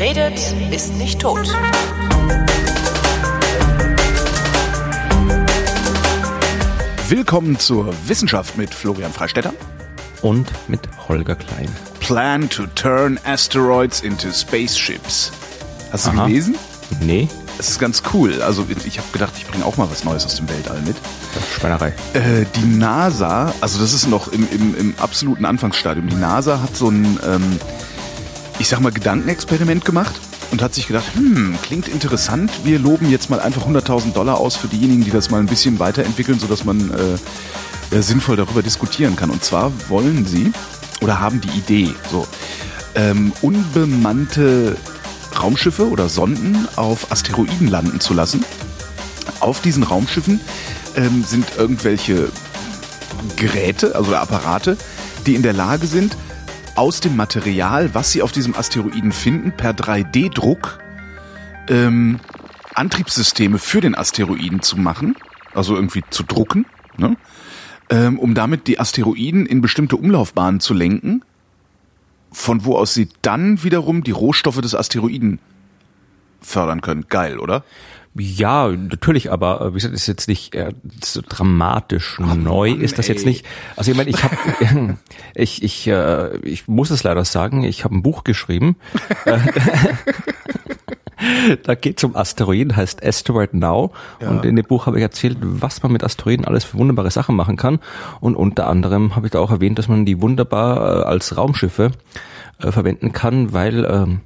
Wer 0.00 0.16
redet, 0.16 0.54
ist 0.70 0.94
nicht 0.94 1.20
tot. 1.20 1.46
Willkommen 7.10 7.58
zur 7.58 7.92
Wissenschaft 8.06 8.56
mit 8.56 8.72
Florian 8.72 9.12
Freistetter. 9.12 9.52
Und 10.22 10.50
mit 10.68 10.80
Holger 11.06 11.34
Klein. 11.34 11.68
Plan 11.98 12.48
to 12.48 12.64
turn 12.74 13.20
asteroids 13.24 14.00
into 14.00 14.30
spaceships. 14.32 15.32
Hast 15.92 16.06
du 16.06 16.12
Aha. 16.12 16.26
gelesen? 16.28 16.54
Nee, 17.02 17.28
Es 17.58 17.68
ist 17.68 17.78
ganz 17.78 18.02
cool. 18.14 18.40
Also 18.40 18.64
ich 18.86 18.96
habe 18.96 19.08
gedacht, 19.12 19.34
ich 19.36 19.46
bringe 19.46 19.66
auch 19.66 19.76
mal 19.76 19.90
was 19.90 20.04
Neues 20.04 20.24
aus 20.24 20.36
dem 20.36 20.48
Weltall 20.48 20.80
mit. 20.80 20.96
das 21.34 21.42
ist 21.44 21.52
Schweinerei. 21.60 21.88
Äh, 22.14 22.46
die 22.56 22.64
NASA, 22.64 23.52
also 23.60 23.78
das 23.78 23.92
ist 23.92 24.08
noch 24.08 24.28
im, 24.28 24.48
im, 24.50 24.74
im 24.76 24.94
absoluten 24.98 25.44
Anfangsstadium. 25.44 26.08
Die 26.08 26.16
NASA 26.16 26.62
hat 26.62 26.74
so 26.74 26.88
ein, 26.88 27.20
ähm, 27.22 27.60
ich 28.60 28.68
sag 28.68 28.80
mal, 28.80 28.92
Gedankenexperiment 28.92 29.86
gemacht 29.86 30.20
und 30.50 30.60
hat 30.60 30.74
sich 30.74 30.86
gedacht, 30.86 31.06
hm, 31.14 31.56
klingt 31.62 31.88
interessant. 31.88 32.52
Wir 32.62 32.78
loben 32.78 33.10
jetzt 33.10 33.30
mal 33.30 33.40
einfach 33.40 33.66
100.000 33.66 34.12
Dollar 34.12 34.38
aus 34.38 34.54
für 34.54 34.68
diejenigen, 34.68 35.02
die 35.02 35.10
das 35.10 35.30
mal 35.30 35.40
ein 35.40 35.46
bisschen 35.46 35.78
weiterentwickeln, 35.78 36.38
sodass 36.38 36.64
man 36.64 36.90
äh, 36.90 37.96
äh, 37.96 38.02
sinnvoll 38.02 38.36
darüber 38.36 38.62
diskutieren 38.62 39.16
kann. 39.16 39.30
Und 39.30 39.42
zwar 39.42 39.72
wollen 39.88 40.26
sie 40.26 40.52
oder 41.00 41.20
haben 41.20 41.40
die 41.40 41.48
Idee, 41.48 41.94
so 42.10 42.26
ähm, 42.94 43.32
unbemannte 43.40 44.76
Raumschiffe 45.40 45.88
oder 45.88 46.10
Sonden 46.10 46.68
auf 46.76 47.10
Asteroiden 47.10 47.66
landen 47.66 47.98
zu 47.98 48.12
lassen. 48.12 48.44
Auf 49.40 49.62
diesen 49.62 49.84
Raumschiffen 49.84 50.38
ähm, 50.96 51.24
sind 51.26 51.46
irgendwelche 51.56 52.28
Geräte, 53.36 53.94
also 53.94 54.14
Apparate, 54.14 54.76
die 55.24 55.34
in 55.34 55.42
der 55.42 55.54
Lage 55.54 55.86
sind, 55.86 56.14
aus 56.80 57.00
dem 57.00 57.14
Material, 57.14 57.94
was 57.94 58.10
sie 58.10 58.22
auf 58.22 58.32
diesem 58.32 58.56
Asteroiden 58.56 59.12
finden, 59.12 59.52
per 59.52 59.72
3D-Druck 59.72 60.78
ähm, 61.68 62.20
Antriebssysteme 62.74 63.58
für 63.58 63.82
den 63.82 63.94
Asteroiden 63.94 64.62
zu 64.62 64.78
machen, 64.78 65.14
also 65.52 65.74
irgendwie 65.74 66.02
zu 66.08 66.22
drucken, 66.22 66.64
ne? 66.96 67.18
ähm, 67.90 68.18
um 68.18 68.34
damit 68.34 68.66
die 68.66 68.80
Asteroiden 68.80 69.44
in 69.44 69.60
bestimmte 69.60 69.96
Umlaufbahnen 69.96 70.60
zu 70.60 70.72
lenken, 70.72 71.22
von 72.32 72.64
wo 72.64 72.76
aus 72.76 72.94
sie 72.94 73.10
dann 73.20 73.62
wiederum 73.62 74.02
die 74.02 74.12
Rohstoffe 74.12 74.62
des 74.62 74.74
Asteroiden 74.74 75.38
fördern 76.40 76.80
können. 76.80 77.04
Geil, 77.10 77.40
oder? 77.40 77.62
Ja, 78.14 78.68
natürlich, 78.68 79.30
aber 79.30 79.60
äh, 79.60 79.70
wie 79.70 79.74
gesagt, 79.74 79.94
ist 79.94 80.08
jetzt 80.08 80.26
nicht 80.26 80.54
äh, 80.54 80.72
so 81.02 81.22
dramatisch 81.26 82.18
neu 82.18 82.70
Mann, 82.70 82.80
ist 82.80 82.98
das 82.98 83.06
jetzt 83.06 83.20
ey. 83.20 83.28
nicht. 83.28 83.46
Also 83.76 83.92
ich 83.92 83.96
meine, 83.96 84.10
ich 84.10 84.22
habe, 84.24 84.36
ich 85.34 85.62
ich 85.62 85.86
äh, 85.86 86.36
ich 86.38 86.66
muss 86.66 86.90
es 86.90 87.04
leider 87.04 87.24
sagen, 87.24 87.62
ich 87.62 87.84
habe 87.84 87.94
ein 87.96 88.02
Buch 88.02 88.24
geschrieben. 88.24 88.76
Da 91.64 91.74
geht 91.74 92.00
zum 92.00 92.16
Asteroiden, 92.16 92.74
heißt 92.74 93.04
Asteroid 93.04 93.52
Now. 93.52 93.92
Und 94.20 94.44
in 94.46 94.56
dem 94.56 94.64
Buch 94.64 94.86
habe 94.86 94.96
ich 94.96 95.02
erzählt, 95.02 95.36
was 95.40 95.82
man 95.82 95.92
mit 95.92 96.02
Asteroiden 96.02 96.46
alles 96.46 96.64
für 96.64 96.78
wunderbare 96.78 97.10
Sachen 97.10 97.36
machen 97.36 97.56
kann. 97.56 97.78
Und 98.20 98.36
unter 98.36 98.68
anderem 98.68 99.16
habe 99.16 99.26
ich 99.26 99.32
da 99.32 99.38
auch 99.38 99.50
erwähnt, 99.50 99.78
dass 99.78 99.88
man 99.88 100.06
die 100.06 100.22
wunderbar 100.22 100.78
äh, 100.78 101.04
als 101.04 101.36
Raumschiffe 101.36 101.90
äh, 102.58 102.72
verwenden 102.72 103.12
kann, 103.12 103.52
weil 103.52 103.84
ähm, 103.84 104.20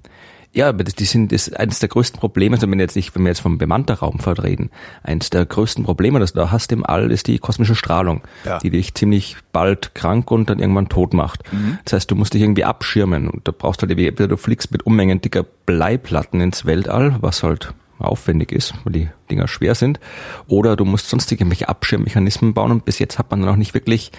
ja, 0.55 0.69
aber 0.69 0.85
das- 0.85 0.95
die 0.95 1.05
sind 1.05 1.33
das 1.33 1.49
ist 1.49 1.59
eines 1.59 1.81
der 1.81 1.89
größten 1.89 2.19
Probleme, 2.21 2.55
also 2.57 2.71
wenn 2.71 2.79
jetzt 2.81 2.97
nicht, 2.97 3.15
wenn 3.15 3.23
wir 3.25 3.29
jetzt 3.31 3.41
vom 3.41 3.59
bemannter 3.59 3.95
Raumfahrt 3.95 4.43
reden, 4.43 4.71
eines 5.03 5.29
der 5.31 5.45
größten 5.45 5.85
Probleme, 5.85 6.21
das 6.21 6.33
du 6.33 6.39
da 6.41 6.51
hast 6.51 6.71
im 6.73 6.85
All, 6.87 7.11
ist 7.11 7.27
die 7.27 7.39
kosmische 7.39 7.75
Strahlung, 7.75 8.23
Ja. 8.45 8.59
die 8.59 8.71
dich 8.71 8.95
ziemlich 8.95 9.37
bald 9.53 9.95
krank 9.95 10.31
und 10.31 10.49
dann 10.51 10.61
irgendwann 10.61 10.89
tot 10.89 11.13
macht. 11.13 11.43
Das 11.85 11.93
heißt, 11.95 12.11
du 12.11 12.15
musst 12.15 12.35
dich 12.35 12.43
irgendwie 12.43 12.65
abschirmen 12.65 13.29
und 13.29 13.47
da 13.49 13.53
brauchst 13.57 13.83
du 13.83 13.89
halt 13.89 14.21
du 14.31 14.37
fliegst 14.37 14.71
mit 14.73 14.85
Unmengen 14.87 15.21
dicker 15.21 15.45
Bleiplatten 15.67 16.41
ins 16.41 16.65
Weltall, 16.65 17.17
was 17.21 17.43
halt 17.43 17.75
aufwendig 17.99 18.53
ist, 18.53 18.75
weil 18.85 18.93
die 18.93 19.09
Dinger 19.31 19.49
schwer 19.49 19.75
sind, 19.75 20.01
oder 20.47 20.77
du 20.77 20.85
musst 20.85 21.09
sonstige 21.09 21.43
irgendwelche 21.43 21.69
Abschirmmechanismen 21.69 22.55
bauen 22.55 22.71
und 22.71 22.85
bis 22.85 22.99
jetzt 22.99 23.19
hat 23.19 23.31
man 23.31 23.41
noch 23.41 23.57
nicht 23.57 23.75
wirklich 23.75 24.13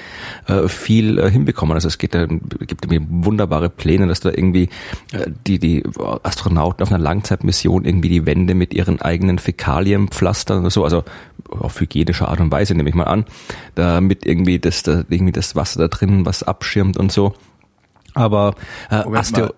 äh, 0.48 0.68
viel 0.68 1.20
äh, 1.20 1.30
hinbekommen. 1.30 1.76
Also 1.76 1.88
es 1.88 1.98
geht, 1.98 2.16
da, 2.16 2.26
gibt 2.26 2.86
irgendwie 2.86 3.06
wunderbare 3.10 3.70
Pläne, 3.70 4.08
dass 4.08 4.22
da 4.22 4.30
irgendwie 4.30 4.70
äh, 5.12 5.30
die, 5.46 5.60
die 5.60 5.84
Astronauten 6.24 6.84
auf 6.84 6.90
einer 6.90 7.04
Langzeitmission 7.04 7.86
irgendwie 7.86 8.10
die 8.10 8.26
Wände 8.26 8.56
mit 8.56 8.74
ihren 8.74 9.02
eigenen 9.02 9.40
Fäkalien 9.40 10.08
pflastern 10.08 10.62
oder 10.62 10.72
so, 10.72 10.84
also 10.84 11.04
auf 11.50 11.80
hygienische 11.80 12.28
Art 12.28 12.40
und 12.40 12.52
Weise 12.52 12.74
nehme 12.76 12.90
ich 12.90 12.96
mal 12.96 13.04
an, 13.04 13.26
damit 13.76 14.26
irgendwie 14.26 14.60
das, 14.60 14.84
da, 14.84 15.04
irgendwie 15.10 15.34
das 15.34 15.56
Wasser 15.56 15.80
da 15.80 15.88
drin 15.88 16.26
was 16.26 16.44
abschirmt 16.44 16.98
und 16.98 17.12
so. 17.12 17.34
Aber 18.14 18.56
äh, 18.90 19.04
mal. 19.06 19.54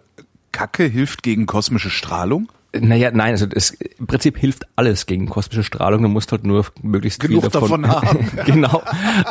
Kacke 0.52 0.86
hilft 0.86 1.22
gegen 1.22 1.46
kosmische 1.46 1.92
Strahlung? 1.92 2.50
Naja, 2.74 3.12
nein, 3.12 3.32
also 3.32 3.46
das, 3.46 3.72
im 3.72 4.08
Prinzip 4.08 4.38
hilft 4.38 4.66
alles 4.76 5.06
gegen 5.06 5.28
kosmische 5.28 5.64
Strahlung. 5.64 6.02
Du 6.02 6.10
musst 6.10 6.32
halt 6.32 6.46
nur 6.46 6.66
möglichst 6.82 7.20
Genug 7.20 7.44
viel 7.44 7.50
davon, 7.50 7.84
davon 7.84 7.88
haben. 8.10 8.30
genau. 8.46 8.84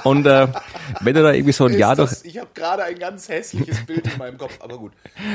Und 0.05 0.27
äh, 0.27 0.49
wenn 1.01 1.15
du 1.15 1.23
da 1.23 1.33
irgendwie 1.33 1.53
so 1.53 1.67
ein 1.67 1.79
Jahr 1.79 1.97
durch 1.97 2.13
ich 2.25 2.39
habe 2.39 2.49
gerade 2.55 2.85
ein 2.85 2.99
ganz 2.99 3.29
hässliches 3.29 3.85
Bild 3.85 4.07
in 4.11 4.19
meinem 4.19 4.39
Kopf, 4.39 4.59
aber 4.61 4.79
gut. 4.79 4.93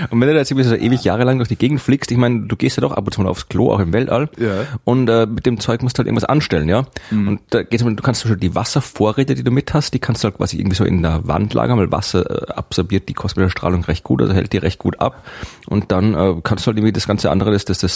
und 0.10 0.20
wenn 0.20 0.28
du 0.28 0.34
da 0.34 0.40
jetzt 0.40 0.52
irgendwie 0.52 0.68
so 0.68 0.76
ewig 0.76 1.04
jahrelang 1.04 1.38
durch 1.38 1.50
die 1.50 1.56
Gegend 1.56 1.80
fliegst, 1.80 2.12
ich 2.12 2.18
meine, 2.18 2.48
du 2.48 2.56
gehst 2.56 2.78
ja 2.78 2.82
doch 2.82 2.92
ab 2.92 3.06
und 3.06 3.14
zu 3.14 3.22
mal 3.22 3.30
aufs 3.30 3.48
Klo, 3.48 3.72
auch 3.72 3.80
im 3.80 3.94
Weltall. 3.94 4.30
Ja. 4.38 4.66
Und 4.84 5.08
äh, 5.08 5.26
mit 5.26 5.46
dem 5.46 5.60
Zeug 5.60 5.84
musst 5.84 5.98
du 5.98 6.00
halt 6.00 6.08
irgendwas 6.08 6.28
anstellen, 6.28 6.70
ja. 6.70 6.86
Und 7.12 7.42
da 7.50 7.64
geht's 7.64 7.84
du 7.84 7.96
kannst 7.98 8.22
zum 8.22 8.32
Beispiel 8.32 8.50
die 8.50 8.56
Wasservorräte, 8.56 9.36
die 9.36 9.44
du 9.44 9.52
mit 9.52 9.74
hast, 9.74 9.94
die 9.94 10.00
kannst 10.00 10.24
du 10.24 10.28
halt 10.28 10.38
quasi 10.38 10.58
irgendwie 10.58 10.76
so 10.76 10.86
in 10.86 11.02
der 11.02 11.28
Wand 11.28 11.54
lagern, 11.54 11.78
weil 11.78 11.92
Wasser 11.92 12.50
äh, 12.50 12.54
absorbiert 12.54 13.10
die 13.10 13.14
kosmische 13.14 13.50
Strahlung 13.50 13.84
recht 13.84 14.04
gut, 14.04 14.22
also 14.22 14.34
hält 14.34 14.54
die 14.54 14.58
recht 14.58 14.80
gut 14.80 15.00
ab. 15.00 15.24
Und 15.68 15.92
dann 15.92 16.14
äh, 16.14 16.36
kannst 16.44 16.66
du 16.66 16.68
halt 16.68 16.78
irgendwie 16.78 16.94
das 16.94 17.08
ganze 17.08 17.30
andere, 17.30 17.52
das, 17.52 17.66
das, 17.66 17.80
das, 17.80 17.91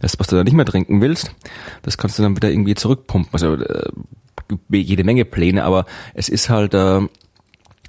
das, 0.00 0.18
was 0.18 0.26
du 0.26 0.36
da 0.36 0.44
nicht 0.44 0.54
mehr 0.54 0.66
trinken 0.66 1.00
willst, 1.00 1.32
das 1.82 1.98
kannst 1.98 2.18
du 2.18 2.22
dann 2.22 2.36
wieder 2.36 2.50
irgendwie 2.50 2.74
zurückpumpen. 2.74 3.32
Also 3.32 3.54
äh, 3.54 3.90
jede 4.70 5.04
Menge 5.04 5.24
Pläne, 5.24 5.64
aber 5.64 5.86
es 6.14 6.28
ist 6.28 6.50
halt 6.50 6.74
äh, 6.74 7.02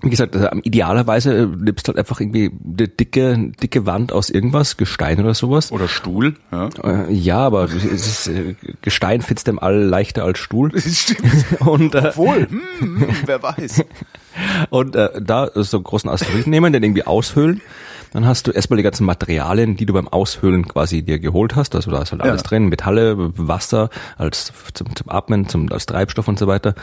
wie 0.04 0.10
gesagt, 0.10 0.36
also 0.36 0.50
idealerweise 0.64 1.44
äh, 1.44 1.46
nimmst 1.46 1.88
du 1.88 1.90
halt 1.90 2.00
einfach 2.00 2.20
irgendwie 2.20 2.52
eine 2.66 2.88
dicke, 2.88 3.52
dicke 3.62 3.86
Wand 3.86 4.12
aus 4.12 4.30
irgendwas, 4.30 4.78
Gestein 4.78 5.20
oder 5.20 5.36
sowas. 5.36 5.72
Oder 5.72 5.88
Stuhl. 5.88 6.36
Ja. 6.52 6.70
Äh, 6.84 7.14
ja, 7.14 7.38
aber 7.38 7.66
es 7.66 7.84
ist, 7.84 8.28
äh, 8.28 8.56
Gestein 8.82 9.22
findest 9.22 9.48
du 9.48 9.52
im 9.52 9.60
All 9.60 9.78
leichter 9.78 10.24
als 10.24 10.40
Stuhl. 10.40 10.72
Stimmt. 10.80 11.46
Und, 11.62 11.94
äh, 11.94 12.16
Wohl. 12.18 12.48
Hm, 12.50 12.62
hm, 12.80 13.08
wer 13.26 13.44
weiß. 13.44 13.84
und 14.70 14.96
äh, 14.96 15.22
da 15.22 15.52
so 15.54 15.78
einen 15.78 15.84
großen 15.84 16.10
Asteroiden 16.10 16.50
nehmen, 16.50 16.74
den 16.74 16.84
irgendwie 16.84 17.06
aushöhlen. 17.06 17.62
Dann 18.12 18.26
hast 18.26 18.48
du 18.48 18.52
erstmal 18.52 18.78
die 18.78 18.84
ganzen 18.84 19.06
Materialien, 19.06 19.76
die 19.78 19.86
du 19.86 19.94
beim 19.94 20.08
Aushöhlen 20.08 20.68
quasi 20.68 21.02
dir 21.02 21.20
geholt 21.20 21.56
hast. 21.56 21.76
Also 21.76 21.92
da 21.92 22.02
ist 22.02 22.12
halt 22.12 22.22
alles 22.22 22.42
Ja. 22.42 22.48
drin, 22.50 22.68
Metalle, 22.68 23.16
Wasser 23.38 23.90
als 24.18 24.52
zum, 24.74 24.96
zum 24.96 25.10
Atmen, 25.10 25.48
zum, 25.48 25.72
als 25.72 25.86
Treibstoff 25.86 26.28
und 26.28 26.38
so 26.38 26.48
weiter. 26.48 26.76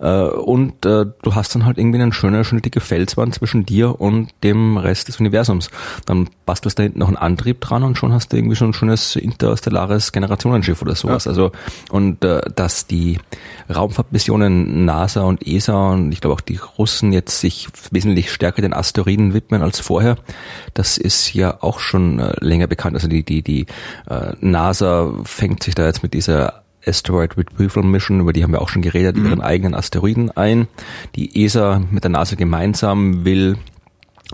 Äh, 0.00 0.22
und 0.24 0.84
äh, 0.84 1.06
du 1.22 1.34
hast 1.34 1.54
dann 1.54 1.64
halt 1.64 1.78
irgendwie 1.78 2.00
eine 2.00 2.12
schöne, 2.12 2.44
schöne 2.44 2.60
dicke 2.60 2.80
Felswand 2.80 3.34
zwischen 3.34 3.64
dir 3.66 4.00
und 4.00 4.30
dem 4.42 4.76
Rest 4.76 5.08
des 5.08 5.18
Universums. 5.20 5.70
Dann 6.06 6.28
bastelst 6.46 6.78
du 6.78 6.82
da 6.82 6.84
hinten 6.84 6.98
noch 6.98 7.08
einen 7.08 7.16
Antrieb 7.16 7.60
dran 7.60 7.82
und 7.82 7.96
schon 7.96 8.12
hast 8.12 8.32
du 8.32 8.36
irgendwie 8.36 8.56
schon 8.56 8.70
ein 8.70 8.74
schönes 8.74 9.16
interstellares 9.16 10.12
Generationenschiff 10.12 10.82
oder 10.82 10.94
sowas. 10.94 11.26
Also 11.26 11.52
und 11.90 12.22
äh, 12.24 12.42
dass 12.54 12.86
die 12.86 13.18
Raumfahrtmissionen 13.74 14.84
NASA 14.84 15.22
und 15.22 15.46
ESA 15.46 15.92
und 15.92 16.12
ich 16.12 16.20
glaube 16.20 16.34
auch 16.34 16.40
die 16.40 16.58
Russen 16.78 17.12
jetzt 17.12 17.40
sich 17.40 17.68
wesentlich 17.90 18.32
stärker 18.32 18.62
den 18.62 18.74
Asteroiden 18.74 19.34
widmen 19.34 19.62
als 19.62 19.80
vorher, 19.80 20.16
das 20.74 20.98
ist 20.98 21.32
ja 21.34 21.62
auch 21.62 21.78
schon 21.78 22.18
äh, 22.18 22.34
länger 22.40 22.66
bekannt. 22.66 22.94
Also 22.94 23.08
die 23.08 23.22
die 23.22 23.42
die 23.42 23.66
äh, 24.08 24.32
NASA 24.40 25.12
fängt 25.24 25.62
sich 25.62 25.74
da 25.74 25.86
jetzt 25.86 26.02
mit 26.02 26.14
dieser 26.14 26.64
Asteroid 26.86 27.36
Retrieval 27.36 27.82
Mission, 27.82 28.20
über 28.20 28.32
die 28.32 28.42
haben 28.42 28.52
wir 28.52 28.60
auch 28.60 28.68
schon 28.68 28.82
geredet, 28.82 29.16
ihren 29.16 29.40
eigenen 29.40 29.74
Asteroiden 29.74 30.30
ein. 30.30 30.68
Die 31.14 31.44
ESA 31.44 31.82
mit 31.90 32.04
der 32.04 32.10
NASA 32.10 32.36
gemeinsam 32.36 33.24
will 33.24 33.56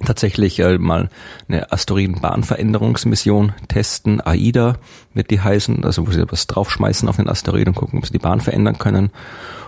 tatsächlich 0.05 0.59
äh, 0.61 0.79
mal 0.79 1.11
eine 1.49 1.73
Asteroidenbahnveränderungsmission 1.73 3.53
testen. 3.69 4.21
AIDA 4.21 4.77
wird 5.15 5.31
die 5.31 5.41
heißen, 5.41 5.85
also 5.85 6.07
wo 6.07 6.11
sie 6.13 6.25
was 6.31 6.47
draufschmeißen 6.47 7.09
auf 7.09 7.17
den 7.17 7.29
Asteroid 7.29 7.67
und 7.69 7.75
gucken, 7.75 7.99
ob 7.99 8.07
sie 8.07 8.13
die 8.13 8.19
Bahn 8.19 8.41
verändern 8.41 8.79
können. 8.79 9.11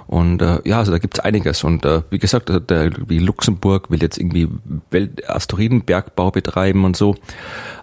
Und 0.06 0.42
äh, 0.42 0.60
ja, 0.64 0.78
also 0.78 0.92
da 0.92 0.98
gibt's 0.98 1.20
einiges. 1.20 1.64
Und 1.64 1.84
äh, 1.84 2.02
wie 2.10 2.18
gesagt, 2.18 2.50
also 2.50 2.60
der, 2.60 2.90
wie 3.08 3.18
Luxemburg 3.18 3.90
will 3.90 4.02
jetzt 4.02 4.18
irgendwie 4.18 4.48
Welt 4.90 5.28
Asteroidenbergbau 5.28 6.30
betreiben 6.30 6.84
und 6.84 6.96
so. 6.96 7.14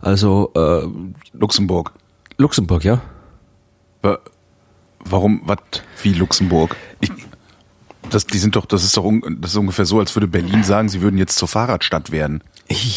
Also 0.01 0.51
äh, 0.55 0.87
Luxemburg. 1.37 1.93
Luxemburg, 2.37 2.83
ja. 2.83 3.01
Wa- 4.01 4.19
Warum, 5.05 5.41
was, 5.45 5.59
wie 6.03 6.11
Luxemburg? 6.13 6.75
Ich, 6.99 7.09
das, 8.13 8.27
die 8.27 8.37
sind 8.37 8.55
doch, 8.55 8.65
das 8.65 8.83
ist 8.83 8.95
doch 8.97 9.03
un, 9.03 9.37
das 9.41 9.51
ist 9.51 9.57
ungefähr 9.57 9.85
so, 9.85 9.99
als 9.99 10.15
würde 10.15 10.27
Berlin 10.27 10.63
sagen, 10.63 10.89
sie 10.89 11.01
würden 11.01 11.17
jetzt 11.17 11.37
zur 11.37 11.47
Fahrradstadt 11.47 12.11
werden. 12.11 12.43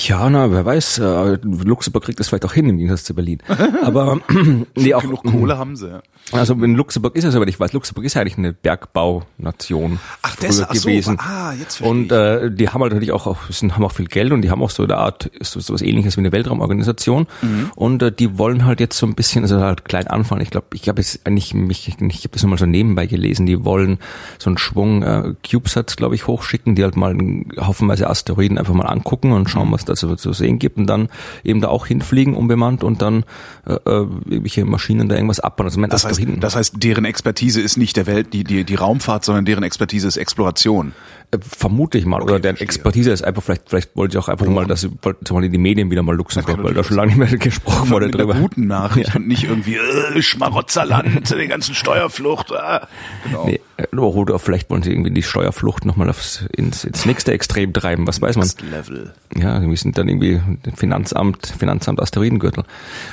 Ja, 0.07 0.29
na, 0.29 0.51
wer 0.51 0.65
weiß, 0.65 0.99
äh, 0.99 1.39
Luxemburg 1.43 2.05
kriegt 2.05 2.21
das 2.21 2.29
vielleicht 2.29 2.45
auch 2.45 2.53
hin 2.53 2.69
im 2.69 2.77
Gegensatz 2.77 3.05
zu 3.05 3.15
Berlin. 3.15 3.39
Aber 3.83 4.21
nee, 4.77 4.95
auch 4.95 5.03
Genug 5.03 5.25
Kohle 5.25 5.57
haben 5.59 5.77
sie. 5.77 5.89
ja. 5.89 6.03
Also 6.31 6.55
in 6.55 6.75
Luxemburg 6.77 7.17
ist 7.17 7.25
es, 7.25 7.35
soweit 7.35 7.49
ich 7.49 7.59
weiß, 7.61 7.73
Luxemburg 7.73 8.05
ist 8.05 8.15
ja 8.15 8.21
eigentlich 8.23 8.39
eine 8.39 8.53
Bergbaunation 8.53 9.99
Ach, 10.23 10.35
früher 10.37 10.49
das- 10.49 10.63
ach 10.63 10.75
so, 10.75 10.89
gewesen. 10.89 11.19
ah, 11.21 11.53
jetzt 11.53 11.77
verstehe 11.77 11.91
Und 11.91 12.13
äh, 12.13 12.51
die 12.51 12.69
haben 12.69 12.81
halt 12.81 12.93
natürlich 12.93 13.13
auch, 13.13 13.27
auch 13.27 13.39
sind, 13.51 13.75
haben 13.75 13.85
auch 13.85 13.93
viel 13.93 14.07
Geld 14.07 14.33
und 14.33 14.43
die 14.43 14.51
haben 14.51 14.63
auch 14.63 14.71
so 14.71 14.85
eine 14.85 14.97
Art, 14.97 15.31
so, 15.41 15.61
so 15.61 15.75
was 15.75 15.83
ähnliches 15.83 16.17
wie 16.17 16.21
eine 16.21 16.33
Weltraumorganisation. 16.33 17.27
Mhm. 17.43 17.71
Und 17.75 18.03
äh, 18.03 18.13
die 18.13 18.39
wollen 18.39 18.65
halt 18.65 18.81
jetzt 18.81 18.97
so 18.97 19.07
ein 19.07 19.15
bisschen, 19.15 19.43
also 19.43 19.61
halt 19.61 19.85
klein 19.85 20.07
anfangen. 20.07 20.41
Ich 20.43 20.51
glaube, 20.51 20.69
ich 20.75 20.89
habe 20.89 21.01
jetzt 21.01 21.27
eigentlich 21.27 21.55
mich, 21.55 21.89
ich 21.89 21.95
habe 21.97 22.29
das 22.31 22.43
nur 22.43 22.51
mal 22.51 22.59
so 22.59 22.67
nebenbei 22.67 23.07
gelesen, 23.07 23.47
die 23.47 23.65
wollen 23.65 23.99
so 24.39 24.49
einen 24.49 24.59
Schwung 24.59 25.03
äh, 25.03 25.35
CubeSats, 25.47 25.97
glaube 25.97 26.15
ich, 26.15 26.27
hochschicken, 26.27 26.75
die 26.77 26.85
halt 26.85 26.97
mal 26.97 27.17
haufenweise 27.61 28.09
Asteroiden 28.09 28.59
einfach 28.59 28.75
mal 28.75 28.87
angucken 28.87 29.33
und 29.33 29.43
Mhm. 29.43 29.49
schauen, 29.49 29.73
was 29.73 29.85
da 29.85 29.97
so 29.97 30.15
zu 30.17 30.33
sehen 30.33 30.59
gibt 30.59 30.77
und 30.79 30.87
dann 30.87 31.09
eben 31.45 31.61
da 31.61 31.69
auch 31.69 31.87
hinfliegen 31.87 32.35
unbemannt 32.35 32.85
und 32.85 33.03
dann 33.03 33.25
äh, 33.67 33.73
äh, 33.75 33.79
irgendwelche 34.27 34.65
Maschinen 34.65 35.09
da 35.09 35.17
irgendwas 35.17 35.41
abbauen. 35.41 35.67
Also 35.67 35.81
mein 35.81 35.91
Das 35.91 36.03
heißt, 36.19 36.29
das 36.41 36.57
heißt, 36.57 36.75
deren 36.79 37.05
Expertise 37.05 37.61
ist 37.61 37.77
nicht 37.77 37.97
der 37.97 38.07
Welt, 38.07 38.33
die, 38.33 38.45
die, 38.45 38.65
die 38.65 38.75
Raumfahrt, 38.75 39.25
sondern 39.25 39.45
deren 39.45 39.63
Expertise 39.63 40.09
ist 40.09 40.17
Exploration. 40.17 40.93
Äh, 41.31 41.39
Vermute 41.41 41.99
ich 41.99 42.05
mal. 42.05 42.21
Oder 42.23 42.39
deren 42.39 42.57
verstehe. 42.57 42.65
Expertise 42.67 43.11
ist 43.11 43.25
einfach, 43.25 43.43
vielleicht, 43.43 43.69
vielleicht 43.69 43.97
wollte 43.97 44.17
ich 44.17 44.23
auch 44.23 44.29
einfach 44.29 44.47
mal, 44.47 44.67
dass 44.67 44.83
sie 44.83 44.91
mal 45.31 45.45
in 45.45 45.53
die 45.53 45.59
Medien 45.59 45.91
wieder 45.91 46.03
mal 46.03 46.15
Luxemburg, 46.15 46.63
weil 46.63 46.75
da 46.75 46.85
schon 46.85 46.97
lange 46.97 47.17
nicht 47.17 47.31
mehr 47.31 47.39
gesprochen 47.39 47.91
wurde 47.91 48.11
drüber. 48.11 48.35
guten 48.35 48.67
Nachricht 48.67 49.15
und 49.17 49.27
nicht 49.29 49.45
irgendwie 49.45 49.77
äh, 49.77 50.21
Schmarotzerland, 50.21 51.31
den 51.31 51.49
ganzen 51.49 51.75
Steuerflucht. 51.75 52.53
Ah. 52.53 52.87
Genau. 53.25 53.47
Nee, 53.47 53.61
äh, 53.77 53.97
oder 53.97 54.39
vielleicht 54.39 54.69
wollen 54.71 54.83
sie 54.83 54.91
irgendwie 54.91 55.11
die 55.11 55.23
Steuerflucht 55.23 55.85
nochmal 55.85 56.11
aufs, 56.11 56.45
ins, 56.55 56.85
ins 56.85 57.07
nächste 57.07 57.33
Extrem 57.33 57.73
treiben, 57.73 58.07
was 58.07 58.21
weiß 58.21 58.37
man. 58.37 58.47
Next 58.47 58.63
Level. 58.63 59.13
Ja, 59.37 59.63
wir 59.63 59.77
sind 59.77 59.97
dann 59.97 60.09
irgendwie 60.09 60.41
Finanzamt, 60.77 61.55
Finanzamt 61.59 62.01
Asteroidengürtel. 62.01 62.65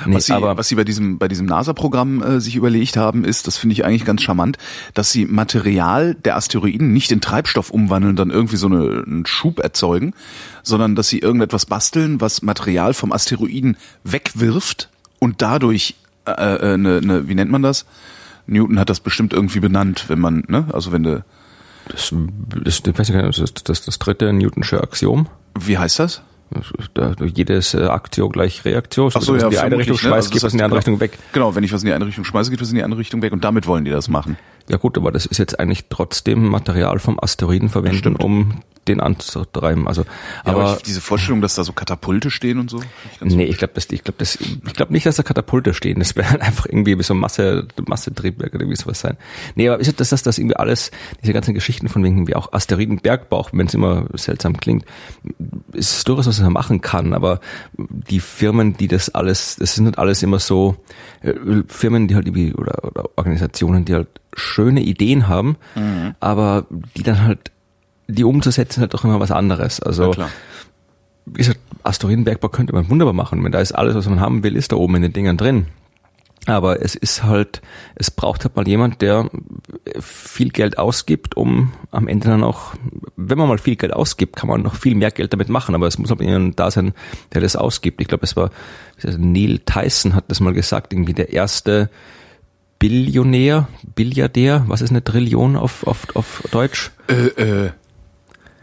Nee, 0.06 0.16
Was 0.16 0.26
sie, 0.26 0.32
aber 0.32 0.56
was 0.56 0.68
sie 0.68 0.74
bei 0.74 0.84
diesem, 0.84 1.18
bei 1.18 1.28
diesem 1.28 1.46
NASA-Programm 1.46 2.22
äh, 2.22 2.40
sich 2.40 2.56
überlegt 2.56 2.89
haben, 2.96 3.24
ist, 3.24 3.46
das 3.46 3.56
finde 3.56 3.74
ich 3.74 3.84
eigentlich 3.84 4.04
ganz 4.04 4.22
charmant, 4.22 4.58
dass 4.94 5.12
sie 5.12 5.26
Material 5.26 6.14
der 6.14 6.36
Asteroiden 6.36 6.92
nicht 6.92 7.12
in 7.12 7.20
Treibstoff 7.20 7.70
umwandeln, 7.70 8.16
dann 8.16 8.30
irgendwie 8.30 8.56
so 8.56 8.66
eine, 8.66 9.04
einen 9.06 9.26
Schub 9.26 9.58
erzeugen, 9.60 10.14
sondern 10.62 10.94
dass 10.94 11.08
sie 11.08 11.18
irgendetwas 11.18 11.66
basteln, 11.66 12.20
was 12.20 12.42
Material 12.42 12.94
vom 12.94 13.12
Asteroiden 13.12 13.76
wegwirft 14.04 14.88
und 15.18 15.42
dadurch 15.42 15.96
äh, 16.26 16.32
äh, 16.32 16.74
eine, 16.74 16.98
eine, 16.98 17.28
wie 17.28 17.34
nennt 17.34 17.50
man 17.50 17.62
das? 17.62 17.86
Newton 18.46 18.78
hat 18.78 18.90
das 18.90 19.00
bestimmt 19.00 19.32
irgendwie 19.32 19.60
benannt, 19.60 20.06
wenn 20.08 20.18
man, 20.18 20.44
ne, 20.48 20.66
also 20.72 20.92
wenn 20.92 21.04
du, 21.04 21.24
das, 21.88 22.12
das, 22.64 22.82
das 22.82 23.54
das, 23.64 23.84
das 23.84 23.98
dritte 23.98 24.32
Newtonsche 24.32 24.80
Axiom. 24.82 25.28
wie 25.58 25.78
heißt 25.78 25.98
das? 25.98 26.22
Da, 26.94 27.14
jedes 27.24 27.74
äh, 27.74 27.84
Aktio 27.84 28.28
gleich 28.28 28.64
Reaktio. 28.64 29.08
Ach 29.14 29.22
so, 29.22 29.36
ja, 29.36 29.44
in 29.44 29.50
die 29.50 29.58
eine 29.58 29.78
Richtung 29.78 29.94
ne? 29.94 29.98
schmeißt, 30.00 30.14
Also 30.14 30.30
geht 30.30 30.42
es 30.42 30.52
in 30.52 30.58
die 30.58 30.64
andere. 30.64 30.78
Richtung 30.78 30.98
weg. 30.98 31.16
Genau, 31.32 31.54
wenn 31.54 31.62
ich 31.62 31.72
was 31.72 31.82
in 31.82 31.86
die 31.86 31.92
eine 31.92 32.06
Richtung 32.06 32.24
schmeiße, 32.24 32.50
geht 32.50 32.60
was 32.60 32.70
in 32.70 32.74
die 32.74 32.82
andere 32.82 32.98
Richtung 33.00 33.22
weg 33.22 33.32
und 33.32 33.44
damit 33.44 33.68
wollen 33.68 33.84
die 33.84 33.90
das 33.92 34.08
machen. 34.08 34.36
Ja 34.70 34.76
gut, 34.76 34.96
aber 34.96 35.10
das 35.10 35.26
ist 35.26 35.38
jetzt 35.38 35.58
eigentlich 35.58 35.86
trotzdem 35.88 36.48
Material 36.48 37.00
vom 37.00 37.18
Asteroiden 37.20 37.68
verwenden, 37.68 38.14
um 38.14 38.60
den 38.86 39.00
anzutreiben. 39.00 39.88
Also, 39.88 40.02
Ja, 40.02 40.52
aber, 40.52 40.62
aber 40.62 40.76
ich, 40.76 40.82
diese 40.84 41.00
Vorstellung, 41.00 41.40
dass 41.40 41.54
da 41.54 41.64
so 41.64 41.72
Katapulte 41.72 42.30
stehen 42.30 42.58
und 42.58 42.70
so. 42.70 42.80
ich 43.20 43.34
nee, 43.34 43.44
ich 43.44 43.58
glaube, 43.58 43.74
ich 43.76 44.04
glaube, 44.04 44.18
das, 44.18 44.36
ich 44.36 44.74
glaube 44.74 44.92
nicht, 44.92 45.06
dass 45.06 45.16
da 45.16 45.22
Katapulte 45.22 45.74
stehen. 45.74 45.98
Das 45.98 46.16
wäre 46.16 46.40
einfach 46.40 46.66
irgendwie 46.66 46.98
wie 46.98 47.02
so 47.02 47.14
ein 47.14 47.18
Masse, 47.18 47.66
Massetriebwerk 47.86 48.54
oder 48.54 48.62
irgendwie 48.62 48.80
sowas 48.80 49.00
sein. 49.00 49.16
Nee, 49.54 49.68
aber 49.68 49.80
ist 49.80 49.98
das, 50.00 50.10
dass 50.10 50.22
das 50.22 50.38
irgendwie 50.38 50.56
alles, 50.56 50.90
diese 51.20 51.32
ganzen 51.32 51.54
Geschichten 51.54 51.88
von 51.88 52.02
wegen 52.04 52.28
wie 52.28 52.34
auch 52.36 52.52
Asteroidenbergbau, 52.52 53.48
wenn 53.52 53.66
es 53.66 53.74
immer 53.74 54.06
seltsam 54.14 54.56
klingt, 54.56 54.84
ist 55.72 56.06
durchaus, 56.08 56.26
was 56.26 56.40
man 56.40 56.52
machen 56.52 56.80
kann. 56.80 57.12
Aber 57.12 57.40
die 57.76 58.20
Firmen, 58.20 58.76
die 58.76 58.88
das 58.88 59.10
alles, 59.10 59.56
das 59.56 59.74
sind 59.74 59.86
halt 59.86 59.98
alles 59.98 60.22
immer 60.22 60.38
so 60.38 60.76
äh, 61.22 61.34
Firmen, 61.66 62.08
die 62.08 62.14
halt 62.14 62.26
irgendwie 62.26 62.54
oder, 62.54 62.84
oder 62.84 63.10
Organisationen, 63.16 63.84
die 63.84 63.94
halt 63.94 64.19
schöne 64.34 64.80
Ideen 64.82 65.28
haben, 65.28 65.56
aber 66.20 66.66
die 66.96 67.02
dann 67.02 67.24
halt 67.24 67.50
die 68.06 68.24
umzusetzen 68.24 68.80
halt 68.80 68.92
doch 68.92 69.04
immer 69.04 69.20
was 69.20 69.30
anderes. 69.30 69.80
Also 69.80 70.12
Ja, 70.14 70.28
wie 71.26 71.38
gesagt, 71.38 71.60
Asteroidenbergbau 71.82 72.48
könnte 72.48 72.72
man 72.72 72.88
wunderbar 72.90 73.14
machen. 73.14 73.42
Wenn 73.44 73.52
da 73.52 73.60
ist 73.60 73.72
alles, 73.72 73.94
was 73.94 74.08
man 74.08 74.20
haben 74.20 74.42
will, 74.42 74.56
ist 74.56 74.72
da 74.72 74.76
oben 74.76 74.96
in 74.96 75.02
den 75.02 75.12
Dingern 75.12 75.36
drin. 75.36 75.66
Aber 76.46 76.82
es 76.82 76.94
ist 76.94 77.22
halt, 77.22 77.60
es 77.96 78.10
braucht 78.10 78.44
halt 78.44 78.56
mal 78.56 78.66
jemand, 78.66 79.02
der 79.02 79.28
viel 80.00 80.48
Geld 80.48 80.78
ausgibt, 80.78 81.36
um 81.36 81.72
am 81.90 82.08
Ende 82.08 82.28
dann 82.28 82.42
auch, 82.42 82.74
wenn 83.16 83.36
man 83.36 83.46
mal 83.46 83.58
viel 83.58 83.76
Geld 83.76 83.92
ausgibt, 83.92 84.36
kann 84.36 84.48
man 84.48 84.62
noch 84.62 84.74
viel 84.74 84.94
mehr 84.94 85.10
Geld 85.10 85.32
damit 85.34 85.50
machen. 85.50 85.74
Aber 85.74 85.86
es 85.86 85.98
muss 85.98 86.10
halt 86.10 86.22
jemand 86.22 86.58
da 86.58 86.70
sein, 86.70 86.94
der 87.34 87.42
das 87.42 87.56
ausgibt. 87.56 88.00
Ich 88.00 88.08
glaube, 88.08 88.24
es 88.24 88.36
war 88.36 88.50
Neil 89.04 89.58
Tyson 89.60 90.14
hat 90.14 90.24
das 90.28 90.40
mal 90.40 90.54
gesagt, 90.54 90.92
irgendwie 90.92 91.14
der 91.14 91.30
erste 91.30 91.90
Billionär, 92.80 93.68
Billiardär, 93.94 94.64
was 94.66 94.80
ist 94.80 94.88
eine 94.90 95.04
Trillion 95.04 95.54
auf, 95.54 95.86
auf, 95.86 96.16
auf 96.16 96.42
Deutsch? 96.50 96.90
Äh, 97.08 97.26
äh, 97.66 97.70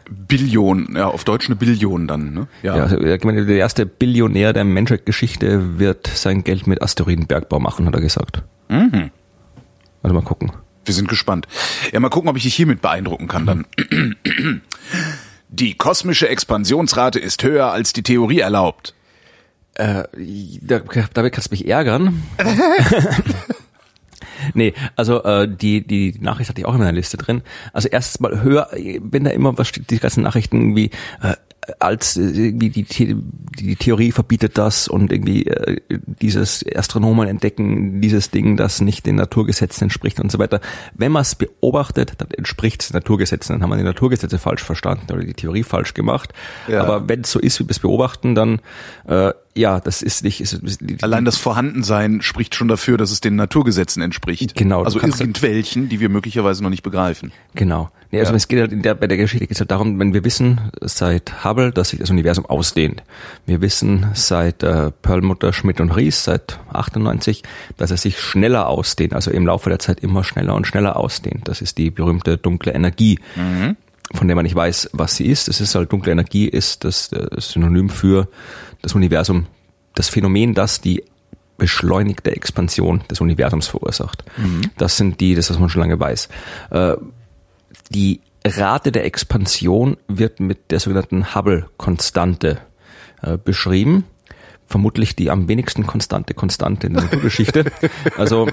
Billion, 0.10 0.96
ja, 0.96 1.06
auf 1.08 1.24
Deutsch 1.24 1.46
eine 1.46 1.56
Billion 1.56 2.08
dann, 2.08 2.34
ne? 2.34 2.48
Ja, 2.64 2.74
also, 2.74 2.98
ich 3.00 3.24
meine, 3.24 3.46
der 3.46 3.58
erste 3.58 3.86
Billionär 3.86 4.54
der 4.54 4.64
Menschheitsgeschichte 4.64 5.78
wird 5.78 6.08
sein 6.08 6.44
Geld 6.44 6.66
mit 6.66 6.82
Asteroidenbergbau 6.82 7.60
machen, 7.60 7.86
hat 7.86 7.94
er 7.94 8.02
gesagt. 8.02 8.42
Mhm. 8.70 9.12
Also 10.02 10.16
mal 10.16 10.24
gucken. 10.24 10.52
Wir 10.84 10.96
sind 10.96 11.10
gespannt. 11.10 11.48
Ja, 11.92 12.00
mal 12.00 12.10
gucken, 12.10 12.30
ob 12.30 12.38
ich 12.38 12.44
dich 12.44 12.56
hiermit 12.56 12.82
beeindrucken 12.82 13.28
kann 13.28 13.46
dann. 13.46 13.66
Die 15.50 15.76
kosmische 15.76 16.28
Expansionsrate 16.28 17.20
ist 17.20 17.44
höher, 17.44 17.72
als 17.72 17.94
die 17.94 18.04
Theorie 18.04 18.40
erlaubt. 18.40 18.96
Äh, 19.76 20.06
da, 20.62 20.80
damit 21.14 21.34
kannst 21.34 21.52
du 21.52 21.54
mich 21.54 21.68
ärgern. 21.68 22.24
nee, 24.54 24.74
also 24.96 25.24
äh, 25.24 25.48
die, 25.48 25.86
die 25.86 26.16
Nachricht 26.20 26.50
hatte 26.50 26.62
ich 26.62 26.66
auch 26.66 26.74
in 26.74 26.80
meiner 26.80 26.92
Liste 26.92 27.18
drin. 27.18 27.42
Also 27.74 27.90
erstens 27.90 28.20
mal 28.20 28.42
höher, 28.42 28.70
wenn 28.74 29.24
da 29.24 29.32
immer 29.32 29.58
was 29.58 29.68
steht, 29.68 29.90
die 29.90 30.00
ganzen 30.00 30.24
Nachrichten 30.24 30.76
wie 30.76 30.92
äh, 31.22 31.36
als 31.80 32.18
äh, 32.18 32.22
irgendwie 32.22 32.70
die, 32.70 32.86
The- 32.88 33.16
die 33.60 33.76
Theorie 33.76 34.12
verbietet 34.12 34.58
das 34.58 34.88
und 34.88 35.12
irgendwie 35.12 35.46
äh, 35.48 35.82
dieses 36.22 36.66
Astronomen 36.76 37.28
entdecken 37.28 38.02
dieses 38.02 38.32
Ding, 38.32 38.58
das 38.58 38.82
nicht 38.82 39.06
den 39.06 39.16
Naturgesetzen 39.16 39.84
entspricht 39.86 40.20
und 40.20 40.32
so 40.32 40.40
weiter. 40.40 40.60
Wenn 40.94 41.12
man 41.12 41.22
es 41.24 41.36
beobachtet, 41.36 42.14
dann 42.18 42.30
entspricht 42.32 42.82
es 42.82 42.88
den 42.90 42.96
Naturgesetzen. 42.96 43.54
Dann 43.54 43.64
haben 43.64 43.70
wir 43.70 43.78
die 43.78 43.84
Naturgesetze 43.84 44.38
falsch 44.38 44.64
verstanden 44.64 45.12
oder 45.12 45.24
die 45.24 45.34
Theorie 45.34 45.64
falsch 45.64 45.94
gemacht. 45.94 46.34
Ja. 46.68 46.84
Aber 46.84 47.08
wenn 47.10 47.22
es 47.22 47.32
so 47.32 47.40
ist, 47.40 47.60
wie 47.60 47.66
wir 47.66 47.72
es 47.72 47.80
beobachten, 47.80 48.36
dann 48.36 48.60
äh, 49.08 49.34
ja, 49.56 49.80
das 49.80 50.04
ist 50.04 50.24
nicht. 50.24 50.40
Ist, 50.40 50.54
ist, 50.54 50.82
Allein 51.04 51.26
das 51.26 51.38
Vorhandensein 51.38 52.22
spricht 52.22 52.54
schon 52.54 52.68
dafür, 52.68 52.98
dass 52.98 53.10
es 53.12 53.22
den 53.22 53.36
Naturgesetzen 53.36 54.04
entspricht. 54.04 54.56
Genau, 54.56 54.84
Also 54.84 55.02
irgendwelchen, 55.02 55.90
die 55.90 56.00
wir 56.00 56.10
möglicherweise 56.10 56.62
noch 56.62 56.70
nicht 56.70 56.84
begreifen. 56.84 57.32
Genau. 57.56 57.90
Nee, 58.12 58.20
also 58.20 58.32
Ja. 58.32 58.38
es 58.38 58.48
geht 58.48 58.60
halt 58.62 58.72
in 58.72 58.82
der, 58.82 58.96
bei 58.96 59.08
der 59.08 59.18
Geschichte 59.18 59.46
geht 59.48 59.56
es 59.56 59.60
halt 59.60 59.72
darum, 59.72 60.00
wenn 60.00 60.14
wir 60.14 60.24
wissen 60.24 60.62
seit 60.82 61.44
Hubble, 61.44 61.72
dass 61.72 61.90
sich 61.90 62.00
das 62.00 62.10
Universum 62.10 62.46
ausdehnt. 62.46 63.04
Wir 63.46 63.60
wissen 63.62 64.08
seit 64.14 64.64
äh, 64.64 64.92
Perlmutter, 65.02 65.52
Schmidt 65.52 65.82
und 65.82 65.92
Ries, 65.92 66.24
seit 66.24 66.60
98, 66.72 67.44
dass 67.78 67.92
er 67.92 67.98
sich 67.98 68.20
schneller 68.20 68.68
ausdehnt, 68.68 69.14
also 69.14 69.30
im 69.32 69.46
Laufe 69.46 69.70
der 69.70 69.80
Zeit 69.80 70.00
immer 70.00 70.24
schneller 70.24 70.56
und 70.56 70.66
schneller 70.68 70.96
ausdehnt. 70.96 71.48
Das 71.48 71.62
ist 71.62 71.78
die 71.78 71.90
berühmte 71.92 72.38
dunkle 72.38 72.74
Energie. 72.74 73.20
Von 74.14 74.28
der 74.30 74.36
man 74.38 74.44
nicht 74.44 74.56
weiß, 74.56 74.92
was 74.94 75.18
sie 75.18 75.26
ist. 75.26 75.50
Es 75.50 75.60
ist 75.60 75.76
halt 75.76 75.92
dunkle 75.92 76.14
Energie, 76.14 76.48
ist 76.48 76.86
das 76.86 77.12
äh, 77.12 77.28
Synonym 77.42 77.90
für 77.90 78.30
das 78.82 78.96
Universum, 78.96 79.48
das 79.96 80.08
Phänomen, 80.08 80.54
das 80.54 80.80
die 80.80 81.04
beschleunigte 81.58 82.32
Expansion 82.36 83.02
des 83.10 83.20
Universums 83.20 83.68
verursacht. 83.68 84.24
Das 84.78 84.96
sind 84.96 85.20
die, 85.20 85.34
das 85.36 85.50
was 85.50 85.60
man 85.60 85.70
schon 85.70 85.82
lange 85.82 86.00
weiß. 86.00 86.30
Äh, 86.70 86.94
die 87.90 88.22
Rate 88.46 88.92
der 88.92 89.06
Expansion 89.06 89.98
wird 90.08 90.40
mit 90.40 90.72
der 90.72 90.80
sogenannten 90.80 91.36
Hubble-Konstante 91.36 92.60
äh, 93.22 93.38
beschrieben. 93.38 94.06
Vermutlich 94.68 95.16
die 95.16 95.30
am 95.30 95.48
wenigsten 95.48 95.88
konstante 95.88 96.34
Konstante 96.34 96.88
in 96.88 96.94
der 96.94 97.04
Naturgeschichte. 97.04 97.66
Also 98.18 98.50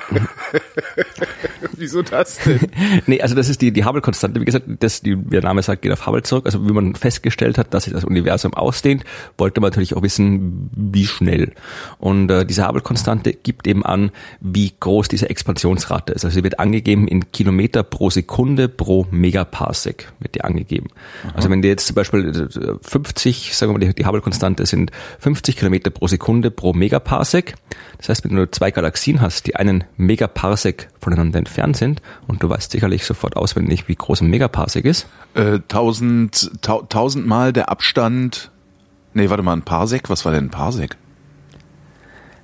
Wieso 1.79 2.03
das 2.03 2.39
denn? 2.39 2.61
nee, 3.07 3.21
also 3.21 3.35
das 3.35 3.49
ist 3.49 3.61
die, 3.61 3.73
die 3.73 3.85
Hubble-Konstante. 3.85 4.41
Wie 4.41 4.45
gesagt, 4.45 4.67
das, 4.81 5.03
die, 5.03 5.17
wie 5.17 5.31
der 5.31 5.43
Name 5.43 5.63
sagt, 5.63 5.83
geht 5.83 5.93
auf 5.93 6.07
Hubble 6.07 6.23
zurück. 6.23 6.47
Also 6.47 6.67
wie 6.67 6.73
man 6.73 6.95
festgestellt 6.95 7.59
hat, 7.59 7.75
dass 7.75 7.85
sich 7.85 7.93
das 7.93 8.05
Universum 8.05 8.55
ausdehnt, 8.55 9.05
wollte 9.39 9.61
man 9.61 9.71
natürlich 9.71 9.97
auch 9.97 10.03
wissen, 10.03 10.71
wie 10.75 11.07
schnell. 11.07 11.53
Und 11.99 12.31
äh, 12.31 12.45
diese 12.45 12.67
Hubble-Konstante 12.67 13.33
gibt 13.33 13.67
eben 13.67 13.85
an, 13.85 14.11
wie 14.41 14.73
groß 14.79 15.09
diese 15.09 15.29
Expansionsrate 15.29 16.13
ist. 16.13 16.25
Also 16.25 16.35
sie 16.35 16.45
wird 16.45 16.59
angegeben 16.59 17.09
in 17.09 17.33
Kilometer 17.33 17.83
pro 17.83 18.11
Sekunde 18.11 18.69
pro 18.69 19.07
Megaparsec 19.11 20.13
wird 20.21 20.35
die 20.35 20.43
angegeben. 20.43 20.89
Also 21.35 21.51
wenn 21.51 21.63
die 21.63 21.69
jetzt 21.69 21.87
zum 21.87 21.95
Beispiel 21.95 22.29
äh, 22.29 22.75
50, 22.83 23.57
sagen 23.57 23.73
wir 23.73 23.79
mal, 23.79 23.87
die, 23.87 23.95
die 23.95 24.07
Hubble-Konstante 24.07 24.67
sind 24.67 24.91
50 25.21 25.57
Kilometer 25.57 25.91
pro 25.91 26.09
Sekunde 26.09 26.51
pro 26.51 26.73
Megaparsec. 26.73 27.55
Das 27.99 28.09
heißt, 28.09 28.25
wenn 28.25 28.37
du 28.37 28.51
zwei 28.51 28.71
Galaxien 28.71 29.21
hast, 29.21 29.47
die 29.47 29.57
einen 29.57 29.85
Megaparsec 29.97 30.89
voneinander 31.01 31.39
entfernt 31.39 31.64
sind, 31.73 32.03
und 32.27 32.43
du 32.43 32.51
weißt 32.51 32.73
sicherlich 32.73 33.07
sofort 33.07 33.37
auswendig, 33.37 33.89
wie 33.89 33.95
groß 33.95 34.21
ein 34.21 34.29
Megaparsec 34.29 34.85
ist. 34.85 35.07
Äh, 35.33 35.61
tausend, 35.69 36.51
tau, 36.61 36.83
tausendmal 36.83 37.55
der 37.55 37.71
Abstand 37.71 38.51
Nee, 39.15 39.31
warte 39.31 39.43
mal, 39.45 39.55
ein 39.55 39.63
Parsec? 39.63 40.11
Was 40.11 40.25
war 40.25 40.33
denn 40.33 40.47
ein 40.47 40.51
Parsec? 40.51 40.97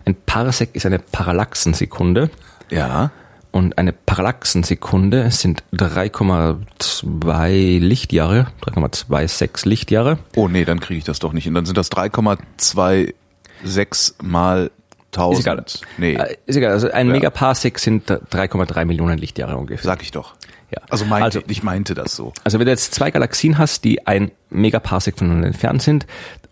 Ein 0.05 0.15
Parsec 0.15 0.71
ist 0.75 0.87
eine 0.87 1.01
Parallaxensekunde. 1.01 2.31
Ja. 2.71 3.11
Und 3.51 3.77
eine 3.77 3.93
Parallaxensekunde 3.93 5.33
sind 5.33 5.65
3,2 5.75 7.81
Lichtjahre, 7.81 8.47
3,26 8.63 9.69
Lichtjahre. 9.69 10.19
Oh 10.37 10.47
nee, 10.47 10.65
dann 10.65 10.79
kriege 10.79 10.99
ich 10.99 11.05
das 11.05 11.19
doch 11.19 11.33
nicht 11.33 11.43
hin. 11.45 11.55
Dann 11.55 11.67
sind 11.67 11.77
das 11.77 11.91
3,26 11.91 14.15
mal 14.23 14.71
1000. 15.13 15.39
Ist 15.39 15.47
egal. 15.47 15.65
Nee, 15.99 16.15
Äh, 16.15 16.37
Ist 16.47 16.57
egal. 16.57 16.73
Also 16.73 16.91
ein 16.91 17.07
Ja. 17.09 17.13
Megaparsec 17.13 17.79
sind 17.79 18.09
3,3 18.11 18.85
Millionen 18.85 19.19
Lichtjahre 19.19 19.57
ungefähr. 19.57 19.85
sag 19.85 20.03
ich 20.03 20.11
doch. 20.13 20.35
Ja. 20.73 20.83
Also, 20.89 21.05
meinte, 21.05 21.25
Also- 21.25 21.41
ich 21.49 21.63
meinte 21.65 21.95
das 21.95 22.15
so. 22.15 22.33
Also 22.45 22.61
wenn 22.61 22.67
du 22.67 22.71
jetzt 22.71 22.95
zwei 22.95 23.11
Galaxien 23.11 23.59
hast, 23.59 23.83
die 23.83 24.07
ein 24.07 24.31
Megaparsec 24.51 25.19
voneinander 25.19 25.49
entfernt 25.49 25.83
sind 25.83 26.07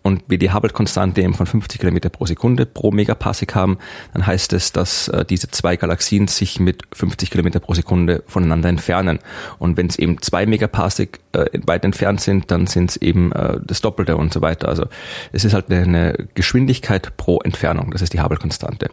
und 0.08 0.24
wir 0.26 0.38
die 0.38 0.52
Hubble-Konstante 0.52 1.20
eben 1.20 1.34
von 1.34 1.46
50 1.46 1.78
Kilometer 1.78 2.08
pro 2.08 2.24
Sekunde 2.24 2.64
pro 2.64 2.90
Megaparsec 2.90 3.54
haben, 3.54 3.78
dann 4.14 4.26
heißt 4.26 4.54
es, 4.54 4.72
dass 4.72 5.08
äh, 5.08 5.24
diese 5.24 5.50
zwei 5.50 5.76
Galaxien 5.76 6.28
sich 6.28 6.58
mit 6.58 6.82
50 6.92 7.30
Kilometer 7.30 7.60
pro 7.60 7.74
Sekunde 7.74 8.24
voneinander 8.26 8.70
entfernen. 8.70 9.18
Und 9.58 9.76
wenn 9.76 9.86
es 9.86 9.98
eben 9.98 10.20
zwei 10.22 10.46
Megaparsec 10.46 11.20
äh, 11.32 11.46
weit 11.66 11.84
entfernt 11.84 12.22
sind, 12.22 12.50
dann 12.50 12.66
sind 12.66 12.90
es 12.90 12.96
eben 12.96 13.32
äh, 13.32 13.60
das 13.62 13.82
Doppelte 13.82 14.16
und 14.16 14.32
so 14.32 14.40
weiter. 14.40 14.68
Also 14.68 14.86
es 15.30 15.44
ist 15.44 15.52
halt 15.52 15.70
eine, 15.70 16.28
Geschwindigkeit 16.34 17.16
pro 17.18 17.40
Entfernung. 17.40 17.90
Das 17.90 18.00
ist 18.00 18.14
die 18.14 18.20
Hubble-Konstante. 18.20 18.88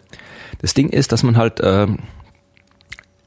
Das 0.60 0.74
Ding 0.74 0.90
ist, 0.90 1.14
dass 1.14 1.24
man 1.24 1.38
halt 1.38 1.62
äh, 1.62 1.88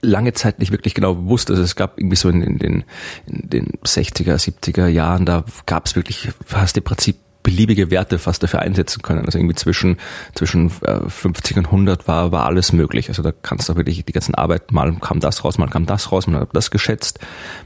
lange 0.02 0.35
Zeit 0.35 0.59
nicht 0.59 0.73
wirklich 0.73 0.95
genau 0.95 1.25
wusste. 1.25 1.54
Also 1.54 1.62
es 1.62 1.75
gab 1.75 1.99
irgendwie 1.99 2.16
so 2.16 2.28
in, 2.28 2.42
in, 2.42 2.59
den, 2.59 2.85
in 3.26 3.49
den 3.49 3.66
60er, 3.85 4.35
70er 4.35 4.88
Jahren, 4.88 5.25
da 5.25 5.45
gab 5.64 5.87
es 5.87 5.97
wirklich 5.97 6.28
fast 6.45 6.76
im 6.76 6.85
Prinzip 6.85 7.16
beliebige 7.49 7.90
Werte 7.90 8.19
fast 8.19 8.43
dafür 8.43 8.61
einsetzen 8.61 9.00
können. 9.00 9.25
Also 9.25 9.38
irgendwie 9.38 9.55
zwischen, 9.55 9.97
zwischen 10.35 10.71
äh, 10.83 11.09
50 11.09 11.57
und 11.57 11.67
100 11.67 12.07
war, 12.07 12.31
war 12.31 12.45
alles 12.45 12.75
möglich. 12.75 13.09
Also 13.09 13.23
da 13.23 13.33
kannst 13.33 13.71
du 13.71 13.76
wirklich 13.76 14.05
die 14.05 14.12
ganzen 14.12 14.35
Arbeit, 14.35 14.71
mal 14.71 14.95
kam 15.00 15.19
das 15.19 15.47
raus, 15.47 15.57
mal 15.57 15.67
kam 15.67 15.87
das 15.87 16.12
raus, 16.12 16.26
man 16.26 16.43
hat 16.43 16.50
das 16.52 16.71
geschätzt. 16.71 17.21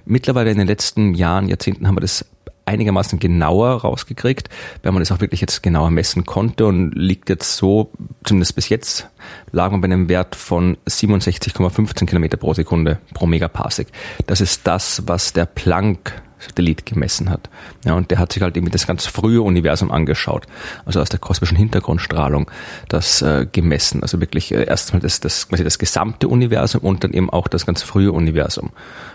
Mittlerweile 0.05 0.53
in 0.53 0.59
den 0.59 0.69
letzten 0.69 1.15
Jahren, 1.15 1.49
Jahrzehnten 1.49 1.89
haben 1.89 1.97
wir 1.97 2.01
das 2.01 2.25
einigermaßen 2.65 3.19
genauer 3.19 3.81
rausgekriegt, 3.81 4.49
weil 4.85 4.93
man 4.93 5.01
das 5.01 5.11
auch 5.11 5.21
wirklich 5.21 5.41
jetzt 5.41 5.65
genauer 5.65 5.91
messen 5.91 6.27
konnte 6.27 6.67
und 6.67 6.93
liegt 6.95 7.29
jetzt 7.29 7.57
so, 7.57 7.91
zumindest 8.23 8.55
bis 8.55 8.69
jetzt, 8.69 9.09
lagen 9.51 9.75
wir 9.75 9.81
bei 9.81 9.93
einem 9.93 10.09
Wert 10.09 10.37
von 10.37 10.77
67,15 10.89 12.07
Kilometer 12.07 12.37
pro 12.37 12.55
Sekunde 12.55 13.01
pro 13.15 13.27
Megaparsec. 13.27 13.89
Das 14.29 14.41
ist 14.41 14.65
das, 14.65 15.03
was 15.07 15.33
der 15.33 15.47
Planck 15.47 16.23
Satellit 16.43 16.87
gemessen 16.87 17.31
hat. 17.31 17.49
Ja, 17.85 17.95
und 17.95 18.11
der 18.11 18.19
hat 18.19 18.33
sich 18.33 18.43
halt 18.43 18.57
eben 18.57 18.71
das 18.71 18.87
ganz 18.87 19.07
frühe 19.07 19.43
Universum 19.43 19.91
angeschaut, 19.91 20.47
also 20.85 21.01
aus 21.01 21.09
der 21.09 21.19
kosmischen 21.19 21.57
Hintergrundstrahlung 21.57 22.51
das 22.89 23.23
äh, 23.23 23.47
gemessen. 23.51 24.03
Also 24.03 24.21
wirklich 24.21 24.53
äh, 24.53 24.65
erstmal 24.65 25.01
das, 25.01 25.21
das, 25.21 25.49
quasi 25.49 25.65
das 25.65 25.79
gesamte 25.79 26.29
Universum 26.29 26.83
und 26.83 27.05
dann 27.05 27.13
eben 27.13 27.31
auch 27.31 27.49
das 27.49 27.67
ganz 27.67 27.83
frühe 27.83 28.13
Universum. 28.13 28.71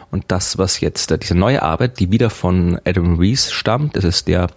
Und 0.09 0.25
das, 0.29 0.57
was 0.57 0.79
jetzt, 0.79 1.11
äh, 1.11 1.17
diese 1.17 1.35
neue 1.35 1.61
Arbeit, 1.61 1.99
die 1.99 2.11
wieder 2.11 2.29
von 2.29 2.79
Adam 2.85 3.19
Rees 3.19 3.51
stammt, 3.51 3.95
das 3.95 4.03
ist 4.03 4.27
der, 4.27 4.47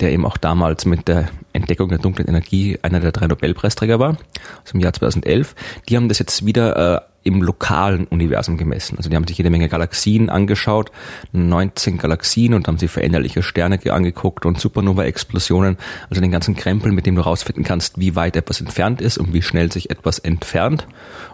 der 0.00 0.12
eben 0.12 0.26
auch 0.26 0.36
damals 0.36 0.84
mit 0.84 1.08
der 1.08 1.28
Entdeckung 1.52 1.88
der 1.88 1.98
dunklen 1.98 2.28
Energie 2.28 2.78
einer 2.82 3.00
der 3.00 3.12
drei 3.12 3.26
Nobelpreisträger 3.26 3.98
war, 3.98 4.16
aus 4.64 4.72
dem 4.72 4.80
Jahr 4.80 4.92
2011, 4.92 5.54
die 5.88 5.96
haben 5.96 6.08
das 6.08 6.18
jetzt 6.18 6.44
wieder 6.44 6.96
äh, 6.96 7.00
im 7.28 7.42
lokalen 7.42 8.06
Universum 8.06 8.56
gemessen. 8.56 8.96
Also 8.96 9.10
die 9.10 9.16
haben 9.16 9.26
sich 9.26 9.36
jede 9.36 9.50
Menge 9.50 9.68
Galaxien 9.68 10.30
angeschaut, 10.30 10.90
19 11.32 11.98
Galaxien 11.98 12.54
und 12.54 12.66
haben 12.66 12.78
sich 12.78 12.90
veränderliche 12.90 13.42
Sterne 13.42 13.78
angeguckt 13.92 14.46
und 14.46 14.58
Supernova-Explosionen, 14.58 15.76
also 16.08 16.20
den 16.20 16.30
ganzen 16.30 16.56
Krempel, 16.56 16.90
mit 16.90 17.06
dem 17.06 17.14
du 17.14 17.20
rausfinden 17.20 17.64
kannst, 17.64 17.98
wie 17.98 18.16
weit 18.16 18.34
etwas 18.34 18.60
entfernt 18.60 19.00
ist 19.00 19.18
und 19.18 19.32
wie 19.32 19.42
schnell 19.42 19.70
sich 19.70 19.90
etwas 19.90 20.18
entfernt 20.18 20.86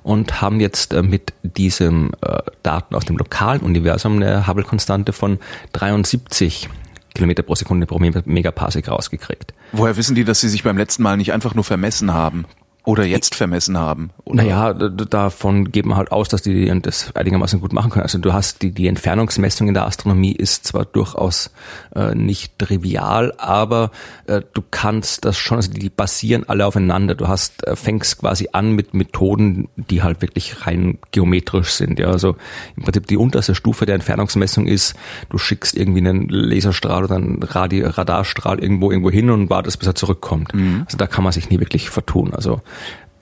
und 0.02 0.42
haben 0.42 0.60
jetzt 0.60 0.92
äh, 0.92 1.02
mit 1.02 1.32
diesem 1.42 2.10
äh, 2.20 2.38
Daten 2.62 2.94
aus 2.94 3.04
dem 3.04 3.16
lokalen 3.16 3.62
Universum 3.62 4.16
eine 4.16 4.46
Hubble-Konstante 4.46 5.12
von 5.12 5.38
73 5.72 6.68
Kilometer 7.14 7.44
pro 7.44 7.54
Sekunde 7.54 7.86
pro 7.86 8.00
Megaparsec 8.00 8.88
rausgekriegt. 8.88 9.54
Woher 9.70 9.96
wissen 9.96 10.16
die, 10.16 10.24
dass 10.24 10.40
sie 10.40 10.48
sich 10.48 10.64
beim 10.64 10.76
letzten 10.76 11.04
Mal 11.04 11.16
nicht 11.16 11.32
einfach 11.32 11.54
nur 11.54 11.62
vermessen 11.62 12.12
haben? 12.12 12.44
Oder 12.86 13.06
jetzt 13.06 13.34
vermessen 13.34 13.78
haben? 13.78 14.10
Oder? 14.24 14.42
Naja, 14.42 14.74
davon 14.74 15.72
geht 15.72 15.86
man 15.86 15.96
halt 15.96 16.12
aus, 16.12 16.28
dass 16.28 16.42
die 16.42 16.70
das 16.82 17.16
einigermaßen 17.16 17.58
gut 17.58 17.72
machen 17.72 17.90
können. 17.90 18.02
Also 18.02 18.18
du 18.18 18.34
hast 18.34 18.60
die, 18.60 18.72
die 18.72 18.88
Entfernungsmessung 18.88 19.68
in 19.68 19.74
der 19.74 19.86
Astronomie 19.86 20.32
ist 20.32 20.66
zwar 20.66 20.84
durchaus 20.84 21.50
äh, 21.96 22.14
nicht 22.14 22.58
trivial, 22.58 23.32
aber 23.38 23.90
äh, 24.26 24.42
du 24.52 24.62
kannst 24.70 25.24
das 25.24 25.38
schon, 25.38 25.56
also 25.56 25.72
die 25.72 25.88
basieren 25.88 26.46
alle 26.46 26.66
aufeinander. 26.66 27.14
Du 27.14 27.26
hast, 27.26 27.66
äh, 27.66 27.74
fängst 27.74 28.18
quasi 28.18 28.50
an 28.52 28.72
mit 28.72 28.92
Methoden, 28.92 29.68
die 29.76 30.02
halt 30.02 30.20
wirklich 30.20 30.66
rein 30.66 30.98
geometrisch 31.10 31.70
sind. 31.70 31.98
Ja, 31.98 32.08
also 32.08 32.36
im 32.76 32.82
Prinzip 32.82 33.06
die 33.06 33.16
unterste 33.16 33.54
Stufe 33.54 33.86
der 33.86 33.94
Entfernungsmessung 33.94 34.66
ist, 34.66 34.94
du 35.30 35.38
schickst 35.38 35.74
irgendwie 35.74 36.00
einen 36.00 36.28
Laserstrahl 36.28 37.04
oder 37.04 37.16
einen 37.16 37.42
Radi 37.42 37.82
Radarstrahl 37.82 38.58
irgendwo 38.58 38.90
irgendwo 38.90 39.10
hin 39.10 39.30
und 39.30 39.48
wartest, 39.48 39.78
bis 39.78 39.88
er 39.88 39.94
zurückkommt. 39.94 40.52
Also 40.84 40.98
da 40.98 41.06
kann 41.06 41.24
man 41.24 41.32
sich 41.32 41.48
nie 41.48 41.60
wirklich 41.60 41.88
vertun. 41.88 42.34
Also 42.34 42.60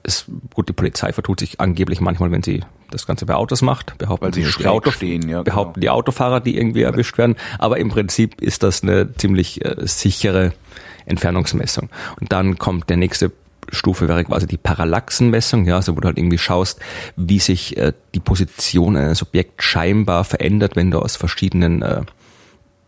es, 0.03 0.27
gut, 0.55 0.69
die 0.69 0.73
Polizei 0.73 1.13
vertut 1.13 1.41
sich 1.41 1.61
angeblich 1.61 2.01
manchmal, 2.01 2.31
wenn 2.31 2.43
sie 2.43 2.63
das 2.91 3.07
Ganze 3.07 3.25
bei 3.27 3.35
Autos 3.35 3.63
macht, 3.63 3.97
behaupten 3.99 4.33
die 4.33 4.45
schräg 4.45 4.67
Auto, 4.67 4.91
stehen, 4.91 5.29
ja, 5.29 5.43
behaupten 5.43 5.81
die 5.81 5.91
Autofahrer, 5.91 6.41
die 6.41 6.57
irgendwie 6.57 6.83
erwischt 6.83 7.17
werden. 7.19 7.37
Aber 7.59 7.79
im 7.79 7.89
Prinzip 7.89 8.41
ist 8.41 8.63
das 8.63 8.83
eine 8.83 9.15
ziemlich 9.15 9.65
äh, 9.65 9.77
sichere 9.87 10.53
Entfernungsmessung. 11.07 11.89
Und 12.21 12.33
dann 12.33 12.59
kommt 12.59 12.91
der 12.91 12.97
nächste 12.97 13.33
Stufe 13.71 14.09
wäre 14.09 14.25
quasi 14.25 14.47
die 14.47 14.57
Parallaxenmessung, 14.57 15.65
ja, 15.67 15.77
also 15.77 15.97
wo 15.97 16.01
du 16.01 16.07
halt 16.07 16.19
irgendwie 16.19 16.39
schaust, 16.39 16.81
wie 17.17 17.39
sich 17.39 17.77
äh, 17.77 17.93
die 18.15 18.21
Position 18.21 18.97
eines 18.97 19.23
Objekts 19.23 19.65
scheinbar 19.65 20.25
verändert, 20.25 20.77
wenn 20.77 20.91
du 20.91 20.99
aus 20.99 21.17
verschiedenen 21.17 21.83
äh, 21.83 22.03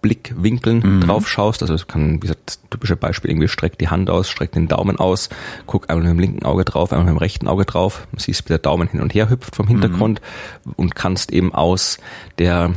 Blickwinkeln 0.05 1.01
drauf 1.01 1.27
schaust. 1.27 1.63
Also 1.63 1.73
es 1.73 1.87
kann, 1.87 2.17
wie 2.17 2.21
gesagt, 2.21 2.41
das 2.45 2.61
typische 2.69 2.95
Beispiel, 2.95 3.31
irgendwie 3.31 3.49
streck 3.49 3.79
die 3.79 3.89
Hand 3.89 4.11
aus, 4.11 4.29
streck 4.29 4.53
den 4.53 4.69
Daumen 4.69 4.99
aus, 4.99 5.31
guck 5.65 5.89
einmal 5.89 6.05
mit 6.05 6.13
dem 6.13 6.19
linken 6.19 6.45
Auge 6.45 6.67
drauf, 6.67 6.93
einmal 6.93 7.07
mit 7.07 7.15
dem 7.15 7.19
rechten 7.19 7.49
Auge 7.49 7.65
drauf, 7.65 8.07
siehst, 8.15 8.45
wie 8.45 8.49
der 8.51 8.59
Daumen 8.59 8.87
hin 8.89 9.01
und 9.01 9.15
her 9.15 9.31
hüpft 9.31 9.57
vom 9.57 9.67
Hintergrund 9.67 10.21
und 10.77 10.95
kannst 10.95 11.33
eben 11.33 11.55
aus 11.55 11.97
der 12.37 12.75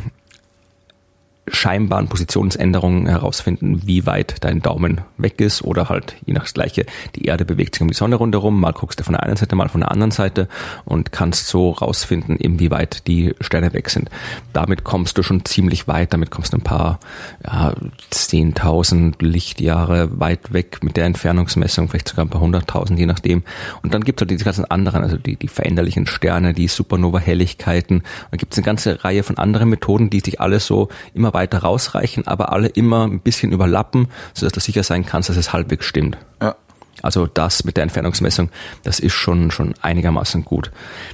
scheinbaren 1.50 2.08
Positionsänderungen 2.08 3.08
herausfinden, 3.08 3.82
wie 3.86 4.06
weit 4.06 4.36
dein 4.42 4.62
Daumen 4.62 5.02
weg 5.18 5.40
ist 5.40 5.64
oder 5.64 5.90
halt 5.90 6.16
je 6.26 6.34
nach 6.34 6.44
das 6.44 6.54
gleiche, 6.54 6.86
die 7.16 7.26
Erde 7.26 7.46
bewegt 7.46 7.76
sich 7.76 7.82
um 7.82 7.88
die 7.88 7.94
Sonne 7.94 8.18
rundherum, 8.18 8.60
mal 8.60 8.74
guckst 8.74 9.00
du 9.00 9.04
von 9.04 9.14
der 9.14 9.24
einen 9.24 9.38
Seite, 9.38 9.56
mal 9.56 9.70
von 9.70 9.82
der 9.82 9.92
anderen 9.92 10.12
Seite 10.12 10.48
und 10.86 11.12
kannst 11.12 11.48
so 11.48 11.72
rausfinden, 11.72 12.38
eben 12.38 12.60
wie 12.60 12.70
weit 12.70 13.08
die 13.08 13.34
Sterne 13.40 13.74
weg 13.74 13.90
sind. 13.90 14.10
Damit 14.52 14.84
kommst 14.84 15.18
du 15.18 15.24
schon 15.24 15.46
ziemlich 15.46 15.88
weit, 15.88 16.14
damit 16.14 16.32
kommst 16.32 16.54
du 16.54 16.58
ein 16.58 16.64
paar 16.64 17.00
ja, 17.46 17.74
10.000 18.12 19.16
Lichtjahre 19.20 20.20
weit 20.20 20.52
weg 20.52 20.84
mit 20.84 20.98
der 20.98 21.06
Entfernungsmessung, 21.06 21.88
vielleicht 21.88 22.10
sogar 22.10 22.26
ein 22.26 22.30
paar 22.30 22.42
hunderttausend, 22.42 23.00
je 23.00 23.06
nachdem. 23.06 23.44
Und 23.84 23.94
dann 23.94 24.04
gibt 24.04 24.20
es 24.20 24.24
halt 24.24 24.32
diese 24.32 24.46
ganzen 24.46 24.66
anderen, 24.66 25.04
also 25.04 25.18
die, 25.18 25.38
die 25.38 25.48
veränderlichen 25.48 26.08
Sterne, 26.08 26.54
die 26.54 26.68
Supernova-Helligkeiten. 26.68 28.04
Da 28.32 28.38
gibt 28.38 28.54
es 28.54 28.60
eine 28.60 28.66
ganze 28.66 29.04
Reihe 29.04 29.24
von 29.24 29.38
anderen 29.38 29.70
Methoden, 29.70 30.10
die 30.10 30.20
sich 30.20 30.42
alle 30.42 30.60
so 30.60 30.90
immer 31.14 31.34
weiter 31.38 31.60
rausreichen, 31.60 32.26
aber 32.26 32.52
alle 32.52 32.68
immer 32.68 33.06
ein 33.06 33.20
bisschen 33.20 33.52
überlappen, 33.52 34.08
sodass 34.34 34.54
du 34.54 34.60
sicher 34.60 34.82
sein 34.82 35.06
kannst, 35.06 35.30
dass 35.30 35.38
es 35.38 35.54
halbwegs 35.54 35.86
stimmt. 35.86 36.18
Ja. 36.42 36.56
Also 37.04 37.28
das 37.28 37.64
mit 37.64 37.78
der 37.78 37.84
Entfernungsmessung, 37.84 38.50
das 38.84 39.00
ist 39.00 39.14
schon, 39.14 39.52
schon 39.52 39.76
einigermaßen 39.82 40.44
gut. 40.44 40.72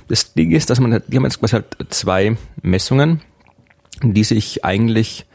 Das 0.07 0.33
Ding 0.33 0.51
ist, 0.51 0.69
dass 0.69 0.79
man, 0.79 1.03
die 1.07 1.17
haben 1.17 1.25
jetzt 1.25 1.39
quasi 1.39 1.53
halt 1.53 1.65
zwei 1.89 2.37
Messungen, 2.61 3.21
die 4.01 4.23
sich 4.23 4.63
eigentlich 4.63 5.25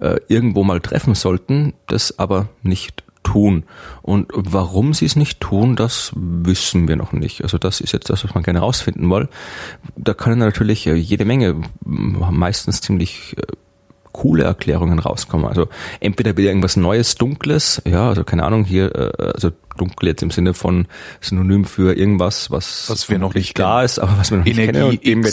äh, 0.00 0.16
irgendwo 0.26 0.64
mal 0.64 0.80
treffen 0.80 1.14
sollten, 1.14 1.74
das 1.86 2.18
aber 2.18 2.48
nicht 2.62 3.04
tun. 3.22 3.64
Und 4.02 4.32
warum 4.34 4.94
sie 4.94 5.06
es 5.06 5.16
nicht 5.16 5.40
tun, 5.40 5.76
das 5.76 6.12
wissen 6.14 6.88
wir 6.88 6.96
noch 6.96 7.12
nicht. 7.12 7.42
Also 7.42 7.58
das 7.58 7.80
ist 7.80 7.92
jetzt 7.92 8.10
das, 8.10 8.24
was 8.24 8.34
man 8.34 8.42
gerne 8.42 8.58
rausfinden 8.58 9.08
will. 9.10 9.28
Da 9.96 10.14
können 10.14 10.38
natürlich 10.38 10.86
äh, 10.86 10.94
jede 10.94 11.24
Menge, 11.24 11.60
meistens 11.84 12.80
ziemlich 12.80 13.36
äh, 13.38 13.42
coole 14.12 14.44
Erklärungen 14.44 14.98
rauskommen. 14.98 15.46
Also 15.46 15.68
entweder 16.00 16.36
wieder 16.36 16.48
irgendwas 16.48 16.76
Neues, 16.76 17.14
Dunkles, 17.16 17.82
ja, 17.84 18.08
also 18.08 18.24
keine 18.24 18.44
Ahnung, 18.44 18.64
hier, 18.64 18.94
äh, 18.94 19.32
also 19.34 19.50
dunkel 19.76 20.08
jetzt 20.08 20.22
im 20.22 20.30
Sinne 20.30 20.54
von 20.54 20.86
Synonym 21.20 21.64
für 21.64 21.96
irgendwas, 21.96 22.50
was, 22.50 22.88
Was 22.90 23.08
wir 23.08 23.18
noch 23.18 23.34
nicht 23.34 23.58
da 23.58 23.82
ist, 23.82 23.98
aber 23.98 24.18
was 24.18 24.30
wir 24.30 24.38
noch 24.38 24.44
nicht 24.44 24.58
Energie 24.58 24.72
kennen 24.72 24.90
und 24.90 25.06
dem 25.06 25.24
wir, 25.24 25.32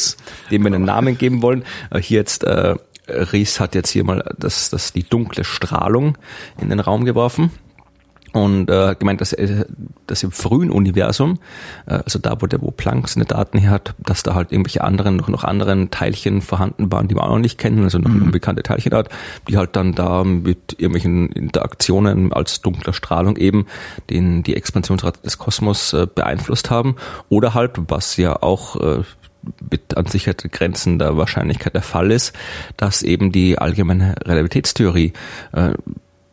dem 0.52 0.64
wir 0.64 0.74
einen 0.74 0.86
Namen 0.86 1.18
geben 1.18 1.42
wollen. 1.42 1.64
Äh, 1.92 2.00
Hier 2.00 2.20
jetzt, 2.20 2.44
äh, 2.44 2.76
Ries 3.08 3.60
hat 3.60 3.76
jetzt 3.76 3.90
hier 3.90 4.04
mal 4.04 4.24
das, 4.38 4.70
das 4.70 4.94
die 4.94 5.04
dunkle 5.04 5.44
Strahlung 5.44 6.18
in 6.62 6.70
den 6.70 6.80
Raum 6.80 7.06
geworfen. 7.06 7.52
Und 8.34 8.70
äh, 8.70 8.96
gemeint, 8.98 9.22
dass, 9.22 9.34
äh, 9.34 9.66
dass 10.08 10.24
im 10.24 10.32
frühen 10.32 10.72
Universum, 10.72 11.40
äh, 11.86 11.96
also 12.06 12.20
da, 12.20 12.42
wo 12.42 12.48
der 12.48 12.62
wo 12.62 12.72
Planck 12.72 13.08
seine 13.08 13.26
Daten 13.26 13.58
her 13.58 13.72
hat, 13.72 13.96
dass 13.98 14.24
da 14.24 14.36
halt 14.36 14.52
irgendwelche 14.52 14.84
anderen, 14.84 15.18
noch, 15.18 15.30
noch 15.30 15.44
anderen 15.44 15.92
Teilchen 15.92 16.42
vorhanden 16.42 16.92
waren, 16.92 17.08
die 17.08 17.16
wir 17.16 17.24
auch 17.24 17.30
noch 17.30 17.40
nicht 17.40 17.58
kennen, 17.58 17.84
also 17.84 17.98
noch 17.98 18.12
eine 18.12 18.24
unbekannte 18.24 18.64
Teilchenart, 18.64 19.10
die 19.48 19.58
halt 19.58 19.76
dann 19.76 19.94
da 19.94 20.24
mit 20.24 20.74
irgendwelchen 20.74 21.32
Interaktionen 21.32 22.34
als 22.34 22.62
dunkler 22.62 22.94
Strahlung 22.94 23.38
eben 23.38 23.66
den, 24.10 24.44
die 24.44 24.56
Expansionsrate 24.56 25.22
des 25.22 25.38
Kosmos 25.38 25.94
äh, 25.94 26.08
beeinflusst 26.14 26.70
haben. 26.70 26.96
Oder 27.30 27.54
halt, 27.54 27.74
was 27.88 28.18
ja 28.18 28.42
auch 28.42 28.76
äh, 28.76 29.04
mit 29.72 29.96
an 29.98 30.06
Sicherheit 30.06 30.44
Grenzen 30.52 31.00
der 31.00 31.18
Wahrscheinlichkeit 31.18 31.74
der 31.74 31.82
Fall 31.82 32.12
ist, 32.12 32.34
dass 32.78 33.02
eben 33.04 33.32
die 33.32 33.58
allgemeine 33.58 34.16
Relativitätstheorie 34.26 35.14
äh, 35.54 35.74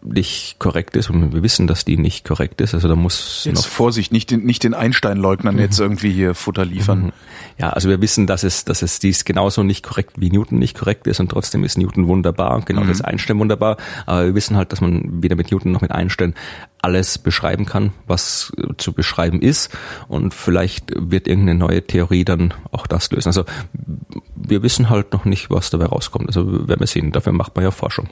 nicht 0.06 0.58
korrekt 0.58 0.96
ist 0.96 1.10
und 1.10 1.34
wir 1.34 1.42
wissen, 1.42 1.66
dass 1.66 1.84
die 1.84 1.96
nicht 1.96 2.24
korrekt 2.24 2.60
ist. 2.60 2.74
Also 2.74 2.88
da 2.88 2.96
muss 2.96 3.44
Jetzt 3.44 3.56
noch 3.56 3.66
Vorsicht, 3.66 4.12
nicht 4.12 4.30
den, 4.30 4.44
nicht 4.44 4.62
den 4.62 4.74
Einstein-Leugnern 4.74 5.58
jetzt 5.58 5.78
irgendwie 5.78 6.12
hier 6.12 6.34
Futter 6.34 6.64
liefern. 6.64 7.12
ja, 7.58 7.70
also 7.70 7.88
wir 7.88 8.00
wissen, 8.00 8.26
dass 8.26 8.44
es, 8.44 8.64
dass 8.64 8.82
es 8.82 8.98
dies 8.98 9.24
genauso 9.24 9.62
nicht 9.62 9.84
korrekt 9.84 10.12
wie 10.16 10.30
Newton 10.30 10.58
nicht 10.58 10.78
korrekt 10.78 11.06
ist 11.06 11.20
und 11.20 11.30
trotzdem 11.30 11.64
ist 11.64 11.76
Newton 11.76 12.06
wunderbar 12.06 12.54
und 12.56 12.66
genau 12.66 12.84
das 12.84 13.00
Einstein 13.00 13.38
wunderbar. 13.38 13.76
Aber 14.06 14.26
wir 14.26 14.34
wissen 14.34 14.56
halt, 14.56 14.72
dass 14.72 14.80
man 14.80 15.22
weder 15.22 15.36
mit 15.36 15.50
Newton 15.50 15.72
noch 15.72 15.80
mit 15.80 15.92
Einstein 15.92 16.34
alles 16.80 17.18
beschreiben 17.18 17.66
kann, 17.66 17.92
was 18.06 18.52
zu 18.76 18.92
beschreiben 18.92 19.40
ist 19.42 19.76
und 20.08 20.34
vielleicht 20.34 20.92
wird 20.94 21.26
irgendeine 21.26 21.58
neue 21.58 21.84
Theorie 21.84 22.24
dann 22.24 22.54
auch 22.70 22.86
das 22.86 23.10
lösen. 23.10 23.28
Also 23.28 23.44
wir 24.36 24.62
wissen 24.62 24.88
halt 24.88 25.12
noch 25.12 25.24
nicht, 25.24 25.50
was 25.50 25.70
dabei 25.70 25.86
rauskommt. 25.86 26.28
Also 26.28 26.68
werden 26.68 26.80
wir 26.80 26.86
sehen. 26.86 27.10
Dafür 27.10 27.32
macht 27.32 27.56
man 27.56 27.64
ja 27.64 27.70
Forschung. 27.70 28.08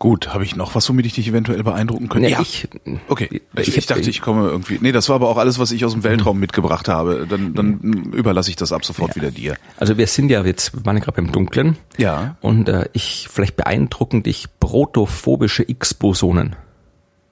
Gut, 0.00 0.32
habe 0.32 0.44
ich 0.44 0.56
noch 0.56 0.74
was, 0.74 0.88
womit 0.88 1.04
ich 1.04 1.12
dich 1.12 1.28
eventuell 1.28 1.62
beeindrucken 1.62 2.08
könnte? 2.08 2.30
Nee, 2.30 2.36
ich, 2.40 2.66
Okay, 3.08 3.28
ich, 3.54 3.68
Ich- 3.68 3.76
ich, 3.76 3.86
dachte, 3.86 4.08
ich 4.08 4.22
komme 4.22 4.48
irgendwie. 4.48 4.78
Nee, 4.80 4.92
das 4.92 5.08
war 5.10 5.16
aber 5.16 5.28
auch 5.28 5.36
alles, 5.36 5.58
was 5.58 5.70
ich 5.72 5.84
aus 5.84 5.92
dem 5.92 6.02
Weltraum 6.04 6.40
mitgebracht 6.40 6.88
habe. 6.88 7.26
Dann, 7.28 7.52
dann 7.54 7.80
überlasse 8.14 8.48
ich 8.48 8.56
das 8.56 8.72
ab 8.72 8.82
sofort 8.84 9.14
wieder 9.14 9.30
dir. 9.30 9.56
Also 9.76 9.98
wir 9.98 10.06
sind 10.06 10.30
ja 10.30 10.42
jetzt, 10.42 10.74
wir 10.74 10.86
waren 10.86 10.96
ja 10.96 11.02
gerade 11.04 11.16
beim 11.22 11.30
Dunklen. 11.32 11.76
Ja. 11.98 12.36
Und 12.40 12.70
äh, 12.70 12.88
ich, 12.94 13.28
vielleicht 13.30 13.56
beeindrucken 13.56 14.22
dich 14.22 14.46
protophobische 14.58 15.64
X-Bosonen. 15.68 16.56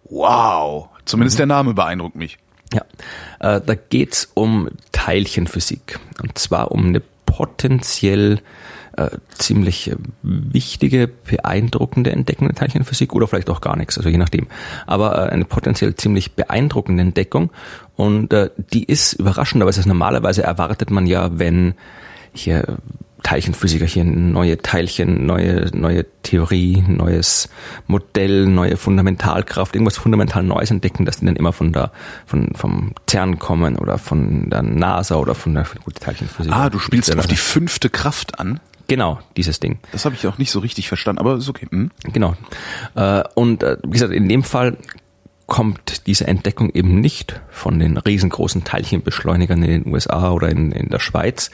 Wow. 0.05 0.89
Zumindest 1.07 1.39
der 1.39 1.47
Name 1.47 1.73
beeindruckt 1.75 2.17
mich. 2.17 2.37
Ja, 2.75 2.83
äh, 3.41 3.63
da 3.65 3.75
geht's 3.77 4.31
um 4.35 4.69
Teilchenphysik. 4.93 5.99
Und 6.23 6.37
zwar 6.39 6.71
um 6.71 6.87
eine 6.89 7.01
potenziell 7.25 8.41
äh, 8.99 9.11
ziemlich 9.31 9.93
wichtige, 10.23 11.07
beeindruckende 11.07 12.11
Entdeckung 12.11 12.49
der 12.49 12.57
Teilchenphysik 12.57 13.15
oder 13.15 13.29
vielleicht 13.29 13.49
auch 13.49 13.61
gar 13.61 13.77
nichts, 13.77 13.97
also 13.97 14.09
je 14.09 14.19
nachdem. 14.19 14.49
Aber 14.87 15.17
äh, 15.17 15.31
eine 15.31 15.45
potenziell 15.45 15.95
ziemlich 15.95 16.33
beeindruckende 16.33 17.03
Entdeckung 17.03 17.51
und 17.97 18.33
äh, 18.33 18.51
die 18.73 18.85
ist 18.85 19.13
überraschenderweise, 19.13 19.89
normalerweise 19.89 20.43
erwartet 20.43 20.91
man 20.91 21.07
ja, 21.07 21.39
wenn 21.39 21.75
hier 22.33 22.79
Teilchenphysiker 23.23 23.87
hier 23.87 24.05
neue 24.05 24.59
Teilchen, 24.59 25.27
neue, 25.27 25.71
neue 25.75 26.05
Theorie, 26.23 26.85
neues 26.87 27.49
Modell, 27.87 28.47
neue 28.47 28.77
Fundamentalkraft, 28.77 29.75
irgendwas 29.75 29.97
fundamental 29.97 30.43
Neues 30.43 30.71
entdecken, 30.71 31.05
dass 31.05 31.19
die 31.19 31.27
dann 31.27 31.37
immer 31.37 31.53
von 31.53 31.73
der, 31.73 31.91
von, 32.27 32.53
vom 32.55 32.93
CERN 33.09 33.39
kommen 33.39 33.77
oder 33.77 33.99
von 33.99 34.51
der 34.51 34.63
NASA 34.63 35.17
oder 35.17 35.35
von 35.35 35.55
der, 35.55 35.67
gut, 35.85 35.97
Teilchenphysik. 36.01 36.53
Ah, 36.53 36.71
du 36.71 36.79
spielst 36.79 37.17
auf 37.17 37.27
die 37.27 37.37
fünfte 37.37 37.91
Kraft 37.91 38.39
an. 38.39 38.61
Genau, 38.89 39.21
dieses 39.37 39.61
Ding. 39.61 39.79
Das 39.93 40.05
habe 40.05 40.15
ich 40.15 40.27
auch 40.27 40.39
nicht 40.39 40.51
so 40.51 40.59
richtig 40.61 40.89
verstanden, 40.89 41.21
aber 41.21 41.37
ist 41.37 41.49
okay. 41.49 41.67
Hm? 41.71 41.91
Genau. 42.05 42.35
Äh, 42.95 43.23
Und 43.35 43.63
äh, 43.63 43.77
wie 43.85 43.91
gesagt, 43.91 44.13
in 44.13 44.29
dem 44.29 44.43
Fall 44.43 44.79
kommt 45.47 46.07
diese 46.07 46.27
Entdeckung 46.27 46.71
eben 46.71 47.01
nicht 47.01 47.41
von 47.51 47.79
den 47.79 47.97
riesengroßen 47.97 48.65
Teilchenbeschleunigern 48.65 49.63
in 49.63 49.85
den 49.85 49.93
USA 49.93 50.31
oder 50.33 50.49
in, 50.49 50.73
in 50.73 50.91
der 50.91 50.99
Schweiz, 50.99 51.51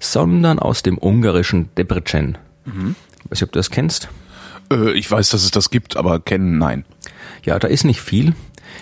sondern 0.00 0.58
aus 0.58 0.82
dem 0.82 0.98
ungarischen 0.98 1.68
Debrecen. 1.76 2.38
Weiß 2.64 2.84
nicht, 3.30 3.42
ob 3.44 3.52
du 3.52 3.58
das 3.58 3.70
kennst. 3.70 4.08
Äh, 4.70 4.92
ich 4.92 5.10
weiß, 5.10 5.30
dass 5.30 5.44
es 5.44 5.50
das 5.50 5.70
gibt, 5.70 5.96
aber 5.96 6.20
kennen, 6.20 6.58
nein. 6.58 6.84
Ja, 7.44 7.58
da 7.58 7.68
ist 7.68 7.84
nicht 7.84 8.00
viel. 8.00 8.34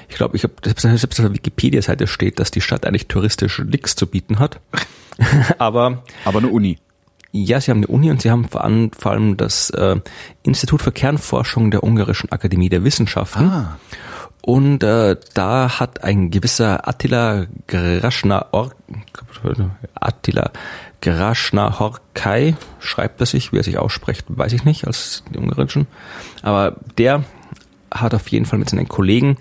Ich 0.08 0.16
glaube, 0.16 0.36
ich 0.36 0.44
habe 0.44 0.54
selbst 0.62 1.20
auf 1.20 1.26
der 1.26 1.34
Wikipedia-Seite 1.34 2.06
steht, 2.06 2.38
dass 2.38 2.50
die 2.50 2.60
Stadt 2.60 2.86
eigentlich 2.86 3.08
touristisch 3.08 3.58
nichts 3.60 3.94
zu 3.96 4.06
bieten 4.06 4.38
hat. 4.38 4.60
Aber 5.58 6.02
Aber 6.24 6.38
eine 6.38 6.48
Uni. 6.48 6.78
Ja, 7.36 7.60
sie 7.60 7.72
haben 7.72 7.78
eine 7.78 7.88
Uni 7.88 8.10
und 8.12 8.22
sie 8.22 8.30
haben 8.30 8.48
vor 8.48 8.62
allem, 8.62 8.92
vor 8.96 9.10
allem 9.10 9.36
das 9.36 9.70
äh, 9.70 9.96
Institut 10.44 10.82
für 10.82 10.92
Kernforschung 10.92 11.72
der 11.72 11.82
Ungarischen 11.82 12.30
Akademie 12.30 12.68
der 12.68 12.84
Wissenschaften. 12.84 13.48
Ah. 13.48 13.78
Und 14.40 14.84
äh, 14.84 15.16
da 15.34 15.80
hat 15.80 16.04
ein 16.04 16.30
gewisser 16.30 16.86
Attila 16.86 17.46
Graschna 17.66 18.46
Or 18.52 18.70
Attila 19.94 20.52
Graschna 21.00 21.80
Horkai, 21.80 22.54
schreibt 22.78 23.20
er 23.20 23.26
sich, 23.26 23.52
wie 23.52 23.56
er 23.56 23.64
sich 23.64 23.78
ausspricht, 23.78 24.26
weiß 24.28 24.52
ich 24.52 24.64
nicht, 24.64 24.86
als 24.86 25.24
die 25.34 25.38
Ungarischen. 25.38 25.88
Aber 26.42 26.76
der 26.98 27.24
hat 27.90 28.14
auf 28.14 28.28
jeden 28.28 28.46
Fall 28.46 28.60
mit 28.60 28.70
seinen 28.70 28.86
Kollegen 28.86 29.38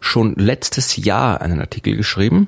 schon 0.00 0.36
letztes 0.36 0.96
Jahr 0.96 1.40
einen 1.40 1.60
Artikel 1.60 1.96
geschrieben, 1.96 2.46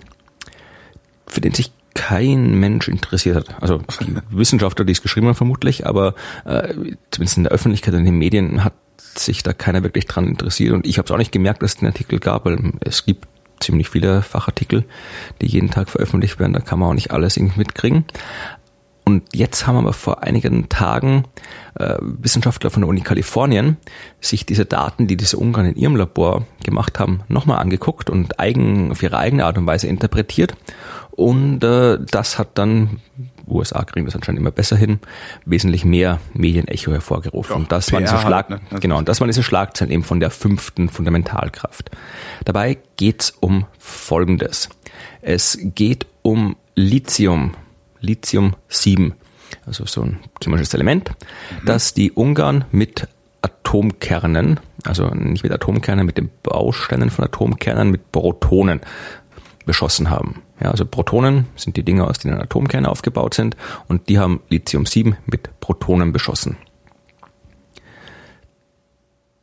für 1.27 1.41
den 1.41 1.53
sich 1.53 1.73
kein 1.95 2.59
Mensch 2.59 2.89
interessiert 2.89 3.37
hat. 3.37 3.63
Also 3.63 3.81
die 4.01 4.17
Wissenschaftler, 4.31 4.85
die 4.85 4.93
es 4.93 5.03
geschrieben 5.03 5.29
haben, 5.29 5.35
vermutlich, 5.35 5.87
aber 5.87 6.15
äh, 6.45 6.75
zumindest 7.11 7.37
in 7.37 7.45
der 7.45 7.53
Öffentlichkeit 7.53 7.95
in 7.95 8.05
den 8.05 8.19
Medien 8.19 8.65
hat 8.65 8.75
sich 8.99 9.43
da 9.43 9.53
keiner 9.53 9.83
wirklich 9.83 10.07
dran 10.07 10.27
interessiert. 10.27 10.73
Und 10.73 10.87
ich 10.87 10.99
habe 10.99 11.07
es 11.07 11.11
auch 11.13 11.19
nicht 11.19 11.33
gemerkt, 11.33 11.63
dass 11.63 11.73
es 11.73 11.77
den 11.79 11.89
Artikel 11.89 12.19
gab, 12.19 12.45
weil 12.45 12.73
es 12.81 13.05
gibt 13.05 13.29
ziemlich 13.61 13.89
viele 13.89 14.23
Fachartikel, 14.23 14.85
die 15.41 15.47
jeden 15.47 15.71
Tag 15.71 15.89
veröffentlicht 15.89 16.39
werden. 16.39 16.53
Da 16.53 16.61
kann 16.61 16.79
man 16.79 16.91
auch 16.91 16.95
nicht 16.95 17.13
alles 17.13 17.37
irgendwie 17.37 17.61
mitkriegen. 17.61 18.05
Und 19.05 19.23
jetzt 19.35 19.67
haben 19.67 19.77
aber 19.77 19.93
vor 19.93 20.23
einigen 20.23 20.69
Tagen 20.69 21.25
äh, 21.79 21.97
Wissenschaftler 22.01 22.71
von 22.71 22.83
der 22.83 22.89
Uni 22.89 23.01
Kalifornien 23.01 23.77
sich 24.21 24.47
diese 24.47 24.65
Daten, 24.65 25.07
die 25.07 25.17
diese 25.17 25.37
Ungarn 25.37 25.67
in 25.67 25.77
ihrem 25.77 25.97
Labor 25.97 26.47
gemacht 26.65 26.99
haben, 26.99 27.21
nochmal 27.29 27.59
angeguckt 27.59 28.11
und 28.11 28.39
eigen, 28.39 28.91
auf 28.91 29.03
ihre 29.03 29.19
eigene 29.19 29.45
Art 29.45 29.59
und 29.59 29.67
Weise 29.67 29.87
interpretiert. 29.87 30.55
Und 31.11 31.63
äh, 31.63 31.99
das 32.11 32.39
hat 32.39 32.59
dann, 32.59 33.01
USA 33.47 33.85
kriegen 33.85 34.07
das 34.07 34.17
anscheinend 34.17 34.41
immer 34.41 34.51
besser 34.51 34.77
hin, 34.77 34.99
wesentlich 35.45 35.85
mehr 35.85 36.21
Medienecho 36.33 36.91
hervorgerufen. 36.91 37.53
Ja, 37.53 37.57
und 37.57 37.71
das 37.71 37.93
waren 37.93 38.03
diese 38.03 38.17
PR 38.17 38.27
Schlag, 38.27 38.51
halt, 38.51 38.73
ne? 38.73 38.81
genau, 38.81 38.99
und 38.99 39.09
das 39.09 39.21
waren 39.21 39.29
diese 39.29 39.45
Schlagzeilen 39.45 39.93
eben 39.93 40.03
von 40.03 40.19
der 40.19 40.31
fünften 40.31 40.89
Fundamentalkraft. 40.89 41.91
Dabei 42.45 42.79
geht's 42.97 43.31
um 43.41 43.67
Folgendes. 43.79 44.71
Es 45.23 45.59
geht 45.61 46.07
um 46.23 46.57
Lithium, 46.75 47.55
Lithium 48.01 48.57
7, 48.69 49.15
also 49.67 49.87
so 49.87 50.03
ein 50.03 50.21
chemisches 50.43 50.75
Element, 50.75 51.11
das 51.65 51.95
die 51.95 52.13
Ungarn 52.13 52.65
mit 52.71 53.09
Atomkernen, 53.43 54.61
also 54.85 55.09
nicht 55.09 55.43
mit 55.43 55.53
Atomkernen, 55.53 56.07
mit 56.07 56.17
den 56.17 56.31
Bausteinen 56.43 57.11
von 57.11 57.25
Atomkernen, 57.25 57.91
mit 57.91 58.13
Protonen 58.13 58.81
beschossen 59.67 60.11
haben. 60.11 60.43
Ja, 60.61 60.71
also 60.71 60.85
Protonen 60.87 61.47
sind 61.57 61.77
die 61.77 61.83
Dinge, 61.83 62.07
aus 62.07 62.19
denen 62.19 62.41
Atomkerne 62.41 62.89
aufgebaut 62.89 63.35
sind 63.35 63.57
und 63.89 64.09
die 64.09 64.19
haben 64.19 64.41
Lithium 64.49 64.87
7 64.87 65.17
mit 65.27 65.61
Protonen 65.61 66.13
beschossen. 66.13 66.57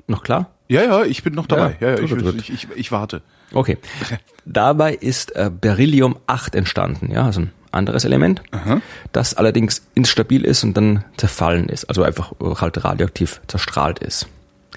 Noch 0.07 0.23
klar? 0.23 0.51
Ja, 0.67 0.83
ja, 0.83 1.03
ich 1.03 1.23
bin 1.23 1.33
noch 1.33 1.47
dabei. 1.47 1.75
Ja, 1.79 1.91
Ja, 1.91 1.97
ja, 1.97 2.03
ich, 2.03 2.49
ich, 2.49 2.53
ich, 2.53 2.67
ich 2.75 2.91
warte. 2.91 3.21
Okay. 3.53 3.77
Dabei 4.45 4.93
ist 4.93 5.35
äh, 5.35 5.51
Beryllium 5.53 6.17
8 6.27 6.55
entstanden, 6.55 7.11
ja, 7.11 7.25
also 7.25 7.41
ein 7.41 7.51
anderes 7.71 8.05
Element, 8.05 8.41
das 9.11 9.33
allerdings 9.33 9.81
instabil 9.95 10.43
ist 10.45 10.63
und 10.63 10.75
dann 10.75 11.03
zerfallen 11.17 11.69
ist, 11.69 11.85
also 11.85 12.03
einfach 12.03 12.33
halt 12.39 12.83
radioaktiv 12.83 13.41
zerstrahlt 13.47 13.99
ist. 13.99 14.27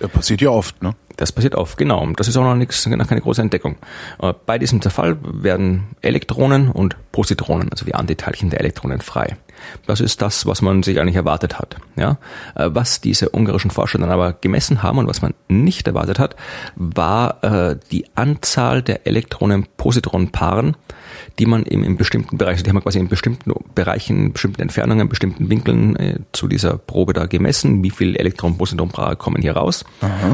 Ja, 0.01 0.09
passiert 0.09 0.41
ja 0.41 0.51
oft, 0.51 0.83
ne? 0.83 0.95
Das 1.17 1.31
passiert 1.31 1.55
oft, 1.55 1.77
genau. 1.79 2.05
Das 2.17 2.27
ist 2.27 2.37
auch 2.37 2.43
noch 2.43 2.57
nichts, 2.57 2.85
noch 2.87 3.07
keine 3.07 3.21
große 3.21 3.41
Entdeckung. 3.41 3.77
Äh, 4.21 4.33
Bei 4.45 4.59
diesem 4.59 4.83
Zerfall 4.83 5.17
werden 5.23 5.85
Elektronen 6.01 6.69
und 6.69 6.97
Positronen, 7.13 7.71
also 7.71 7.85
die 7.85 7.95
Antiteilchen 7.95 8.51
der 8.51 8.59
Elektronen 8.59 9.01
frei. 9.01 9.37
Das 9.87 10.01
ist 10.01 10.21
das, 10.21 10.47
was 10.47 10.63
man 10.63 10.83
sich 10.83 10.99
eigentlich 10.99 11.15
erwartet 11.15 11.61
hat. 11.61 11.77
Ja? 11.95 12.19
Äh, 12.57 12.71
Was 12.73 13.01
diese 13.01 13.29
ungarischen 13.29 13.71
Forscher 13.71 13.99
dann 13.99 14.11
aber 14.11 14.33
gemessen 14.33 14.83
haben 14.83 14.99
und 14.99 15.07
was 15.07 15.23
man 15.23 15.35
nicht 15.47 15.87
erwartet 15.87 16.19
hat, 16.19 16.35
war 16.75 17.45
äh, 17.45 17.77
die 17.93 18.07
Anzahl 18.17 18.83
der 18.83 19.07
Elektronen-Positron-Paaren, 19.07 20.77
die 21.39 21.47
man 21.47 21.65
eben 21.65 21.85
in 21.85 21.97
bestimmten 21.97 22.39
Bereichen, 22.39 22.65
die 22.65 22.71
haben 22.71 22.77
wir 22.77 22.83
quasi 22.83 22.99
in 22.99 23.09
bestimmten 23.09 23.53
Bereichen, 23.75 24.27
in 24.27 24.33
bestimmten 24.33 24.63
Entfernungen, 24.63 25.03
in 25.03 25.09
bestimmten 25.09 25.51
Winkeln 25.51 25.97
äh, 25.97 26.19
zu 26.33 26.49
dieser 26.49 26.79
Probe 26.79 27.13
da 27.13 27.27
gemessen, 27.27 27.83
wie 27.83 27.91
viele 27.91 28.19
Elektron-Positron-Paare 28.19 29.17
kommen 29.17 29.43
hier 29.43 29.57
raus. 29.57 29.85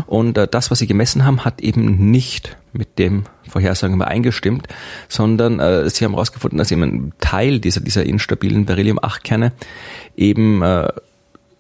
Und 0.07 0.39
äh, 0.39 0.49
das, 0.51 0.71
was 0.71 0.79
sie 0.79 0.87
gemessen 0.87 1.25
haben, 1.25 1.45
hat 1.45 1.61
eben 1.61 2.11
nicht 2.11 2.57
mit 2.73 2.99
dem 2.99 3.25
Vorhersagen 3.49 3.97
übereingestimmt, 3.97 4.69
sondern 5.09 5.59
äh, 5.59 5.89
sie 5.91 6.05
haben 6.05 6.13
herausgefunden, 6.13 6.59
dass 6.59 6.71
eben 6.71 6.83
ein 6.83 7.13
Teil 7.19 7.59
dieser, 7.59 7.81
dieser 7.81 8.05
instabilen 8.05 8.65
Beryllium-8-Kerne 8.65 9.53
eben 10.17 10.63
äh, 10.63 10.89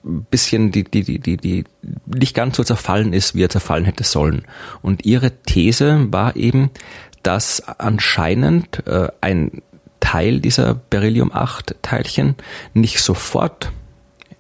ein 0.04 0.24
bisschen 0.30 0.72
die, 0.72 0.85
die, 0.85 1.02
die, 1.02 1.18
die, 1.18 1.37
die 1.37 1.64
nicht 2.06 2.35
ganz 2.35 2.56
so 2.56 2.64
zerfallen 2.64 3.12
ist, 3.12 3.35
wie 3.35 3.42
er 3.42 3.50
zerfallen 3.50 3.85
hätte 3.85 4.04
sollen. 4.04 4.44
Und 4.83 5.04
ihre 5.04 5.30
These 5.42 6.06
war 6.11 6.37
eben, 6.37 6.70
dass 7.22 7.62
anscheinend 7.78 8.87
äh, 8.87 9.09
ein 9.20 9.62
Teil 10.00 10.40
dieser 10.40 10.74
Beryllium-8-Teilchen 10.74 12.35
nicht 12.74 13.00
sofort 13.00 13.70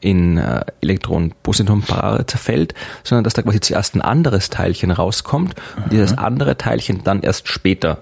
in 0.00 0.38
äh, 0.38 0.64
Elektron-Positron-Paare 0.80 2.26
zerfällt, 2.26 2.74
sondern 3.04 3.24
dass 3.24 3.34
da 3.34 3.42
quasi 3.42 3.60
zuerst 3.60 3.94
ein 3.94 4.00
anderes 4.00 4.48
Teilchen 4.48 4.90
rauskommt 4.90 5.54
und 5.76 5.92
dieses 5.92 6.16
andere 6.16 6.56
Teilchen 6.56 7.04
dann 7.04 7.22
erst 7.22 7.48
später 7.48 7.98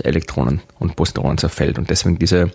Elektronen 0.00 0.60
und 0.78 0.96
Positronen 0.96 1.38
zerfällt 1.38 1.78
und 1.78 1.90
deswegen 1.90 2.18
diese 2.18 2.50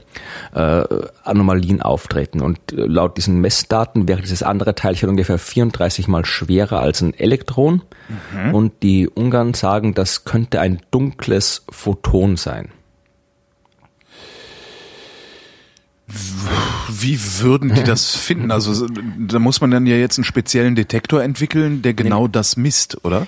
äh, 0.53 0.83
Anomalien 1.23 1.81
auftreten. 1.81 2.41
Und 2.41 2.59
äh, 2.71 2.85
laut 2.85 3.17
diesen 3.17 3.39
Messdaten 3.39 4.07
wäre 4.07 4.21
dieses 4.21 4.43
andere 4.43 4.75
Teilchen 4.75 5.09
ungefähr 5.09 5.37
34 5.37 6.07
mal 6.07 6.25
schwerer 6.25 6.79
als 6.79 7.01
ein 7.01 7.13
Elektron. 7.13 7.81
Mhm. 8.33 8.55
Und 8.55 8.83
die 8.83 9.07
Ungarn 9.07 9.53
sagen, 9.53 9.93
das 9.93 10.25
könnte 10.25 10.59
ein 10.59 10.81
dunkles 10.91 11.65
Photon 11.69 12.37
sein. 12.37 12.69
Wie 16.89 17.19
würden 17.41 17.73
die 17.73 17.83
das 17.83 18.15
finden? 18.15 18.49
Also 18.49 18.87
da 19.19 19.39
muss 19.39 19.59
man 19.59 19.71
dann 19.71 19.85
ja 19.85 19.97
jetzt 19.97 20.17
einen 20.17 20.23
speziellen 20.23 20.75
Detektor 20.75 21.21
entwickeln, 21.21 21.81
der 21.81 21.93
genau 21.93 22.29
das 22.29 22.55
misst, 22.55 23.03
oder? 23.03 23.27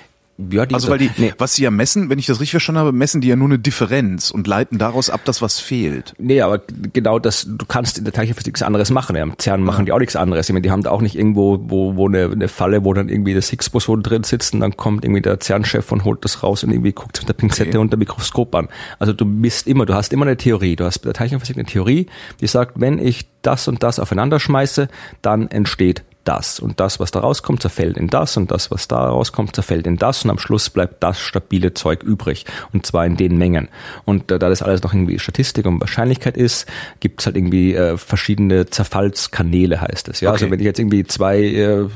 Ja, 0.52 0.66
die 0.66 0.74
also 0.74 0.88
weil 0.88 1.00
die, 1.00 1.12
nee. 1.18 1.34
was 1.38 1.56
sie 1.56 1.64
ja 1.64 1.72
messen, 1.72 2.10
wenn 2.10 2.18
ich 2.18 2.26
das 2.26 2.40
richtig 2.40 2.52
verstanden 2.52 2.80
habe, 2.80 2.94
messen 2.94 3.20
die 3.20 3.28
ja 3.28 3.36
nur 3.36 3.50
eine 3.50 3.60
Differenz 3.60 4.32
und 4.32 4.48
leiten 4.48 4.78
daraus 4.78 5.10
ab, 5.10 5.26
dass 5.26 5.42
was 5.42 5.60
fehlt. 5.60 6.14
Nee, 6.18 6.42
aber 6.42 6.62
genau 6.94 7.20
das, 7.20 7.46
du 7.50 7.66
kannst 7.66 7.98
in 7.98 8.06
der 8.06 8.14
Teilchenphysik 8.14 8.54
nichts 8.54 8.62
anderes 8.62 8.90
machen. 8.90 9.18
Ja. 9.18 9.24
Im 9.24 9.34
CERN 9.38 9.62
machen 9.62 9.86
die 9.86 9.92
auch 9.92 10.00
nichts 10.00 10.16
anderes. 10.16 10.48
Ich 10.48 10.54
meine, 10.54 10.62
die 10.62 10.72
haben 10.72 10.84
da 10.84 10.92
auch 10.92 11.02
nicht 11.02 11.18
irgendwo, 11.18 11.60
wo, 11.64 11.98
wo 11.98 12.08
eine, 12.08 12.30
eine 12.32 12.48
Falle, 12.48 12.86
wo 12.86 12.94
dann 12.94 13.10
irgendwie 13.10 13.34
das 13.34 13.50
Higgs-Boson 13.50 14.02
drin 14.02 14.24
sitzt 14.24 14.54
und 14.54 14.62
dann 14.62 14.78
kommt 14.78 15.04
irgendwie 15.04 15.22
der 15.22 15.42
CERN-Chef 15.42 15.92
und 15.92 16.06
holt 16.06 16.24
das 16.24 16.42
raus 16.42 16.64
und 16.64 16.72
irgendwie 16.72 16.94
guckt 16.94 17.18
sich 17.18 17.24
mit 17.26 17.30
der 17.30 17.34
Pinzette 17.34 17.70
okay. 17.72 17.78
unter 17.78 17.98
Mikroskop 17.98 18.56
an. 18.56 18.70
Also 18.98 19.12
du 19.12 19.26
misst 19.26 19.68
immer, 19.68 19.86
du 19.86 19.94
hast 19.94 20.14
immer 20.14 20.26
eine 20.26 20.38
Theorie. 20.38 20.78
Du 20.78 20.86
hast 20.86 21.00
bei 21.00 21.08
der 21.08 21.16
Teilchenphysik 21.16 21.58
eine 21.58 21.66
Theorie, 21.66 22.08
die 22.40 22.48
sagt, 22.48 22.80
wenn 22.80 22.98
ich 22.98 23.28
das 23.42 23.68
und 23.68 23.84
das 23.84 24.00
aufeinander 24.00 24.40
schmeiße, 24.40 24.88
dann 25.22 25.50
entsteht 25.50 26.04
das. 26.30 26.60
Und 26.60 26.80
das, 26.80 27.00
was 27.00 27.10
da 27.10 27.22
rauskommt, 27.22 27.64
zerfällt 27.64 27.98
in 27.98 28.08
das 28.08 28.38
und 28.38 28.52
das, 28.52 28.70
was 28.70 28.88
da 28.88 29.10
rauskommt, 29.10 29.56
zerfällt 29.56 29.88
in 29.88 29.98
das 29.98 30.24
und 30.24 30.30
am 30.30 30.38
Schluss 30.38 30.70
bleibt 30.70 31.02
das 31.02 31.20
stabile 31.20 31.74
Zeug 31.74 32.04
übrig. 32.04 32.46
Und 32.72 32.86
zwar 32.86 33.08
in 33.08 33.18
den 33.18 33.40
Mengen. 33.40 33.68
Und 34.06 34.32
äh, 34.32 34.38
da 34.38 34.48
das 34.48 34.62
alles 34.62 34.84
noch 34.84 34.94
irgendwie 34.94 35.18
Statistik 35.18 35.66
und 35.66 35.82
Wahrscheinlichkeit 35.82 36.38
ist, 36.38 36.68
gibt 37.00 37.22
es 37.22 37.26
halt 37.26 37.36
irgendwie 37.36 37.74
äh, 37.74 37.98
verschiedene 37.98 38.68
Zerfallskanäle, 38.68 39.82
heißt 39.82 40.08
es. 40.10 40.22
Ja, 40.22 40.30
also 40.30 40.46
okay. 40.46 40.46
also 40.46 40.52
wenn 40.52 40.60
ich 40.60 40.66
jetzt 40.66 40.80
irgendwie 40.80 41.04
zwei 41.06 41.42
äh, 41.42 41.88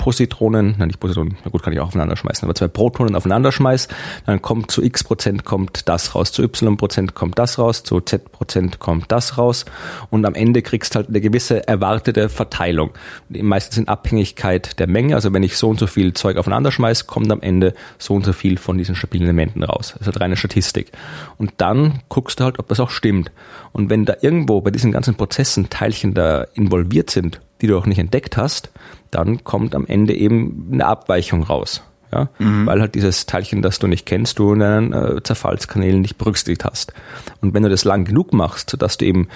Positronen, 0.00 0.76
nein, 0.78 0.88
nicht 0.88 0.98
Positronen, 0.98 1.36
na 1.44 1.50
gut, 1.50 1.62
kann 1.62 1.74
ich 1.74 1.80
auch 1.80 1.88
aufeinander 1.88 2.16
schmeißen, 2.16 2.46
aber 2.46 2.54
zwei 2.54 2.68
Protonen 2.68 3.14
aufeinander 3.14 3.52
schmeiß, 3.52 3.88
dann 4.24 4.40
kommt 4.40 4.70
zu 4.70 4.82
x 4.82 5.04
Prozent 5.04 5.44
kommt 5.44 5.90
das 5.90 6.14
raus, 6.14 6.32
zu 6.32 6.42
y 6.42 6.78
Prozent 6.78 7.14
kommt 7.14 7.38
das 7.38 7.58
raus, 7.58 7.82
zu 7.82 8.00
z 8.00 8.32
Prozent 8.32 8.78
kommt 8.78 9.12
das 9.12 9.36
raus 9.36 9.66
und 10.08 10.24
am 10.24 10.34
Ende 10.34 10.62
kriegst 10.62 10.96
halt 10.96 11.10
eine 11.10 11.20
gewisse 11.20 11.68
erwartete 11.68 12.30
Verteilung. 12.30 12.92
Meistens 13.28 13.79
in 13.80 13.88
Abhängigkeit 13.88 14.78
der 14.78 14.86
Menge, 14.86 15.14
also 15.14 15.32
wenn 15.32 15.42
ich 15.42 15.56
so 15.56 15.68
und 15.68 15.78
so 15.78 15.86
viel 15.86 16.14
Zeug 16.14 16.36
aufeinander 16.36 16.70
schmeiß, 16.70 17.06
kommt 17.06 17.30
am 17.32 17.40
Ende 17.40 17.74
so 17.98 18.14
und 18.14 18.24
so 18.24 18.32
viel 18.32 18.58
von 18.58 18.78
diesen 18.78 18.94
stabilen 18.94 19.24
Elementen 19.24 19.62
raus. 19.62 19.92
Das 19.92 20.02
ist 20.02 20.06
halt 20.06 20.20
reine 20.20 20.36
Statistik. 20.36 20.92
Und 21.38 21.52
dann 21.56 22.00
guckst 22.08 22.38
du 22.38 22.44
halt, 22.44 22.58
ob 22.58 22.68
das 22.68 22.80
auch 22.80 22.90
stimmt. 22.90 23.32
Und 23.72 23.90
wenn 23.90 24.04
da 24.04 24.14
irgendwo 24.20 24.60
bei 24.60 24.70
diesen 24.70 24.92
ganzen 24.92 25.16
Prozessen 25.16 25.70
Teilchen 25.70 26.14
da 26.14 26.46
involviert 26.54 27.10
sind, 27.10 27.40
die 27.60 27.66
du 27.66 27.76
auch 27.76 27.86
nicht 27.86 27.98
entdeckt 27.98 28.36
hast, 28.36 28.70
dann 29.10 29.44
kommt 29.44 29.74
am 29.74 29.86
Ende 29.86 30.14
eben 30.14 30.68
eine 30.72 30.86
Abweichung 30.86 31.42
raus. 31.42 31.82
Ja, 32.12 32.28
mhm. 32.38 32.66
weil 32.66 32.80
halt 32.80 32.96
dieses 32.96 33.26
Teilchen, 33.26 33.62
das 33.62 33.78
du 33.78 33.86
nicht 33.86 34.04
kennst, 34.04 34.40
du 34.40 34.52
in 34.52 34.58
deinen 34.58 34.92
äh, 34.92 35.22
Zerfallskanälen 35.22 36.00
nicht 36.00 36.18
berücksichtigt 36.18 36.64
hast. 36.64 36.92
Und 37.40 37.54
wenn 37.54 37.62
du 37.62 37.68
das 37.68 37.84
lang 37.84 38.04
genug 38.04 38.32
machst, 38.32 38.70
sodass 38.70 38.98
du 38.98 39.04
eben 39.04 39.28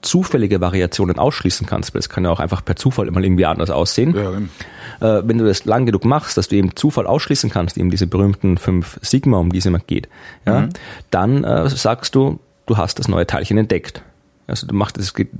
zufällige 0.00 0.60
Variationen 0.60 1.18
ausschließen 1.18 1.66
kannst, 1.66 1.94
weil 1.94 2.00
es 2.00 2.08
kann 2.08 2.24
ja 2.24 2.30
auch 2.30 2.40
einfach 2.40 2.64
per 2.64 2.76
Zufall 2.76 3.06
immer 3.06 3.20
irgendwie 3.20 3.44
anders 3.44 3.68
aussehen. 3.70 4.14
Ja, 4.16 5.18
äh, 5.18 5.22
wenn 5.26 5.36
du 5.36 5.44
das 5.44 5.66
lang 5.66 5.84
genug 5.84 6.06
machst, 6.06 6.36
dass 6.38 6.48
du 6.48 6.56
eben 6.56 6.74
Zufall 6.74 7.06
ausschließen 7.06 7.50
kannst, 7.50 7.76
eben 7.76 7.90
diese 7.90 8.06
berühmten 8.06 8.56
fünf 8.56 8.98
Sigma, 9.02 9.36
um 9.36 9.52
die 9.52 9.58
es 9.58 9.66
immer 9.66 9.78
geht, 9.78 10.08
ja, 10.46 10.62
mhm. 10.62 10.68
dann 11.10 11.44
äh, 11.44 11.68
sagst 11.68 12.14
du, 12.14 12.40
du 12.66 12.78
hast 12.78 12.98
das 12.98 13.08
neue 13.08 13.26
Teilchen 13.26 13.58
entdeckt. 13.58 14.02
Also 14.46 14.66
du 14.66 14.74
machst 14.74 14.96
es 14.98 15.14
Teilchen 15.14 15.32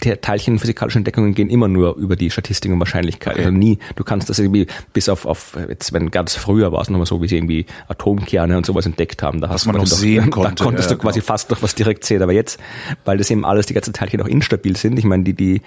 physikalische 0.00 0.98
Entdeckungen 0.98 1.34
gehen 1.34 1.50
immer 1.50 1.68
nur 1.68 1.96
über 1.96 2.14
die 2.14 2.30
Statistik 2.30 2.70
und 2.70 2.78
Wahrscheinlichkeit. 2.78 3.34
Okay. 3.34 3.46
Also 3.46 3.56
nie, 3.56 3.78
du 3.96 4.04
kannst 4.04 4.30
das 4.30 4.38
irgendwie 4.38 4.66
bis 4.92 5.08
auf, 5.08 5.26
auf 5.26 5.56
jetzt 5.68 5.92
wenn 5.92 6.10
ganz 6.10 6.36
früher 6.36 6.72
war 6.72 6.80
es 6.80 6.88
nochmal 6.88 7.06
so, 7.06 7.20
wie 7.20 7.28
sie 7.28 7.36
irgendwie 7.36 7.66
Atomkerne 7.88 8.56
und 8.56 8.64
sowas 8.64 8.86
entdeckt 8.86 9.22
haben, 9.22 9.40
da 9.40 9.48
hast 9.48 9.66
man 9.66 9.76
noch 9.76 9.86
sehen 9.86 10.26
doch, 10.30 10.42
konnte. 10.42 10.54
Da 10.54 10.64
konntest 10.64 10.90
ja, 10.90 10.96
du 10.96 11.02
quasi 11.02 11.20
genau. 11.20 11.26
fast 11.26 11.50
noch 11.50 11.62
was 11.62 11.74
direkt 11.74 12.04
sehen. 12.04 12.22
Aber 12.22 12.32
jetzt, 12.32 12.60
weil 13.04 13.18
das 13.18 13.30
eben 13.30 13.44
alles, 13.44 13.66
die 13.66 13.74
ganzen 13.74 13.92
Teilchen 13.92 14.20
auch 14.22 14.28
instabil 14.28 14.76
sind, 14.76 14.98
ich 14.98 15.04
meine, 15.04 15.24
die, 15.24 15.34
die, 15.34 15.62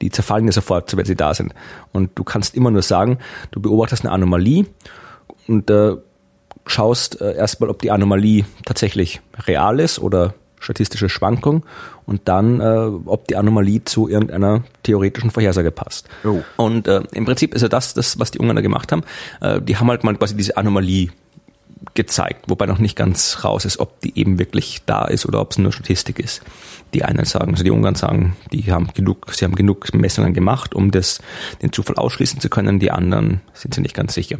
die 0.00 0.10
zerfallen 0.10 0.46
ja 0.46 0.52
sofort, 0.52 0.94
wenn 0.96 1.06
sie 1.06 1.16
da 1.16 1.32
sind. 1.32 1.54
Und 1.92 2.10
du 2.14 2.24
kannst 2.24 2.54
immer 2.54 2.70
nur 2.70 2.82
sagen, 2.82 3.18
du 3.52 3.60
beobachtest 3.60 4.04
eine 4.04 4.12
Anomalie 4.12 4.66
und 5.48 5.70
äh, 5.70 5.96
schaust 6.66 7.20
äh, 7.20 7.34
erstmal, 7.34 7.70
ob 7.70 7.80
die 7.80 7.90
Anomalie 7.90 8.44
tatsächlich 8.64 9.20
real 9.46 9.80
ist 9.80 9.98
oder 9.98 10.34
statistische 10.60 11.08
Schwankung 11.08 11.64
und 12.06 12.22
dann, 12.24 12.60
äh, 12.60 12.90
ob 13.06 13.28
die 13.28 13.36
Anomalie 13.36 13.84
zu 13.84 14.08
irgendeiner 14.08 14.62
theoretischen 14.82 15.30
Vorhersage 15.30 15.70
passt. 15.70 16.08
Oh. 16.24 16.40
Und 16.56 16.88
äh, 16.88 17.02
im 17.12 17.24
Prinzip 17.24 17.54
ist 17.54 17.62
ja 17.62 17.68
das, 17.68 17.94
das, 17.94 18.18
was 18.18 18.30
die 18.30 18.38
Ungarn 18.38 18.56
da 18.56 18.62
gemacht 18.62 18.92
haben. 18.92 19.02
Äh, 19.40 19.60
die 19.60 19.76
haben 19.76 19.88
halt 19.88 20.04
mal 20.04 20.16
quasi 20.16 20.36
diese 20.36 20.56
Anomalie 20.56 21.10
gezeigt, 21.94 22.44
wobei 22.48 22.66
noch 22.66 22.78
nicht 22.78 22.96
ganz 22.96 23.44
raus 23.44 23.64
ist, 23.64 23.78
ob 23.78 24.00
die 24.00 24.18
eben 24.18 24.38
wirklich 24.38 24.82
da 24.86 25.04
ist 25.04 25.26
oder 25.26 25.40
ob 25.40 25.50
es 25.50 25.58
nur 25.58 25.72
Statistik 25.72 26.18
ist 26.18 26.42
die 26.94 27.04
einen 27.04 27.24
sagen, 27.24 27.52
also 27.52 27.64
die 27.64 27.70
Ungarn 27.70 27.94
sagen, 27.94 28.36
die 28.52 28.70
haben 28.70 28.88
genug, 28.94 29.32
sie 29.32 29.44
haben 29.44 29.54
genug 29.54 29.92
Messungen 29.94 30.34
gemacht, 30.34 30.74
um 30.74 30.90
das, 30.90 31.20
den 31.62 31.72
Zufall 31.72 31.96
ausschließen 31.96 32.40
zu 32.40 32.48
können. 32.50 32.78
Die 32.78 32.90
anderen 32.90 33.40
sind 33.54 33.74
sie 33.74 33.80
nicht 33.80 33.94
ganz 33.94 34.12
sicher. 34.14 34.38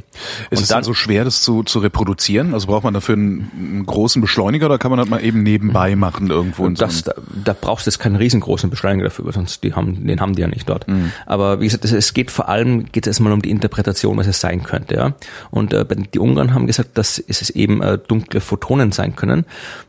Ist 0.51 0.59
Und 0.59 0.63
es 0.63 0.69
dann 0.69 0.85
so 0.85 0.93
schwer, 0.93 1.25
das 1.25 1.43
zu, 1.43 1.63
zu 1.63 1.79
reproduzieren? 1.79 2.53
Also 2.53 2.67
braucht 2.67 2.85
man 2.85 2.93
dafür 2.93 3.15
einen, 3.15 3.51
einen 3.57 3.87
großen 3.87 4.21
Beschleuniger 4.21 4.67
oder 4.67 4.79
kann 4.79 4.91
man 4.91 4.99
das 4.99 5.09
mal 5.09 5.25
eben 5.25 5.43
nebenbei 5.43 5.97
machen 5.97 6.29
irgendwo? 6.29 6.67
In 6.67 6.75
das, 6.75 6.99
so 6.99 7.11
da, 7.11 7.23
da 7.45 7.57
brauchst 7.59 7.87
du 7.87 7.91
jetzt 7.91 7.99
keinen 7.99 8.17
riesengroßen 8.17 8.69
Beschleuniger 8.69 9.05
dafür, 9.05 9.33
sonst 9.33 9.63
die 9.63 9.73
haben, 9.73 10.07
den 10.07 10.21
haben 10.21 10.35
die 10.35 10.43
ja 10.43 10.49
nicht 10.49 10.69
dort. 10.69 10.87
Mhm. 10.89 11.13
Aber 11.25 11.61
wie 11.61 11.65
gesagt, 11.65 11.85
es 11.87 12.15
geht 12.15 12.31
vor 12.31 12.49
allem, 12.49 12.85
geht 12.93 13.07
es 13.07 13.13
erstmal 13.13 13.33
um 13.33 13.41
die 13.41 13.51
Interpretation, 13.51 14.17
was 14.19 14.27
es 14.27 14.41
sein 14.41 14.63
könnte. 14.63 14.95
Ja? 14.95 15.15
Und 15.51 15.73
äh, 15.73 15.87
die 16.13 16.19
Ungarn 16.19 16.53
haben 16.53 16.67
gesagt, 16.67 16.99
dass 16.99 17.19
es 17.19 17.49
eben 17.51 17.81
äh, 17.81 17.99
dunkle 17.99 18.41
Photonen 18.41 18.93
sein 18.93 19.17
können. 19.17 19.47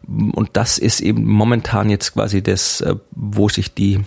Und 0.08 0.52
das 0.54 0.78
ist 0.78 1.02
eben 1.02 1.26
momentan 1.26 1.90
jetzt 1.90 2.14
quasi 2.14 2.42
der 2.42 2.53
das, 2.54 2.82
äh, 2.82 2.96
wo 3.12 3.50
sich 3.50 3.74
die 3.74 4.02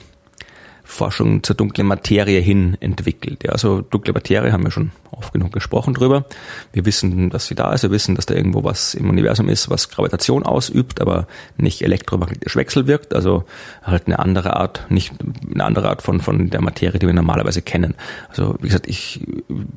Forschung 0.86 1.42
zur 1.42 1.56
dunklen 1.56 1.86
Materie 1.86 2.40
hin 2.40 2.76
entwickelt. 2.80 3.42
Ja, 3.44 3.50
also 3.50 3.80
dunkle 3.82 4.14
Materie 4.14 4.52
haben 4.52 4.62
wir 4.62 4.70
schon 4.70 4.92
oft 5.10 5.32
genug 5.32 5.52
gesprochen 5.52 5.94
drüber. 5.94 6.24
Wir 6.72 6.86
wissen, 6.86 7.28
dass 7.30 7.46
sie 7.46 7.56
da 7.56 7.72
ist. 7.72 7.82
Wir 7.82 7.90
wissen, 7.90 8.14
dass 8.14 8.26
da 8.26 8.34
irgendwo 8.34 8.62
was 8.62 8.94
im 8.94 9.10
Universum 9.10 9.48
ist, 9.48 9.68
was 9.68 9.88
Gravitation 9.88 10.44
ausübt, 10.44 11.00
aber 11.00 11.26
nicht 11.56 11.82
elektromagnetisch 11.82 12.54
wechselwirkt. 12.54 13.14
Also 13.14 13.44
halt 13.82 14.06
eine 14.06 14.20
andere 14.20 14.56
Art, 14.56 14.86
nicht 14.88 15.12
eine 15.52 15.64
andere 15.64 15.88
Art 15.88 16.02
von, 16.02 16.20
von 16.20 16.50
der 16.50 16.60
Materie, 16.60 17.00
die 17.00 17.06
wir 17.06 17.14
normalerweise 17.14 17.62
kennen. 17.62 17.94
Also 18.28 18.56
wie 18.60 18.68
gesagt, 18.68 18.86
ich, 18.86 19.26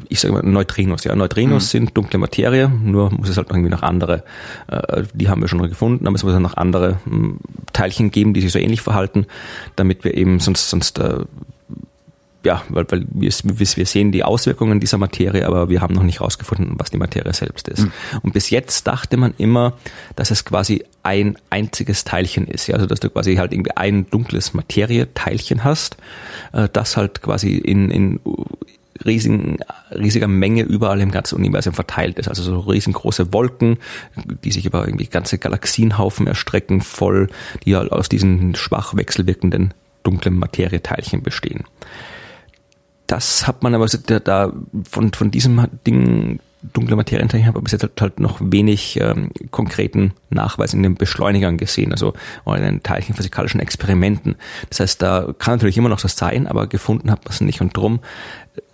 ich 0.10 0.20
sage 0.20 0.34
mal 0.34 0.44
Neutrinos. 0.44 1.06
Ja, 1.06 1.16
Neutrinos 1.16 1.64
mhm. 1.64 1.68
sind 1.68 1.98
dunkle 1.98 2.20
Materie, 2.20 2.70
nur 2.70 3.12
muss 3.12 3.30
es 3.30 3.38
halt 3.38 3.50
irgendwie 3.50 3.70
noch 3.70 3.82
andere, 3.82 4.24
äh, 4.68 5.04
die 5.14 5.28
haben 5.28 5.42
wir 5.42 5.48
schon 5.48 5.60
gefunden, 5.68 6.06
aber 6.06 6.16
es 6.16 6.24
muss 6.24 6.34
dann 6.34 6.44
noch 6.44 6.58
andere 6.58 7.00
hm, 7.06 7.40
Teilchen 7.74 8.12
geben, 8.12 8.34
die 8.34 8.42
sich 8.42 8.52
so 8.52 8.60
ähnlich 8.60 8.82
verhalten, 8.82 9.26
damit 9.76 10.04
wir 10.04 10.16
eben 10.16 10.40
sonst, 10.40 10.70
sonst 10.70 10.99
äh, 11.00 11.26
ja, 12.46 12.64
weil, 12.70 12.86
weil 12.90 13.06
wir, 13.10 13.32
wir 13.44 13.86
sehen 13.86 14.12
die 14.12 14.24
Auswirkungen 14.24 14.80
dieser 14.80 14.98
Materie, 14.98 15.46
aber 15.46 15.70
wir 15.70 15.82
haben 15.82 15.94
noch 15.94 16.04
nicht 16.04 16.20
herausgefunden, 16.20 16.76
was 16.78 16.90
die 16.90 16.98
Materie 16.98 17.34
selbst 17.34 17.68
ist. 17.68 17.82
Mhm. 17.82 17.92
Und 18.22 18.34
bis 18.34 18.50
jetzt 18.50 18.88
dachte 18.88 19.18
man 19.18 19.34
immer, 19.38 19.74
dass 20.16 20.32
es 20.32 20.46
quasi 20.46 20.86
ein 21.04 21.38
einziges 21.50 22.06
Teilchen 22.06 22.48
ist. 22.48 22.68
Ja? 22.68 22.76
Also 22.76 22.86
dass 22.86 23.02
du 23.02 23.10
quasi 23.10 23.36
halt 23.36 23.52
irgendwie 23.52 23.76
ein 23.76 24.10
dunkles 24.10 24.54
Materieteilchen 24.54 25.66
hast, 25.66 25.98
äh, 26.54 26.70
das 26.72 26.96
halt 26.96 27.22
quasi 27.22 27.58
in, 27.58 27.92
in 27.92 28.20
riesigen, 29.06 29.58
riesiger 29.92 30.28
Menge 30.28 30.64
überall 30.64 31.02
im 31.02 31.12
ganzen 31.12 31.36
Universum 31.36 31.74
verteilt 31.74 32.20
ist. 32.20 32.30
Also 32.30 32.44
so 32.44 32.60
riesengroße 32.60 33.34
Wolken, 33.34 33.80
die 34.46 34.52
sich 34.52 34.66
über 34.66 34.86
irgendwie 34.86 35.08
ganze 35.08 35.38
Galaxienhaufen 35.38 36.26
erstrecken, 36.26 36.80
voll, 36.82 37.28
die 37.66 37.76
halt 37.76 37.92
aus 37.92 38.08
diesen 38.08 38.56
schwach 38.56 38.96
wechselwirkenden 38.96 39.74
dunklen 40.10 40.38
Materieteilchen 40.38 41.22
bestehen. 41.22 41.64
Das 43.08 43.48
hat 43.48 43.64
man 43.64 43.74
aber 43.76 43.88
da 43.88 44.54
von, 44.90 45.14
von 45.14 45.32
diesem 45.32 45.66
Ding 45.86 46.40
dunkle 46.74 46.96
Materienteilchen 46.96 47.48
habe 47.48 47.62
bis 47.62 47.72
jetzt 47.72 47.84
halt, 47.84 48.02
halt 48.02 48.20
noch 48.20 48.40
wenig 48.42 49.00
ähm, 49.00 49.32
konkreten 49.50 50.14
Nachweis 50.30 50.74
in 50.74 50.84
den 50.84 50.96
Beschleunigern 50.96 51.58
gesehen, 51.58 51.94
also 51.94 52.14
in 52.46 52.62
den 52.62 52.84
teilchenphysikalischen 52.84 53.62
Experimenten. 53.62 54.36
Das 54.70 54.82
heißt, 54.82 55.02
da 55.02 55.34
kann 55.38 55.56
natürlich 55.56 55.78
immer 55.78 55.90
noch 55.90 56.04
was 56.04 56.18
sein, 56.18 56.48
aber 56.48 56.68
gefunden 56.68 57.12
hat 57.12 57.24
man 57.24 57.34
es 57.34 57.42
nicht. 57.42 57.62
Und 57.62 57.78
drum 57.78 58.00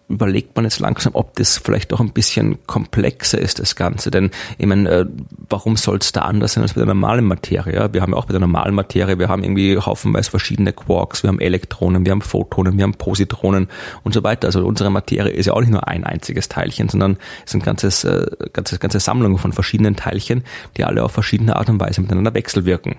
überlegt 0.07 0.55
man 0.55 0.65
jetzt 0.65 0.79
langsam, 0.79 1.15
ob 1.15 1.35
das 1.35 1.57
vielleicht 1.57 1.91
doch 1.91 1.99
ein 1.99 2.11
bisschen 2.11 2.65
komplexer 2.67 3.39
ist, 3.39 3.59
das 3.59 3.75
Ganze. 3.75 4.11
Denn 4.11 4.31
ich 4.57 4.65
meine, 4.65 4.89
äh, 4.89 5.05
warum 5.49 5.77
soll 5.77 5.97
es 5.97 6.11
da 6.11 6.21
anders 6.21 6.53
sein 6.53 6.61
als 6.61 6.73
bei 6.73 6.79
der 6.79 6.87
normalen 6.87 7.25
Materie? 7.25 7.89
Wir 7.91 8.01
haben 8.01 8.11
ja 8.11 8.17
auch 8.17 8.25
bei 8.25 8.31
der 8.33 8.39
normalen 8.39 8.75
Materie, 8.75 9.17
wir 9.17 9.29
haben 9.29 9.43
irgendwie 9.43 9.77
haufenweise 9.77 10.29
verschiedene 10.29 10.73
Quarks, 10.73 11.23
wir 11.23 11.29
haben 11.29 11.39
Elektronen, 11.39 12.05
wir 12.05 12.11
haben 12.11 12.21
Photonen, 12.21 12.77
wir 12.77 12.83
haben 12.83 12.93
Positronen 12.93 13.67
und 14.03 14.13
so 14.13 14.23
weiter. 14.23 14.47
Also 14.47 14.65
unsere 14.65 14.91
Materie 14.91 15.33
ist 15.33 15.47
ja 15.47 15.53
auch 15.53 15.61
nicht 15.61 15.71
nur 15.71 15.87
ein 15.87 16.03
einziges 16.03 16.49
Teilchen, 16.49 16.89
sondern 16.89 17.17
es 17.45 17.51
sind 17.51 17.63
ganzes, 17.63 18.03
äh, 18.03 18.27
ganze, 18.53 18.77
ganze 18.77 18.99
Sammlungen 18.99 19.37
von 19.37 19.53
verschiedenen 19.53 19.95
Teilchen, 19.95 20.43
die 20.77 20.83
alle 20.83 21.03
auf 21.03 21.11
verschiedene 21.11 21.55
Art 21.55 21.69
und 21.69 21.79
Weise 21.79 22.01
miteinander 22.01 22.33
wechselwirken. 22.33 22.95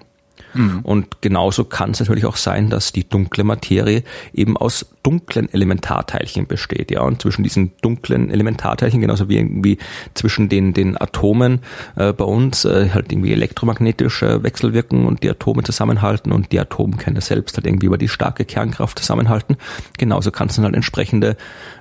Mhm. 0.56 0.80
Und 0.82 1.22
genauso 1.22 1.64
kann 1.64 1.90
es 1.90 2.00
natürlich 2.00 2.26
auch 2.26 2.36
sein, 2.36 2.70
dass 2.70 2.92
die 2.92 3.08
dunkle 3.08 3.44
Materie 3.44 4.02
eben 4.32 4.56
aus 4.56 4.86
dunklen 5.02 5.52
Elementarteilchen 5.52 6.46
besteht. 6.46 6.90
Ja, 6.90 7.02
und 7.02 7.22
zwischen 7.22 7.42
diesen 7.42 7.72
dunklen 7.80 8.30
Elementarteilchen, 8.30 9.00
genauso 9.00 9.28
wie 9.28 9.36
irgendwie 9.36 9.78
zwischen 10.14 10.48
den, 10.48 10.72
den 10.72 11.00
Atomen 11.00 11.60
äh, 11.96 12.12
bei 12.12 12.24
uns, 12.24 12.64
äh, 12.64 12.90
halt 12.92 13.12
irgendwie 13.12 13.32
elektromagnetisch 13.32 14.22
äh, 14.22 14.42
wechselwirken 14.42 15.06
und 15.06 15.22
die 15.22 15.30
Atome 15.30 15.62
zusammenhalten 15.62 16.32
und 16.32 16.52
die 16.52 16.60
Atomkerne 16.60 17.20
selbst 17.20 17.56
halt 17.56 17.66
irgendwie 17.66 17.86
über 17.86 17.98
die 17.98 18.08
starke 18.08 18.44
Kernkraft 18.44 18.98
zusammenhalten. 18.98 19.56
Genauso 19.98 20.30
kann 20.30 20.48
es 20.48 20.56
dann 20.56 20.64
halt 20.64 20.74
entsprechende 20.74 21.36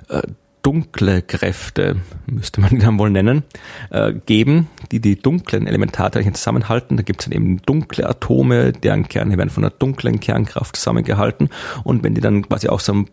äh, 0.08 0.22
dunkle 0.66 1.22
Kräfte, 1.22 1.94
müsste 2.26 2.60
man 2.60 2.70
die 2.72 2.78
dann 2.78 2.98
wohl 2.98 3.08
nennen, 3.08 3.44
äh, 3.90 4.12
geben, 4.12 4.68
die 4.90 5.00
die 5.00 5.14
dunklen 5.14 5.68
Elementarteilchen 5.68 6.34
zusammenhalten. 6.34 6.96
Da 6.96 7.04
gibt 7.04 7.20
es 7.20 7.26
dann 7.26 7.36
eben 7.36 7.62
dunkle 7.62 8.08
Atome, 8.08 8.72
deren 8.72 9.06
Kerne 9.06 9.38
werden 9.38 9.50
von 9.50 9.62
einer 9.62 9.70
dunklen 9.70 10.18
Kernkraft 10.18 10.74
zusammengehalten. 10.74 11.50
Und 11.84 12.02
wenn 12.02 12.16
die 12.16 12.20
dann 12.20 12.48
quasi 12.48 12.68
auch 12.68 12.80
so 12.80 12.94
ein 12.94 13.06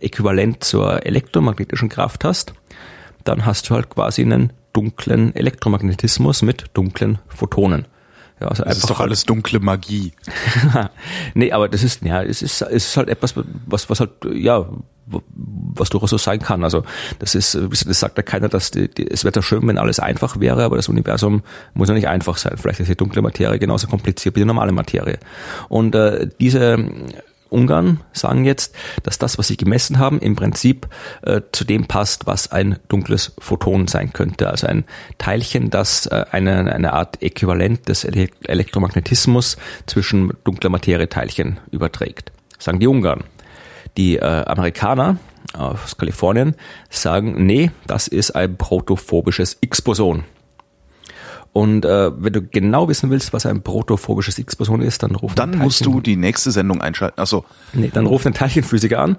Äquivalent 0.00 0.62
zur 0.62 1.06
elektromagnetischen 1.06 1.88
Kraft 1.88 2.22
hast, 2.24 2.52
dann 3.24 3.46
hast 3.46 3.70
du 3.70 3.74
halt 3.74 3.88
quasi 3.88 4.20
einen 4.20 4.52
dunklen 4.74 5.34
Elektromagnetismus 5.34 6.42
mit 6.42 6.66
dunklen 6.74 7.18
Photonen. 7.28 7.86
Ja, 8.40 8.48
also 8.48 8.64
das 8.64 8.78
ist 8.78 8.88
doch 8.90 9.00
alles 9.00 9.24
dunkle 9.24 9.60
Magie. 9.60 10.12
nee, 11.34 11.52
aber 11.52 11.68
das 11.68 11.82
ist, 11.82 12.02
ja, 12.02 12.22
es 12.22 12.40
ist, 12.40 12.62
es 12.62 12.86
ist 12.86 12.96
halt 12.96 13.08
etwas, 13.08 13.34
was, 13.66 13.90
was 13.90 14.00
halt, 14.00 14.10
ja, 14.32 14.66
was 15.06 15.90
durchaus 15.90 16.10
so 16.10 16.18
sein 16.18 16.40
kann. 16.40 16.64
Also 16.64 16.84
das 17.18 17.34
ist, 17.34 17.54
das 17.54 18.00
sagt 18.00 18.16
ja 18.16 18.22
keiner, 18.22 18.48
dass 18.48 18.70
die, 18.70 18.88
die, 18.88 19.10
es 19.10 19.24
wäre 19.24 19.34
ja 19.34 19.42
schön, 19.42 19.66
wenn 19.66 19.76
alles 19.76 20.00
einfach 20.00 20.40
wäre, 20.40 20.64
aber 20.64 20.76
das 20.76 20.88
Universum 20.88 21.42
muss 21.74 21.88
ja 21.88 21.94
nicht 21.94 22.08
einfach 22.08 22.36
sein. 22.36 22.56
Vielleicht 22.56 22.80
ist 22.80 22.88
die 22.88 22.96
dunkle 22.96 23.20
Materie 23.20 23.58
genauso 23.58 23.88
kompliziert 23.88 24.36
wie 24.36 24.40
die 24.40 24.46
normale 24.46 24.72
Materie. 24.72 25.18
Und 25.68 25.94
äh, 25.94 26.28
diese 26.40 26.78
Ungarn 27.50 28.00
sagen 28.12 28.44
jetzt, 28.44 28.74
dass 29.02 29.18
das, 29.18 29.38
was 29.38 29.48
sie 29.48 29.56
gemessen 29.56 29.98
haben, 29.98 30.20
im 30.20 30.36
Prinzip 30.36 30.88
äh, 31.22 31.40
zu 31.52 31.64
dem 31.64 31.86
passt, 31.86 32.26
was 32.26 32.50
ein 32.52 32.78
dunkles 32.88 33.32
Photon 33.38 33.88
sein 33.88 34.12
könnte. 34.12 34.48
Also 34.48 34.66
ein 34.66 34.84
Teilchen, 35.18 35.70
das 35.70 36.06
äh, 36.06 36.24
eine, 36.30 36.72
eine 36.72 36.92
Art 36.92 37.22
Äquivalent 37.22 37.88
des 37.88 38.04
Elektromagnetismus 38.04 39.56
zwischen 39.86 40.32
dunkler 40.44 40.70
Materie-Teilchen 40.70 41.60
überträgt. 41.70 42.32
Sagen 42.58 42.80
die 42.80 42.86
Ungarn. 42.86 43.24
Die 43.96 44.16
äh, 44.16 44.24
Amerikaner 44.24 45.16
aus 45.54 45.96
Kalifornien 45.96 46.54
sagen, 46.90 47.44
nee, 47.44 47.70
das 47.86 48.08
ist 48.08 48.32
ein 48.32 48.56
protophobisches 48.56 49.58
X-Boson. 49.60 50.24
Und 51.52 51.84
äh, 51.84 52.10
wenn 52.22 52.32
du 52.32 52.42
genau 52.42 52.88
wissen 52.88 53.10
willst, 53.10 53.32
was 53.32 53.44
ein 53.44 53.62
protophobisches 53.62 54.38
X-Boson 54.38 54.82
ist, 54.82 55.02
dann 55.02 55.16
ruf 55.16 55.34
Dann 55.34 55.58
musst 55.58 55.84
du 55.84 56.00
die 56.00 56.14
nächste 56.14 56.52
Sendung 56.52 56.80
einschalten. 56.80 57.20
Achso. 57.20 57.44
Nee, 57.72 57.90
dann 57.92 58.06
ruf 58.06 58.22
den 58.22 58.34
Teilchenphysiker 58.34 59.00
an. 59.00 59.16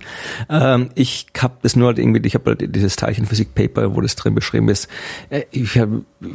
Ähm, 0.49 0.89
ich 0.95 1.27
habe 1.37 1.55
das 1.61 1.75
nur 1.75 1.87
halt 1.87 1.99
irgendwie, 1.99 2.25
ich 2.25 2.35
habe 2.35 2.51
halt 2.51 2.73
dieses 2.73 2.95
Teilchenphysik-Paper, 2.95 3.95
wo 3.95 4.01
das 4.01 4.15
drin 4.15 4.33
beschrieben 4.33 4.69
ist. 4.69 4.87
Äh, 5.29 5.43
ich 5.51 5.77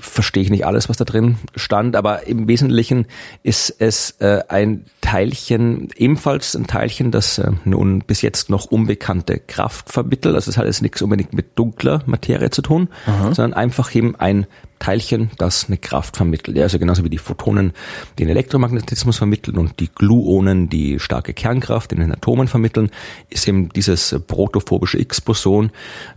verstehe 0.01 0.43
ich 0.43 0.51
nicht 0.51 0.67
alles, 0.67 0.91
was 0.91 0.99
da 0.99 1.07
drin 1.07 1.39
stand, 1.55 1.97
aber 1.97 2.27
im 2.27 2.47
Wesentlichen 2.47 3.07
ist 3.43 3.75
es 3.79 4.17
äh, 4.21 4.43
ein 4.49 4.85
Teilchen, 5.01 5.89
ebenfalls 5.97 6.55
ein 6.55 6.67
Teilchen, 6.67 7.11
das 7.11 7.39
äh, 7.39 7.53
nun 7.65 8.01
bis 8.01 8.21
jetzt 8.21 8.51
noch 8.51 8.67
unbekannte 8.67 9.39
Kraft 9.39 9.91
vermittelt. 9.91 10.35
Also 10.35 10.51
es 10.51 10.59
hat 10.59 10.67
jetzt 10.67 10.83
nichts 10.83 11.01
unbedingt 11.01 11.33
mit 11.33 11.59
dunkler 11.59 12.03
Materie 12.05 12.51
zu 12.51 12.61
tun, 12.61 12.89
Aha. 13.07 13.33
sondern 13.35 13.55
einfach 13.55 13.95
eben 13.95 14.15
ein 14.17 14.47
Teilchen, 14.79 15.31
das 15.39 15.67
eine 15.67 15.79
Kraft 15.79 16.17
vermittelt. 16.17 16.59
Also 16.59 16.79
genauso 16.79 17.05
wie 17.05 17.11
die 17.11 17.19
Photonen 17.19 17.73
den 18.19 18.29
Elektromagnetismus 18.29 19.19
vermitteln 19.19 19.59
und 19.59 19.81
die 19.81 19.89
Gluonen 19.89 20.69
die 20.69 20.99
starke 20.99 21.35
Kernkraft 21.35 21.93
in 21.93 22.01
den 22.01 22.13
Atomen 22.13 22.49
vermitteln, 22.49 22.91
ist 23.31 23.49
eben 23.49 23.69
dieses 23.71 24.15
protophobische 24.27 24.99
X-Boson 24.99 25.71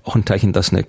auch 0.04 0.16
ein 0.16 0.26
Teilchen, 0.26 0.54
das 0.54 0.72
eine 0.72 0.86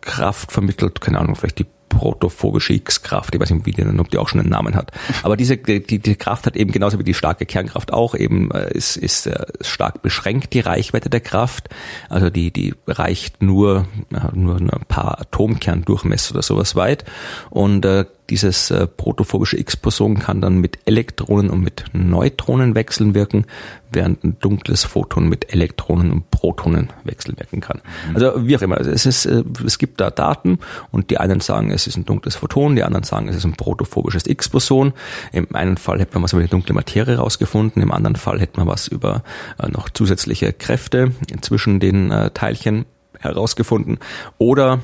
Kraft 0.00 0.52
vermittelt, 0.52 1.00
keine 1.00 1.18
Ahnung, 1.18 1.36
vielleicht 1.36 1.58
die 1.58 1.66
protophobische 1.96 2.72
X-Kraft. 2.74 3.34
Ich 3.34 3.40
weiß 3.40 3.50
nicht, 3.50 3.66
wie 3.66 3.72
die, 3.72 3.84
ob 3.84 4.10
die 4.10 4.18
auch 4.18 4.28
schon 4.28 4.40
einen 4.40 4.50
Namen 4.50 4.74
hat. 4.74 4.92
Aber 5.22 5.36
diese 5.36 5.56
die, 5.56 5.98
die 5.98 6.16
Kraft 6.16 6.46
hat 6.46 6.56
eben 6.56 6.72
genauso 6.72 6.98
wie 6.98 7.04
die 7.04 7.14
starke 7.14 7.46
Kernkraft 7.46 7.92
auch 7.92 8.14
eben 8.14 8.50
äh, 8.50 8.72
ist, 8.72 8.96
ist 8.96 9.26
äh, 9.26 9.46
stark 9.60 10.02
beschränkt 10.02 10.52
die 10.54 10.60
Reichweite 10.60 11.10
der 11.10 11.20
Kraft. 11.20 11.68
Also 12.08 12.30
die 12.30 12.50
die 12.50 12.74
reicht 12.86 13.42
nur 13.42 13.86
nur 14.32 14.56
ein 14.56 14.68
paar 14.88 15.20
Atomkerndurchmesser 15.20 16.34
oder 16.34 16.42
sowas 16.42 16.76
weit 16.76 17.04
und 17.50 17.84
äh, 17.84 18.04
dieses 18.30 18.70
äh, 18.70 18.86
protophobische 18.86 19.58
X-Boson 19.58 20.18
kann 20.18 20.40
dann 20.40 20.58
mit 20.58 20.78
Elektronen 20.86 21.50
und 21.50 21.60
mit 21.62 21.84
Neutronen 21.92 22.74
wechseln 22.74 23.14
während 23.14 24.24
ein 24.24 24.38
dunkles 24.40 24.84
Photon 24.84 25.28
mit 25.28 25.52
Elektronen 25.52 26.10
und 26.10 26.30
Protonen 26.30 26.90
wechselwirken 27.04 27.60
kann. 27.60 27.80
Mhm. 28.08 28.16
Also 28.16 28.46
wie 28.46 28.56
auch 28.56 28.62
immer, 28.62 28.80
es, 28.80 29.06
ist, 29.06 29.26
äh, 29.26 29.44
es 29.64 29.78
gibt 29.78 30.00
da 30.00 30.10
Daten 30.10 30.58
und 30.90 31.10
die 31.10 31.18
einen 31.18 31.40
sagen, 31.40 31.70
es 31.70 31.86
ist 31.86 31.96
ein 31.96 32.04
dunkles 32.04 32.36
Photon, 32.36 32.76
die 32.76 32.82
anderen 32.82 33.04
sagen, 33.04 33.28
es 33.28 33.36
ist 33.36 33.44
ein 33.44 33.54
protophobisches 33.54 34.26
X-Boson. 34.26 34.94
Im 35.32 35.54
einen 35.54 35.76
Fall 35.76 36.00
hätte 36.00 36.14
man 36.14 36.22
was 36.22 36.32
über 36.32 36.42
die 36.42 36.48
dunkle 36.48 36.74
Materie 36.74 37.16
rausgefunden, 37.16 37.82
im 37.82 37.92
anderen 37.92 38.16
Fall 38.16 38.40
hätte 38.40 38.58
man 38.58 38.66
was 38.66 38.88
über 38.88 39.22
äh, 39.62 39.68
noch 39.68 39.90
zusätzliche 39.90 40.52
Kräfte 40.52 41.12
zwischen 41.42 41.78
den 41.78 42.10
äh, 42.10 42.30
Teilchen 42.30 42.86
herausgefunden. 43.20 43.98
Oder 44.38 44.80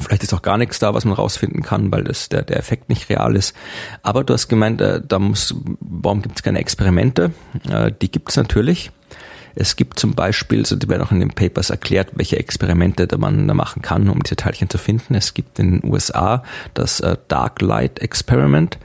Vielleicht 0.00 0.22
ist 0.22 0.32
auch 0.34 0.42
gar 0.42 0.58
nichts 0.58 0.78
da, 0.78 0.94
was 0.94 1.04
man 1.04 1.14
rausfinden 1.14 1.62
kann, 1.62 1.92
weil 1.92 2.04
das 2.04 2.28
der, 2.28 2.42
der 2.42 2.58
Effekt 2.58 2.88
nicht 2.88 3.08
real 3.08 3.36
ist. 3.36 3.54
Aber 4.02 4.24
du 4.24 4.34
hast 4.34 4.48
gemeint, 4.48 4.80
äh, 4.80 5.00
da 5.06 5.18
muss, 5.18 5.54
warum 5.80 6.22
gibt 6.22 6.36
es 6.36 6.42
keine 6.42 6.58
Experimente? 6.58 7.32
Äh, 7.70 7.92
die 8.00 8.10
gibt 8.10 8.30
es 8.30 8.36
natürlich. 8.36 8.90
Es 9.54 9.76
gibt 9.76 9.98
zum 9.98 10.14
Beispiel, 10.14 10.64
so 10.66 10.76
die 10.76 10.88
werden 10.88 11.02
auch 11.02 11.12
in 11.12 11.20
den 11.20 11.30
Papers 11.30 11.70
erklärt, 11.70 12.10
welche 12.14 12.38
Experimente 12.38 13.06
da 13.06 13.18
man 13.18 13.46
da 13.46 13.54
machen 13.54 13.82
kann, 13.82 14.08
um 14.08 14.22
diese 14.22 14.36
Teilchen 14.36 14.70
zu 14.70 14.78
finden. 14.78 15.14
Es 15.14 15.34
gibt 15.34 15.58
in 15.58 15.80
den 15.80 15.90
USA 15.90 16.42
das 16.74 17.00
äh, 17.00 17.16
Dark 17.28 17.60
Light 17.60 17.98
Experiment, 17.98 18.78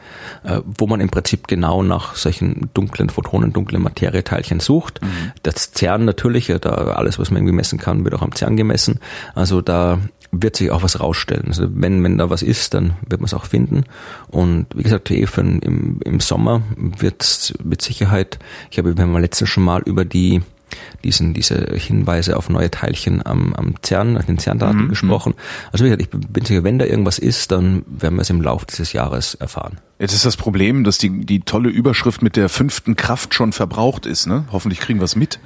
äh, 0.43 0.62
wo 0.65 0.88
man 0.88 1.00
im 1.00 1.10
Prinzip 1.10 1.48
genau 1.48 1.84
nach 1.84 2.15
solchen 2.15 2.70
dunklen 2.74 3.10
Photonen, 3.10 3.54
dunklen 3.54 3.82
Materieteilchen 3.82 4.60
sucht. 4.60 5.02
Mhm. 5.02 5.32
Das 5.43 5.72
CERN 5.74 6.06
natürlich, 6.06 6.48
da 6.48 6.70
alles, 6.70 7.20
was 7.20 7.32
man 7.32 7.38
irgendwie 7.38 7.56
messen 7.56 7.80
kann, 7.80 8.04
wird 8.04 8.15
auch 8.15 8.22
am 8.22 8.36
CERN 8.36 8.58
gemessen. 8.58 9.00
Also 9.36 9.62
da 9.62 10.00
wird 10.32 10.56
sich 10.56 10.72
auch 10.72 10.84
was 10.84 11.00
rausstellen. 11.00 11.46
Also 11.48 11.68
wenn, 11.70 12.04
wenn 12.04 12.18
da 12.18 12.30
was 12.30 12.42
ist, 12.42 12.74
dann 12.74 12.94
wird 13.08 13.22
man 13.22 13.26
es 13.26 13.34
auch 13.34 13.46
finden. 13.46 13.84
Und 14.28 14.68
wie 14.76 14.84
gesagt, 14.84 15.10
eh 15.12 15.26
im, 15.38 16.00
im 16.04 16.20
Sommer 16.20 16.62
wird 16.76 17.24
es 17.24 17.54
mit 17.63 17.82
Sicherheit, 17.82 18.40
ich 18.70 18.78
habe 18.78 18.94
beim 18.94 19.16
letzten 19.18 19.48
schon 19.48 19.63
mal 19.63 19.82
über 19.84 20.06
die 20.06 20.42
diesen, 21.04 21.34
diese 21.34 21.74
Hinweise 21.76 22.36
auf 22.36 22.50
neue 22.50 22.70
Teilchen 22.70 23.26
am, 23.26 23.54
am 23.54 23.76
CERN, 23.82 24.18
auf 24.18 24.26
den 24.26 24.40
CERN-Daten 24.40 24.84
mhm. 24.84 24.90
gesprochen. 24.90 25.34
Also 25.72 25.86
wie 25.86 25.90
gesagt, 25.90 26.02
ich 26.02 26.10
bin 26.10 26.46
sicher, 26.46 26.63
wenn 26.63 26.80
da 26.80 26.86
irgendwas 26.86 27.20
ist, 27.20 27.52
dann 27.52 27.84
werden 27.88 28.16
wir 28.16 28.22
es 28.22 28.30
im 28.30 28.42
Laufe 28.42 28.66
dieses 28.66 28.94
Jahres 28.94 29.36
erfahren. 29.36 29.80
Jetzt 30.00 30.13
ist 30.13 30.26
das 30.26 30.38
Problem, 30.38 30.84
dass 30.84 30.98
die, 30.98 31.26
die 31.26 31.42
tolle 31.42 31.70
Überschrift 31.70 32.22
mit 32.22 32.36
der 32.36 32.50
fünften 32.50 32.96
Kraft 32.96 33.34
schon 33.34 33.54
verbraucht 33.54 34.06
ist. 34.06 34.28
Ne? 34.28 34.46
Hoffentlich 34.52 34.80
kriegen 34.80 35.00
wir 35.00 35.06
es 35.06 35.16
mit. 35.16 35.40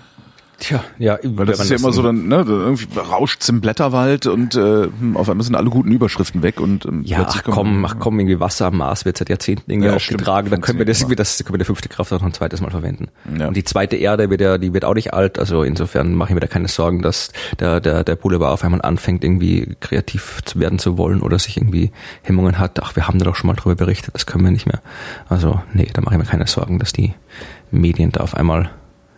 Tja, 0.62 0.84
ja, 1.00 1.18
weil 1.24 1.48
das 1.48 1.60
ist 1.60 1.72
ja 1.72 1.78
immer 1.78 1.92
so 1.92 2.04
dann, 2.04 2.28
ne, 2.28 2.46
irgendwie 2.48 2.86
rauscht's 2.96 3.50
im 3.50 3.62
Blätterwald 3.62 4.28
und 4.28 4.54
äh, 4.54 4.84
hm, 4.84 5.18
auf 5.18 5.28
einmal 5.28 5.44
sind 5.44 5.56
alle 5.56 5.72
guten 5.72 5.92
Überschriften 5.92 6.44
weg 6.44 6.60
und 6.60 6.86
ähm, 6.86 7.02
ja, 7.04 7.26
ach 7.28 7.42
komm, 7.44 7.84
ach 7.84 7.96
komm, 7.98 8.20
irgendwie 8.20 8.40
Wasser 8.40 8.68
am 8.68 8.78
Mars 8.78 9.04
wird 9.04 9.18
seit 9.18 9.30
Jahrzehnten 9.30 9.72
irgendwie 9.72 9.90
ja, 9.90 9.96
aufgetragen, 9.96 10.52
dann 10.52 10.62
können 10.62 10.78
wir 10.78 10.86
das 10.86 11.02
irgendwie, 11.02 11.16
das 11.16 11.44
können 11.44 11.56
wir 11.56 11.58
die 11.58 11.66
fünfte 11.66 11.90
Kraft 11.90 12.14
auch 12.14 12.20
noch 12.20 12.28
ein 12.28 12.34
zweites 12.34 12.62
Mal 12.62 12.70
verwenden. 12.70 13.08
Ja. 13.40 13.48
Und 13.48 13.58
die 13.58 13.64
zweite 13.64 13.96
Erde 13.96 14.30
wird 14.30 14.40
ja, 14.40 14.60
die 14.60 14.72
wird 14.72 14.86
auch 14.86 14.94
nicht 14.94 15.16
alt, 15.16 15.40
also 15.40 15.64
insofern 15.64 16.14
mache 16.14 16.30
ich 16.30 16.36
mir 16.36 16.42
da 16.42 16.48
keine 16.48 16.68
Sorgen, 16.68 17.02
dass 17.02 17.32
der 17.60 17.80
der 17.80 18.04
der 18.04 18.16
Boulevard 18.16 18.54
auf 18.54 18.64
einmal 18.64 18.84
anfängt 18.84 19.24
irgendwie 19.24 19.76
kreativ 19.80 20.42
zu 20.46 20.60
werden 20.60 20.78
zu 20.78 20.96
wollen 20.96 21.22
oder 21.22 21.40
sich 21.40 21.58
irgendwie 21.58 21.92
Hemmungen 22.22 22.60
hat. 22.60 22.80
Ach, 22.84 22.96
wir 22.96 23.08
haben 23.08 23.18
da 23.18 23.26
doch 23.26 23.36
schon 23.36 23.48
mal 23.48 23.56
drüber 23.56 23.74
berichtet, 23.74 24.14
das 24.14 24.28
können 24.28 24.44
wir 24.44 24.52
nicht 24.52 24.68
mehr. 24.68 24.84
Also 25.28 25.60
nee, 25.74 25.90
da 25.92 26.02
mache 26.02 26.14
ich 26.14 26.20
mir 26.20 26.26
keine 26.26 26.46
Sorgen, 26.46 26.78
dass 26.78 26.94
die 26.94 27.16
Medien 27.72 28.12
da 28.12 28.22
auf 28.22 28.36
einmal 28.36 28.70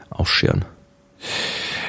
ausscheren. 0.10 0.63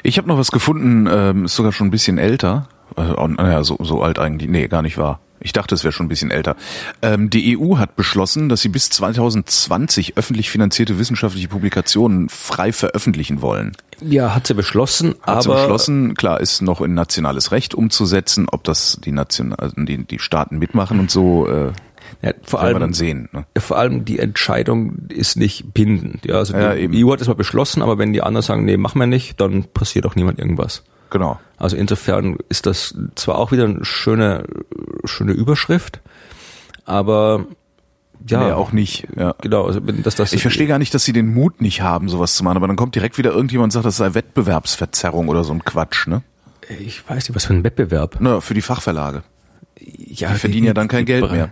Ich 0.03 0.19
habe 0.19 0.29
noch 0.29 0.39
was 0.39 0.51
gefunden, 0.51 1.09
ähm, 1.11 1.45
ist 1.47 1.57
sogar 1.57 1.73
schon 1.73 1.89
ein 1.89 1.91
bisschen 1.91 2.19
älter. 2.19 2.69
Also, 2.97 3.27
naja, 3.27 3.65
so, 3.65 3.79
so 3.81 4.03
alt 4.03 4.19
eigentlich. 4.19 4.51
Nee, 4.51 4.69
gar 4.69 4.83
nicht 4.83 4.99
wahr. 4.99 5.21
Ich 5.41 5.53
dachte, 5.53 5.75
es 5.75 5.85
wäre 5.85 5.93
schon 5.93 6.07
ein 6.07 6.09
bisschen 6.09 6.31
älter. 6.31 6.57
Ähm, 7.03 7.29
die 7.29 7.59
EU 7.59 7.77
hat 7.77 7.97
beschlossen, 7.97 8.49
dass 8.49 8.63
sie 8.63 8.71
bis 8.71 8.89
2020 8.89 10.17
öffentlich 10.17 10.49
finanzierte 10.49 10.99
wissenschaftliche 10.99 11.49
Publikationen 11.49 12.31
frei 12.31 12.73
veröffentlichen 12.73 13.43
wollen. 13.43 13.73
Ja, 14.01 14.35
hat 14.35 14.47
sie 14.47 14.55
beschlossen, 14.55 15.15
Hat 15.21 15.43
sie 15.43 15.51
aber 15.51 15.61
beschlossen, 15.61 16.15
klar, 16.15 16.41
ist 16.41 16.63
noch 16.63 16.81
in 16.81 16.95
nationales 16.95 17.53
Recht 17.53 17.75
umzusetzen, 17.75 18.47
ob 18.51 18.65
das 18.65 18.99
die, 19.05 19.13
Nation, 19.13 19.53
also 19.53 19.75
die, 19.77 20.05
die 20.05 20.19
Staaten 20.19 20.59
mitmachen 20.59 20.99
und 20.99 21.11
so, 21.11 21.47
äh, 21.47 21.73
ja, 22.23 22.33
vor 22.43 22.61
allem 22.61 22.81
dann 22.81 22.93
sehen. 22.93 23.29
Ne? 23.33 23.45
Vor 23.59 23.79
allem 23.79 24.05
die 24.05 24.19
Entscheidung 24.19 25.09
ist 25.09 25.37
nicht 25.37 25.75
bindend. 25.75 26.25
Ja, 26.25 26.37
also 26.37 26.55
Ja, 26.55 26.75
die 26.75 26.83
eben. 26.83 26.95
EU 27.07 27.13
hat 27.13 27.21
es 27.21 27.29
mal 27.29 27.35
beschlossen, 27.35 27.83
aber 27.83 27.99
wenn 27.99 28.13
die 28.13 28.23
anderen 28.23 28.43
sagen, 28.43 28.65
nee, 28.65 28.77
machen 28.77 28.99
wir 28.99 29.07
nicht, 29.07 29.41
dann 29.41 29.65
passiert 29.65 30.07
auch 30.07 30.15
niemand 30.15 30.39
irgendwas. 30.39 30.83
Genau. 31.11 31.39
Also 31.59 31.77
insofern 31.77 32.39
ist 32.49 32.67
das 32.67 32.95
zwar 33.15 33.39
auch 33.39 33.53
wieder 33.53 33.65
eine 33.65 33.85
schöne, 33.85 34.45
schöne 35.05 35.33
Überschrift, 35.33 36.01
aber 36.85 37.47
ja, 38.27 38.43
Nee, 38.43 38.53
auch 38.53 38.73
nicht. 38.73 39.07
Ja. 39.17 39.35
genau, 39.41 39.67
also 39.67 39.87
wenn 39.87 40.03
das 40.03 40.19
Ich 40.33 40.41
verstehe 40.41 40.67
gar 40.67 40.79
nicht, 40.79 40.95
dass 40.95 41.05
sie 41.05 41.13
den 41.13 41.33
Mut 41.35 41.61
nicht 41.61 41.83
haben, 41.83 42.09
sowas 42.09 42.35
zu 42.35 42.43
machen, 42.43 42.57
aber 42.57 42.67
dann 42.67 42.77
kommt 42.77 42.95
direkt 42.95 43.19
wieder 43.19 43.33
irgendjemand 43.33 43.67
und 43.67 43.71
sagt, 43.73 43.85
das 43.85 43.99
sei 43.99 44.15
Wettbewerbsverzerrung 44.15 45.29
oder 45.29 45.45
so 45.45 45.53
ein 45.53 45.65
Quatsch, 45.65 46.07
ne? 46.07 46.23
ich 46.81 47.09
weiß 47.09 47.29
nicht, 47.29 47.37
was 47.37 47.45
für 47.45 47.55
ein 47.55 47.65
Wettbewerb. 47.65 48.17
Na, 48.21 48.41
für 48.41 48.55
die 48.55 48.63
Fachverlage. 48.63 49.23
Ja, 49.79 50.33
Die 50.33 50.39
verdienen 50.39 50.67
ja 50.67 50.75
dann 50.75 50.89
kein 50.89 51.05
Geld 51.05 51.31
mehr. 51.31 51.51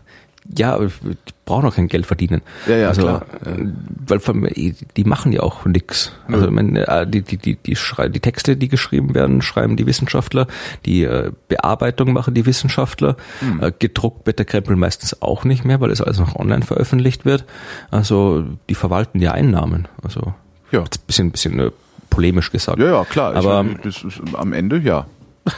Ja, 0.57 0.75
aber 0.75 0.87
die 0.87 1.17
brauchen 1.45 1.67
auch 1.67 1.75
kein 1.77 1.89
Geld 1.89 2.05
verdienen. 2.05 2.43
Ja, 2.67 2.77
ja, 2.77 2.89
also, 2.89 3.03
klar. 3.03 3.23
äh, 3.45 3.67
Weil 4.07 4.19
von, 4.21 4.49
die 4.53 5.05
machen 5.05 5.33
ja 5.33 5.41
auch 5.41 5.65
nix. 5.65 6.13
Also 6.29 6.47
ich 6.47 6.51
meine, 6.51 6.87
äh, 6.87 7.07
die, 7.07 7.23
die, 7.23 7.37
die, 7.37 7.57
die, 7.57 7.77
schrei 7.77 8.09
die 8.09 8.21
Texte, 8.21 8.57
die 8.57 8.69
geschrieben 8.69 9.15
werden, 9.15 9.41
schreiben 9.43 9.77
die 9.77 9.87
Wissenschaftler. 9.87 10.47
Die 10.85 11.05
äh, 11.05 11.31
Bearbeitung 11.49 12.13
machen 12.13 12.35
die 12.35 12.45
Wissenschaftler. 12.45 13.17
Hm. 13.41 13.63
Äh, 13.63 13.73
gedruckt 13.79 14.27
wird 14.27 14.39
der 14.41 14.47
Krempel 14.47 14.75
meistens 14.77 15.23
auch 15.23 15.45
nicht 15.45 15.65
mehr, 15.65 15.81
weil 15.81 15.91
es 15.91 16.01
alles 16.01 16.19
noch 16.19 16.35
online 16.37 16.63
veröffentlicht 16.63 17.25
wird. 17.25 17.45
Also 17.91 18.45
die 18.69 18.75
verwalten 18.75 19.21
die 19.21 19.29
Einnahmen. 19.29 19.87
Also 20.03 20.35
Ja. 20.73 20.85
bisschen, 21.07 21.31
bisschen 21.31 21.71
polemisch 22.11 22.51
gesagt. 22.51 22.79
Ja, 22.79 22.87
ja, 22.87 23.05
klar. 23.05 23.35
Aber 23.37 23.65
ich, 23.65 23.79
das 23.79 24.03
ist, 24.05 24.21
am 24.35 24.53
Ende, 24.53 24.79
ja. 24.79 25.07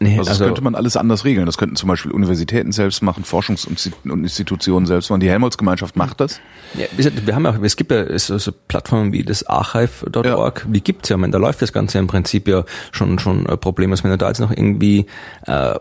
nee, 0.00 0.18
Also, 0.18 0.30
das 0.30 0.38
könnte 0.38 0.62
man 0.62 0.74
alles 0.74 0.96
anders 0.96 1.24
regeln. 1.24 1.46
Das 1.46 1.58
könnten 1.58 1.76
zum 1.76 1.88
Beispiel 1.88 2.10
Universitäten 2.10 2.72
selbst 2.72 3.02
machen, 3.02 3.24
Forschungsinstitutionen 3.24 4.86
selbst 4.86 5.10
machen. 5.10 5.20
Die 5.20 5.30
Helmholtz-Gemeinschaft 5.30 5.96
macht 5.96 6.20
das. 6.20 6.40
Ja, 6.74 6.86
wir 6.96 7.34
haben 7.34 7.44
ja, 7.44 7.56
es 7.62 7.76
gibt 7.76 7.92
ja 7.92 8.18
so, 8.18 8.38
so 8.38 8.52
Plattformen 8.68 9.12
wie 9.12 9.22
das 9.22 9.46
archive.org, 9.46 10.66
die 10.68 10.82
gibt's 10.82 11.08
ja, 11.08 11.16
ich 11.16 11.20
meine, 11.20 11.32
da 11.32 11.38
läuft 11.38 11.62
das 11.62 11.72
Ganze 11.72 11.98
im 11.98 12.06
Prinzip 12.06 12.48
ja 12.48 12.64
schon 12.92 13.18
schon 13.18 13.46
äh, 13.46 13.56
problemlos, 13.56 14.02
wenn 14.02 14.10
du 14.10 14.18
da 14.18 14.28
jetzt 14.28 14.40
noch 14.40 14.50
irgendwie 14.50 15.06
äh, 15.46 15.74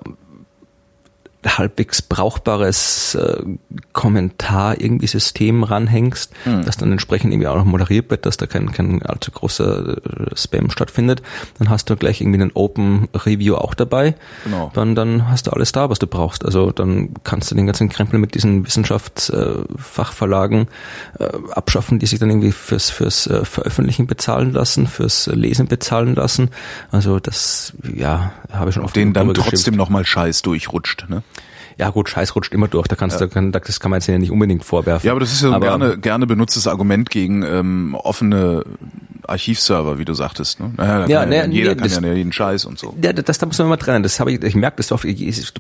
halbwegs 1.46 2.02
brauchbares 2.02 3.16
äh, 3.16 3.44
Kommentar 3.94 4.80
irgendwie 4.80 5.08
System 5.08 5.64
ranhängst, 5.64 6.32
das 6.64 6.78
dann 6.78 6.92
entsprechend 6.92 7.34
irgendwie 7.34 7.48
auch 7.48 7.56
noch 7.56 7.66
moderiert 7.66 8.10
wird, 8.10 8.26
dass 8.26 8.38
da 8.38 8.46
kein, 8.46 8.72
kein 8.72 9.02
allzu 9.04 9.32
großer 9.32 9.98
äh, 9.98 10.36
Spam 10.36 10.70
stattfindet, 10.70 11.22
dann 11.58 11.70
hast 11.70 11.90
du 11.90 11.96
gleich 11.96 12.22
irgendwie 12.22 12.42
einen 12.42 12.52
Open 12.54 13.08
Review 13.14 13.56
auch 13.56 13.74
dabei. 13.74 14.16
Genau. 14.44 14.72
Dann, 14.74 14.96
dann 14.96 15.30
hast 15.30 15.48
du 15.48 15.52
alles 15.52 15.72
da, 15.72 15.90
was 15.90 16.00
du 16.00 16.08
brauchst. 16.08 16.46
Also 16.46 16.72
dann 16.72 17.14
kannst 17.24 17.52
du 17.52 17.56
den 17.56 17.66
ganzen 17.66 17.90
Krempel 17.90 18.20
mit 18.20 18.36
diesen 18.36 18.66
Wissenschaftsfachverlagen 18.66 20.68
äh, 21.20 21.30
abschaffen, 21.52 22.00
die 22.00 22.06
sich 22.06 22.20
dann 22.20 22.30
irgendwie 22.30 22.52
fürs, 22.52 22.90
fürs 22.90 23.28
äh, 23.28 23.46
Veröffentlichen 23.46 24.08
bezahlen 24.08 24.52
lassen, 24.52 24.88
fürs 24.88 25.28
Lesen 25.28 25.68
bezahlen 25.68 26.16
lassen. 26.16 26.50
Also 26.92 27.20
das, 27.20 27.74
ja, 27.96 28.34
habe 28.52 28.70
ich 28.70 28.76
schon 28.76 28.84
Auf 28.84 28.90
oft 28.90 28.98
denen 28.98 29.14
dann 29.14 29.34
trotzdem 29.34 29.76
nochmal 29.76 30.06
Scheiß 30.06 30.42
durchrutscht. 30.42 31.06
Ne? 31.10 31.24
Ja 31.80 31.90
gut, 31.92 32.10
Scheiß 32.10 32.36
rutscht 32.36 32.54
immer 32.54 32.68
durch. 32.68 32.88
Da 32.88 32.96
kannst 32.98 33.22
du, 33.22 33.30
kann, 33.30 33.54
das 33.54 33.80
kann 33.80 33.90
man 33.90 34.00
jetzt 34.02 34.08
ja 34.08 34.18
nicht 34.18 34.32
unbedingt 34.32 34.66
vorwerfen. 34.66 35.08
Ja, 35.08 35.14
aber 35.14 35.22
das 35.22 35.32
ist 35.32 35.42
ja 35.42 35.48
so 35.48 35.56
ein 35.56 35.62
gerne, 35.62 35.98
gerne 35.98 36.28
benutztes 36.28 36.68
Argument 36.68 37.10
gegen 37.10 37.42
ähm, 37.44 37.96
offene 37.96 38.66
Archivserver, 39.26 39.98
wie 39.98 40.06
du 40.06 40.14
sagtest. 40.14 40.60
Ne? 40.60 40.74
Naja, 40.76 41.08
Ja, 41.08 41.26
ja, 41.26 41.46
jeder 41.46 41.48
nee, 41.48 41.76
kann 41.76 41.90
das- 41.90 42.02
ja 42.02 42.14
jeden 42.14 42.34
Scheiß 42.34 42.66
und 42.66 42.78
so. 42.80 42.96
Ja, 43.02 43.14
das, 43.14 43.38
da 43.38 43.46
muss 43.46 43.58
man 43.60 43.68
immer 43.68 43.78
trennen. 43.78 44.04
Das 44.04 44.20
habe 44.20 44.32
ich, 44.32 44.44
ich 44.44 44.56
merke 44.56 44.78
das 44.78 44.92
oft, 44.92 45.06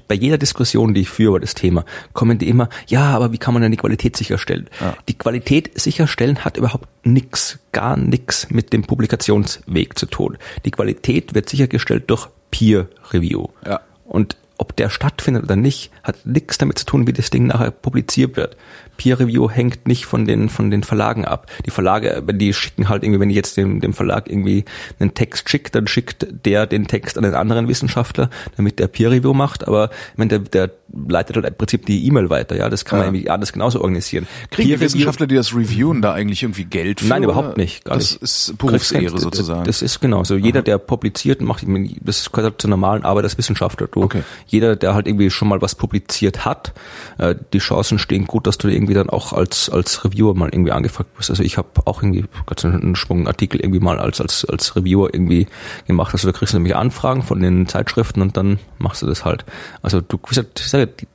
bei 0.08 0.16
jeder 0.16 0.38
Diskussion, 0.38 0.94
die 0.94 1.02
ich 1.02 1.10
führe 1.10 1.30
über 1.30 1.40
das 1.40 1.56
Thema, 1.56 1.86
kommen 2.14 2.38
die 2.38 2.50
immer, 2.50 2.68
ja, 2.88 3.12
aber 3.16 3.32
wie 3.32 3.38
kann 3.38 3.54
man 3.54 3.64
denn 3.64 3.72
die 3.72 3.78
Qualität 3.78 4.18
sicherstellen? 4.18 4.70
Die 5.08 5.18
Qualität 5.18 5.80
sicherstellen 5.80 6.44
hat 6.44 6.58
überhaupt 6.58 6.88
nix, 7.04 7.60
gar 7.72 7.96
nix 7.96 8.50
mit 8.50 8.74
dem 8.74 8.82
Publikationsweg 8.84 9.98
zu 9.98 10.06
tun. 10.06 10.38
Die 10.66 10.72
Qualität 10.72 11.34
wird 11.36 11.48
sichergestellt 11.50 12.10
durch 12.10 12.28
Peer 12.52 12.88
Review. 13.14 13.48
Ja. 13.66 13.80
Und 14.06 14.36
ob 14.60 14.76
der 14.76 14.90
stattfindet 14.90 15.44
oder 15.44 15.56
nicht, 15.56 15.90
hat 16.04 16.18
nichts 16.26 16.58
damit 16.60 16.78
zu 16.78 16.86
tun, 16.86 17.08
wie 17.08 17.14
das 17.14 17.30
Ding 17.32 17.48
nachher 17.48 17.72
publiziert 17.72 18.36
wird. 18.38 18.56
Peer 18.98 19.18
Review 19.18 19.50
hängt 19.50 19.88
nicht 19.88 20.06
von 20.06 20.26
den 20.26 20.50
von 20.50 20.70
den 20.70 20.84
Verlagen 20.84 21.24
ab. 21.24 21.50
Die 21.66 21.72
Verlage, 21.72 22.22
wenn 22.26 22.38
die 22.38 22.54
schicken 22.54 22.90
halt 22.90 23.02
irgendwie, 23.04 23.22
wenn 23.22 23.30
ich 23.30 23.36
jetzt 23.38 23.56
dem, 23.56 23.80
dem 23.80 23.94
Verlag 23.94 24.30
irgendwie 24.30 24.66
einen 25.00 25.14
Text 25.14 25.50
schickt, 25.50 25.74
dann 25.74 25.88
schickt 25.88 26.28
der 26.46 26.68
den 26.68 26.86
Text 26.86 27.18
an 27.18 27.24
einen 27.24 27.36
anderen 27.36 27.70
Wissenschaftler, 27.70 28.30
damit 28.58 28.78
der 28.80 28.88
Peer 28.90 29.10
Review 29.12 29.34
macht. 29.34 29.66
Aber 29.66 29.90
ich 30.12 30.18
meine, 30.18 30.28
der, 30.32 30.40
der 30.40 30.72
leitet 31.08 31.38
halt 31.38 31.46
im 31.46 31.56
Prinzip 31.56 31.86
die 31.86 32.06
E-Mail 32.08 32.30
weiter. 32.30 32.58
Ja, 32.58 32.68
das 32.68 32.84
kann 32.84 33.00
man 33.00 33.08
Ja. 33.08 33.14
irgendwie 33.14 33.30
anders 33.30 33.54
genauso 33.54 33.80
organisieren. 33.80 34.28
Kriegen 34.52 34.68
Peer 34.68 34.82
Wissenschaftler, 34.82 35.28
die 35.28 35.36
das 35.36 35.56
reviewen, 35.56 36.02
da 36.02 36.12
eigentlich 36.12 36.44
irgendwie 36.44 36.66
Geld 36.66 37.00
für? 37.00 37.08
Nein, 37.08 37.24
überhaupt 37.24 37.56
nicht. 37.56 37.86
Gar 37.86 37.96
das 38.00 38.12
nicht. 38.12 38.24
ist 38.24 38.58
Berufsehre 38.58 39.18
sozusagen. 39.18 39.64
Das 39.64 39.82
ist 39.82 40.02
genau 40.02 40.26
so. 40.26 40.36
Jeder, 40.36 40.62
der 40.62 40.78
publiziert, 40.78 41.40
macht, 41.40 41.64
das 42.02 42.30
gehört 42.34 42.52
halt 42.52 42.62
zur 42.62 42.70
normalen 42.70 43.06
Arbeit 43.06 43.24
als 43.24 43.38
Wissenschaftler. 43.38 43.88
Du, 43.88 44.04
Okay. 44.04 44.24
Jeder, 44.50 44.76
der 44.76 44.96
halt 44.96 45.08
irgendwie 45.08 45.30
schon 45.30 45.48
mal 45.48 45.62
was 45.62 45.76
publiziert 45.76 46.46
hat, 46.46 46.74
äh, 47.18 47.36
die 47.54 47.60
Chancen 47.60 48.00
stehen 48.00 48.26
gut, 48.26 48.48
dass 48.48 48.58
du 48.58 48.68
irgendwie 48.68 48.94
dann 48.94 49.10
auch 49.10 49.32
als 49.34 49.70
als 49.70 50.04
Reviewer 50.04 50.34
mal 50.34 50.50
irgendwie 50.50 50.72
angefragt 50.72 51.10
wirst. 51.18 51.30
Also 51.30 51.44
ich 51.44 51.58
habe 51.58 51.70
auch 51.86 52.02
irgendwie 52.02 52.26
Gott 52.46 52.66
einen 52.66 52.96
Schwung 52.96 53.28
Artikel 53.28 53.62
irgendwie 53.62 53.80
mal 53.80 54.00
als 54.00 54.20
als 54.20 54.46
als 54.46 54.76
Reviewer 54.76 55.14
irgendwie 55.14 55.48
gemacht. 55.88 56.14
Also 56.14 56.32
da 56.32 56.38
kriegst 56.38 56.54
du 56.54 56.58
nämlich 56.58 56.76
Anfragen 56.76 57.22
von 57.22 57.40
den 57.40 57.68
Zeitschriften 57.68 58.22
und 58.22 58.36
dann 58.38 58.60
machst 58.78 59.02
du 59.02 59.06
das 59.06 59.24
halt. 59.24 59.46
Also 59.82 60.02
du 60.02 60.18
wie 60.18 60.30
gesagt, 60.30 61.00
die, 61.02 61.08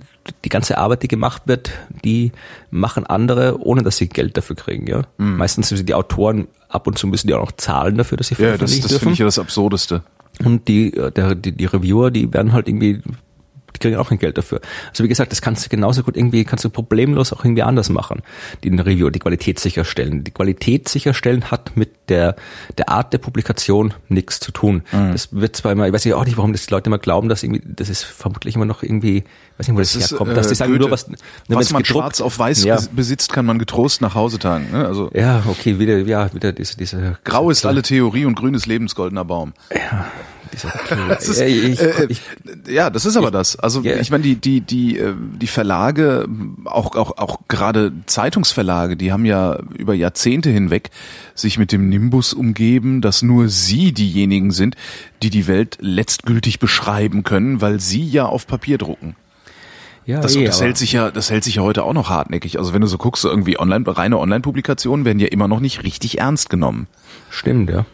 die 0.45 0.49
ganze 0.49 0.79
Arbeit, 0.79 1.03
die 1.03 1.09
gemacht 1.09 1.43
wird, 1.47 1.71
die 2.05 2.33
machen 2.71 3.07
andere, 3.07 3.61
ohne 3.61 3.83
dass 3.83 3.97
sie 3.97 4.09
Geld 4.09 4.37
dafür 4.37 4.57
kriegen. 4.57 4.87
Ja, 4.87 5.03
meistens 5.17 5.69
sind 5.69 5.89
die 5.89 5.95
Autoren 5.95 6.49
ab 6.75 6.87
und 6.87 6.99
zu 6.99 7.07
müssen 7.07 7.29
die 7.29 7.35
auch 7.35 7.41
noch 7.41 7.53
zahlen 7.53 7.97
dafür, 7.97 8.19
dass 8.19 8.29
sie 8.29 8.35
ja, 8.35 8.39
das, 8.39 8.47
veröffentlichen 8.57 8.83
das 8.83 8.91
dürfen. 8.91 9.01
finde 9.01 9.13
ich 9.15 9.19
ja 9.21 9.25
das 9.27 9.39
Absurdeste. 9.39 10.03
Und 10.45 10.69
die, 10.69 10.95
äh, 10.95 11.13
der, 11.13 11.35
die, 11.35 11.53
die 11.53 11.67
Reviewer, 11.67 12.11
die 12.11 12.33
werden 12.33 12.53
halt 12.53 12.69
irgendwie, 12.69 13.01
die 13.75 13.81
kriegen 13.81 13.97
auch 13.97 14.09
kein 14.09 14.19
Geld 14.19 14.39
dafür. 14.39 14.61
Also 14.91 15.05
wie 15.05 15.09
gesagt, 15.09 15.33
das 15.33 15.43
kannst 15.43 15.65
du 15.65 15.69
genauso 15.69 16.03
gut 16.03 16.17
irgendwie, 16.17 16.45
kannst 16.45 16.65
du 16.65 16.71
problemlos 16.71 17.33
auch 17.33 17.45
irgendwie 17.45 17.63
anders 17.63 17.89
machen. 17.91 18.23
Den 18.63 18.79
Reviewer, 18.79 19.11
die 19.11 19.19
Qualität 19.19 19.59
sicherstellen. 19.59 20.25
Die 20.25 20.31
Qualität 20.31 20.89
sicherstellen 20.89 21.51
hat 21.51 21.77
mit 21.77 21.91
der, 22.09 22.37
der 22.79 22.89
Art 22.89 23.13
der 23.13 23.19
Publikation 23.19 23.95
nichts 24.09 24.39
zu 24.41 24.53
tun. 24.53 24.83
Mhm. 24.93 25.13
Das 25.13 25.29
wird 25.33 25.57
zwar 25.57 25.73
immer, 25.73 25.87
ich 25.87 25.93
weiß 25.93 26.07
auch 26.13 26.25
nicht, 26.25 26.37
warum 26.37 26.53
das 26.53 26.67
die 26.67 26.73
Leute 26.75 26.89
immer 26.91 26.99
glauben, 26.99 27.29
dass 27.29 27.43
irgendwie, 27.43 27.63
das 27.65 27.89
ist 27.89 28.05
vermutlich 28.05 28.55
immer 28.55 28.65
noch 28.67 28.83
irgendwie, 28.83 29.19
ich 29.19 29.25
weiß 29.59 29.69
nicht, 29.69 29.75
wo 29.77 29.81
das, 29.81 29.93
Das 29.95 30.03
ist, 30.05 30.11
herkommt, 30.13 30.37
dass 30.37 30.47
die 30.49 30.53
äh, 30.53 30.57
sagen 30.57 30.73
Goethe. 30.73 30.83
nur 30.83 30.91
was, 30.91 31.07
Was 31.49 31.71
man 31.73 31.83
gedruckt- 31.83 31.87
schwarz 31.87 32.21
auf 32.21 32.39
weiß 32.39 32.65
ja. 32.65 32.77
bes- 32.77 32.89
besitzt, 32.95 33.33
kann 33.33 33.47
man 33.47 33.59
getrost 33.59 34.01
nach 34.03 34.15
Hause 34.15 34.39
tragen. 34.39 34.69
Ne? 34.73 34.87
Also 34.87 35.11
Ja, 35.15 35.43
okay, 35.47 35.79
wieder, 35.79 35.99
ja, 35.99 36.33
wieder 36.35 36.53
diese, 36.53 36.77
diese. 36.77 37.19
grau 37.25 37.51
ist 37.51 37.65
alle 37.67 37.83
Theorie 37.83 38.25
und 38.27 38.35
grün 38.35 38.55
ist 38.55 38.67
lebensgoldener 38.67 39.25
Baum. 39.25 39.53
Das 41.09 41.29
ist, 41.29 41.41
Ja, 41.41 41.47
ich, 41.47 41.81
äh, 41.81 42.07
ich, 42.09 42.21
ja, 42.69 42.91
das 42.91 43.07
ist 43.07 43.17
aber 43.17 43.31
das. 43.31 43.57
Also 43.59 43.81
Ja. 43.83 43.97
ich 43.97 44.11
meine, 44.11 44.23
die 44.23 44.37
die 44.37 44.61
die 44.61 44.99
äh, 44.99 45.15
die 45.41 45.47
Verlage, 45.47 46.27
auch 46.65 46.95
auch 46.97 47.19
auch 47.19 47.39
gerade 47.49 47.93
Zeitungsverlage, 48.07 48.97
die 48.97 49.13
haben 49.13 49.25
ja 49.25 49.59
über 49.77 49.95
Jahrzehnte 49.95 50.51
hinweg 50.51 50.91
sich 51.35 51.59
mit 51.59 51.73
dem 51.73 51.89
Nimbus 51.89 52.33
umgeben, 52.33 53.01
dass 53.01 53.23
nur 53.23 53.49
sie 53.49 53.93
diejenigen 53.93 54.51
sind, 54.51 54.77
die 55.23 55.31
die 55.31 55.47
Welt 55.47 55.79
letztgültig 55.81 56.59
beschreiben 56.59 57.23
können, 57.25 57.61
weil 57.61 57.81
sie 57.81 58.05
ja 58.09 58.27
auf 58.27 58.47
Papier 58.47 58.79
drucken. 58.79 59.17
ja, 60.07 60.21
Das, 60.21 60.37
eh, 60.37 60.45
das 60.45 60.61
hält 60.61 60.77
sich 60.77 60.93
ja, 60.93 61.11
das 61.11 61.31
hält 61.31 61.45
sich 61.45 61.57
ja 61.57 61.63
heute 61.63 61.83
auch 61.83 61.93
noch 61.95 62.11
hartnäckig. 62.11 62.59
Also 62.59 62.75
wenn 62.75 62.81
du 62.83 62.87
so 62.87 62.99
guckst, 62.99 63.23
so 63.23 63.31
irgendwie 63.31 63.59
online, 63.59 63.85
reine 63.87 64.19
Online-Publikationen 64.19 65.05
werden 65.05 65.19
ja 65.19 65.29
immer 65.29 65.49
noch 65.49 65.61
nicht 65.61 65.83
richtig 65.83 66.19
ernst 66.19 66.51
genommen. 66.51 66.87
Stimmt, 67.31 67.71
ja. 67.71 67.87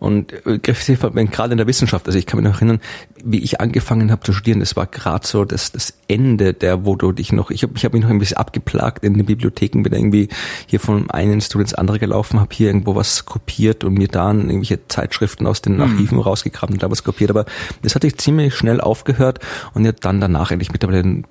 Und 0.00 0.32
äh, 0.46 0.58
gerade 0.58 1.52
in 1.52 1.58
der 1.58 1.66
Wissenschaft, 1.66 2.06
also 2.06 2.18
ich 2.18 2.24
kann 2.24 2.40
mich 2.40 2.50
noch 2.50 2.56
erinnern, 2.56 2.80
wie 3.22 3.38
ich 3.38 3.60
angefangen 3.60 4.10
habe 4.10 4.22
zu 4.22 4.32
studieren, 4.32 4.60
das 4.60 4.74
war 4.74 4.86
gerade 4.86 5.26
so 5.26 5.44
das, 5.44 5.72
das 5.72 5.92
Ende 6.08 6.54
der, 6.54 6.86
wo 6.86 6.96
du 6.96 7.12
dich 7.12 7.32
noch, 7.32 7.50
ich 7.50 7.62
habe 7.62 7.74
ich 7.76 7.84
hab 7.84 7.92
mich 7.92 8.02
noch 8.02 8.08
ein 8.08 8.18
bisschen 8.18 8.38
abgeplagt 8.38 9.04
in 9.04 9.12
den 9.12 9.26
Bibliotheken, 9.26 9.82
bin 9.82 9.92
irgendwie 9.92 10.28
hier 10.66 10.80
von 10.80 11.10
einem 11.10 11.34
Institut 11.34 11.60
ins 11.60 11.74
andere 11.74 11.98
gelaufen, 11.98 12.40
habe 12.40 12.54
hier 12.54 12.68
irgendwo 12.68 12.94
was 12.94 13.26
kopiert 13.26 13.84
und 13.84 13.92
mir 13.92 14.08
dann 14.08 14.48
irgendwelche 14.48 14.88
Zeitschriften 14.88 15.46
aus 15.46 15.60
den 15.60 15.78
Archiven 15.82 16.18
rausgekramt 16.18 16.72
und 16.72 16.82
da 16.82 16.90
was 16.90 17.04
kopiert, 17.04 17.28
aber 17.28 17.44
das 17.82 17.94
hatte 17.94 18.06
ich 18.06 18.16
ziemlich 18.16 18.54
schnell 18.54 18.80
aufgehört 18.80 19.40
und 19.74 19.84
ja 19.84 19.92
dann 19.92 20.18
danach 20.18 20.50
eigentlich 20.50 20.72
mittlerweile 20.72 21.24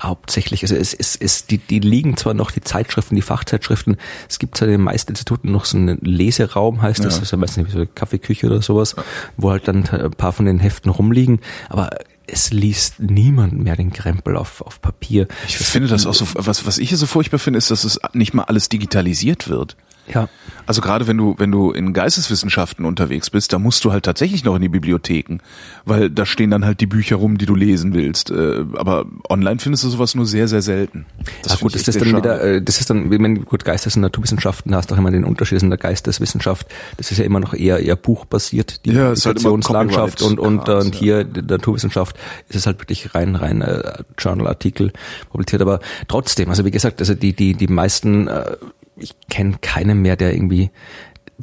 hauptsächlich, 0.00 0.62
also 0.62 0.74
es, 0.74 0.94
es, 0.94 1.16
es 1.16 1.46
die, 1.46 1.58
die 1.58 1.80
liegen 1.80 2.16
zwar 2.16 2.34
noch 2.34 2.50
die 2.50 2.60
Zeitschriften, 2.60 3.14
die 3.14 3.22
Fachzeitschriften, 3.22 3.96
es 4.28 4.38
gibt 4.38 4.56
zwar 4.56 4.68
in 4.68 4.72
den 4.72 4.82
meisten 4.82 5.12
Instituten 5.12 5.50
noch 5.50 5.64
so 5.64 5.76
einen 5.76 5.98
Leseraum, 6.00 6.82
heißt 6.82 7.00
das, 7.00 7.14
das 7.14 7.22
ist 7.22 7.30
ja 7.32 7.38
meistens 7.38 7.66
wie 7.68 7.72
so 7.72 7.78
eine 7.78 7.86
Kaffeeküche 7.86 8.46
oder 8.46 8.62
sowas, 8.62 8.96
wo 9.36 9.50
halt 9.50 9.68
dann 9.68 9.86
ein 9.88 10.10
paar 10.12 10.32
von 10.32 10.46
den 10.46 10.58
Heften 10.58 10.90
rumliegen, 10.90 11.40
aber 11.68 11.90
es 12.26 12.52
liest 12.52 13.00
niemand 13.00 13.58
mehr 13.58 13.76
den 13.76 13.92
Krempel 13.92 14.36
auf, 14.36 14.60
auf 14.62 14.80
Papier. 14.80 15.26
Ich 15.48 15.58
finde 15.58 15.88
das 15.88 16.06
auch 16.06 16.14
so, 16.14 16.26
was, 16.34 16.66
was 16.66 16.78
ich 16.78 16.88
hier 16.90 16.98
so 16.98 17.06
furchtbar 17.06 17.38
finde, 17.38 17.58
ist, 17.58 17.70
dass 17.70 17.84
es 17.84 17.98
nicht 18.12 18.34
mal 18.34 18.44
alles 18.44 18.68
digitalisiert 18.68 19.48
wird. 19.48 19.76
Ja. 20.12 20.28
Also 20.66 20.80
gerade 20.80 21.06
wenn 21.06 21.16
du, 21.16 21.34
wenn 21.38 21.50
du 21.50 21.72
in 21.72 21.92
Geisteswissenschaften 21.92 22.84
unterwegs 22.84 23.30
bist, 23.30 23.52
da 23.52 23.58
musst 23.58 23.84
du 23.84 23.92
halt 23.92 24.04
tatsächlich 24.04 24.44
noch 24.44 24.54
in 24.54 24.62
die 24.62 24.68
Bibliotheken, 24.68 25.38
weil 25.84 26.10
da 26.10 26.26
stehen 26.26 26.50
dann 26.50 26.64
halt 26.64 26.80
die 26.80 26.86
Bücher 26.86 27.16
rum, 27.16 27.38
die 27.38 27.46
du 27.46 27.54
lesen 27.54 27.94
willst. 27.94 28.30
Äh, 28.30 28.64
aber 28.74 29.06
online 29.28 29.58
findest 29.58 29.84
du 29.84 29.88
sowas 29.88 30.14
nur 30.14 30.26
sehr, 30.26 30.48
sehr 30.48 30.62
selten. 30.62 31.06
Das 31.42 31.52
ja, 31.52 31.58
find 31.58 31.60
gut, 31.60 31.74
das 31.74 31.82
ist 31.82 31.96
echt 31.96 32.06
dann 32.06 32.16
wieder, 32.16 32.40
äh, 32.40 32.62
das 32.62 32.80
ist 32.80 32.90
dann, 32.90 33.10
wenn 33.10 33.22
man 33.22 33.44
gut 33.44 33.64
Geistes- 33.64 33.96
und 33.96 34.02
Naturwissenschaften 34.02 34.74
hast, 34.74 34.92
auch 34.92 34.98
immer 34.98 35.10
den 35.10 35.24
Unterschied 35.24 35.62
in 35.62 35.70
der 35.70 35.78
Geisteswissenschaft. 35.78 36.66
Das 36.96 37.10
ist 37.10 37.18
ja 37.18 37.24
immer 37.24 37.40
noch 37.40 37.54
eher 37.54 37.80
eher 37.80 37.96
buchbasiert, 37.96 38.84
die 38.84 38.92
Ja, 38.92 39.12
ist 39.12 39.26
halt 39.26 39.42
Publikationslandschaft 39.42 40.22
und 40.22 40.38
und, 40.38 40.58
Copyright-Krams, 40.58 40.84
und 40.86 40.94
hier 40.94 41.20
in 41.20 41.32
der 41.32 41.42
Naturwissenschaft 41.42 42.16
ist 42.48 42.56
es 42.56 42.66
halt 42.66 42.80
wirklich 42.80 43.14
rein 43.14 43.36
rein 43.36 43.62
äh, 43.62 44.02
Journal-Artikel 44.18 44.92
publiziert. 45.30 45.62
Aber 45.62 45.80
trotzdem, 46.08 46.48
also 46.48 46.64
wie 46.64 46.70
gesagt, 46.70 47.00
also 47.00 47.14
die 47.14 47.32
die 47.32 47.54
die 47.54 47.66
meisten, 47.66 48.28
äh, 48.28 48.56
ich 49.00 49.14
kenne 49.28 49.56
keinen 49.60 50.02
mehr, 50.02 50.16
der 50.16 50.34
irgendwie 50.34 50.70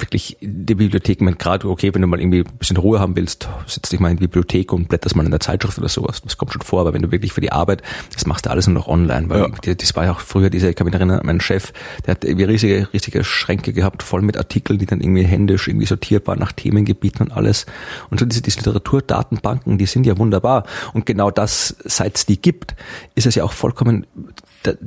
wirklich 0.00 0.36
die 0.40 0.74
Bibliothek, 0.74 1.20
man 1.20 1.36
gerade, 1.38 1.68
okay, 1.68 1.92
wenn 1.94 2.02
du 2.02 2.08
mal 2.08 2.20
irgendwie 2.20 2.40
ein 2.40 2.58
bisschen 2.58 2.76
Ruhe 2.76 3.00
haben 3.00 3.16
willst, 3.16 3.48
setz 3.66 3.88
dich 3.88 4.00
mal 4.00 4.10
in 4.10 4.16
die 4.16 4.26
Bibliothek 4.26 4.72
und 4.72 4.88
blätterst 4.88 5.16
mal 5.16 5.24
in 5.24 5.30
der 5.30 5.40
Zeitschrift 5.40 5.78
oder 5.78 5.88
sowas. 5.88 6.22
Das 6.22 6.36
kommt 6.36 6.52
schon 6.52 6.62
vor, 6.62 6.80
aber 6.80 6.92
wenn 6.94 7.02
du 7.02 7.10
wirklich 7.10 7.32
für 7.32 7.40
die 7.40 7.52
Arbeit, 7.52 7.82
das 8.14 8.26
machst 8.26 8.46
du 8.46 8.50
alles 8.50 8.66
nur 8.66 8.74
noch 8.74 8.86
online, 8.86 9.28
weil 9.28 9.40
Ja. 9.40 9.74
das 9.74 9.96
war 9.96 10.04
ja 10.04 10.12
auch 10.12 10.20
früher 10.20 10.50
diese, 10.50 10.70
ich 10.70 10.76
kann 10.76 10.84
mich 10.84 10.94
erinnern, 10.94 11.20
mein 11.24 11.40
Chef, 11.40 11.72
der 12.06 12.12
hat 12.12 12.24
irgendwie 12.24 12.44
riesige, 12.44 12.88
riesige 12.92 13.24
Schränke 13.24 13.72
gehabt, 13.72 14.02
voll 14.02 14.22
mit 14.22 14.36
Artikeln, 14.36 14.78
die 14.78 14.86
dann 14.86 15.00
irgendwie 15.00 15.24
händisch 15.24 15.68
irgendwie 15.68 15.86
sortiert 15.86 16.26
waren 16.26 16.38
nach 16.38 16.52
Themengebieten 16.52 17.26
und 17.26 17.32
alles. 17.32 17.66
Und 18.10 18.20
so 18.20 18.26
diese, 18.26 18.42
diese 18.42 18.58
Literaturdatenbanken, 18.58 19.78
die 19.78 19.86
sind 19.86 20.06
ja 20.06 20.16
wunderbar. 20.18 20.64
Und 20.92 21.06
genau 21.06 21.30
das, 21.30 21.76
seit 21.84 22.16
es 22.16 22.26
die 22.26 22.40
gibt, 22.40 22.74
ist 23.14 23.26
es 23.26 23.34
ja 23.34 23.44
auch 23.44 23.52
vollkommen 23.52 24.06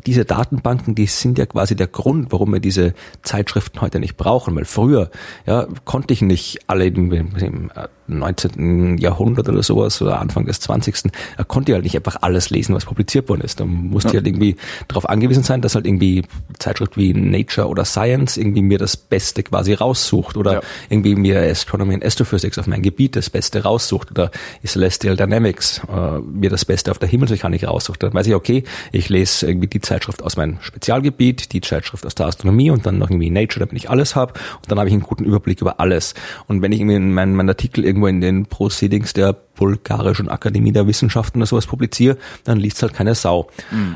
diese 0.06 0.26
Datenbanken, 0.26 0.96
die 0.96 1.06
sind 1.06 1.38
ja 1.38 1.46
quasi 1.46 1.76
der 1.76 1.88
Grund, 1.88 2.32
warum 2.32 2.54
wir 2.54 2.60
diese 2.60 2.94
Zeitschriften 3.24 3.82
heute 3.82 4.00
nicht 4.00 4.18
brauchen, 4.18 4.56
weil 4.56 4.66
früher 4.66 5.10
ja, 5.46 5.68
konnte 5.86 6.14
ich 6.14 6.22
nicht 6.22 6.60
alle 6.68 6.86
im, 6.88 7.12
im 7.12 7.72
äh, 7.76 7.88
19. 8.08 8.98
Jahrhundert 8.98 9.48
oder 9.50 9.64
sowas 9.64 10.02
oder 10.02 10.20
Anfang 10.20 10.46
des 10.46 10.60
20. 10.60 11.12
Da 11.38 11.44
konnte 11.44 11.72
ich 11.72 11.74
halt 11.76 11.84
nicht 11.84 11.96
einfach 11.96 12.18
alles 12.22 12.50
lesen, 12.50 12.76
was 12.76 12.86
publiziert 12.86 13.30
worden 13.30 13.42
ist. 13.42 13.60
Da 13.60 13.66
musste 13.66 14.10
ich 14.10 14.16
halt 14.16 14.28
irgendwie 14.28 14.58
darauf 14.88 15.10
angewiesen 15.10 15.44
sein, 15.44 15.62
dass 15.62 15.76
halt 15.76 15.86
irgendwie 15.86 16.24
Zeitschrift 16.60 16.98
wie 16.98 17.14
Nature 17.14 17.68
oder 17.68 17.86
Science 17.86 18.38
irgendwie 18.38 18.62
mir 18.62 18.78
das 18.78 18.98
Beste 18.98 19.44
quasi 19.44 19.74
raussucht 19.74 20.36
oder 20.38 20.54
Ja. 20.56 20.62
irgendwie 20.90 21.16
mir 21.16 21.42
Astronomy 21.42 21.94
und 21.94 22.06
Astrophysics 22.06 22.58
auf 22.58 22.68
mein 22.68 22.82
Gebiet 22.82 23.16
das 23.16 23.30
Beste 23.30 23.64
raussucht 23.64 24.12
oder 24.12 24.32
Celestial 24.66 25.16
Dynamics 25.16 25.82
äh, 25.90 26.20
mir 26.20 26.50
das 26.50 26.66
Beste 26.66 26.92
auf 26.92 27.00
der 27.00 27.08
Himmelsmechanik 27.08 27.66
raussucht. 27.66 28.04
Dann 28.04 28.14
weiß 28.14 28.28
ich, 28.28 28.36
okay, 28.36 28.64
ich 28.92 29.08
lese 29.10 29.48
irgendwie 29.48 29.61
die 29.68 29.82
Zeitschrift 29.82 30.24
aus 30.24 30.38
meinem 30.38 30.58
Spezialgebiet, 30.62 31.54
die 31.54 31.62
Zeitschrift 31.62 32.06
aus 32.06 32.16
der 32.16 32.28
Astronomie 32.28 32.72
und 32.72 32.86
dann 32.86 32.98
noch 32.98 33.10
irgendwie 33.10 33.30
Nature, 33.30 33.66
damit 33.66 33.82
ich 33.82 33.90
alles 33.90 34.16
habe 34.16 34.34
und 34.58 34.72
dann 34.72 34.80
habe 34.80 34.90
ich 34.90 34.94
einen 34.94 35.04
guten 35.04 35.26
Überblick 35.26 35.62
über 35.62 35.80
alles. 35.80 36.14
Und 36.48 36.62
wenn 36.62 36.72
ich 36.72 36.80
irgendwie 36.80 36.96
in 36.96 37.14
meinen, 37.14 37.36
meinen 37.36 37.50
Artikel 37.50 37.86
irgendwo 37.86 38.08
in 38.08 38.22
den 38.22 38.46
Proceedings 38.46 39.14
der 39.14 39.36
Bulgarischen 39.62 40.30
Akademie 40.30 40.72
der 40.72 40.88
Wissenschaften 40.88 41.40
oder 41.40 41.46
sowas 41.46 41.68
publiziere, 41.68 42.18
dann 42.46 42.58
liest 42.58 42.82
halt 42.82 42.94
keine 42.94 43.14
Sau. 43.16 43.48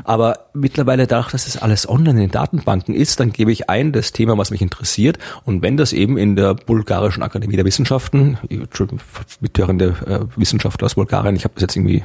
Aber 0.03 0.47
mittlerweile 0.53 1.07
dadurch, 1.07 1.31
dass 1.31 1.47
es 1.47 1.57
alles 1.57 1.89
online 1.89 2.11
in 2.11 2.17
den 2.17 2.31
Datenbanken 2.31 2.93
ist, 2.93 3.19
dann 3.19 3.31
gebe 3.31 3.51
ich 3.51 3.69
ein 3.69 3.91
das 3.91 4.11
Thema, 4.11 4.37
was 4.37 4.51
mich 4.51 4.61
interessiert. 4.61 5.17
Und 5.43 5.61
wenn 5.63 5.77
das 5.77 5.93
eben 5.93 6.17
in 6.17 6.35
der 6.35 6.53
Bulgarischen 6.53 7.23
Akademie 7.23 7.55
der 7.55 7.65
Wissenschaften, 7.65 8.37
Entschuldigung, 8.49 8.99
mithörende 9.39 9.95
äh, 10.05 10.39
Wissenschaftler 10.39 10.85
aus 10.85 10.95
Bulgarien, 10.95 11.35
ich 11.35 11.45
habe 11.45 11.55
das 11.55 11.63
jetzt 11.63 11.75
irgendwie 11.75 12.03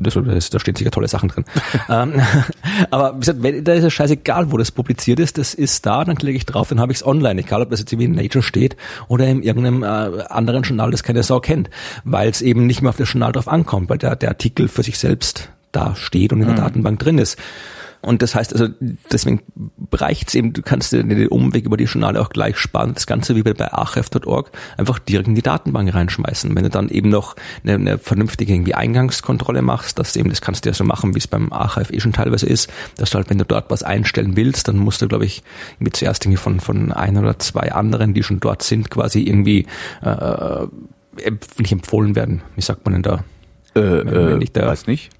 das, 0.00 0.14
das, 0.14 0.50
da 0.50 0.58
stehen 0.58 0.74
sicher 0.74 0.90
tolle 0.90 1.08
Sachen 1.08 1.28
drin. 1.28 1.44
ähm, 1.88 2.20
aber 2.90 3.14
wie 3.14 3.20
gesagt, 3.20 3.42
wenn, 3.42 3.64
da 3.64 3.74
ist 3.74 3.84
es 3.84 3.92
scheißegal, 3.92 4.50
wo 4.52 4.56
das 4.56 4.70
publiziert 4.70 5.20
ist, 5.20 5.38
das 5.38 5.54
ist 5.54 5.84
da, 5.86 6.04
dann 6.04 6.16
klicke 6.16 6.36
ich 6.36 6.46
drauf, 6.46 6.68
dann 6.68 6.80
habe 6.80 6.92
ich 6.92 6.98
es 6.98 7.06
online. 7.06 7.40
Egal, 7.40 7.62
ob 7.62 7.70
das 7.70 7.80
jetzt 7.80 7.92
irgendwie 7.92 8.06
in 8.06 8.14
Nature 8.14 8.42
steht 8.42 8.76
oder 9.08 9.26
in 9.26 9.42
irgendeinem 9.42 9.82
äh, 9.82 9.86
anderen 10.28 10.62
Journal, 10.62 10.90
das 10.90 11.02
keine 11.02 11.22
Sau 11.22 11.40
kennt, 11.40 11.70
weil 12.04 12.28
es 12.28 12.42
eben 12.42 12.66
nicht 12.66 12.82
mehr 12.82 12.90
auf 12.90 12.96
das 12.96 13.12
Journal 13.12 13.32
drauf 13.32 13.48
ankommt, 13.48 13.90
weil 13.90 13.98
der, 13.98 14.16
der 14.16 14.30
Artikel 14.30 14.68
für 14.68 14.82
sich 14.82 14.98
selbst 14.98 15.50
da 15.72 15.94
steht 15.96 16.32
und 16.32 16.40
in 16.40 16.46
der 16.46 16.56
Datenbank 16.56 16.98
drin 17.00 17.18
ist. 17.18 17.38
Und 18.04 18.20
das 18.20 18.34
heißt 18.34 18.52
also, 18.52 18.68
deswegen 19.10 19.40
reicht's 19.92 20.34
eben, 20.34 20.52
du 20.52 20.60
kannst 20.60 20.92
dir 20.92 21.02
den 21.02 21.28
Umweg 21.28 21.64
über 21.64 21.78
die 21.78 21.84
Journale 21.84 22.20
auch 22.20 22.28
gleich 22.28 22.58
sparen. 22.58 22.92
Das 22.92 23.06
Ganze 23.06 23.34
wie 23.34 23.42
bei 23.42 23.72
archive.org 23.72 24.50
einfach 24.76 24.98
direkt 24.98 25.26
in 25.28 25.34
die 25.34 25.40
Datenbank 25.42 25.94
reinschmeißen. 25.94 26.54
Wenn 26.54 26.64
du 26.64 26.68
dann 26.70 26.90
eben 26.90 27.08
noch 27.08 27.34
eine, 27.64 27.74
eine 27.74 27.98
vernünftige 27.98 28.52
irgendwie 28.52 28.74
Eingangskontrolle 28.74 29.62
machst, 29.62 29.98
dass 29.98 30.16
eben, 30.16 30.28
das 30.28 30.42
kannst 30.42 30.64
du 30.64 30.68
ja 30.68 30.74
so 30.74 30.84
machen, 30.84 31.14
wie 31.14 31.18
es 31.18 31.26
beim 31.26 31.50
Archive 31.52 31.92
eh 31.94 32.00
schon 32.00 32.12
teilweise 32.12 32.46
ist, 32.46 32.70
dass 32.98 33.08
du 33.10 33.16
halt, 33.16 33.30
wenn 33.30 33.38
du 33.38 33.44
dort 33.46 33.70
was 33.70 33.82
einstellen 33.82 34.36
willst, 34.36 34.68
dann 34.68 34.76
musst 34.76 35.00
du, 35.00 35.08
glaube 35.08 35.24
ich, 35.24 35.42
irgendwie 35.78 35.92
zuerst 35.92 36.24
irgendwie 36.26 36.36
von, 36.42 36.60
von 36.60 36.92
ein 36.92 37.16
oder 37.16 37.38
zwei 37.38 37.72
anderen, 37.72 38.12
die 38.12 38.22
schon 38.22 38.38
dort 38.40 38.62
sind, 38.62 38.90
quasi 38.90 39.22
irgendwie 39.22 39.66
äh, 40.02 40.06
empf- 40.08 40.68
nicht 41.58 41.72
empfohlen 41.72 42.14
werden. 42.16 42.42
Wie 42.54 42.60
sagt 42.62 42.84
man 42.84 42.92
denn 42.92 43.02
da? 43.02 43.24
Äh, 43.74 44.04
wenn 44.04 44.28
äh, 44.28 44.36
nicht 44.36 44.54
der- 44.56 44.66
weiß 44.66 44.86
nicht. 44.88 45.10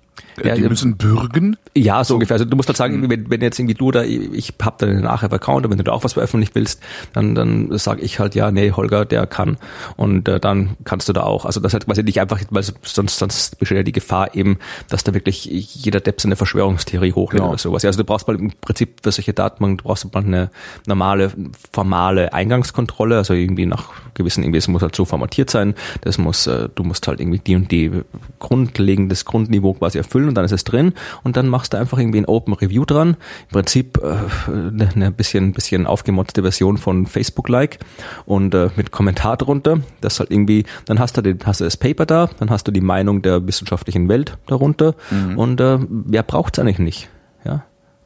Äh, 0.43 0.49
Ja, 0.49 0.55
die 0.55 0.62
ja. 0.62 0.68
müssen 0.68 0.97
bürgen. 0.97 1.57
Ja, 1.76 2.05
so 2.05 2.14
ungefähr. 2.14 2.35
Also 2.35 2.45
du 2.45 2.57
musst 2.57 2.68
halt 2.68 2.76
sagen, 2.76 3.09
wenn, 3.09 3.30
wenn 3.30 3.41
jetzt 3.41 3.59
irgendwie 3.59 3.74
du 3.74 3.91
da, 3.91 4.03
ich 4.03 4.53
hab 4.61 4.78
da 4.78 4.87
einen 4.87 5.07
Archive-Account, 5.07 5.66
und 5.66 5.70
wenn 5.70 5.78
du 5.78 5.85
da 5.85 5.93
auch 5.93 6.05
was 6.05 6.14
veröffentlichen 6.14 6.55
willst, 6.55 6.80
dann, 7.12 7.35
dann 7.35 7.76
sage 7.78 8.01
ich 8.03 8.18
halt, 8.18 8.35
ja, 8.35 8.51
nee, 8.51 8.72
Holger, 8.72 9.05
der 9.05 9.26
kann. 9.26 9.57
Und 9.97 10.28
äh, 10.28 10.41
dann 10.41 10.76
kannst 10.85 11.09
du 11.09 11.12
da 11.12 11.22
auch. 11.22 11.45
Also 11.45 11.61
das 11.61 11.72
halt 11.72 11.87
quasi 11.87 12.03
nicht 12.03 12.20
einfach, 12.20 12.41
weil 12.51 12.62
sonst, 12.82 13.18
sonst 13.18 13.59
besteht 13.59 13.76
ja 13.76 13.82
die 13.82 13.93
Gefahr 13.93 14.35
eben, 14.35 14.59
dass 14.89 15.05
da 15.05 15.14
wirklich 15.14 15.45
jeder 15.47 16.01
Depp 16.01 16.20
seine 16.20 16.37
Verschwörungstheorie 16.37 17.12
hochlädt 17.12 17.35
Genau. 17.41 17.49
oder 17.51 17.59
sowas. 17.59 17.85
Also 17.85 17.99
du 17.99 18.05
brauchst 18.05 18.28
mal 18.28 18.37
im 18.37 18.53
Prinzip 18.61 19.01
für 19.03 19.11
solche 19.11 19.32
Datenbanken, 19.32 19.78
du 19.78 19.85
brauchst 19.85 20.12
mal 20.14 20.22
eine 20.24 20.51
normale, 20.87 21.32
formale 21.72 22.32
Eingangskontrolle, 22.32 23.16
also 23.18 23.35
irgendwie 23.35 23.66
nach 23.66 23.89
gewissen, 24.14 24.45
irgendwie, 24.45 24.59
es 24.59 24.68
muss 24.68 24.82
halt 24.82 24.95
so 24.95 25.05
formatiert 25.05 25.51
sein, 25.51 25.74
das 26.03 26.18
muss, 26.18 26.47
äh, 26.47 26.68
du 26.74 26.85
musst 26.85 27.09
halt 27.09 27.18
irgendwie 27.20 27.39
die 27.41 27.57
und 27.57 27.70
die 27.72 27.91
grundlegendes 28.39 29.24
Grundniveau 29.24 29.74
quasi 29.74 29.99
erfüllen 29.99 30.24
und 30.29 30.35
dann 30.35 30.45
ist 30.45 30.53
es 30.53 30.64
drin 30.64 30.93
und 31.22 31.37
dann 31.37 31.49
machst 31.49 31.72
du 31.72 31.79
einfach 31.79 31.99
irgendwie 31.99 32.18
ein 32.18 32.27
Open 32.27 32.55
Review 32.55 32.85
dran. 32.85 33.16
Im 33.49 33.53
Prinzip 33.53 33.99
äh, 34.03 34.51
eine, 34.95 35.12
bisschen, 35.12 35.53
bisschen 35.53 35.87
aufgemotzte 35.87 36.43
Version 36.43 36.79
von 36.79 37.07
Facebook-like 37.07 37.79
und 38.27 38.55
äh, 38.55 38.70
mit 38.77 38.91
Kommentar 38.91 39.37
drunter. 39.37 39.79
Das 40.01 40.20
halt 40.20 40.31
irgendwie, 40.31 40.64
dann 40.87 40.99
hast 40.99 41.16
du, 41.16 41.22
den, 41.22 41.39
hast 41.45 41.61
du 41.61 41.64
das 41.64 41.77
Paper 41.77 42.07
da, 42.07 42.31
dann 42.39 42.51
hast 42.51 42.66
du 42.68 42.72
die 42.72 42.81
Meinung 42.81 43.22
der 43.22 43.47
wissenschaftlichen 43.47 44.09
Welt 44.09 44.37
darunter 44.47 44.95
und 45.37 45.61
äh, 45.61 45.79
wer 45.89 46.22
braucht's 46.22 46.59
eigentlich 46.59 46.79
nicht? 46.79 47.09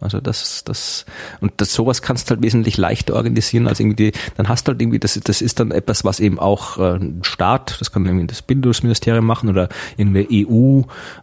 Ja. 0.00 0.04
Also 0.04 0.20
das, 0.20 0.64
das 0.64 1.04
und 1.40 1.52
das 1.56 1.72
sowas 1.74 2.02
kannst 2.02 2.28
du 2.30 2.34
halt 2.34 2.42
wesentlich 2.42 2.76
leichter 2.76 3.14
organisieren 3.14 3.66
als 3.66 3.80
irgendwie, 3.80 4.10
die, 4.12 4.18
dann 4.36 4.48
hast 4.48 4.66
du 4.66 4.72
halt 4.72 4.80
irgendwie, 4.80 4.98
das, 4.98 5.18
das 5.22 5.42
ist 5.42 5.58
dann 5.60 5.70
etwas, 5.72 6.04
was 6.04 6.20
eben 6.20 6.38
auch 6.38 6.78
äh, 6.78 6.94
ein 6.96 7.18
Staat, 7.22 7.76
das 7.80 7.90
kann 7.92 8.06
irgendwie 8.06 8.26
das 8.26 8.42
Bildungsministerium 8.42 9.26
machen 9.26 9.48
oder 9.48 9.68
irgendeine 9.96 10.26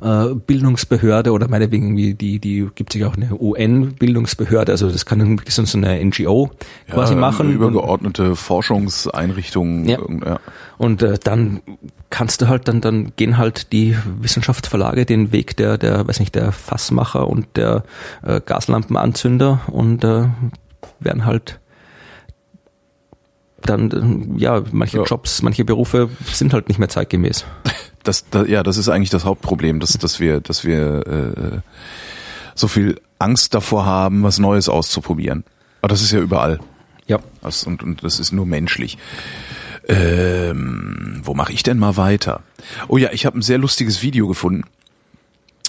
EU-Bildungsbehörde 0.05 1.31
oder 1.31 1.47
meinetwegen 1.47 1.85
irgendwie 1.97 2.13
die, 2.15 2.39
die 2.39 2.67
gibt 2.75 2.93
sich 2.93 3.05
auch 3.05 3.15
eine 3.15 3.29
UN-Bildungsbehörde, 3.39 4.71
also 4.71 4.89
das 4.89 5.05
kann 5.05 5.19
irgendwie 5.19 5.49
so 5.49 5.63
eine 5.77 6.03
NGO 6.03 6.51
quasi 6.89 7.13
Ja, 7.13 7.19
machen. 7.19 7.47
Eine 7.47 7.49
Und- 7.51 7.55
übergeordnete 7.55 8.35
Forschungseinrichtung. 8.35 9.85
Ja. 9.87 9.99
irgend- 9.99 10.25
ja. 10.25 10.39
und 10.77 11.01
äh, 11.01 11.17
dann 11.23 11.61
kannst 12.09 12.41
du 12.41 12.47
halt, 12.47 12.67
dann, 12.67 12.81
dann 12.81 13.11
gehen 13.17 13.37
halt 13.37 13.71
die 13.73 13.97
Wissenschaftsverlage 14.21 15.05
den 15.05 15.31
Weg 15.33 15.57
der, 15.57 15.77
der, 15.77 16.07
weiß 16.07 16.19
nicht, 16.19 16.35
der 16.35 16.51
Fassmacher 16.53 17.27
und 17.27 17.45
der 17.55 17.83
äh, 18.23 18.39
Gaslampenanzünder 18.65 19.61
und 19.67 20.03
äh, 20.03 20.27
werden 20.99 21.25
halt 21.25 21.59
dann, 23.61 24.35
äh, 24.37 24.41
ja, 24.41 24.63
manche 24.71 24.97
Ja. 24.97 25.03
Jobs, 25.03 25.41
manche 25.41 25.65
Berufe 25.65 26.09
sind 26.25 26.53
halt 26.53 26.67
nicht 26.67 26.79
mehr 26.79 26.89
zeitgemäß. 26.89 27.45
Das, 28.03 28.29
da, 28.29 28.43
ja, 28.45 28.61
das 28.61 28.77
ist 28.77 28.87
eigentlich 28.87 29.09
das 29.09 29.25
Hauptproblem, 29.25 29.79
dass, 29.79 29.93
dass 29.93 30.19
wir, 30.19 30.39
dass 30.39 30.63
wir 30.63 31.07
äh, 31.07 31.61
so 32.53 32.67
viel 32.67 33.01
Angst 33.17 33.55
davor 33.55 33.87
haben, 33.87 34.21
was 34.21 34.37
Neues 34.37 34.69
auszuprobieren. 34.69 35.43
Aber 35.81 35.87
das 35.87 36.03
ist 36.03 36.11
ja 36.11 36.19
überall. 36.19 36.59
Ja. 37.07 37.17
Das, 37.41 37.63
und, 37.63 37.81
und 37.81 38.03
das 38.03 38.19
ist 38.19 38.31
nur 38.31 38.45
menschlich. 38.45 38.99
Ähm, 39.87 41.19
wo 41.23 41.33
mache 41.33 41.51
ich 41.51 41.63
denn 41.63 41.79
mal 41.79 41.97
weiter? 41.97 42.41
Oh 42.89 42.97
ja, 42.97 43.09
ich 43.11 43.25
habe 43.25 43.39
ein 43.39 43.41
sehr 43.41 43.57
lustiges 43.57 44.03
Video 44.03 44.27
gefunden. 44.27 44.65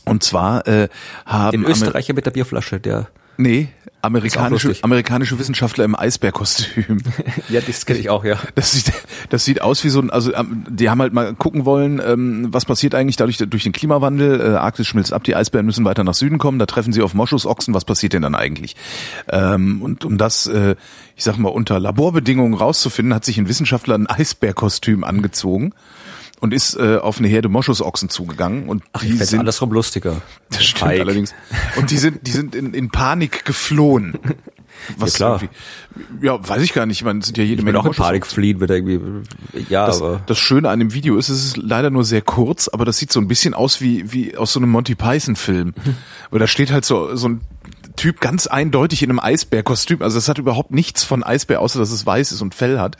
Und 0.06 0.22
zwar 0.22 0.66
äh, 0.66 0.88
haben 1.26 1.62
Den 1.62 1.70
Österreicher 1.70 2.14
mit 2.14 2.26
der 2.26 2.30
Bierflasche, 2.30 2.78
der, 2.80 3.08
nee, 3.36 3.68
amerikanische 4.02 4.74
amerikanische 4.82 5.38
Wissenschaftler 5.38 5.84
im 5.84 5.98
Eisbärkostüm. 5.98 6.98
ja, 7.48 7.60
das 7.60 7.86
kenne 7.86 7.98
ich 7.98 8.08
auch, 8.08 8.24
ja. 8.24 8.38
Das 8.54 8.72
sieht, 8.72 8.92
das 9.30 9.44
sieht 9.44 9.62
aus 9.62 9.82
wie 9.82 9.88
so 9.88 10.00
ein, 10.00 10.10
also 10.10 10.32
ähm, 10.32 10.64
die 10.68 10.88
haben 10.88 11.00
halt 11.02 11.12
mal 11.12 11.34
gucken 11.34 11.64
wollen, 11.64 12.00
ähm, 12.04 12.46
was 12.50 12.64
passiert 12.64 12.94
eigentlich 12.94 13.16
dadurch 13.16 13.38
durch 13.38 13.64
den 13.64 13.72
Klimawandel. 13.72 14.40
Äh, 14.40 14.56
Arktis 14.56 14.86
schmilzt 14.86 15.12
ab, 15.12 15.24
die 15.24 15.34
Eisbären 15.34 15.66
müssen 15.66 15.84
weiter 15.84 16.04
nach 16.04 16.14
Süden 16.14 16.38
kommen, 16.38 16.58
da 16.58 16.66
treffen 16.66 16.92
sie 16.92 17.02
auf 17.02 17.14
Moschusochsen, 17.14 17.74
was 17.74 17.84
passiert 17.84 18.12
denn 18.12 18.22
dann 18.22 18.36
eigentlich? 18.36 18.76
Ähm, 19.28 19.82
und 19.82 20.04
um 20.04 20.18
das, 20.18 20.46
äh, 20.46 20.76
ich 21.16 21.24
sag 21.24 21.36
mal, 21.38 21.48
unter 21.48 21.80
Laborbedingungen 21.80 22.54
rauszufinden, 22.54 23.12
hat 23.12 23.24
sich 23.24 23.38
ein 23.38 23.48
Wissenschaftler 23.48 23.96
ein 23.96 24.06
Eisbärkostüm 24.06 25.02
angezogen 25.02 25.72
und 26.40 26.52
ist 26.54 26.76
äh, 26.76 26.96
auf 26.96 27.18
eine 27.18 27.28
Herde 27.28 27.48
Moschusochsen 27.48 28.08
zugegangen 28.08 28.68
und 28.68 28.82
Ach, 28.92 29.00
die 29.00 29.08
ich 29.12 29.24
sind 29.24 29.40
andersrum 29.40 29.72
lustiger. 29.72 30.20
das 30.50 30.64
stimmt 30.64 30.80
Feig. 30.90 31.00
allerdings. 31.00 31.34
Und 31.76 31.90
die 31.90 31.98
sind, 31.98 32.26
die 32.26 32.30
sind 32.32 32.54
in, 32.54 32.74
in 32.74 32.90
Panik 32.90 33.44
geflohen. 33.44 34.18
Was 34.98 35.12
Ja, 35.18 35.38
klar. 35.38 35.42
irgendwie- 35.42 36.26
Ja, 36.26 36.48
weiß 36.48 36.62
ich 36.62 36.74
gar 36.74 36.84
nicht. 36.84 37.02
Man 37.02 37.22
sind 37.22 37.38
ja 37.38 37.44
jede 37.44 37.54
Ich 37.60 37.64
bin 37.64 37.72
Menge 37.72 37.80
auch 37.80 37.86
in 37.86 37.94
Panik 37.94 38.26
fliehen, 38.26 38.60
wird 38.60 38.70
irgendwie, 38.70 39.00
ja, 39.70 39.86
Das, 39.86 40.02
aber 40.02 40.20
das 40.26 40.38
Schöne 40.38 40.68
an 40.68 40.78
dem 40.78 40.92
Video 40.92 41.16
ist, 41.16 41.30
es 41.30 41.42
ist 41.46 41.56
leider 41.56 41.88
nur 41.88 42.04
sehr 42.04 42.20
kurz, 42.20 42.68
aber 42.68 42.84
das 42.84 42.98
sieht 42.98 43.10
so 43.10 43.18
ein 43.18 43.26
bisschen 43.26 43.54
aus 43.54 43.80
wie, 43.80 44.12
wie 44.12 44.36
aus 44.36 44.52
so 44.52 44.60
einem 44.60 44.68
Monty 44.70 44.94
Python-Film. 44.94 45.72
Weil 46.30 46.40
da 46.40 46.46
steht 46.46 46.70
halt 46.70 46.84
so, 46.84 47.16
so 47.16 47.28
ein 47.30 47.40
Typ 47.96 48.20
ganz 48.20 48.46
eindeutig 48.46 49.02
in 49.02 49.10
einem 49.10 49.20
Eisbärkostüm. 49.20 50.02
Also 50.02 50.16
das 50.16 50.28
hat 50.28 50.38
überhaupt 50.38 50.70
nichts 50.70 51.04
von 51.04 51.22
Eisbär, 51.22 51.60
außer 51.60 51.78
dass 51.78 51.90
es 51.90 52.04
weiß 52.04 52.32
ist 52.32 52.42
und 52.42 52.54
Fell 52.54 52.78
hat. 52.78 52.96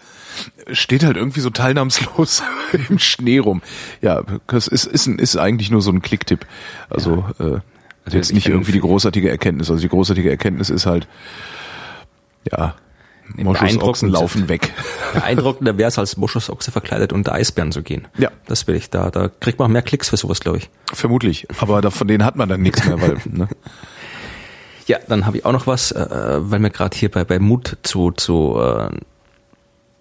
Steht 0.73 1.05
halt 1.05 1.17
irgendwie 1.17 1.41
so 1.41 1.51
teilnahmslos 1.51 2.43
im 2.89 2.99
Schnee 2.99 3.39
rum. 3.39 3.63
Ja, 4.01 4.23
das 4.47 4.67
ist, 4.69 4.87
ist, 4.87 5.07
ist 5.07 5.37
eigentlich 5.37 5.71
nur 5.71 5.83
so 5.83 5.91
ein 5.91 6.03
Klicktipp. 6.03 6.47
Also, 6.91 7.25
äh, 7.39 7.61
also 8.05 8.17
jetzt 8.17 8.31
ich 8.31 8.35
nicht 8.35 8.49
irgendwie 8.49 8.73
die 8.73 8.81
großartige 8.81 9.31
Erkenntnis. 9.31 9.71
Also 9.71 9.83
die 9.83 9.89
großartige 9.89 10.31
Erkenntnis 10.31 10.71
ist 10.71 10.87
halt, 10.87 11.07
ja, 12.51 12.75
Moschus 13.35 13.61
beeindruckend 13.61 13.83
Ochsen 13.83 14.09
laufen 14.11 14.49
weg. 14.49 14.73
beeindruckender 15.15 15.79
wäre 15.79 15.89
es 15.89 15.99
als 15.99 16.17
Moschusochse 16.17 16.71
verkleidet 16.71 17.13
unter 17.13 17.33
Eisbären 17.33 17.73
zu 17.73 17.83
gehen. 17.83 18.09
Ja. 18.19 18.31
Das 18.47 18.67
will 18.67 18.77
ich 18.77 18.91
da, 18.91 19.11
da 19.11 19.29
kriegt 19.29 19.59
man 19.59 19.67
auch 19.67 19.73
mehr 19.73 19.83
Klicks 19.83 20.09
für 20.09 20.17
sowas, 20.17 20.41
glaube 20.41 20.59
ich. 20.59 20.71
Vermutlich. 20.93 21.47
Aber 21.61 21.81
da, 21.81 21.91
von 21.91 22.07
denen 22.07 22.25
hat 22.25 22.37
man 22.37 22.49
dann 22.49 22.63
nichts 22.63 22.85
mehr, 22.85 23.01
weil, 23.01 23.19
ne? 23.25 23.49
Ja, 24.87 24.99
dann 25.09 25.27
habe 25.27 25.39
ich 25.39 25.45
auch 25.45 25.53
noch 25.53 25.67
was, 25.67 25.93
äh, 25.93 26.07
weil 26.39 26.61
wir 26.61 26.71
gerade 26.71 26.97
hier 26.97 27.11
bei, 27.11 27.25
bei 27.25 27.39
Mut 27.39 27.77
zu, 27.83 28.13
zu 28.13 28.57
äh, 28.61 28.89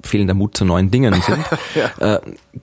fehlender 0.03 0.35
Mut 0.35 0.55
zu 0.55 0.65
neuen 0.65 0.91
Dingen 0.91 1.19
sind. 1.21 1.43
äh, 1.99 2.19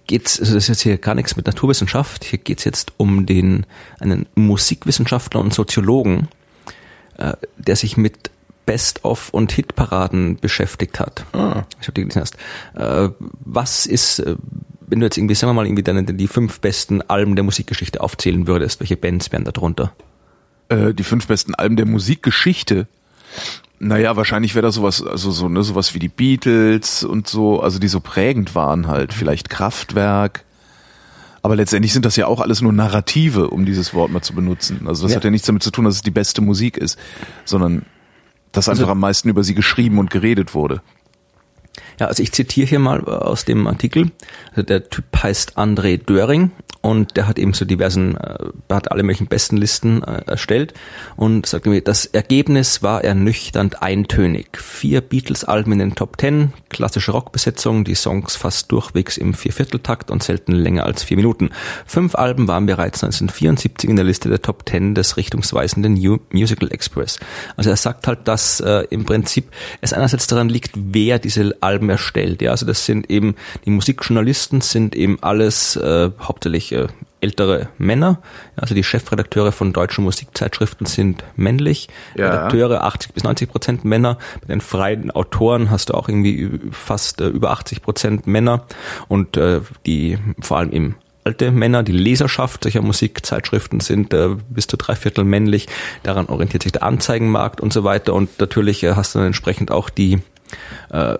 geht's, 0.06 0.38
also 0.38 0.54
das 0.54 0.64
ist 0.64 0.68
jetzt 0.68 0.82
hier 0.82 0.98
gar 0.98 1.14
nichts 1.14 1.36
mit 1.36 1.46
Naturwissenschaft, 1.46 2.24
hier 2.24 2.38
geht's 2.38 2.64
jetzt 2.64 2.92
um 2.96 3.26
den 3.26 3.66
einen 3.98 4.26
Musikwissenschaftler 4.36 5.40
und 5.40 5.52
Soziologen, 5.52 6.28
äh, 7.18 7.32
der 7.58 7.76
sich 7.76 7.96
mit 7.96 8.30
Best-of 8.64 9.30
und 9.30 9.50
Hitparaden 9.50 10.36
beschäftigt 10.36 11.00
hat. 11.00 11.24
Ah. 11.32 11.64
Ich 11.80 11.88
habe 11.88 11.94
die 11.94 12.02
gelesen 12.02 12.22
hast. 12.22 12.36
Äh, 12.74 13.10
was 13.44 13.86
ist, 13.86 14.20
äh, 14.20 14.36
wenn 14.86 15.00
du 15.00 15.06
jetzt 15.06 15.16
irgendwie, 15.16 15.34
sagen 15.34 15.50
wir 15.50 15.54
mal, 15.54 15.66
irgendwie 15.66 15.82
deine, 15.82 16.04
die 16.04 16.28
fünf 16.28 16.60
besten 16.60 17.02
Alben 17.02 17.34
der 17.34 17.44
Musikgeschichte 17.44 18.00
aufzählen 18.00 18.46
würdest, 18.46 18.78
welche 18.78 18.96
Bands 18.96 19.32
wären 19.32 19.44
da 19.44 19.50
drunter? 19.50 19.92
Äh, 20.72 20.94
die 20.94 21.04
fünf 21.04 21.26
besten 21.26 21.54
Alben 21.54 21.76
der 21.76 21.86
Musikgeschichte. 21.86 22.86
Naja, 23.78 24.16
wahrscheinlich 24.16 24.54
wäre 24.54 24.64
das 24.66 24.76
sowas, 24.76 25.02
also 25.04 25.30
so, 25.30 25.48
ne, 25.48 25.62
sowas 25.62 25.94
wie 25.94 25.98
die 25.98 26.08
Beatles 26.08 27.02
und 27.02 27.26
so, 27.28 27.60
also 27.60 27.78
die 27.78 27.88
so 27.88 28.00
prägend 28.00 28.54
waren 28.54 28.86
halt. 28.86 29.12
Vielleicht 29.12 29.50
Kraftwerk. 29.50 30.44
Aber 31.42 31.56
letztendlich 31.56 31.92
sind 31.92 32.04
das 32.04 32.14
ja 32.14 32.26
auch 32.28 32.40
alles 32.40 32.60
nur 32.62 32.72
Narrative, 32.72 33.50
um 33.50 33.64
dieses 33.66 33.92
Wort 33.94 34.12
mal 34.12 34.22
zu 34.22 34.34
benutzen. 34.34 34.86
Also 34.86 35.02
das 35.02 35.12
Ja. 35.12 35.16
hat 35.16 35.24
ja 35.24 35.30
nichts 35.30 35.46
damit 35.48 35.64
zu 35.64 35.72
tun, 35.72 35.84
dass 35.84 35.96
es 35.96 36.02
die 36.02 36.12
beste 36.12 36.40
Musik 36.40 36.76
ist, 36.76 36.96
sondern 37.44 37.84
dass 38.52 38.68
einfach 38.68 38.88
am 38.88 39.00
meisten 39.00 39.28
über 39.28 39.42
sie 39.42 39.54
geschrieben 39.54 39.98
und 39.98 40.10
geredet 40.10 40.54
wurde. 40.54 40.82
Ja, 41.98 42.06
also 42.06 42.22
ich 42.22 42.30
zitiere 42.32 42.68
hier 42.68 42.78
mal 42.78 43.02
aus 43.04 43.44
dem 43.44 43.66
Artikel. 43.66 44.12
Also 44.50 44.62
der 44.62 44.88
Typ 44.88 45.04
heißt 45.20 45.58
André 45.58 45.96
Döring 45.98 46.52
und 46.82 47.16
der 47.16 47.28
hat 47.28 47.38
eben 47.38 47.54
so 47.54 47.64
diversen, 47.64 48.16
äh, 48.16 48.38
hat 48.70 48.90
alle 48.90 49.04
möglichen 49.04 49.28
Bestenlisten 49.28 50.02
äh, 50.02 50.22
erstellt 50.26 50.74
und 51.16 51.46
sagt 51.46 51.66
mir, 51.66 51.80
das 51.80 52.06
Ergebnis 52.06 52.82
war 52.82 53.04
ernüchternd 53.04 53.82
eintönig. 53.82 54.58
Vier 54.58 55.00
Beatles-Alben 55.00 55.72
in 55.72 55.78
den 55.78 55.94
Top 55.94 56.18
Ten, 56.18 56.52
klassische 56.68 57.12
Rockbesetzung, 57.12 57.84
die 57.84 57.94
Songs 57.94 58.34
fast 58.34 58.70
durchwegs 58.72 59.16
im 59.16 59.32
Viervierteltakt 59.32 60.10
und 60.10 60.24
selten 60.24 60.52
länger 60.52 60.84
als 60.84 61.04
vier 61.04 61.16
Minuten. 61.16 61.50
Fünf 61.86 62.16
Alben 62.16 62.48
waren 62.48 62.66
bereits 62.66 63.04
1974 63.04 63.88
in 63.88 63.96
der 63.96 64.04
Liste 64.04 64.28
der 64.28 64.42
Top 64.42 64.66
Ten 64.66 64.96
des 64.96 65.16
richtungsweisenden 65.16 65.94
New 65.94 66.18
Musical 66.30 66.72
Express. 66.72 67.20
Also 67.56 67.70
er 67.70 67.76
sagt 67.76 68.08
halt, 68.08 68.26
dass 68.26 68.58
äh, 68.58 68.86
im 68.90 69.04
Prinzip 69.04 69.52
es 69.80 69.92
einerseits 69.92 70.26
daran 70.26 70.48
liegt, 70.48 70.72
wer 70.74 71.20
diese 71.20 71.56
Alben 71.60 71.90
erstellt. 71.90 72.42
Ja, 72.42 72.50
also 72.50 72.66
das 72.66 72.84
sind 72.84 73.08
eben 73.08 73.36
die 73.64 73.70
Musikjournalisten 73.70 74.60
sind 74.60 74.96
eben 74.96 75.22
alles 75.22 75.76
äh, 75.76 76.10
hauptsächlich 76.20 76.71
äh, 76.72 76.88
ältere 77.20 77.68
Männer. 77.78 78.20
Also 78.56 78.74
die 78.74 78.82
Chefredakteure 78.82 79.52
von 79.52 79.72
deutschen 79.72 80.04
Musikzeitschriften 80.04 80.86
sind 80.86 81.24
männlich. 81.36 81.88
Ja. 82.16 82.26
Redakteure 82.28 82.84
80 82.84 83.14
bis 83.14 83.24
90 83.24 83.50
Prozent 83.50 83.84
Männer. 83.84 84.18
Bei 84.40 84.48
den 84.48 84.60
freien 84.60 85.10
Autoren 85.10 85.70
hast 85.70 85.90
du 85.90 85.94
auch 85.94 86.08
irgendwie 86.08 86.60
fast 86.72 87.20
äh, 87.20 87.28
über 87.28 87.50
80 87.50 87.82
Prozent 87.82 88.26
Männer 88.26 88.64
und 89.08 89.36
äh, 89.36 89.60
die 89.86 90.18
vor 90.40 90.58
allem 90.58 90.72
eben 90.72 90.96
alte 91.24 91.52
Männer, 91.52 91.82
die 91.82 91.92
Leserschaft 91.92 92.64
solcher 92.64 92.82
Musikzeitschriften 92.82 93.80
sind 93.80 94.12
äh, 94.12 94.30
bis 94.48 94.66
zu 94.66 94.76
drei 94.76 94.96
Viertel 94.96 95.24
männlich. 95.24 95.68
Daran 96.02 96.26
orientiert 96.26 96.64
sich 96.64 96.72
der 96.72 96.82
Anzeigenmarkt 96.82 97.60
und 97.60 97.72
so 97.72 97.84
weiter. 97.84 98.14
Und 98.14 98.40
natürlich 98.40 98.82
äh, 98.82 98.94
hast 98.94 99.14
du 99.14 99.20
dann 99.20 99.26
entsprechend 99.26 99.70
auch 99.70 99.88
die 99.88 100.20
äh, 100.90 101.18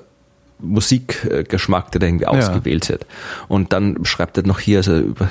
Musikgeschmack, 0.63 1.93
der 1.93 2.01
da 2.01 2.07
irgendwie 2.07 2.27
ausgewählt 2.27 2.89
wird. 2.89 3.07
Und 3.49 3.73
dann 3.73 4.05
schreibt 4.05 4.37
er 4.37 4.47
noch 4.47 4.61
hier 4.61 4.79
also 4.79 4.97
über 4.97 5.29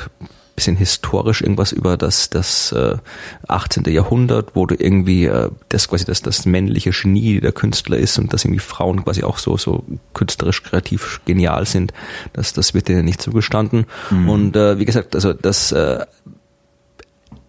bisschen 0.55 0.75
historisch 0.75 1.41
irgendwas 1.41 1.71
über 1.71 1.97
das 1.97 2.29
das 2.29 2.71
äh, 2.71 2.97
18. 3.47 3.83
Jahrhundert, 3.85 4.55
wo 4.55 4.65
du 4.65 4.75
irgendwie 4.77 5.25
äh, 5.25 5.49
das 5.69 5.87
quasi 5.87 6.05
das 6.05 6.21
das 6.21 6.45
männliche 6.45 6.91
Genie 6.91 7.39
der 7.39 7.51
Künstler 7.51 7.97
ist 7.97 8.19
und 8.19 8.33
dass 8.33 8.45
irgendwie 8.45 8.59
Frauen 8.59 9.03
quasi 9.03 9.23
auch 9.23 9.37
so 9.37 9.57
so 9.57 9.83
künstlerisch 10.13 10.63
kreativ 10.63 11.21
genial 11.25 11.65
sind, 11.65 11.93
das 12.33 12.53
das 12.53 12.73
wird 12.73 12.89
denen 12.89 13.05
nicht 13.05 13.21
zugestanden 13.21 13.85
und 14.27 14.55
äh, 14.55 14.77
wie 14.77 14.85
gesagt, 14.85 15.15
also 15.15 15.33
das 15.33 15.71
äh, 15.71 16.05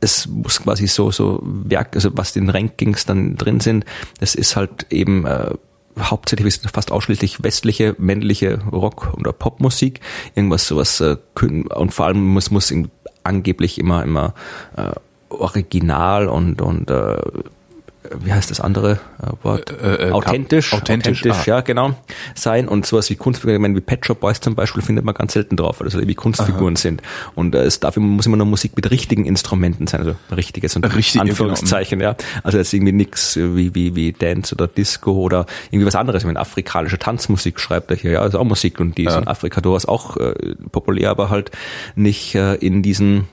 es 0.00 0.26
muss 0.26 0.62
quasi 0.62 0.86
so 0.86 1.10
so 1.10 1.40
Werk, 1.42 1.94
also 1.94 2.10
was 2.14 2.34
in 2.36 2.46
den 2.46 2.50
Rankings 2.50 3.04
dann 3.04 3.36
drin 3.36 3.60
sind, 3.60 3.84
das 4.20 4.34
ist 4.34 4.56
halt 4.56 4.86
eben 4.90 5.26
äh, 5.26 5.54
hauptsächlich 5.98 6.46
ist 6.48 6.70
fast 6.70 6.92
ausschließlich 6.92 7.42
westliche 7.42 7.94
männliche 7.98 8.60
Rock 8.70 9.12
oder 9.16 9.32
Popmusik, 9.32 10.00
irgendwas 10.34 10.66
sowas 10.66 11.00
äh, 11.00 11.16
und 11.40 11.92
vor 11.92 12.06
allem 12.06 12.24
muss 12.24 12.50
muss 12.50 12.72
angeblich 13.24 13.78
immer 13.78 14.02
immer 14.02 14.34
äh, 14.76 14.92
original 15.28 16.28
und 16.28 16.60
und 16.60 16.90
äh, 16.90 17.16
wie 18.20 18.32
heißt 18.32 18.50
das 18.50 18.60
andere 18.60 18.98
äh, 19.22 19.26
Wort? 19.42 19.70
Äh, 19.70 20.08
äh, 20.08 20.10
authentisch, 20.10 20.72
authentisch, 20.72 21.24
ah. 21.26 21.42
ja 21.46 21.60
genau. 21.60 21.94
Sein 22.34 22.68
und 22.68 22.84
sowas 22.86 23.08
wie 23.10 23.16
Kunstfiguren, 23.16 23.56
ich 23.56 23.62
meine, 23.62 23.76
wie 23.76 23.80
Pet 23.80 24.04
Shop 24.04 24.20
Boys 24.20 24.40
zum 24.40 24.54
Beispiel 24.54 24.82
findet 24.82 25.04
man 25.04 25.14
ganz 25.14 25.32
selten 25.32 25.56
drauf, 25.56 25.80
weil 25.80 25.86
das 25.86 25.94
halt 25.94 26.06
wie 26.08 26.14
Kunstfiguren 26.14 26.76
sind. 26.76 27.02
Und 27.34 27.54
äh, 27.54 27.62
es 27.62 27.80
dafür 27.80 28.02
muss 28.02 28.26
immer 28.26 28.36
nur 28.36 28.46
Musik 28.46 28.72
mit 28.76 28.90
richtigen 28.90 29.24
Instrumenten 29.24 29.86
sein, 29.86 30.00
also 30.00 30.16
richtiges 30.34 30.74
und 30.76 30.84
Richtige, 30.94 31.22
Anführungszeichen, 31.22 32.00
ja, 32.00 32.16
also 32.42 32.58
jetzt 32.58 32.72
irgendwie 32.72 32.92
nix 32.92 33.36
wie 33.36 33.74
wie 33.74 33.94
wie 33.94 34.12
Dance 34.12 34.54
oder 34.54 34.66
Disco 34.66 35.12
oder 35.12 35.46
irgendwie 35.70 35.86
was 35.86 35.94
anderes, 35.94 36.22
ich 36.22 36.26
meine 36.26 36.40
afrikanische 36.40 36.98
Tanzmusik 36.98 37.60
schreibt 37.60 37.90
er 37.90 37.96
hier, 37.96 38.12
ja, 38.12 38.24
ist 38.24 38.34
auch 38.34 38.44
Musik 38.44 38.80
und 38.80 38.98
die 38.98 39.04
ist 39.04 39.16
in 39.16 39.28
Afrika 39.28 39.60
durchaus 39.60 39.86
auch 39.86 40.16
äh, 40.16 40.34
populär, 40.70 41.10
aber 41.10 41.30
halt 41.30 41.50
nicht 41.94 42.34
äh, 42.34 42.54
in 42.56 42.82
diesen 42.82 43.28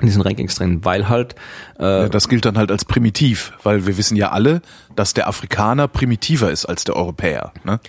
in 0.00 0.06
diesen 0.06 0.22
Rankings 0.22 0.54
drin, 0.54 0.84
weil 0.84 1.08
halt 1.08 1.34
äh, 1.78 1.84
Ja, 1.84 2.08
das 2.08 2.28
gilt 2.28 2.44
dann 2.44 2.56
halt 2.56 2.70
als 2.70 2.84
primitiv, 2.84 3.52
weil 3.62 3.86
wir 3.86 3.96
wissen 3.96 4.16
ja 4.16 4.30
alle, 4.30 4.62
dass 4.96 5.14
der 5.14 5.28
Afrikaner 5.28 5.88
primitiver 5.88 6.50
ist 6.50 6.66
als 6.66 6.84
der 6.84 6.96
Europäer. 6.96 7.52
Ne? 7.64 7.80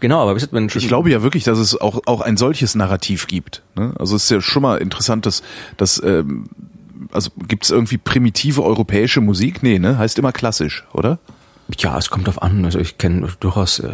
genau, 0.00 0.20
aber 0.20 0.34
wisst 0.36 0.52
ihr, 0.52 0.52
wenn 0.52 0.66
Ich 0.66 0.88
glaube 0.88 1.10
ja 1.10 1.22
wirklich, 1.22 1.44
dass 1.44 1.58
es 1.58 1.80
auch, 1.80 2.02
auch 2.06 2.20
ein 2.20 2.36
solches 2.36 2.74
Narrativ 2.74 3.26
gibt. 3.26 3.62
Ne? 3.74 3.94
Also 3.98 4.16
es 4.16 4.24
ist 4.24 4.30
ja 4.30 4.40
schon 4.40 4.62
mal 4.62 4.76
interessant, 4.76 5.24
dass, 5.24 5.42
dass 5.78 6.02
ähm, 6.02 6.46
also 7.12 7.30
gibt 7.48 7.64
es 7.64 7.70
irgendwie 7.70 7.96
primitive 7.96 8.62
europäische 8.62 9.20
Musik? 9.20 9.62
Nee, 9.62 9.78
ne? 9.78 9.98
Heißt 9.98 10.18
immer 10.18 10.32
klassisch, 10.32 10.84
oder? 10.92 11.18
Ja, 11.78 11.96
es 11.96 12.10
kommt 12.10 12.26
drauf 12.26 12.42
an. 12.42 12.64
Also 12.64 12.78
ich 12.78 12.98
kenne 12.98 13.28
durchaus, 13.40 13.78
äh, 13.78 13.92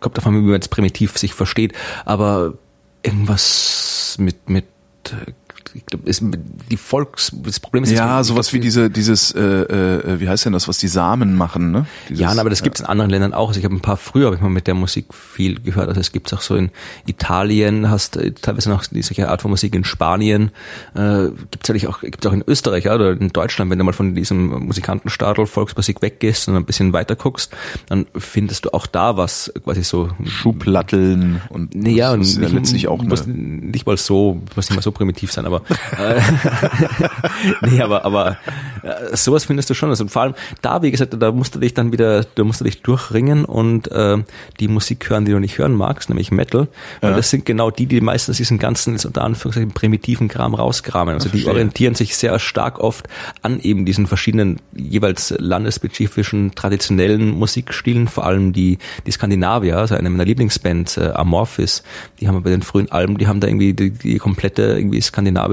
kommt 0.00 0.16
davon, 0.16 0.34
wie 0.34 0.40
man 0.40 0.54
jetzt 0.54 0.70
primitiv 0.70 1.16
sich 1.18 1.34
versteht, 1.34 1.74
aber 2.04 2.54
irgendwas 3.02 4.16
mit 4.18 4.48
mit 4.48 4.64
äh, 5.10 5.32
ich 5.74 5.86
glaube, 5.86 6.08
ist 6.08 6.22
die 6.70 6.76
Volks 6.76 7.32
das 7.42 7.60
Problem 7.60 7.84
ist 7.84 7.90
Ja, 7.90 8.22
sowas 8.24 8.52
wie 8.52 8.60
diese, 8.60 8.90
dieses, 8.90 9.32
äh, 9.32 9.40
äh, 9.40 10.20
wie 10.20 10.28
heißt 10.28 10.44
denn 10.44 10.52
das, 10.52 10.68
was 10.68 10.78
die 10.78 10.88
Samen 10.88 11.36
machen, 11.36 11.70
ne? 11.70 11.86
Dieses, 12.08 12.20
ja, 12.20 12.30
aber 12.30 12.50
das 12.50 12.62
gibt's 12.62 12.80
in 12.80 12.86
anderen 12.86 13.10
Ländern 13.10 13.34
auch. 13.34 13.48
Also 13.48 13.58
ich 13.58 13.64
habe 13.64 13.74
ein 13.74 13.80
paar 13.80 13.96
früher 13.96 14.26
habe 14.26 14.36
ich 14.36 14.42
mal 14.42 14.50
mit 14.50 14.66
der 14.66 14.74
Musik 14.74 15.14
viel 15.14 15.60
gehört. 15.60 15.88
Also 15.88 16.00
es 16.00 16.12
gibt's 16.12 16.32
auch 16.32 16.40
so 16.40 16.56
in 16.56 16.70
Italien, 17.06 17.90
hast 17.90 18.16
äh, 18.16 18.32
teilweise 18.32 18.70
noch 18.70 18.84
die 18.86 19.02
solche 19.02 19.28
Art 19.28 19.42
von 19.42 19.50
Musik 19.50 19.74
in 19.74 19.84
Spanien. 19.84 20.50
Äh, 20.94 21.28
gibt's 21.50 21.68
natürlich 21.68 21.86
auch 21.86 22.00
gibt's 22.00 22.26
auch 22.26 22.32
in 22.32 22.44
Österreich 22.46 22.84
ja, 22.84 22.94
oder 22.94 23.12
in 23.12 23.30
Deutschland, 23.30 23.70
wenn 23.70 23.78
du 23.78 23.84
mal 23.84 23.92
von 23.92 24.14
diesem 24.14 24.66
Musikantenstadel 24.66 25.46
Volksmusik 25.46 26.02
weggehst 26.02 26.48
und 26.48 26.56
ein 26.56 26.64
bisschen 26.64 26.92
weiter 26.92 27.16
guckst, 27.16 27.54
dann 27.88 28.06
findest 28.16 28.64
du 28.64 28.70
auch 28.72 28.86
da 28.86 29.16
was 29.16 29.52
quasi 29.64 29.82
so 29.82 30.10
Schublatteln 30.24 31.40
und 31.50 31.74
ja, 31.74 32.12
ja 32.12 32.16
nicht, 32.16 32.38
letztlich 32.38 32.88
auch 32.88 33.00
eine, 33.00 33.14
nicht 33.26 33.86
mal 33.86 33.96
so, 33.96 34.40
muss 34.54 34.68
nicht 34.68 34.76
mal 34.76 34.82
so 34.82 34.92
primitiv 34.92 35.32
sein, 35.32 35.46
aber 35.46 35.57
aber 35.96 36.16
äh, 36.16 36.20
nee, 37.70 37.80
aber 37.80 38.04
aber 38.04 38.36
äh, 38.82 39.16
sowas 39.16 39.44
findest 39.44 39.70
du 39.70 39.74
schon. 39.74 39.90
Also 39.90 40.06
vor 40.08 40.22
allem 40.22 40.34
da, 40.62 40.82
wie 40.82 40.90
gesagt, 40.90 41.14
da 41.18 41.32
musst 41.32 41.54
du 41.54 41.58
dich 41.58 41.74
dann 41.74 41.92
wieder, 41.92 42.24
da 42.34 42.44
musst 42.44 42.60
du 42.60 42.64
dich 42.64 42.82
durchringen 42.82 43.44
und 43.44 43.90
äh, 43.90 44.18
die 44.60 44.68
Musik 44.68 45.08
hören, 45.10 45.24
die 45.24 45.32
du 45.32 45.38
nicht 45.38 45.58
hören 45.58 45.74
magst, 45.74 46.08
nämlich 46.08 46.30
Metal. 46.30 46.68
Weil 47.00 47.10
Ja. 47.10 47.16
das 47.16 47.30
sind 47.30 47.44
genau 47.44 47.70
die, 47.70 47.86
die 47.86 48.00
meistens 48.00 48.36
diesen 48.36 48.58
ganzen, 48.58 48.94
unter 49.04 49.22
Anführungszeichen, 49.22 49.72
primitiven 49.72 50.28
Kram 50.28 50.54
rauskramen. 50.54 51.14
Also 51.14 51.28
die 51.28 51.46
orientieren 51.46 51.94
sich 51.94 52.16
sehr 52.16 52.38
stark 52.38 52.78
oft 52.78 53.08
an 53.42 53.60
eben 53.60 53.84
diesen 53.84 54.06
verschiedenen 54.06 54.60
jeweils 54.74 55.34
landesspezifischen 55.38 56.54
traditionellen 56.54 57.30
Musikstilen, 57.30 58.08
vor 58.08 58.26
allem 58.26 58.52
die, 58.52 58.78
die 59.06 59.10
Skandinavier, 59.10 59.76
also 59.78 59.94
eine 59.94 60.10
meiner 60.10 60.24
Lieblingsbands, 60.24 60.96
äh, 60.96 61.10
Amorphis, 61.14 61.82
die 62.20 62.28
haben 62.28 62.42
bei 62.42 62.50
den 62.50 62.62
frühen 62.62 62.90
Alben, 62.90 63.18
die 63.18 63.26
haben 63.26 63.40
da 63.40 63.46
irgendwie 63.46 63.72
die, 63.74 63.90
die 63.90 64.18
komplette 64.18 64.62
irgendwie 64.62 65.00
skandinavische 65.00 65.47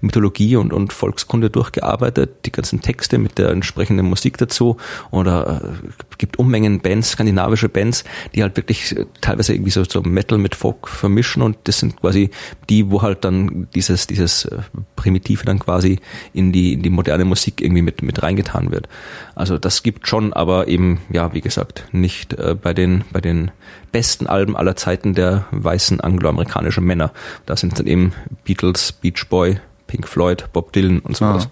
Mythologie 0.00 0.56
und, 0.56 0.72
und 0.72 0.92
Volkskunde 0.92 1.50
durchgearbeitet, 1.50 2.46
die 2.46 2.52
ganzen 2.52 2.80
Texte 2.80 3.18
mit 3.18 3.38
der 3.38 3.50
entsprechenden 3.50 4.06
Musik 4.06 4.38
dazu 4.38 4.76
oder 5.10 5.62
äh, 5.64 5.88
gibt 6.18 6.38
Unmengen 6.38 6.80
Bands, 6.80 7.10
skandinavische 7.10 7.68
Bands, 7.68 8.04
die 8.34 8.42
halt 8.42 8.56
wirklich 8.56 8.96
äh, 8.96 9.06
teilweise 9.20 9.54
irgendwie 9.54 9.70
so, 9.70 9.84
so 9.84 10.02
Metal 10.02 10.38
mit 10.38 10.54
Folk 10.54 10.88
vermischen 10.88 11.42
und 11.42 11.56
das 11.64 11.78
sind 11.78 12.00
quasi 12.00 12.30
die, 12.68 12.90
wo 12.90 13.02
halt 13.02 13.24
dann 13.24 13.68
dieses, 13.74 14.06
dieses 14.06 14.44
äh, 14.46 14.58
Primitive 14.96 15.44
dann 15.44 15.58
quasi 15.58 16.00
in 16.32 16.52
die, 16.52 16.74
in 16.74 16.82
die 16.82 16.90
moderne 16.90 17.24
Musik 17.24 17.60
irgendwie 17.60 17.82
mit, 17.82 18.02
mit 18.02 18.22
reingetan 18.22 18.70
wird. 18.70 18.88
Also 19.34 19.58
das 19.58 19.82
gibt 19.82 20.08
schon, 20.08 20.32
aber 20.32 20.68
eben, 20.68 21.00
ja, 21.10 21.32
wie 21.34 21.40
gesagt, 21.40 21.86
nicht 21.92 22.34
äh, 22.34 22.54
bei 22.54 22.74
den, 22.74 23.04
bei 23.12 23.20
den 23.20 23.50
besten 23.96 24.26
Alben 24.26 24.54
aller 24.58 24.76
Zeiten 24.76 25.14
der 25.14 25.46
weißen 25.52 26.02
angloamerikanischen 26.02 26.84
Männer. 26.84 27.12
Da 27.46 27.56
sind 27.56 27.78
dann 27.78 27.86
eben 27.86 28.12
Beatles, 28.44 28.92
Beach 28.92 29.26
Boy, 29.30 29.58
Pink 29.86 30.06
Floyd, 30.06 30.52
Bob 30.52 30.70
Dylan 30.74 30.98
und 30.98 31.16
so 31.16 31.24
Ah. 31.24 31.36
was. 31.36 31.48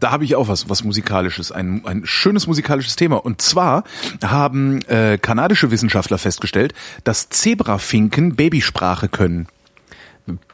Da 0.00 0.12
habe 0.12 0.24
ich 0.24 0.34
auch 0.34 0.48
was, 0.48 0.70
was 0.70 0.82
musikalisches, 0.82 1.52
ein, 1.52 1.82
ein 1.84 2.06
schönes 2.06 2.46
musikalisches 2.46 2.96
Thema. 2.96 3.16
Und 3.16 3.42
zwar 3.42 3.84
haben 4.24 4.80
äh, 4.88 5.18
kanadische 5.18 5.70
Wissenschaftler 5.70 6.16
festgestellt, 6.16 6.72
dass 7.04 7.28
Zebrafinken 7.28 8.34
Babysprache 8.34 9.08
können. 9.10 9.46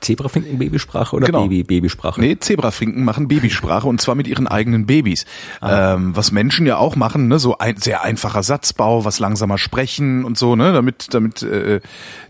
Zebrafinken 0.00 0.58
Babysprache 0.58 1.16
oder 1.16 1.26
Genau. 1.26 1.42
Baby 1.42 1.62
Babysprache? 1.62 2.20
Nee, 2.20 2.38
Zebrafinken 2.38 3.04
machen 3.04 3.28
Babysprache 3.28 3.88
und 3.88 4.00
zwar 4.00 4.14
mit 4.14 4.26
ihren 4.26 4.46
eigenen 4.46 4.86
Babys. 4.86 5.24
Ähm, 5.62 6.14
was 6.14 6.32
Menschen 6.32 6.66
ja 6.66 6.76
auch 6.76 6.96
machen, 6.96 7.28
ne, 7.28 7.38
so 7.38 7.58
ein 7.58 7.76
sehr 7.76 8.02
einfacher 8.02 8.42
Satzbau, 8.42 9.04
was 9.04 9.18
langsamer 9.18 9.58
sprechen 9.58 10.24
und 10.24 10.36
so, 10.36 10.56
ne, 10.56 10.72
damit 10.72 11.14
damit 11.14 11.42
äh, 11.42 11.80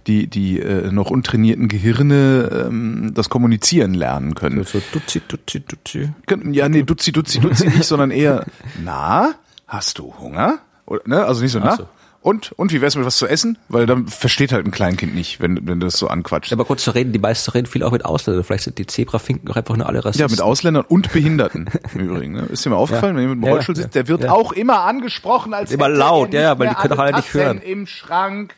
die 0.07 0.27
die 0.29 0.61
äh, 0.61 0.93
noch 0.93 1.11
untrainierten 1.11 1.69
Gehirne 1.69 2.67
ähm, 2.69 3.13
das 3.15 3.29
Kommunizieren 3.29 3.95
lernen 3.95 4.35
können. 4.35 4.63
So 4.65 4.81
Dutzi, 4.93 5.21
Dutzi, 5.27 5.61
Dutzi. 5.61 6.11
Ja, 6.53 6.69
nee, 6.69 6.83
Dutzi, 6.83 7.13
Dutzi, 7.13 7.41
Dutzi 7.41 7.67
nicht, 7.67 7.85
sondern 7.85 8.11
eher, 8.11 8.47
na, 8.85 9.35
hast 9.67 9.99
du 9.99 10.15
Hunger? 10.19 10.59
Oder, 10.87 11.03
ne? 11.07 11.25
Also 11.25 11.43
nicht 11.43 11.53
so, 11.53 11.59
na? 11.59 11.77
so. 11.77 11.89
Und? 12.23 12.53
Und 12.53 12.73
wie 12.73 12.81
wär's 12.81 12.95
mit 12.95 13.05
was 13.05 13.17
zu 13.17 13.27
essen? 13.27 13.59
Weil 13.69 13.85
dann 13.87 14.07
versteht 14.07 14.53
halt 14.53 14.65
ein 14.65 14.71
Kleinkind 14.71 15.13
nicht, 15.15 15.41
wenn, 15.41 15.57
wenn 15.67 15.81
du 15.81 15.87
das 15.87 15.97
so 15.99 16.07
anquatscht. 16.07 16.53
Aber 16.53 16.65
kurz 16.65 16.85
zu 16.85 16.93
reden, 16.93 17.13
die 17.13 17.19
meisten 17.19 17.51
reden 17.51 17.67
viel 17.67 17.83
auch 17.83 17.91
mit 17.91 18.05
Ausländern. 18.05 18.45
Vielleicht 18.45 18.63
sind 18.65 18.79
die 18.79 18.87
Zebrafinken 18.87 19.51
auch 19.51 19.57
einfach 19.57 19.77
nur 19.77 19.87
alle 19.89 20.05
Rassisten. 20.05 20.29
Ja, 20.29 20.31
mit 20.31 20.41
Ausländern 20.41 20.85
und 20.89 21.13
Behinderten 21.13 21.69
im 21.95 22.01
Übrigen. 22.09 22.33
Ne? 22.35 22.43
Ist 22.51 22.65
dir 22.65 22.71
mal 22.71 22.77
aufgefallen, 22.77 23.17
wenn 23.17 23.23
jemand 23.23 23.41
im 23.43 23.47
Ja, 23.47 23.53
Rollstuhl 23.55 23.75
ja, 23.77 23.83
sitzt, 23.83 23.95
der 23.97 24.07
wird 24.07 24.23
ja. 24.23 24.31
auch 24.31 24.53
immer 24.53 24.83
angesprochen 24.83 25.53
als 25.53 25.73
Immer 25.73 25.89
laut, 25.89 26.33
ja, 26.33 26.57
weil 26.61 26.69
die 26.69 26.75
können 26.77 26.91
doch 26.95 26.99
alle 27.01 27.17
nicht 27.17 27.35
hören. 27.35 27.61
im 27.61 27.87
Schrank. 27.89 28.55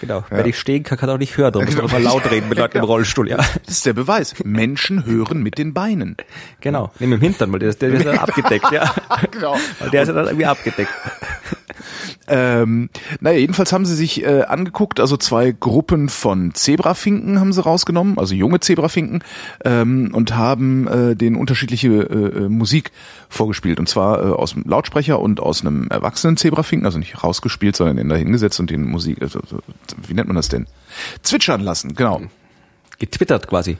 Genau. 0.00 0.24
Wer 0.28 0.42
nicht 0.42 0.58
stehen 0.58 0.82
kann, 0.82 0.98
kann 0.98 1.08
auch 1.08 1.16
nicht 1.18 1.36
hören. 1.36 1.52
Darum 1.52 1.66
muss 1.66 1.76
man 1.76 1.86
immer 1.86 2.00
laut 2.00 2.28
reden 2.30 2.48
mit 2.48 2.58
Leuten 2.58 2.78
im 2.78 2.84
Rollstuhl, 2.84 3.28
ja. 3.30 3.36
Das 3.36 3.76
ist 3.76 3.86
der 3.86 3.92
Beweis. 3.92 4.34
Menschen 4.44 5.06
hören 5.06 5.40
mit 5.42 5.56
den 5.56 5.72
Beinen. 5.72 6.16
Genau. 6.60 6.90
Nimm 6.98 7.12
im 7.12 7.20
Hintern, 7.20 7.52
weil 7.52 7.60
der, 7.60 7.68
ist- 7.70 7.80
der 7.80 7.90
ist 7.90 8.04
dann 8.04 8.18
abgedeckt, 8.18 8.70
ja. 8.72 8.92
Genau. 9.30 9.56
Weil 9.78 9.90
der 9.90 10.02
ist 10.02 10.08
ja 10.08 10.14
dann 10.14 10.26
irgendwie 10.26 10.46
abgedeckt. 10.46 10.90
Ähm, 12.26 12.88
naja, 13.20 13.38
jedenfalls 13.38 13.72
haben 13.72 13.84
sie 13.84 13.94
sich 13.94 14.24
äh, 14.24 14.42
angeguckt, 14.42 14.98
also 14.98 15.18
zwei 15.18 15.52
Gruppen 15.52 16.08
von 16.08 16.54
Zebrafinken 16.54 17.38
haben 17.38 17.52
sie 17.52 17.62
rausgenommen, 17.62 18.18
also 18.18 18.34
junge 18.34 18.60
Zebrafinken, 18.60 19.22
ähm, 19.64 20.10
und 20.14 20.34
haben 20.34 20.88
äh, 20.88 21.16
den 21.16 21.36
unterschiedliche 21.36 21.88
äh, 21.88 22.44
äh, 22.44 22.48
Musik 22.48 22.92
vorgespielt. 23.28 23.78
Und 23.78 23.90
zwar 23.90 24.20
äh, 24.24 24.30
aus 24.32 24.54
dem 24.54 24.64
Lautsprecher 24.66 25.20
und 25.20 25.38
aus 25.40 25.60
einem 25.60 25.88
erwachsenen 25.88 26.38
Zebrafinken, 26.38 26.86
also 26.86 26.98
nicht 26.98 27.22
rausgespielt, 27.22 27.76
sondern 27.76 27.98
den 27.98 28.08
da 28.08 28.16
hingesetzt 28.16 28.58
und 28.58 28.70
den 28.70 28.84
Musik, 28.88 29.18
so- 29.28 29.40
wie 30.06 30.14
nennt 30.14 30.28
man 30.28 30.36
das 30.36 30.48
denn? 30.48 30.66
Zwitschern 31.22 31.60
lassen, 31.60 31.94
genau. 31.94 32.22
Getwittert 32.98 33.48
quasi. 33.48 33.76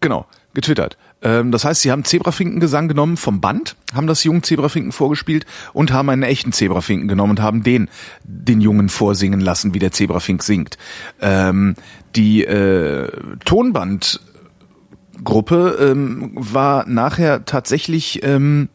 Genau, 0.00 0.26
getwittert. 0.54 0.96
Ähm, 1.22 1.52
das 1.52 1.64
heißt, 1.64 1.80
sie 1.82 1.90
haben 1.90 2.04
Zebrafinkengesang 2.04 2.88
genommen 2.88 3.16
vom 3.16 3.40
Band, 3.40 3.76
haben 3.94 4.06
das 4.06 4.22
jungen 4.24 4.42
Zebrafinken 4.42 4.92
vorgespielt 4.92 5.46
und 5.72 5.90
haben 5.92 6.10
einen 6.10 6.24
echten 6.24 6.52
Zebrafinken 6.52 7.08
genommen 7.08 7.30
und 7.32 7.40
haben 7.40 7.62
den 7.62 7.88
den 8.24 8.60
Jungen 8.60 8.88
vorsingen 8.88 9.40
lassen, 9.40 9.74
wie 9.74 9.78
der 9.78 9.92
Zebrafink 9.92 10.42
singt. 10.42 10.78
Ähm, 11.20 11.74
die 12.16 12.44
äh, 12.44 13.08
Tonbandgruppe 13.44 15.78
ähm, 15.80 16.32
war 16.34 16.88
nachher 16.88 17.44
tatsächlich 17.44 18.24
ähm, 18.24 18.68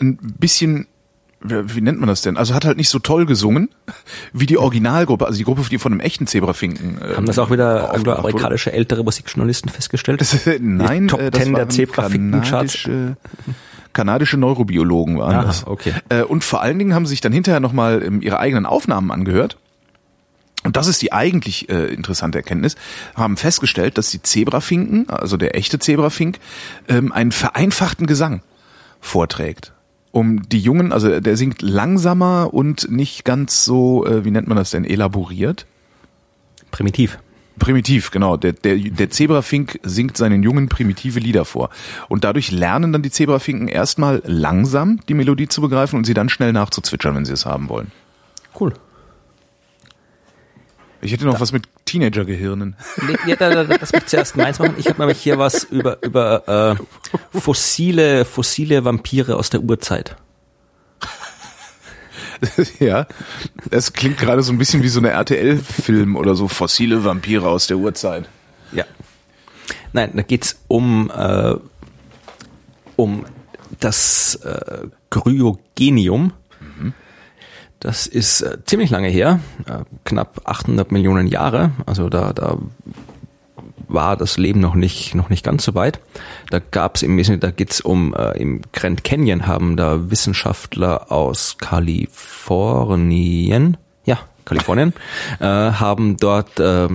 ein 0.00 0.18
bisschen 0.38 0.86
wie 1.42 1.80
nennt 1.80 2.00
man 2.00 2.08
das 2.08 2.22
denn? 2.22 2.36
Also 2.36 2.54
hat 2.54 2.64
halt 2.64 2.76
nicht 2.76 2.88
so 2.88 2.98
toll 2.98 3.26
gesungen 3.26 3.68
wie 4.32 4.46
die 4.46 4.58
Originalgruppe, 4.58 5.26
also 5.26 5.36
die 5.36 5.44
Gruppe, 5.44 5.62
die 5.70 5.78
von 5.78 5.92
einem 5.92 6.00
echten 6.00 6.26
Zebrafinken. 6.26 6.98
äh, 7.00 7.14
Haben 7.14 7.26
das 7.26 7.38
auch 7.38 7.50
wieder 7.50 7.92
angloamerikanische 7.94 8.72
ältere 8.72 9.04
Musikjournalisten 9.04 9.70
festgestellt? 9.70 10.24
Nein, 10.60 11.02
Die 11.02 11.06
Top 11.08 11.20
äh, 11.20 11.30
das 11.30 11.42
10 11.42 11.54
der 11.54 11.68
Zebrafinken-Charts. 11.68 12.50
kanadische, 12.82 13.16
kanadische 13.92 14.36
Neurobiologen 14.38 15.18
waren 15.18 15.36
Aha, 15.36 15.44
das. 15.44 15.66
okay. 15.66 15.92
Äh, 16.08 16.22
und 16.22 16.42
vor 16.42 16.62
allen 16.62 16.78
Dingen 16.78 16.94
haben 16.94 17.06
sie 17.06 17.10
sich 17.10 17.20
dann 17.20 17.32
hinterher 17.32 17.60
nochmal 17.60 18.02
ähm, 18.02 18.22
ihre 18.22 18.38
eigenen 18.40 18.66
Aufnahmen 18.66 19.10
angehört. 19.10 19.58
Und 20.64 20.74
das 20.76 20.88
ist 20.88 21.00
die 21.00 21.12
eigentlich 21.12 21.68
äh, 21.68 21.92
interessante 21.94 22.38
Erkenntnis, 22.38 22.74
haben 23.14 23.36
festgestellt, 23.36 23.98
dass 23.98 24.10
die 24.10 24.20
Zebrafinken, 24.22 25.08
also 25.08 25.36
der 25.36 25.54
echte 25.54 25.78
Zebrafink, 25.78 26.38
ähm, 26.88 27.12
einen 27.12 27.30
vereinfachten 27.30 28.06
Gesang 28.06 28.42
vorträgt. 29.00 29.72
Um 30.12 30.48
die 30.48 30.60
Jungen, 30.60 30.92
also 30.92 31.20
der 31.20 31.36
singt 31.36 31.62
langsamer 31.62 32.54
und 32.54 32.90
nicht 32.90 33.24
ganz 33.24 33.64
so, 33.64 34.06
äh, 34.06 34.24
wie 34.24 34.30
nennt 34.30 34.48
man 34.48 34.56
das 34.56 34.70
denn, 34.70 34.84
elaboriert. 34.84 35.66
Primitiv. 36.70 37.18
Primitiv, 37.58 38.10
genau. 38.10 38.36
Der, 38.36 38.52
der, 38.52 38.76
der 38.76 39.10
Zebrafink 39.10 39.80
singt 39.82 40.16
seinen 40.16 40.42
Jungen 40.42 40.68
primitive 40.68 41.20
Lieder 41.20 41.44
vor. 41.44 41.70
Und 42.08 42.24
dadurch 42.24 42.50
lernen 42.50 42.92
dann 42.92 43.02
die 43.02 43.10
Zebrafinken 43.10 43.68
erstmal 43.68 44.22
langsam 44.26 45.00
die 45.08 45.14
Melodie 45.14 45.48
zu 45.48 45.62
begreifen 45.62 45.96
und 45.96 46.04
sie 46.04 46.14
dann 46.14 46.28
schnell 46.28 46.52
nachzuzwitschern, 46.52 47.16
wenn 47.16 47.24
sie 47.24 47.32
es 47.32 47.46
haben 47.46 47.68
wollen. 47.68 47.92
Cool. 48.58 48.74
Ich 51.00 51.12
hätte 51.12 51.24
noch 51.24 51.40
was 51.40 51.52
mit 51.52 51.64
Teenager-Gehirnen. 51.86 52.76
Nee, 53.06 53.16
ja, 53.26 53.36
da, 53.36 53.64
da, 53.64 53.78
das 53.78 53.92
mich 53.92 54.06
zuerst 54.06 54.36
meins 54.36 54.58
machen. 54.58 54.74
Ich 54.76 54.86
habe 54.88 54.98
nämlich 54.98 55.20
hier 55.20 55.38
was 55.38 55.64
über, 55.64 56.02
über 56.02 56.76
äh, 57.32 57.38
fossile, 57.38 58.24
fossile 58.24 58.84
Vampire 58.84 59.36
aus 59.36 59.48
der 59.50 59.62
Urzeit. 59.62 60.16
ja, 62.80 63.06
das 63.70 63.92
klingt 63.92 64.18
gerade 64.18 64.42
so 64.42 64.52
ein 64.52 64.58
bisschen 64.58 64.82
wie 64.82 64.88
so 64.88 65.00
eine 65.00 65.10
RTL-Film 65.10 66.16
oder 66.16 66.34
so. 66.34 66.48
Fossile 66.48 67.04
Vampire 67.04 67.48
aus 67.48 67.66
der 67.66 67.78
Urzeit. 67.78 68.28
Ja. 68.72 68.84
Nein, 69.92 70.12
da 70.14 70.22
geht's 70.22 70.60
um, 70.68 71.10
äh, 71.16 71.54
um 72.96 73.24
das 73.80 74.36
äh, 74.36 74.88
Gryogenium. 75.10 76.32
Das 77.80 78.06
ist 78.06 78.40
äh, 78.40 78.58
ziemlich 78.64 78.90
lange 78.90 79.08
her, 79.08 79.40
äh, 79.66 79.84
knapp 80.04 80.40
800 80.44 80.92
Millionen 80.92 81.26
Jahre. 81.26 81.72
Also 81.84 82.08
da, 82.08 82.32
da 82.32 82.58
war 83.88 84.16
das 84.16 84.38
Leben 84.38 84.60
noch 84.60 84.74
nicht 84.74 85.14
noch 85.14 85.28
nicht 85.28 85.44
ganz 85.44 85.64
so 85.64 85.74
weit. 85.74 86.00
Da 86.50 86.58
gab's 86.58 87.02
im 87.02 87.16
Wesentlichen, 87.16 87.40
da 87.40 87.50
geht's 87.50 87.80
um 87.80 88.14
äh, 88.14 88.36
im 88.38 88.62
Grand 88.72 89.04
Canyon 89.04 89.46
haben 89.46 89.76
da 89.76 90.10
Wissenschaftler 90.10 91.12
aus 91.12 91.58
Kalifornien, 91.58 93.76
ja 94.04 94.18
Kalifornien, 94.44 94.92
äh, 95.40 95.44
haben 95.44 96.16
dort 96.16 96.58
äh, 96.58 96.88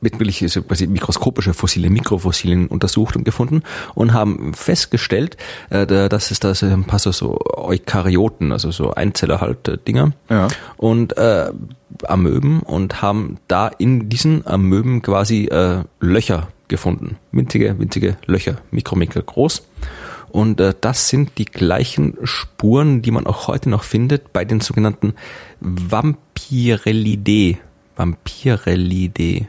wirklich 0.00 0.44
so 0.52 0.62
quasi 0.62 0.86
mikroskopische 0.86 1.54
Fossile, 1.54 1.90
Mikrofossilien 1.90 2.66
untersucht 2.68 3.16
und 3.16 3.24
gefunden 3.24 3.62
und 3.94 4.12
haben 4.12 4.54
festgestellt, 4.54 5.36
äh, 5.70 5.86
da- 5.86 6.08
dass 6.08 6.30
es 6.30 6.38
da 6.40 6.54
so 6.54 6.66
ein 6.66 6.84
paar 6.84 6.98
so, 7.00 7.38
Eukaryoten, 7.56 8.52
also 8.52 8.70
so 8.70 8.92
Einzeller 8.94 9.40
halt 9.40 9.86
Dinger 9.88 10.12
Ja. 10.30 10.48
und 10.76 11.16
äh, 11.18 11.50
Amöben 12.06 12.60
und 12.60 13.02
haben 13.02 13.38
da 13.48 13.68
in 13.68 14.08
diesen 14.08 14.46
Amöben 14.46 15.02
quasi 15.02 15.46
äh, 15.46 15.82
Löcher 16.00 16.48
gefunden. 16.68 17.16
Winzige, 17.32 17.76
winzige 17.78 18.16
Löcher, 18.26 18.58
mikro, 18.70 18.94
mikro 18.94 19.22
groß. 19.22 19.66
Und 20.30 20.60
äh, 20.60 20.74
das 20.78 21.08
sind 21.08 21.38
die 21.38 21.46
gleichen 21.46 22.18
Spuren, 22.22 23.00
die 23.00 23.10
man 23.10 23.26
auch 23.26 23.48
heute 23.48 23.70
noch 23.70 23.82
findet 23.82 24.32
bei 24.34 24.44
den 24.44 24.60
sogenannten 24.60 25.14
Vampirellidae. 25.60 27.56
Vampirellidae. 27.98 29.46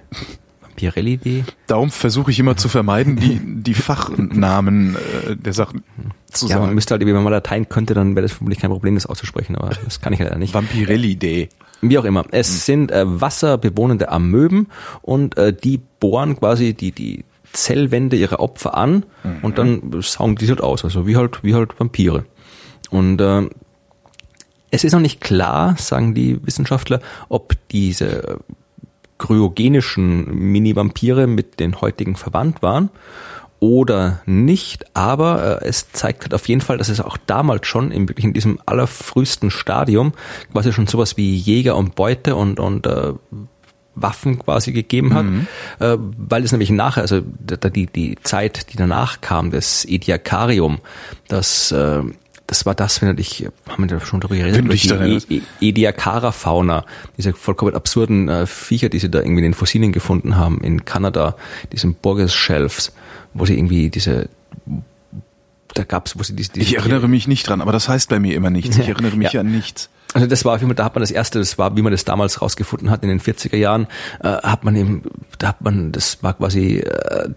Vampirelli.de. 0.61 1.43
Darum 1.67 1.91
versuche 1.91 2.31
ich 2.31 2.39
immer 2.39 2.57
zu 2.57 2.69
vermeiden, 2.69 3.15
die, 3.17 3.39
die 3.43 3.73
Fachnamen 3.73 4.95
äh, 4.95 5.35
der 5.35 5.53
Sachen 5.53 5.83
zu 6.31 6.47
Ja, 6.47 6.55
man 6.55 6.63
sagen. 6.65 6.75
müsste 6.75 6.93
halt, 6.93 7.05
wenn 7.05 7.13
man 7.13 7.23
mal 7.23 7.29
Latein 7.31 7.67
könnte, 7.69 7.93
dann 7.93 8.15
wäre 8.15 8.23
das 8.23 8.33
vermutlich 8.33 8.59
kein 8.59 8.69
Problem, 8.71 8.95
das 8.95 9.05
auszusprechen, 9.05 9.55
aber 9.55 9.69
das 9.83 10.01
kann 10.01 10.13
ich 10.13 10.19
leider 10.19 10.37
nicht. 10.37 10.53
Vampirelli-Day. 10.53 11.49
Wie 11.81 11.97
auch 11.97 12.03
immer. 12.05 12.25
Es 12.31 12.65
sind 12.65 12.91
äh, 12.91 13.03
wasserbewohnende 13.05 14.09
Amöben 14.09 14.67
und 15.01 15.37
äh, 15.37 15.53
die 15.53 15.79
bohren 15.99 16.37
quasi 16.37 16.73
die, 16.73 16.91
die 16.91 17.23
Zellwände 17.53 18.15
ihrer 18.15 18.39
Opfer 18.41 18.75
an 18.77 19.05
und 19.41 19.57
dann 19.57 19.81
saugen 20.01 20.35
die 20.35 20.47
halt 20.49 20.61
aus. 20.61 20.83
Also 20.83 21.07
wie 21.07 21.15
halt, 21.17 21.43
wie 21.43 21.55
halt 21.55 21.79
Vampire. 21.79 22.25
Und 22.91 23.19
äh, 23.21 23.49
es 24.71 24.83
ist 24.83 24.93
noch 24.93 24.99
nicht 24.99 25.21
klar, 25.21 25.75
sagen 25.77 26.13
die 26.13 26.45
Wissenschaftler, 26.45 27.01
ob 27.27 27.55
diese 27.71 28.39
kryogenischen 29.17 30.33
Mini-Vampire 30.33 31.27
mit 31.27 31.59
den 31.59 31.81
heutigen 31.81 32.15
verwandt 32.15 32.61
waren 32.61 32.89
oder 33.59 34.21
nicht, 34.25 34.85
aber 34.95 35.61
äh, 35.61 35.67
es 35.67 35.91
zeigt 35.91 36.23
halt 36.23 36.33
auf 36.33 36.47
jeden 36.47 36.61
Fall, 36.61 36.77
dass 36.77 36.87
es 36.87 37.01
auch 37.01 37.17
damals 37.17 37.67
schon 37.67 37.91
in, 37.91 38.07
wirklich 38.07 38.25
in 38.25 38.33
diesem 38.33 38.59
allerfrühesten 38.65 39.51
Stadium 39.51 40.13
quasi 40.53 40.71
schon 40.71 40.87
sowas 40.87 41.17
wie 41.17 41.35
Jäger 41.35 41.75
und 41.75 41.95
Beute 41.95 42.37
und, 42.37 42.59
und 42.59 42.87
äh, 42.87 43.13
Waffen 43.95 44.39
quasi 44.39 44.71
gegeben 44.71 45.13
hat, 45.13 45.25
äh, 45.79 45.97
weil 45.99 46.45
es 46.45 46.53
nämlich 46.53 46.69
nachher, 46.69 47.01
also 47.01 47.19
die, 47.21 47.87
die 47.87 48.17
Zeit, 48.23 48.71
die 48.71 48.77
danach 48.77 49.19
kam, 49.19 49.51
das 49.51 49.83
Ediacarium, 49.83 50.79
das 51.27 51.73
äh, 51.73 52.03
das 52.49 52.65
war 52.65 52.73
das, 52.73 52.99
wenn 53.01 53.09
du 53.09 53.15
dich, 53.15 53.47
haben 53.67 53.83
wir 53.83 53.87
da 53.99 54.03
schon 54.03 54.19
darüber 54.21 54.35
geredet, 54.37 55.29
die 55.29 55.37
E- 55.61 55.69
Ediacara-Fauna, 55.69 56.83
diese 57.15 57.33
vollkommen 57.33 57.75
absurden 57.75 58.27
äh, 58.27 58.47
Viecher, 58.47 58.89
die 58.89 58.97
sie 58.97 59.09
da 59.11 59.19
irgendwie 59.19 59.39
in 59.39 59.43
den 59.43 59.53
Fossilien 59.53 59.91
gefunden 59.91 60.35
haben, 60.35 60.59
in 60.61 60.83
Kanada, 60.83 61.35
diesen 61.71 61.93
Borges 61.93 62.33
Shelves, 62.33 62.91
wo 63.35 63.45
sie 63.45 63.55
irgendwie 63.57 63.91
diese, 63.91 64.29
da 65.75 65.83
gab's, 65.83 66.17
wo 66.17 66.23
sie 66.23 66.35
diese, 66.35 66.51
diese 66.53 66.65
Ich 66.65 66.77
erinnere 66.77 67.07
mich 67.07 67.27
nicht 67.27 67.47
dran, 67.47 67.61
aber 67.61 67.71
das 67.71 67.87
heißt 67.87 68.09
bei 68.09 68.19
mir 68.19 68.35
immer 68.35 68.49
nichts. 68.49 68.77
Ich 68.77 68.87
erinnere 68.87 69.15
mich 69.15 69.31
Ja. 69.33 69.41
an 69.41 69.51
nichts. 69.51 69.89
also 70.15 70.25
das 70.25 70.43
war 70.43 70.55
auf 70.55 70.61
jeden 70.61 70.69
Fall, 70.69 70.75
da 70.75 70.85
hat 70.85 70.95
man 70.95 71.01
das 71.03 71.11
erste, 71.11 71.37
das 71.37 71.57
war, 71.59 71.77
wie 71.77 71.83
man 71.83 71.91
das 71.91 72.03
damals 72.03 72.41
rausgefunden 72.41 72.89
hat 72.89 73.03
in 73.03 73.09
den 73.09 73.19
40er 73.21 73.57
Jahren, 73.57 73.85
äh, 74.23 74.27
hat 74.29 74.63
man 74.63 74.75
eben, 74.75 75.03
da 75.37 75.49
hat 75.49 75.61
man, 75.61 75.91
das 75.91 76.23
war 76.23 76.33
quasi, 76.33 76.77
äh, 76.77 77.29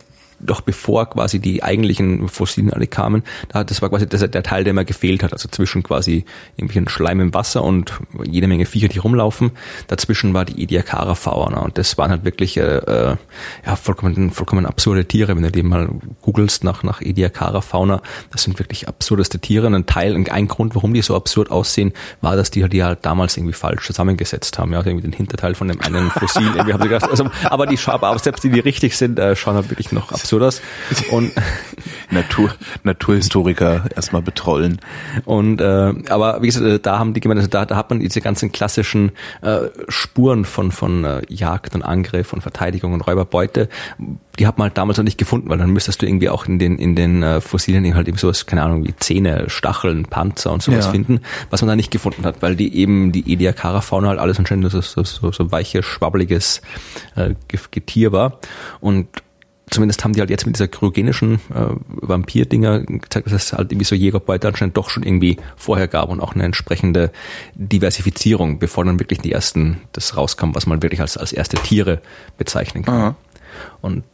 doch 0.43 0.61
bevor 0.61 1.09
quasi 1.11 1.39
die 1.39 1.63
eigentlichen 1.63 2.29
Fossilien 2.29 2.73
alle 2.73 2.87
kamen, 2.87 3.23
da, 3.49 3.65
das 3.65 3.83
war 3.83 3.89
quasi 3.89 4.07
das, 4.07 4.21
der 4.21 4.43
Teil, 4.43 4.65
der 4.65 4.73
immer 4.73 4.85
gefehlt 4.85 5.23
hat, 5.23 5.33
also 5.33 5.49
zwischen 5.49 5.83
quasi 5.83 6.25
irgendwelchen 6.57 6.89
Schleim 6.89 7.21
im 7.21 7.35
Wasser 7.35 7.63
und 7.63 7.93
jede 8.25 8.47
Menge 8.47 8.67
Viecher, 8.67 8.89
die 8.89 8.99
rumlaufen. 8.99 9.53
Dazwischen 9.87 10.35
war 10.35 10.45
die 10.45 10.63
Ediacara 10.63 11.15
Fauna 11.15 11.61
und 11.61 11.79
das 11.79 11.97
waren 11.99 12.11
halt 12.11 12.25
wirklich 12.25 12.57
äh, 12.57 12.79
äh, 12.79 13.17
ja, 13.67 13.77
vollkommen, 13.77 14.31
vollkommen 14.31 14.67
absurde 14.67 15.05
Tiere, 15.07 15.37
wenn 15.37 15.43
du 15.43 15.53
die 15.53 15.63
mal 15.63 15.89
googelst 16.21 16.65
nach, 16.65 16.83
nach 16.83 17.01
Ediacara 17.01 17.61
Fauna, 17.61 18.03
das 18.31 18.43
sind 18.43 18.59
wirklich 18.59 18.89
absurdeste 18.89 19.39
Tiere. 19.39 19.67
Und 19.67 19.75
ein 19.75 19.87
Teil, 19.87 20.15
ein 20.15 20.49
Grund, 20.49 20.75
warum 20.75 20.95
die 20.95 21.03
so 21.03 21.15
absurd 21.15 21.51
aussehen, 21.51 21.93
war, 22.21 22.37
dass 22.37 22.51
die 22.51 22.63
halt 22.63 22.73
die 22.73 22.83
halt 22.83 23.05
damals 23.05 23.37
irgendwie 23.37 23.53
falsch 23.53 23.87
zusammengesetzt 23.87 24.59
haben, 24.59 24.73
ja, 24.73 24.79
also 24.79 24.91
irgendwie 24.91 25.09
den 25.09 25.13
Hinterteil 25.13 25.55
von 25.55 25.69
dem 25.69 25.81
einen 25.81 26.11
Fossil, 26.11 26.43
irgendwie 26.43 26.73
haben 26.73 26.83
sie 26.83 26.89
gedacht, 26.89 27.11
also, 27.11 27.31
aber 27.45 27.67
die 27.67 27.77
schauen, 27.77 28.03
aber 28.03 28.19
selbst 28.19 28.43
die, 28.45 28.51
die 28.51 28.61
richtig 28.61 28.97
sind, 28.97 29.19
äh, 29.19 29.37
schauen 29.37 29.55
halt 29.55 29.71
wirklich 29.71 29.93
noch 29.93 30.11
absurd 30.11 30.32
aus 30.41 30.63
und 31.11 31.33
Natur, 32.11 32.51
Naturhistoriker 32.85 33.85
erstmal 33.95 34.23
betrollen. 34.23 34.81
Und 35.25 35.61
äh, 35.61 35.93
aber 36.09 36.41
wie 36.43 36.47
gesagt, 36.47 36.65
äh, 36.67 36.79
da 36.79 36.99
haben 36.99 37.13
die 37.15 37.21
gemeint, 37.21 37.39
also 37.39 37.51
da, 37.51 37.65
da 37.67 37.77
hat 37.77 37.91
man 37.91 38.01
diese 38.01 38.21
ganzen 38.21 38.53
klassischen 38.53 39.13
äh, 39.43 39.61
Spuren 39.89 40.45
von 40.45 40.71
von 40.73 41.05
äh, 41.05 41.23
Jagd 41.29 41.75
und 41.75 41.83
Angriff 41.83 42.33
und 42.33 42.41
Verteidigung 42.43 42.93
und 42.93 43.01
Räuberbeute, 43.03 43.69
die 44.39 44.47
hat 44.47 44.59
man 44.59 44.69
halt 44.69 44.79
damals 44.79 44.99
noch 44.99 45.05
nicht 45.05 45.19
gefunden, 45.19 45.49
weil 45.51 45.59
dann 45.59 45.71
müsstest 45.71 46.01
du 46.03 46.07
irgendwie 46.07 46.29
auch 46.29 46.47
in 46.47 46.59
den 46.59 46.79
in 46.79 46.95
den 46.97 47.23
äh, 47.23 47.41
Fossilien 47.41 47.85
eben 47.85 47.97
halt 47.97 48.09
eben 48.09 48.17
sowas, 48.19 48.47
keine 48.47 48.63
Ahnung, 48.63 48.85
wie 48.85 48.95
Zähne, 48.97 49.45
Stacheln, 49.49 50.05
Panzer 50.05 50.53
und 50.53 50.63
sowas 50.63 50.87
Ja. 50.87 50.91
finden, 50.93 51.21
was 51.51 51.61
man 51.63 51.69
da 51.69 51.77
nicht 51.77 51.91
gefunden 51.91 52.25
hat, 52.25 52.43
weil 52.43 52.57
die 52.57 52.77
eben 52.77 53.11
die 53.13 53.33
Ediacara-Fauna 53.33 54.09
halt 54.09 54.21
alles 54.21 54.39
anscheinend 54.39 54.71
so, 54.71 54.81
so, 54.81 55.03
so, 55.03 55.33
so 55.33 55.51
weiches, 55.53 55.85
schwabbeliges 55.85 56.63
äh, 57.17 57.35
Ge- 57.49 57.61
Getier 57.71 58.13
war 58.13 58.39
und 58.81 59.09
zumindest 59.71 60.05
haben 60.05 60.13
die 60.13 60.21
halt 60.21 60.31
jetzt 60.31 60.47
mit 60.47 60.57
dieser 60.57 60.69
kryogenischen 60.69 61.37
äh, 61.55 61.67
Vampir-Dinger 61.89 62.81
gezeigt, 62.81 63.27
dass 63.27 63.33
es 63.33 63.53
halt 63.53 63.73
irgendwie 63.73 63.85
so 63.85 63.95
Jägerbeute 63.95 64.49
anscheinend 64.49 64.77
doch 64.77 64.91
schon 64.91 65.03
irgendwie 65.03 65.39
vorher 65.57 65.89
gab 65.89 66.09
und 66.09 66.21
auch 66.21 66.35
eine 66.35 66.45
entsprechende 66.45 67.11
Diversifizierung, 67.55 68.59
bevor 68.59 68.85
dann 68.85 68.99
wirklich 68.99 69.21
die 69.21 69.33
ersten 69.33 69.81
das 69.93 70.17
rauskam, 70.17 70.55
was 70.55 70.67
man 70.67 70.83
wirklich 70.83 71.01
als, 71.01 71.17
als 71.17 71.33
erste 71.33 71.57
Tiere 71.57 72.01
bezeichnen 72.37 72.85
kann. 72.85 72.95
Aha. 72.95 73.17
Und 73.81 74.05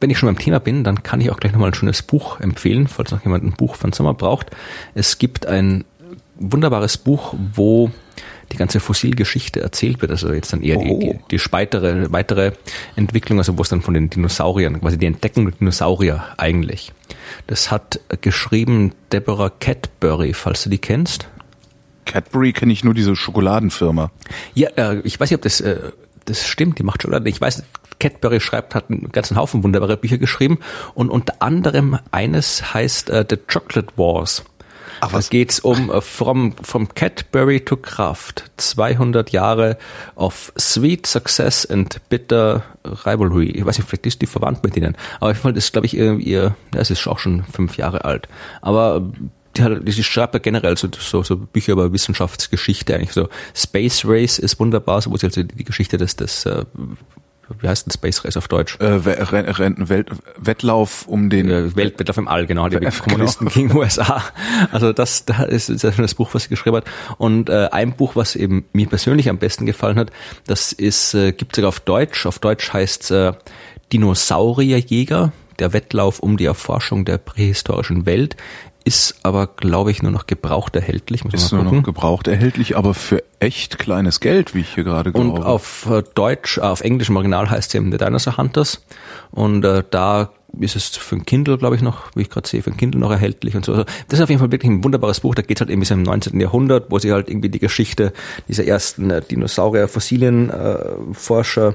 wenn 0.00 0.10
ich 0.10 0.18
schon 0.18 0.28
beim 0.28 0.38
Thema 0.38 0.60
bin, 0.60 0.84
dann 0.84 1.02
kann 1.02 1.20
ich 1.20 1.30
auch 1.30 1.40
gleich 1.40 1.52
nochmal 1.52 1.70
ein 1.70 1.74
schönes 1.74 2.02
Buch 2.02 2.40
empfehlen, 2.40 2.88
falls 2.88 3.10
noch 3.10 3.24
jemand 3.24 3.44
ein 3.44 3.52
Buch 3.52 3.74
von 3.74 3.92
Sommer 3.92 4.14
braucht. 4.14 4.50
Es 4.94 5.18
gibt 5.18 5.46
ein 5.46 5.84
wunderbares 6.36 6.98
Buch, 6.98 7.34
wo 7.54 7.90
die 8.52 8.56
ganze 8.56 8.80
Fossilgeschichte 8.80 9.60
erzählt 9.60 10.00
wird, 10.00 10.10
also 10.10 10.32
jetzt 10.32 10.52
dann 10.52 10.62
eher 10.62 10.76
die, 10.76 10.90
Oh. 10.90 10.98
die, 10.98 11.18
die 11.30 11.38
speitere, 11.38 12.10
weitere 12.12 12.52
Entwicklung, 12.96 13.38
also 13.38 13.58
wo 13.58 13.62
es 13.62 13.68
dann 13.68 13.82
von 13.82 13.94
den 13.94 14.10
Dinosauriern, 14.10 14.80
quasi 14.80 14.98
die 14.98 15.06
Entdeckung 15.06 15.44
der 15.46 15.54
Dinosaurier 15.54 16.24
eigentlich. 16.36 16.92
Das 17.46 17.70
hat 17.70 18.00
geschrieben 18.20 18.92
Deborah 19.12 19.50
Cadbury, 19.50 20.32
falls 20.32 20.62
du 20.64 20.70
die 20.70 20.78
kennst. 20.78 21.28
Cadbury 22.06 22.52
kenne 22.52 22.72
ich 22.72 22.84
nur 22.84 22.94
diese 22.94 23.14
Schokoladenfirma. 23.14 24.10
Ja, 24.54 24.70
äh, 24.76 25.00
ich 25.00 25.20
weiß 25.20 25.30
nicht, 25.30 25.36
ob 25.36 25.42
das, 25.42 25.60
äh, 25.60 25.92
das 26.24 26.46
stimmt, 26.46 26.78
die 26.78 26.82
macht 26.82 27.02
Schokolade. 27.02 27.28
Ich 27.28 27.40
weiß, 27.40 27.64
Cadbury 27.98 28.40
schreibt, 28.40 28.74
hat 28.74 28.90
einen 28.90 29.10
ganzen 29.12 29.36
Haufen 29.36 29.62
wunderbare 29.62 29.96
Bücher 29.96 30.18
geschrieben 30.18 30.58
und 30.94 31.10
unter 31.10 31.34
anderem 31.42 31.98
eines 32.10 32.72
heißt 32.72 33.10
äh, 33.10 33.26
The 33.28 33.36
Chocolate 33.36 33.88
Wars. 33.96 34.44
Ach, 35.00 35.08
Da 35.10 35.16
was? 35.16 35.30
geht's 35.30 35.60
um 35.60 35.90
äh, 35.90 36.00
from, 36.00 36.54
from 36.62 36.88
Cadbury 36.94 37.60
to 37.64 37.76
Kraft. 37.76 38.44
200 38.56 39.30
Jahre 39.30 39.78
of 40.16 40.52
sweet 40.58 41.06
success 41.06 41.64
and 41.66 42.00
bitter 42.08 42.62
rivalry. 43.04 43.46
Ich 43.50 43.64
weiß 43.64 43.78
nicht, 43.78 43.88
vielleicht 43.88 44.06
ist 44.06 44.22
die 44.22 44.26
verwandt 44.26 44.62
mit 44.64 44.76
denen. 44.76 44.96
Aber 45.20 45.30
jeden 45.30 45.42
Fall 45.42 45.56
ist, 45.56 45.72
glaube 45.72 45.86
ich, 45.86 45.96
ihr, 45.96 46.14
ihr 46.18 46.56
ja, 46.74 46.80
es 46.80 46.90
ist 46.90 47.06
auch 47.06 47.18
schon 47.18 47.44
fünf 47.52 47.76
Jahre 47.76 48.04
alt. 48.04 48.28
Aber 48.62 49.02
die, 49.56 49.62
hat- 49.62 49.86
die 49.86 50.04
schreibt 50.04 50.34
ja 50.34 50.40
generell 50.40 50.76
so, 50.76 50.88
so, 50.98 51.22
so 51.22 51.36
Bücher 51.36 51.72
über 51.72 51.92
Wissenschaftsgeschichte 51.92 52.94
eigentlich. 52.94 53.12
So 53.12 53.28
Space 53.54 54.02
Race 54.04 54.38
ist 54.38 54.58
wunderbar, 54.60 55.00
so 55.00 55.10
wo 55.10 55.16
sie 55.16 55.26
also 55.26 55.42
die 55.42 55.64
Geschichte 55.64 55.96
des, 55.96 56.16
des 56.16 56.44
äh, 56.46 56.64
wie 57.60 57.68
heißt 57.68 57.86
denn 57.86 57.92
Space 57.92 58.24
Race 58.24 58.36
auf 58.36 58.48
Deutsch? 58.48 58.78
Äh, 58.80 59.04
Welt, 59.04 60.06
Wettlauf 60.36 61.06
um 61.06 61.30
den 61.30 61.50
äh, 61.50 61.74
Weltwettlauf 61.74 62.18
im 62.18 62.28
All, 62.28 62.46
genau, 62.46 62.68
die 62.68 62.76
Genau. 62.80 62.90
Kommunisten 62.90 63.48
gegen 63.48 63.74
USA. 63.74 64.22
Also 64.72 64.92
das, 64.92 65.24
da 65.24 65.42
ist, 65.44 65.68
das 65.82 66.14
Buch, 66.14 66.30
was 66.32 66.44
sie 66.44 66.48
geschrieben 66.48 66.76
hat. 66.76 66.84
Und 67.16 67.48
äh, 67.48 67.68
ein 67.70 67.92
Buch, 67.92 68.16
was 68.16 68.36
eben 68.36 68.64
mir 68.72 68.86
persönlich 68.86 69.28
am 69.28 69.38
besten 69.38 69.66
gefallen 69.66 69.98
hat, 69.98 70.10
das 70.46 70.72
ist, 70.72 71.14
äh, 71.14 71.32
gibt 71.32 71.56
sogar 71.56 71.68
auf 71.68 71.80
Deutsch. 71.80 72.26
Auf 72.26 72.38
Deutsch 72.38 72.72
heißt 72.72 73.10
äh, 73.10 73.32
Dinosaurierjäger, 73.92 75.32
der 75.58 75.72
Wettlauf 75.72 76.20
um 76.20 76.36
die 76.36 76.44
Erforschung 76.44 77.04
der 77.04 77.18
prähistorischen 77.18 78.06
Welt, 78.06 78.36
ist 78.88 79.16
aber, 79.22 79.46
glaube 79.46 79.90
ich, 79.90 80.02
nur 80.02 80.10
noch 80.10 80.26
gebraucht 80.26 80.74
erhältlich. 80.74 81.22
Muss 81.22 81.34
ist 81.34 81.52
nur 81.52 81.62
noch 81.62 81.82
gebraucht 81.82 82.26
erhältlich, 82.26 82.74
aber 82.74 82.94
für 82.94 83.22
echt 83.38 83.78
kleines 83.78 84.20
Geld, 84.20 84.54
wie 84.54 84.60
ich 84.60 84.74
hier 84.74 84.84
gerade 84.84 85.12
glaube. 85.12 85.28
Und 85.30 85.42
auf 85.44 85.86
äh, 85.90 86.02
Deutsch, 86.14 86.56
äh, 86.56 86.62
auf 86.62 86.80
Englisch 86.80 87.10
im 87.10 87.16
Original 87.16 87.50
heißt 87.50 87.68
es 87.68 87.74
eben 87.74 87.92
The 87.92 87.98
Dinosaur 87.98 88.38
Hunters. 88.38 88.82
Und 89.30 89.62
äh, 89.66 89.84
da 89.90 90.30
ist 90.58 90.74
es 90.74 90.96
für 90.96 91.16
ein 91.16 91.26
Kindle, 91.26 91.58
glaube 91.58 91.76
ich, 91.76 91.82
noch, 91.82 92.04
wie 92.14 92.22
ich 92.22 92.30
gerade 92.30 92.48
sehe, 92.48 92.62
für 92.62 92.70
ein 92.70 92.78
Kindle 92.78 92.98
noch 92.98 93.10
erhältlich 93.10 93.54
und 93.54 93.66
so. 93.66 93.72
Also 93.72 93.84
das 94.08 94.18
ist 94.18 94.22
auf 94.22 94.30
jeden 94.30 94.38
Fall 94.40 94.50
wirklich 94.50 94.72
ein 94.72 94.82
wunderbares 94.82 95.20
Buch. 95.20 95.34
Da 95.34 95.42
geht 95.42 95.58
es 95.58 95.60
halt 95.60 95.68
irgendwie 95.68 95.86
so 95.86 95.92
im 95.92 96.02
19. 96.02 96.40
Jahrhundert, 96.40 96.86
wo 96.90 96.98
sie 96.98 97.12
halt 97.12 97.28
irgendwie 97.28 97.50
die 97.50 97.58
Geschichte 97.58 98.14
dieser 98.48 98.64
ersten 98.64 99.10
äh, 99.10 99.20
Dinosaurier-Fossilien-Forscher 99.20 101.74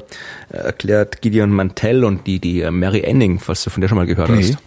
äh, 0.51 0.57
erklärt, 0.57 1.21
Gideon 1.21 1.51
Mantell 1.51 2.03
und 2.03 2.25
die, 2.25 2.39
die 2.39 2.61
äh, 2.61 2.71
Mary 2.71 3.05
Anning, 3.07 3.37
falls 3.39 3.63
du 3.63 3.69
von 3.69 3.81
der 3.81 3.87
schon 3.87 3.99
mal 3.99 4.07
gehört 4.07 4.29
Nee. 4.29 4.53
hast. 4.53 4.57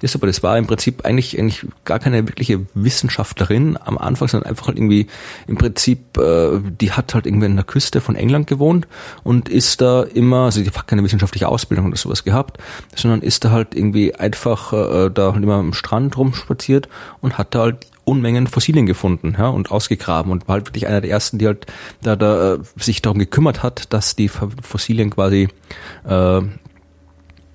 Das 0.00 0.14
aber, 0.14 0.26
das 0.26 0.42
war 0.42 0.56
im 0.58 0.66
Prinzip 0.66 1.04
eigentlich, 1.04 1.38
eigentlich 1.38 1.66
gar 1.84 1.98
keine 1.98 2.26
wirkliche 2.26 2.66
Wissenschaftlerin 2.74 3.78
am 3.82 3.98
Anfang, 3.98 4.28
sondern 4.28 4.48
einfach 4.48 4.68
halt 4.68 4.78
irgendwie 4.78 5.06
im 5.46 5.56
Prinzip, 5.56 6.16
äh, 6.18 6.60
die 6.80 6.92
hat 6.92 7.14
halt 7.14 7.26
irgendwie 7.26 7.46
an 7.46 7.56
der 7.56 7.64
Küste 7.64 8.00
von 8.00 8.16
England 8.16 8.46
gewohnt 8.46 8.86
und 9.22 9.48
ist 9.48 9.80
da 9.80 10.02
immer, 10.02 10.46
also 10.46 10.62
die 10.62 10.70
hat 10.70 10.86
keine 10.86 11.02
wissenschaftliche 11.02 11.48
Ausbildung 11.48 11.86
oder 11.86 11.96
sowas 11.96 12.24
gehabt, 12.24 12.58
sondern 12.94 13.22
ist 13.22 13.44
da 13.44 13.50
halt 13.50 13.74
irgendwie 13.74 14.14
einfach 14.14 14.72
äh, 14.72 15.10
da 15.10 15.32
halt 15.32 15.42
immer 15.42 15.56
am 15.56 15.72
Strand 15.72 16.16
rumspaziert 16.16 16.88
und 17.20 17.38
hat 17.38 17.54
da 17.54 17.60
halt 17.60 17.86
Unmengen 18.04 18.46
Fossilien 18.46 18.84
gefunden 18.84 19.34
ja, 19.38 19.48
und 19.48 19.70
ausgegraben 19.70 20.30
und 20.30 20.46
war 20.46 20.54
halt 20.54 20.66
wirklich 20.66 20.86
einer 20.86 21.00
der 21.00 21.10
ersten, 21.10 21.38
die 21.38 21.46
halt 21.46 21.66
da, 22.02 22.16
da 22.16 22.54
äh, 22.54 22.58
sich 22.76 23.00
darum 23.00 23.18
gekümmert 23.18 23.62
hat, 23.62 23.92
dass 23.94 24.14
die 24.14 24.28
Fossilien 24.28 25.08
quasi 25.10 25.48
äh, 26.06 26.42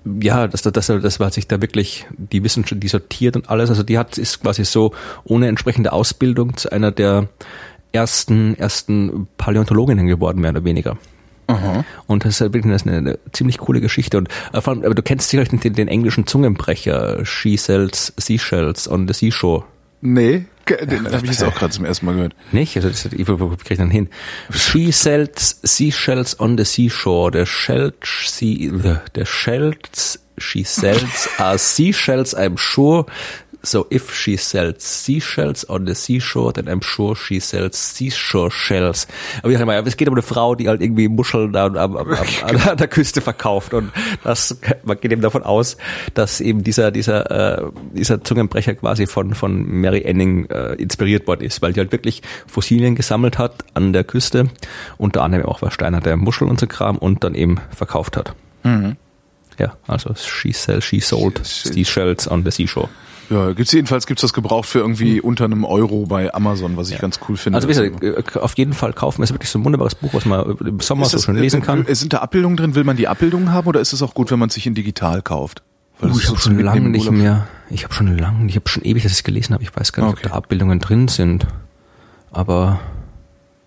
ja, 0.04 0.48
dass, 0.48 0.62
dass, 0.62 0.86
dass 0.86 1.18
man 1.18 1.30
sich 1.30 1.46
da 1.46 1.60
wirklich 1.60 2.06
die 2.16 2.42
Wissenschaft, 2.42 2.82
die 2.82 2.88
sortiert 2.88 3.36
und 3.36 3.50
alles, 3.50 3.70
also 3.70 3.82
die 3.82 3.98
hat, 3.98 4.18
ist 4.18 4.40
quasi 4.40 4.64
so 4.64 4.92
ohne 5.24 5.48
entsprechende 5.48 5.92
Ausbildung 5.92 6.56
zu 6.56 6.70
einer 6.72 6.90
der 6.90 7.28
ersten, 7.92 8.56
ersten 8.58 9.28
Paläontologinnen 9.36 10.06
geworden, 10.06 10.40
mehr 10.40 10.50
oder 10.50 10.64
weniger. 10.64 10.96
Und 12.06 12.24
das 12.24 12.40
ist 12.40 12.52
wirklich 12.52 12.64
eine, 12.64 12.96
eine 12.96 13.18
ziemlich 13.32 13.58
coole 13.58 13.80
Geschichte. 13.80 14.18
Und 14.18 14.28
äh, 14.52 14.60
vor 14.60 14.72
allem, 14.72 14.84
aber 14.84 14.94
du 14.94 15.02
kennst 15.02 15.28
sicherlich 15.28 15.60
den, 15.60 15.74
den 15.74 15.88
englischen 15.88 16.26
Zungenbrecher, 16.26 17.24
She 17.24 17.56
sells 17.56 18.12
seashells 18.16 18.88
on 18.88 19.08
the 19.08 19.14
seashore. 19.14 19.64
Nee, 20.00 20.44
den 20.76 21.06
habe 21.06 21.24
ich 21.24 21.32
jetzt 21.32 21.44
auch 21.44 21.54
gerade 21.54 21.72
zum 21.72 21.84
ersten 21.84 22.06
Mal 22.06 22.14
gehört. 22.14 22.34
Nicht? 22.52 22.76
Also 22.76 22.88
das, 22.88 23.04
ich 23.04 23.26
krieg 23.64 23.78
dann 23.78 23.90
hin. 23.90 24.08
She 24.52 24.92
sells 24.92 25.60
seashells 25.62 26.38
on 26.38 26.56
the 26.56 26.64
seashore. 26.64 27.30
Der 27.30 27.46
Shelch, 27.46 28.28
sie, 28.28 28.72
der 29.14 29.26
Shells, 29.26 30.20
she 30.38 30.64
sells 30.64 31.28
are 31.38 31.58
seashells, 31.58 32.36
I'm 32.36 32.58
sure. 32.58 33.06
So 33.62 33.86
if 33.90 34.14
she 34.14 34.36
sells 34.36 34.82
seashells 34.82 35.68
on 35.68 35.86
the 35.86 35.94
seashore, 35.94 36.52
then 36.52 36.66
I'm 36.66 36.82
sure 36.82 37.14
she 37.14 37.40
sells 37.40 37.76
seashore 37.76 38.50
shells. 38.50 39.06
Aber 39.42 39.52
ich 39.52 39.58
sag 39.58 39.66
mal, 39.66 39.86
es 39.86 39.96
geht 39.96 40.08
um 40.08 40.14
eine 40.14 40.22
Frau, 40.22 40.54
die 40.54 40.68
halt 40.68 40.80
irgendwie 40.80 41.08
Muscheln 41.08 41.54
am, 41.54 41.76
am, 41.76 41.96
am, 41.96 42.08
an 42.68 42.76
der 42.78 42.88
Küste 42.88 43.20
verkauft 43.20 43.74
und 43.74 43.92
das, 44.24 44.58
man 44.84 44.98
geht 44.98 45.12
eben 45.12 45.20
davon 45.20 45.42
aus, 45.42 45.76
dass 46.14 46.40
eben 46.40 46.64
dieser, 46.64 46.90
dieser, 46.90 47.58
äh, 47.58 47.70
dieser 47.92 48.24
Zungenbrecher 48.24 48.74
quasi 48.74 49.06
von, 49.06 49.34
von 49.34 49.62
Mary 49.66 50.08
Anning 50.08 50.46
äh, 50.46 50.74
inspiriert 50.74 51.26
worden 51.26 51.42
ist, 51.42 51.60
weil 51.60 51.74
die 51.74 51.80
halt 51.80 51.92
wirklich 51.92 52.22
Fossilien 52.46 52.94
gesammelt 52.94 53.38
hat 53.38 53.64
an 53.74 53.92
der 53.92 54.04
Küste, 54.04 54.48
unter 54.96 55.22
anderem 55.22 55.44
auch 55.44 55.58
versteinerte 55.58 56.16
Muscheln 56.16 56.50
und 56.50 56.58
so 56.58 56.66
Kram 56.66 56.96
und 56.96 57.24
dann 57.24 57.34
eben 57.34 57.58
verkauft 57.76 58.16
hat. 58.16 58.34
Ja, 59.58 59.76
also 59.86 60.14
she 60.14 60.52
sell, 60.52 60.80
she 60.80 61.00
sold 61.00 61.44
seashells 61.44 62.30
on 62.30 62.44
the 62.44 62.50
seashore. 62.50 62.88
Ja, 63.30 63.52
gibt's 63.52 63.70
jedenfalls 63.72 64.06
gibt's 64.06 64.22
das 64.22 64.32
gebraucht 64.32 64.68
für 64.68 64.80
irgendwie 64.80 65.20
unter 65.20 65.44
einem 65.44 65.64
Euro 65.64 66.04
bei 66.06 66.34
Amazon, 66.34 66.76
was 66.76 66.90
ich 66.90 66.98
ganz 66.98 67.20
cool 67.28 67.36
finde. 67.36 67.56
Also 67.56 67.68
wie 67.68 67.72
gesagt, 67.72 68.02
äh, 68.36 68.38
auf 68.40 68.58
jeden 68.58 68.72
Fall 68.72 68.92
kaufen. 68.92 69.22
Es 69.22 69.30
ist 69.30 69.34
wirklich 69.34 69.50
so 69.50 69.60
ein 69.60 69.64
wunderbares 69.64 69.94
Buch, 69.94 70.12
was 70.12 70.24
man 70.24 70.56
im 70.58 70.80
Sommer 70.80 71.02
Ist 71.04 71.12
so 71.12 71.16
das, 71.18 71.24
schön 71.26 71.36
lesen 71.36 71.62
kann. 71.62 71.86
Äh, 71.86 71.94
sind 71.94 72.12
da 72.12 72.18
Abbildungen 72.18 72.56
drin? 72.56 72.74
Will 72.74 72.82
man 72.82 72.96
die 72.96 73.06
Abbildungen 73.06 73.52
haben 73.52 73.68
oder 73.68 73.80
ist 73.80 73.92
es 73.92 74.02
auch 74.02 74.14
gut, 74.14 74.32
wenn 74.32 74.40
man 74.40 74.50
sich 74.50 74.66
in 74.66 74.74
digital 74.74 75.22
kauft? 75.22 75.62
Uh, 76.02 76.08
das 76.08 76.18
ich 76.18 76.28
habe 76.28 76.38
schon 76.40 76.58
lange 76.58 76.88
nicht 76.88 77.10
mehr. 77.10 77.46
Ich 77.70 77.84
habe 77.84 77.94
schon 77.94 78.18
lange, 78.18 78.48
ich 78.48 78.56
habe 78.56 78.68
schon 78.68 78.82
ewig, 78.82 79.04
dass 79.04 79.12
ich 79.12 79.18
es 79.18 79.24
gelesen 79.24 79.54
habe. 79.54 79.62
Ich 79.62 79.74
weiß 79.76 79.92
gar 79.92 80.02
nicht, 80.06 80.12
Okay. 80.14 80.26
ob 80.26 80.32
da 80.32 80.36
Abbildungen 80.36 80.80
drin 80.80 81.06
sind. 81.06 81.46
Aber 82.32 82.80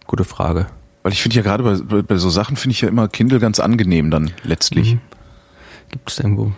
gute 0.07 0.25
Frage. 0.25 0.67
Weil 1.03 1.13
ich 1.13 1.21
finde 1.21 1.37
ja 1.37 1.41
gerade 1.41 1.63
bei, 1.63 1.75
bei, 1.77 2.01
bei 2.01 2.17
so 2.17 2.29
Sachen 2.29 2.57
finde 2.57 2.73
ich 2.73 2.81
ja 2.81 2.89
immer 2.89 3.07
Kindle 3.07 3.39
ganz 3.39 3.59
angenehm 3.61 4.11
dann 4.11 4.31
letztlich. 4.43 4.97
Gibt 5.89 6.09
es 6.11 6.19
irgendwo? 6.19 6.51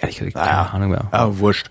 Ehrlich 0.00 0.18
gesagt 0.18 0.34
keine 0.34 0.72
Ahnung 0.72 0.90
mehr. 0.90 1.04
Ah, 1.10 1.28
wurscht. 1.32 1.70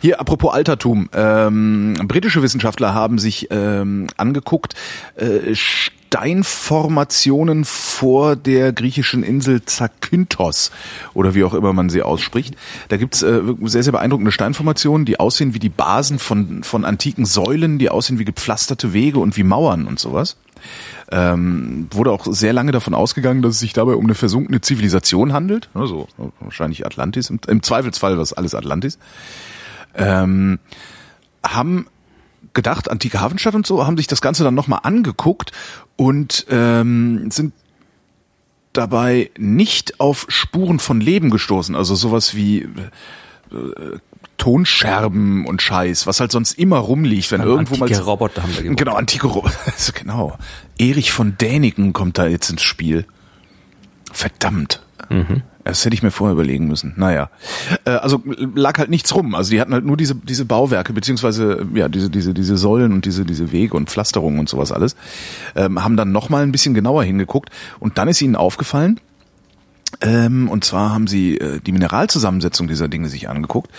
Hier, 0.00 0.20
apropos 0.20 0.52
Altertum. 0.52 1.08
Ähm, 1.12 1.94
britische 2.06 2.42
Wissenschaftler 2.42 2.92
haben 2.92 3.18
sich 3.18 3.48
ähm, 3.50 4.08
angeguckt, 4.16 4.74
äh, 5.16 5.54
Steinformationen 5.54 7.64
vor 7.64 8.34
der 8.34 8.72
griechischen 8.72 9.22
Insel 9.22 9.64
Zakynthos 9.64 10.72
oder 11.14 11.34
wie 11.34 11.44
auch 11.44 11.54
immer 11.54 11.72
man 11.72 11.90
sie 11.90 12.02
ausspricht. 12.02 12.56
Da 12.88 12.96
gibt's 12.96 13.22
äh, 13.22 13.40
sehr, 13.64 13.82
sehr 13.82 13.92
beeindruckende 13.92 14.32
Steinformationen, 14.32 15.04
die 15.04 15.20
aussehen 15.20 15.54
wie 15.54 15.58
die 15.58 15.68
Basen 15.68 16.18
von, 16.18 16.64
von 16.64 16.84
antiken 16.84 17.26
Säulen, 17.26 17.78
die 17.78 17.90
aussehen 17.90 18.18
wie 18.18 18.24
gepflasterte 18.24 18.92
Wege 18.92 19.18
und 19.18 19.36
wie 19.36 19.44
Mauern 19.44 19.86
und 19.86 20.00
sowas. 20.00 20.36
Ähm, 21.10 21.88
wurde 21.90 22.12
auch 22.12 22.26
sehr 22.26 22.52
lange 22.52 22.72
davon 22.72 22.92
ausgegangen, 22.94 23.40
dass 23.40 23.54
es 23.54 23.60
sich 23.60 23.72
dabei 23.72 23.94
um 23.94 24.04
eine 24.04 24.14
versunkene 24.14 24.60
Zivilisation 24.60 25.32
handelt. 25.32 25.70
Also 25.72 26.06
wahrscheinlich 26.40 26.84
Atlantis, 26.84 27.30
im, 27.30 27.40
im 27.46 27.62
Zweifelsfall 27.62 28.18
was 28.18 28.34
alles 28.34 28.54
Atlantis. 28.54 28.98
Ähm, 29.94 30.58
haben 31.44 31.86
gedacht, 32.52 32.90
antike 32.90 33.20
Hafenstadt 33.20 33.54
und 33.54 33.66
so, 33.66 33.86
haben 33.86 33.96
sich 33.96 34.06
das 34.06 34.20
Ganze 34.20 34.44
dann 34.44 34.54
nochmal 34.54 34.80
angeguckt 34.82 35.52
und 35.96 36.46
ähm, 36.50 37.30
sind 37.30 37.52
dabei 38.72 39.30
nicht 39.38 40.00
auf 40.00 40.26
Spuren 40.28 40.78
von 40.78 41.00
Leben 41.00 41.30
gestoßen, 41.30 41.74
also 41.74 41.94
sowas 41.94 42.34
wie 42.34 42.60
äh, 42.60 43.98
Tonscherben 44.38 45.44
und 45.44 45.60
Scheiß, 45.60 46.06
was 46.06 46.20
halt 46.20 46.32
sonst 46.32 46.58
immer 46.58 46.78
rumliegt, 46.78 47.30
wenn 47.32 47.42
irgendwo 47.42 47.76
mal 47.76 47.86
Antike 47.86 48.04
Roboter 48.04 48.42
haben 48.42 48.52
da 48.54 48.62
gebaut. 48.62 48.78
Genau, 48.78 48.94
antike 48.94 49.26
Roboter. 49.26 49.54
Also 49.66 49.92
genau. 49.92 50.38
Erich 50.78 51.12
von 51.12 51.36
Däniken 51.36 51.92
kommt 51.92 52.18
da 52.18 52.26
jetzt 52.26 52.48
ins 52.48 52.62
Spiel. 52.62 53.04
Verdammt. 54.12 54.82
Das 55.64 55.84
hätte 55.84 55.94
ich 55.94 56.02
mir 56.02 56.10
vorher 56.10 56.32
überlegen 56.32 56.66
müssen. 56.66 56.94
Naja. 56.96 57.28
Äh, 57.84 57.90
also 57.90 58.22
lag 58.54 58.78
halt 58.78 58.88
nichts 58.88 59.14
rum. 59.14 59.34
Also 59.34 59.50
die 59.50 59.60
hatten 59.60 59.74
halt 59.74 59.84
nur 59.84 59.96
diese, 59.96 60.14
diese 60.14 60.46
Bauwerke, 60.46 60.92
beziehungsweise 60.94 61.66
ja, 61.74 61.88
diese, 61.88 62.08
diese, 62.08 62.32
diese 62.32 62.56
Säulen 62.56 62.92
und 62.92 63.04
diese, 63.04 63.24
diese 63.24 63.52
Wege 63.52 63.76
und 63.76 63.90
Pflasterungen 63.90 64.38
und 64.38 64.48
sowas 64.48 64.72
alles. 64.72 64.96
Ähm, 65.54 65.82
haben 65.84 65.96
dann 65.96 66.10
nochmal 66.10 66.42
ein 66.42 66.52
bisschen 66.52 66.72
genauer 66.72 67.04
hingeguckt 67.04 67.50
und 67.80 67.98
dann 67.98 68.08
ist 68.08 68.22
ihnen 68.22 68.34
aufgefallen, 68.34 68.98
ähm, 70.00 70.48
und 70.48 70.64
zwar 70.64 70.90
haben 70.90 71.06
sie 71.06 71.38
äh, 71.38 71.60
die 71.60 71.72
Mineralzusammensetzung 71.72 72.68
dieser 72.68 72.88
Dinge 72.88 73.08
sich 73.08 73.28
angeguckt, 73.28 73.70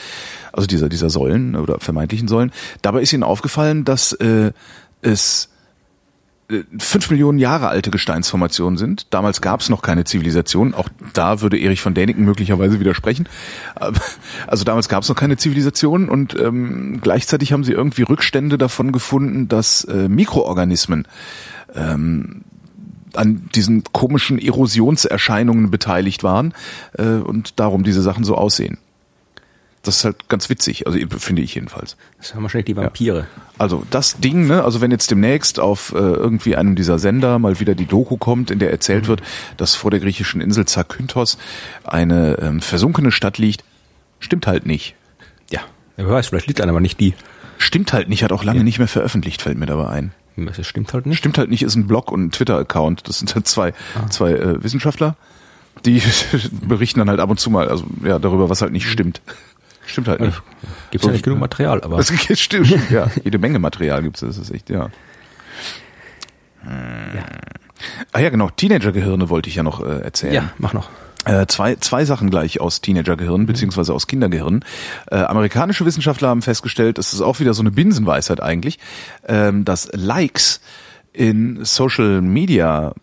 also 0.52 0.68
dieser 0.68 0.90
dieser 0.90 1.10
Säulen 1.10 1.56
oder 1.56 1.80
vermeintlichen 1.80 2.28
Säulen. 2.28 2.52
Dabei 2.82 3.02
ist 3.02 3.14
ihnen 3.14 3.24
aufgefallen, 3.24 3.86
dass 3.86 4.14
äh, 4.14 4.52
es 5.02 5.50
äh, 6.50 6.64
fünf 6.78 7.10
Millionen 7.10 7.40
Jahre 7.40 7.70
alte 7.70 7.92
Gesteinsformationen 7.92 8.78
sind. 8.78 9.08
Damals 9.12 9.40
gab 9.42 9.62
es 9.62 9.70
noch 9.70 9.82
keine 9.82 10.04
Zivilisation. 10.04 10.74
Auch 10.74 10.90
da 11.14 11.42
würde 11.42 11.58
Erich 11.58 11.82
von 11.82 11.94
Däniken 11.94 12.26
möglicherweise 12.26 12.80
widersprechen. 12.80 13.30
Also 14.48 14.64
damals 14.64 14.90
gab 14.90 15.04
es 15.04 15.10
noch 15.10 15.16
keine 15.16 15.38
Zivilisation 15.38 16.10
und 16.10 16.38
ähm, 16.40 17.00
gleichzeitig 17.02 17.54
haben 17.54 17.64
sie 17.64 17.72
irgendwie 17.72 18.02
Rückstände 18.02 18.58
davon 18.58 18.92
gefunden, 18.92 19.48
dass 19.48 19.84
äh, 19.86 20.10
Mikroorganismen 20.10 21.08
an 23.14 23.50
diesen 23.56 23.84
komischen 23.92 24.40
Erosionserscheinungen 24.40 25.72
beteiligt 25.72 26.24
waren 26.24 26.54
äh, 26.98 27.04
und 27.04 27.60
darum 27.60 27.84
diese 27.84 28.02
Sachen 28.02 28.24
so 28.24 28.36
aussehen. 28.36 28.78
Das 29.84 29.98
ist 29.98 30.06
halt 30.06 30.28
ganz 30.28 30.50
witzig, 30.50 30.88
also 30.88 31.00
finde 31.20 31.42
ich 31.42 31.56
jedenfalls. 31.56 31.96
Das 32.18 32.36
haben 32.36 32.44
wahrscheinlich 32.44 32.66
die 32.66 32.76
Vampire. 32.76 33.28
Also 33.58 33.84
das 33.90 34.18
Ding, 34.18 34.46
ne, 34.48 34.64
also 34.64 34.82
wenn 34.82 34.92
jetzt 34.92 35.10
demnächst 35.10 35.60
auf 35.60 35.94
äh, 35.94 35.98
irgendwie 35.98 36.58
einem 36.58 36.76
dieser 36.76 37.00
Sender 37.00 37.40
mal 37.40 37.62
wieder 37.62 37.76
die 37.76 37.86
Doku 37.86 38.18
kommt, 38.18 38.52
in 38.52 38.60
der 38.60 38.72
erzählt 38.72 39.08
wird, 39.08 39.22
dass 39.56 39.76
vor 39.76 39.90
der 39.90 40.02
griechischen 40.02 40.42
Insel 40.42 40.66
Zakynthos 40.66 41.38
eine 41.86 42.38
ähm, 42.42 42.60
versunkene 42.60 43.12
Stadt 43.12 43.38
liegt, 43.38 43.64
stimmt 44.20 44.48
halt 44.48 44.66
nicht. 44.66 44.96
Ja. 45.50 45.62
Wer 45.96 46.10
weiß, 46.10 46.28
vielleicht 46.28 46.48
liegt 46.48 46.60
einer, 46.60 46.72
aber 46.72 46.82
nicht 46.82 47.00
die. 47.00 47.14
Stimmt 47.58 47.94
halt 47.94 48.10
nicht, 48.10 48.24
hat 48.24 48.34
auch 48.34 48.44
lange 48.44 48.64
nicht 48.64 48.80
mehr 48.80 48.88
veröffentlicht, 48.88 49.42
fällt 49.42 49.58
mir 49.58 49.66
dabei 49.66 49.88
ein. 49.88 50.12
Das 50.46 50.66
stimmt 50.68 50.94
halt 50.94 51.06
nicht. 51.06 51.18
Stimmt 51.20 51.38
halt 51.38 51.50
nicht, 51.50 51.64
ist 51.64 51.76
ein 51.76 51.88
Blog 51.88 52.12
und 52.12 52.26
ein 52.26 52.32
Twitter-Account. 52.32 53.08
Das 53.08 53.20
sind 53.20 53.34
halt 53.36 53.48
zwei, 53.48 53.74
zwei 54.10 54.32
äh, 54.32 54.64
Wissenschaftler, 54.64 55.16
die 55.86 56.02
berichten 56.52 57.00
dann 57.00 57.10
halt 57.10 57.20
ab 57.20 57.30
und 57.30 57.40
zu 57.40 57.50
mal, 57.50 57.70
also 57.70 57.86
ja, 58.04 58.20
darüber, 58.20 58.50
was 58.50 58.62
halt 58.62 58.72
nicht 58.72 58.88
stimmt. 58.88 59.22
Stimmt 59.86 60.08
halt 60.08 60.22
nicht. 60.22 60.42
Gibt 60.92 61.04
ja 61.04 61.12
nicht 61.12 61.24
genug 61.24 61.40
Material, 61.40 61.82
aber 61.82 61.98
Das 61.98 62.12
stimmt, 62.40 62.70
ja. 62.92 63.10
Jede 63.24 63.40
Menge 63.40 63.60
Material 63.60 64.04
gibt's, 64.04 64.20
das 64.20 64.38
ist 64.38 64.52
echt, 64.52 64.70
ja. 64.70 64.90
ja. 66.66 67.26
Ah 68.12 68.20
ja, 68.20 68.30
genau, 68.30 68.50
Teenagergehirne 68.50 69.30
wollte 69.30 69.50
ich 69.50 69.56
ja 69.56 69.64
noch 69.64 69.84
äh, 69.84 70.02
erzählen. 70.02 70.34
ja, 70.34 70.52
mach 70.58 70.74
noch. 70.74 70.90
Äh, 71.26 71.46
zwei, 71.48 71.76
zwei 71.76 72.06
Sachen 72.06 72.30
gleich 72.30 72.62
aus 72.62 72.80
Teenagergehirnen 72.82 73.46
beziehungsweise 73.46 73.94
aus 73.94 74.08
Kindergehirnen. 74.08 74.64
Äh, 75.12 75.18
amerikanische 75.18 75.86
Wissenschaftler 75.86 76.30
haben 76.30 76.42
festgestellt, 76.42 76.98
das 76.98 77.14
ist 77.14 77.22
auch 77.22 77.40
wieder 77.42 77.54
so 77.54 77.62
eine 77.62 77.72
Binsenweisheit 77.72 78.42
eigentlich, 78.42 78.80
ähm, 79.28 79.66
dass 79.66 79.90
Likes 79.94 80.62
in 81.12 81.64
Social 81.66 82.22
Media 82.22 82.94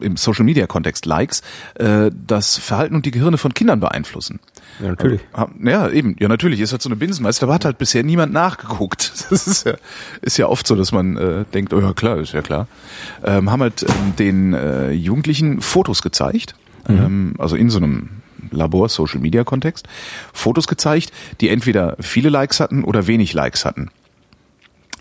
im 0.00 0.16
Social 0.16 0.44
Media 0.46 0.66
Kontext 0.66 1.04
Likes 1.04 1.42
äh, 1.74 2.10
das 2.26 2.56
Verhalten 2.56 2.94
und 2.94 3.04
die 3.04 3.10
Gehirne 3.10 3.36
von 3.36 3.52
Kindern 3.52 3.80
beeinflussen. 3.80 4.40
Ja, 4.80 4.88
natürlich. 4.88 5.20
Ha- 5.34 5.50
Ja, 5.62 5.90
eben. 5.90 6.16
Ja, 6.18 6.28
natürlich. 6.28 6.60
Ist 6.60 6.72
halt 6.72 6.80
so 6.80 6.88
eine 6.88 6.96
Binsenweisheit, 6.96 7.42
aber 7.42 7.52
hat 7.52 7.66
halt 7.66 7.76
bisher 7.76 8.02
niemand 8.02 8.32
nachgeguckt. 8.32 9.12
Das 9.30 9.46
ist 9.46 9.66
ja, 9.66 9.74
ist 10.22 10.38
ja 10.38 10.46
oft 10.46 10.66
so, 10.66 10.74
dass 10.74 10.92
man 10.92 11.16
äh, 11.18 11.44
denkt, 11.52 11.74
oh 11.74 11.80
ja 11.80 11.92
klar, 11.92 12.16
ist 12.18 12.32
ja 12.32 12.40
klar. 12.40 12.66
Ähm, 13.24 13.50
haben 13.50 13.60
halt 13.60 13.82
ähm, 13.82 14.16
den 14.18 14.54
äh, 14.54 14.90
Jugendlichen 14.92 15.60
Fotos 15.60 16.00
gezeigt, 16.00 16.54
ähm, 16.98 17.34
also 17.38 17.56
in 17.56 17.70
so 17.70 17.78
einem 17.78 18.08
Labor-Social-Media-Kontext, 18.50 19.86
Fotos 20.32 20.66
gezeigt, 20.66 21.12
die 21.40 21.48
entweder 21.48 21.96
viele 22.00 22.28
Likes 22.28 22.60
hatten 22.60 22.84
oder 22.84 23.06
wenig 23.06 23.32
Likes 23.32 23.64
hatten. 23.64 23.90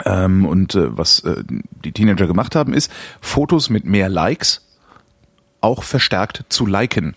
Ähm, 0.05 0.45
und 0.45 0.75
äh, 0.75 0.97
was 0.97 1.19
äh, 1.21 1.43
die 1.83 1.91
Teenager 1.91 2.27
gemacht 2.27 2.55
haben, 2.55 2.73
ist 2.73 2.91
Fotos 3.21 3.69
mit 3.69 3.85
mehr 3.85 4.09
Likes 4.09 4.61
auch 5.61 5.83
verstärkt 5.83 6.45
zu 6.49 6.65
liken. 6.65 7.15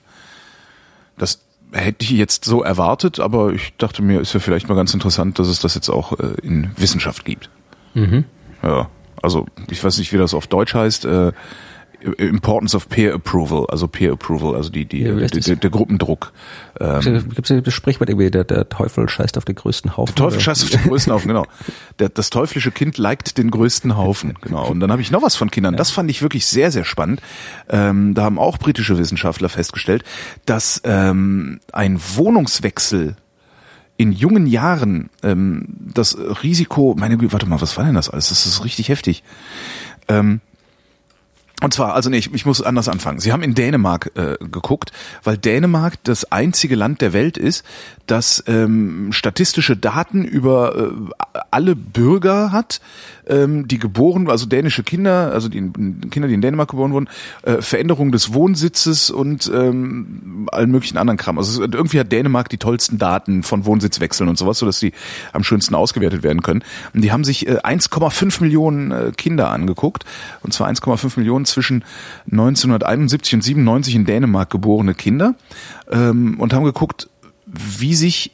Das 1.16 1.42
hätte 1.72 2.04
ich 2.04 2.10
jetzt 2.10 2.44
so 2.44 2.62
erwartet, 2.62 3.20
aber 3.20 3.52
ich 3.52 3.74
dachte 3.76 4.02
mir, 4.02 4.20
ist 4.20 4.34
ja 4.34 4.40
vielleicht 4.40 4.68
mal 4.68 4.74
ganz 4.74 4.92
interessant, 4.94 5.38
dass 5.38 5.48
es 5.48 5.60
das 5.60 5.74
jetzt 5.74 5.88
auch 5.88 6.18
äh, 6.18 6.34
in 6.42 6.70
Wissenschaft 6.76 7.24
gibt. 7.24 7.50
Ja, 8.62 8.88
also 9.22 9.46
ich 9.70 9.82
weiß 9.82 9.98
nicht, 9.98 10.12
wie 10.12 10.18
das 10.18 10.34
auf 10.34 10.46
Deutsch 10.46 10.74
heißt. 10.74 11.04
Äh, 11.04 11.32
Importance 12.18 12.74
of 12.74 12.88
Peer 12.88 13.14
Approval, 13.14 13.66
also 13.68 13.88
Peer 13.88 14.12
Approval, 14.12 14.54
also 14.54 14.70
die, 14.70 14.84
die, 14.84 15.02
Ja, 15.02 15.12
der, 15.14 15.22
heißt 15.22 15.36
das? 15.36 15.44
der, 15.44 15.56
der 15.56 15.70
Gruppendruck. 15.70 16.32
Ähm, 16.80 17.28
Gibt 17.34 17.50
es 17.50 17.62
das 17.62 17.74
Sprichwort 17.74 18.08
irgendwie, 18.08 18.30
der, 18.30 18.44
der 18.44 18.68
Teufel 18.68 19.08
scheißt 19.08 19.38
auf 19.38 19.44
den 19.44 19.54
größten 19.54 19.96
Haufen? 19.96 20.14
Teufel 20.14 20.36
oder? 20.36 20.40
scheißt 20.40 20.64
auf 20.64 20.70
den 20.70 20.82
größten 20.82 21.12
Haufen, 21.12 21.28
genau. 21.28 21.46
Der, 21.98 22.08
das 22.08 22.30
teuflische 22.30 22.70
Kind 22.70 22.98
liked 22.98 23.38
den 23.38 23.50
größten 23.50 23.96
Haufen, 23.96 24.34
genau. 24.40 24.68
Und 24.68 24.80
dann 24.80 24.90
habe 24.90 25.02
ich 25.02 25.10
noch 25.10 25.22
was 25.22 25.36
von 25.36 25.50
Kindern. 25.50 25.76
Das 25.76 25.90
fand 25.90 26.10
ich 26.10 26.22
wirklich 26.22 26.46
sehr, 26.46 26.70
sehr 26.72 26.84
spannend. 26.84 27.20
Ähm, 27.68 28.14
da 28.14 28.24
haben 28.24 28.38
auch 28.38 28.58
britische 28.58 28.98
Wissenschaftler 28.98 29.48
festgestellt, 29.48 30.04
dass 30.46 30.80
ähm, 30.84 31.60
ein 31.72 32.00
Wohnungswechsel 32.16 33.16
in 33.96 34.12
jungen 34.12 34.46
Jahren 34.46 35.10
ähm, 35.22 35.66
das 35.94 36.16
Risiko, 36.42 36.96
meine 36.98 37.18
Güte, 37.18 37.32
warte 37.32 37.46
mal, 37.46 37.60
was 37.60 37.76
war 37.76 37.84
denn 37.84 37.94
das 37.94 38.08
alles? 38.10 38.30
Das 38.30 38.46
ist 38.46 38.64
richtig 38.64 38.88
heftig. 38.88 39.22
Ähm, 40.08 40.40
und 41.62 41.72
zwar, 41.72 41.94
also 41.94 42.10
nee, 42.10 42.18
ich, 42.18 42.32
ich 42.34 42.46
muss 42.46 42.62
anders 42.62 42.88
anfangen. 42.88 43.20
Sie 43.20 43.32
haben 43.32 43.42
in 43.42 43.54
Dänemark 43.54 44.12
äh, 44.14 44.36
geguckt, 44.38 44.92
weil 45.22 45.38
Dänemark 45.38 46.02
das 46.04 46.30
einzige 46.30 46.76
Land 46.76 47.00
der 47.00 47.12
Welt 47.12 47.38
ist, 47.38 47.64
das 48.06 48.42
ähm, 48.46 49.12
statistische 49.12 49.76
Daten 49.76 50.24
über 50.24 50.76
äh, 50.76 51.38
alle 51.50 51.76
Bürger 51.76 52.52
hat, 52.52 52.80
ähm, 53.26 53.68
die 53.68 53.78
geboren, 53.78 54.28
also 54.28 54.46
dänische 54.46 54.82
Kinder, 54.82 55.32
also 55.32 55.48
die 55.48 55.60
Kinder, 56.10 56.28
die 56.28 56.34
in 56.34 56.40
Dänemark 56.40 56.70
geboren 56.70 56.92
wurden, 56.92 57.08
äh, 57.42 57.62
Veränderung 57.62 58.12
des 58.12 58.34
Wohnsitzes 58.34 59.10
und 59.10 59.50
ähm, 59.54 60.48
allen 60.50 60.70
möglichen 60.70 60.98
anderen 60.98 61.16
Kram. 61.16 61.38
Also 61.38 61.62
irgendwie 61.62 62.00
hat 62.00 62.10
Dänemark 62.10 62.48
die 62.48 62.58
tollsten 62.58 62.98
Daten 62.98 63.42
von 63.42 63.64
Wohnsitzwechseln 63.64 64.28
und 64.28 64.36
sowas, 64.36 64.58
sodass 64.58 64.80
die 64.80 64.92
am 65.32 65.44
schönsten 65.44 65.74
ausgewertet 65.74 66.22
werden 66.22 66.42
können. 66.42 66.64
Und 66.94 67.02
die 67.02 67.12
haben 67.12 67.24
sich 67.24 67.46
äh, 67.46 67.58
1,5 67.58 68.42
Millionen 68.42 68.90
äh, 68.90 69.12
Kinder 69.16 69.50
angeguckt, 69.50 70.04
und 70.42 70.52
zwar 70.52 70.68
1,5 70.68 71.18
Millionen 71.18 71.44
zwischen 71.52 71.84
1971 72.30 73.34
und 73.34 73.42
97 73.42 73.94
in 73.94 74.04
Dänemark 74.04 74.50
geborene 74.50 74.94
Kinder 74.94 75.34
ähm, 75.90 76.38
und 76.40 76.52
haben 76.52 76.64
geguckt, 76.64 77.08
wie 77.46 77.94
sich 77.94 78.32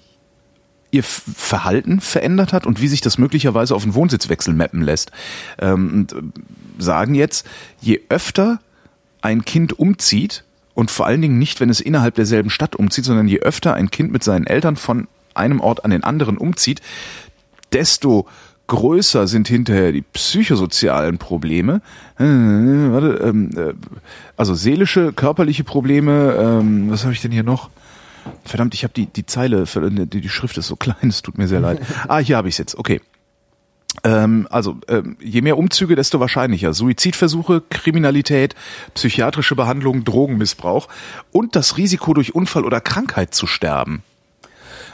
ihr 0.91 1.03
Verhalten 1.03 2.01
verändert 2.01 2.53
hat 2.53 2.67
und 2.67 2.81
wie 2.81 2.89
sich 2.89 3.01
das 3.01 3.19
möglicherweise 3.19 3.75
auf 3.75 3.83
einen 3.83 3.95
Wohnsitzwechsel 3.95 4.55
mappen 4.55 4.83
lässt. 4.83 5.13
Ähm, 5.59 5.93
und 5.93 6.13
äh, 6.13 6.23
sagen 6.79 7.15
jetzt, 7.15 7.47
je 7.81 8.01
öfter 8.09 8.61
ein 9.21 9.45
Kind 9.45 9.79
umzieht 9.79 10.45
und 10.75 10.91
vor 10.91 11.07
allen 11.07 11.21
Dingen 11.21 11.39
nicht, 11.39 11.61
wenn 11.61 11.71
es 11.71 11.81
innerhalb 11.81 12.15
derselben 12.15 12.51
Stadt 12.51 12.77
umzieht, 12.77 13.05
sondern 13.05 13.29
je 13.29 13.41
öfter 13.41 13.75
ein 13.75 13.91
Kind 13.91 14.13
mit 14.13 14.23
seinen 14.23 14.47
Eltern 14.47 14.77
von 14.77 15.09
einem 15.35 15.61
Ort 15.61 15.85
an 15.85 15.91
den 15.91 16.05
anderen 16.05 16.39
umzieht, 16.39 16.81
desto 17.73 18.27
größer 18.69 19.27
sind 19.27 19.49
hinterher 19.49 19.91
die 19.93 20.03
psychosozialen 20.03 21.19
Probleme, 21.19 21.81
äh, 22.19 22.25
warte, 22.25 23.21
ähm, 23.25 23.51
äh, 23.57 23.75
also 24.37 24.55
seelische, 24.55 25.13
körperliche 25.13 25.65
Probleme, 25.65 26.37
ähm, 26.39 26.91
was 26.91 27.03
habe 27.03 27.13
ich 27.13 27.21
denn 27.21 27.33
hier 27.33 27.43
noch? 27.43 27.71
Verdammt, 28.45 28.75
ich 28.75 28.85
habe 28.85 28.93
die, 28.95 29.07
die 29.07 29.27
Zeile, 29.27 29.67
ver- 29.67 29.91
die, 29.91 30.21
die 30.21 30.29
Schrift 30.29 30.57
ist 30.59 30.69
so 30.69 30.77
klein, 30.77 30.97
es 31.09 31.23
tut 31.23 31.39
mir 31.39 31.49
sehr 31.49 31.61
leid. 31.61 31.81
Ah, 32.07 32.19
hier 32.19 32.37
habe 32.37 32.49
ich 32.49 32.55
es 32.55 32.59
jetzt, 32.59 32.77
okay. 32.79 33.01
Ähm, 34.05 34.47
also 34.51 34.77
ähm, 34.87 35.17
je 35.21 35.41
mehr 35.41 35.59
Umzüge, 35.59 35.97
desto 35.97 36.21
wahrscheinlicher. 36.21 36.73
Suizidversuche, 36.73 37.63
Kriminalität, 37.69 38.55
psychiatrische 38.95 39.57
Behandlung, 39.57 40.05
Drogenmissbrauch 40.05 40.89
und 41.33 41.57
das 41.57 41.79
Risiko 41.79 42.15
durch 42.15 42.35
Unfall 42.35 42.65
oder 42.65 42.81
Krankheit 42.81 43.35
zu 43.35 43.47
sterben. 43.47 44.03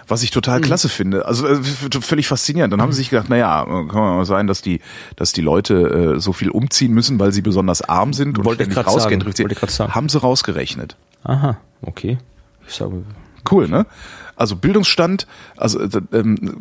Was 0.08 0.22
ich 0.22 0.30
total 0.30 0.60
klasse 0.60 0.88
finde. 0.88 1.26
Also 1.26 1.46
äh, 1.46 1.58
völlig 2.00 2.28
faszinierend. 2.28 2.72
Dann 2.72 2.82
haben 2.82 2.92
sie 2.92 2.98
sich 2.98 3.10
gedacht, 3.10 3.28
naja, 3.30 3.64
kann 3.64 3.88
mal 3.88 4.24
sein, 4.24 4.46
dass 4.46 4.62
die, 4.62 4.80
dass 5.16 5.32
die 5.32 5.40
Leute 5.40 6.14
äh, 6.16 6.20
so 6.20 6.32
viel 6.32 6.50
umziehen 6.50 6.92
müssen, 6.92 7.18
weil 7.18 7.32
sie 7.32 7.42
besonders 7.42 7.82
arm 7.82 8.12
sind 8.12 8.38
und 8.38 8.44
Wollte 8.44 8.64
ich 8.64 8.72
ständig 8.72 8.74
grad 8.74 8.86
sagen. 8.86 9.22
rausgehen. 9.22 9.48
Wollte 9.50 9.66
ich 9.66 9.70
sagen. 9.70 9.94
Haben 9.94 10.08
sie 10.08 10.18
rausgerechnet. 10.20 10.96
Aha, 11.24 11.56
okay. 11.82 12.18
Ich 12.66 12.74
sage, 12.74 13.02
Cool, 13.50 13.68
ne? 13.68 13.86
Also 14.36 14.56
Bildungsstand, 14.56 15.26
also 15.56 15.80
äh, 15.80 15.88
ähm, 16.12 16.58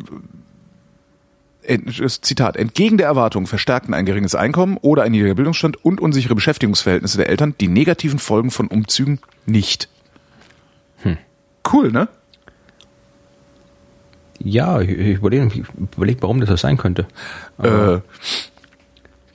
Zitat, 2.20 2.56
entgegen 2.56 2.98
der 2.98 3.06
Erwartungen 3.06 3.46
verstärkten 3.46 3.94
ein 3.94 4.04
geringes 4.04 4.34
Einkommen 4.34 4.76
oder 4.76 5.02
ein 5.02 5.12
niedriger 5.12 5.34
Bildungsstand 5.34 5.82
und 5.82 6.00
unsichere 6.00 6.34
Beschäftigungsverhältnisse 6.34 7.16
der 7.16 7.30
Eltern 7.30 7.54
die 7.58 7.68
negativen 7.68 8.18
Folgen 8.18 8.50
von 8.50 8.68
Umzügen 8.68 9.18
nicht. 9.46 9.88
Cool, 11.72 11.90
ne? 11.90 12.08
Ja, 14.44 14.80
ich, 14.80 14.90
ich 14.90 15.18
überlege, 15.18 15.46
ich 15.46 15.62
überleg, 15.96 16.18
warum 16.20 16.40
das 16.40 16.48
so 16.48 16.56
sein 16.56 16.76
könnte. 16.76 17.06
Äh, 17.58 17.98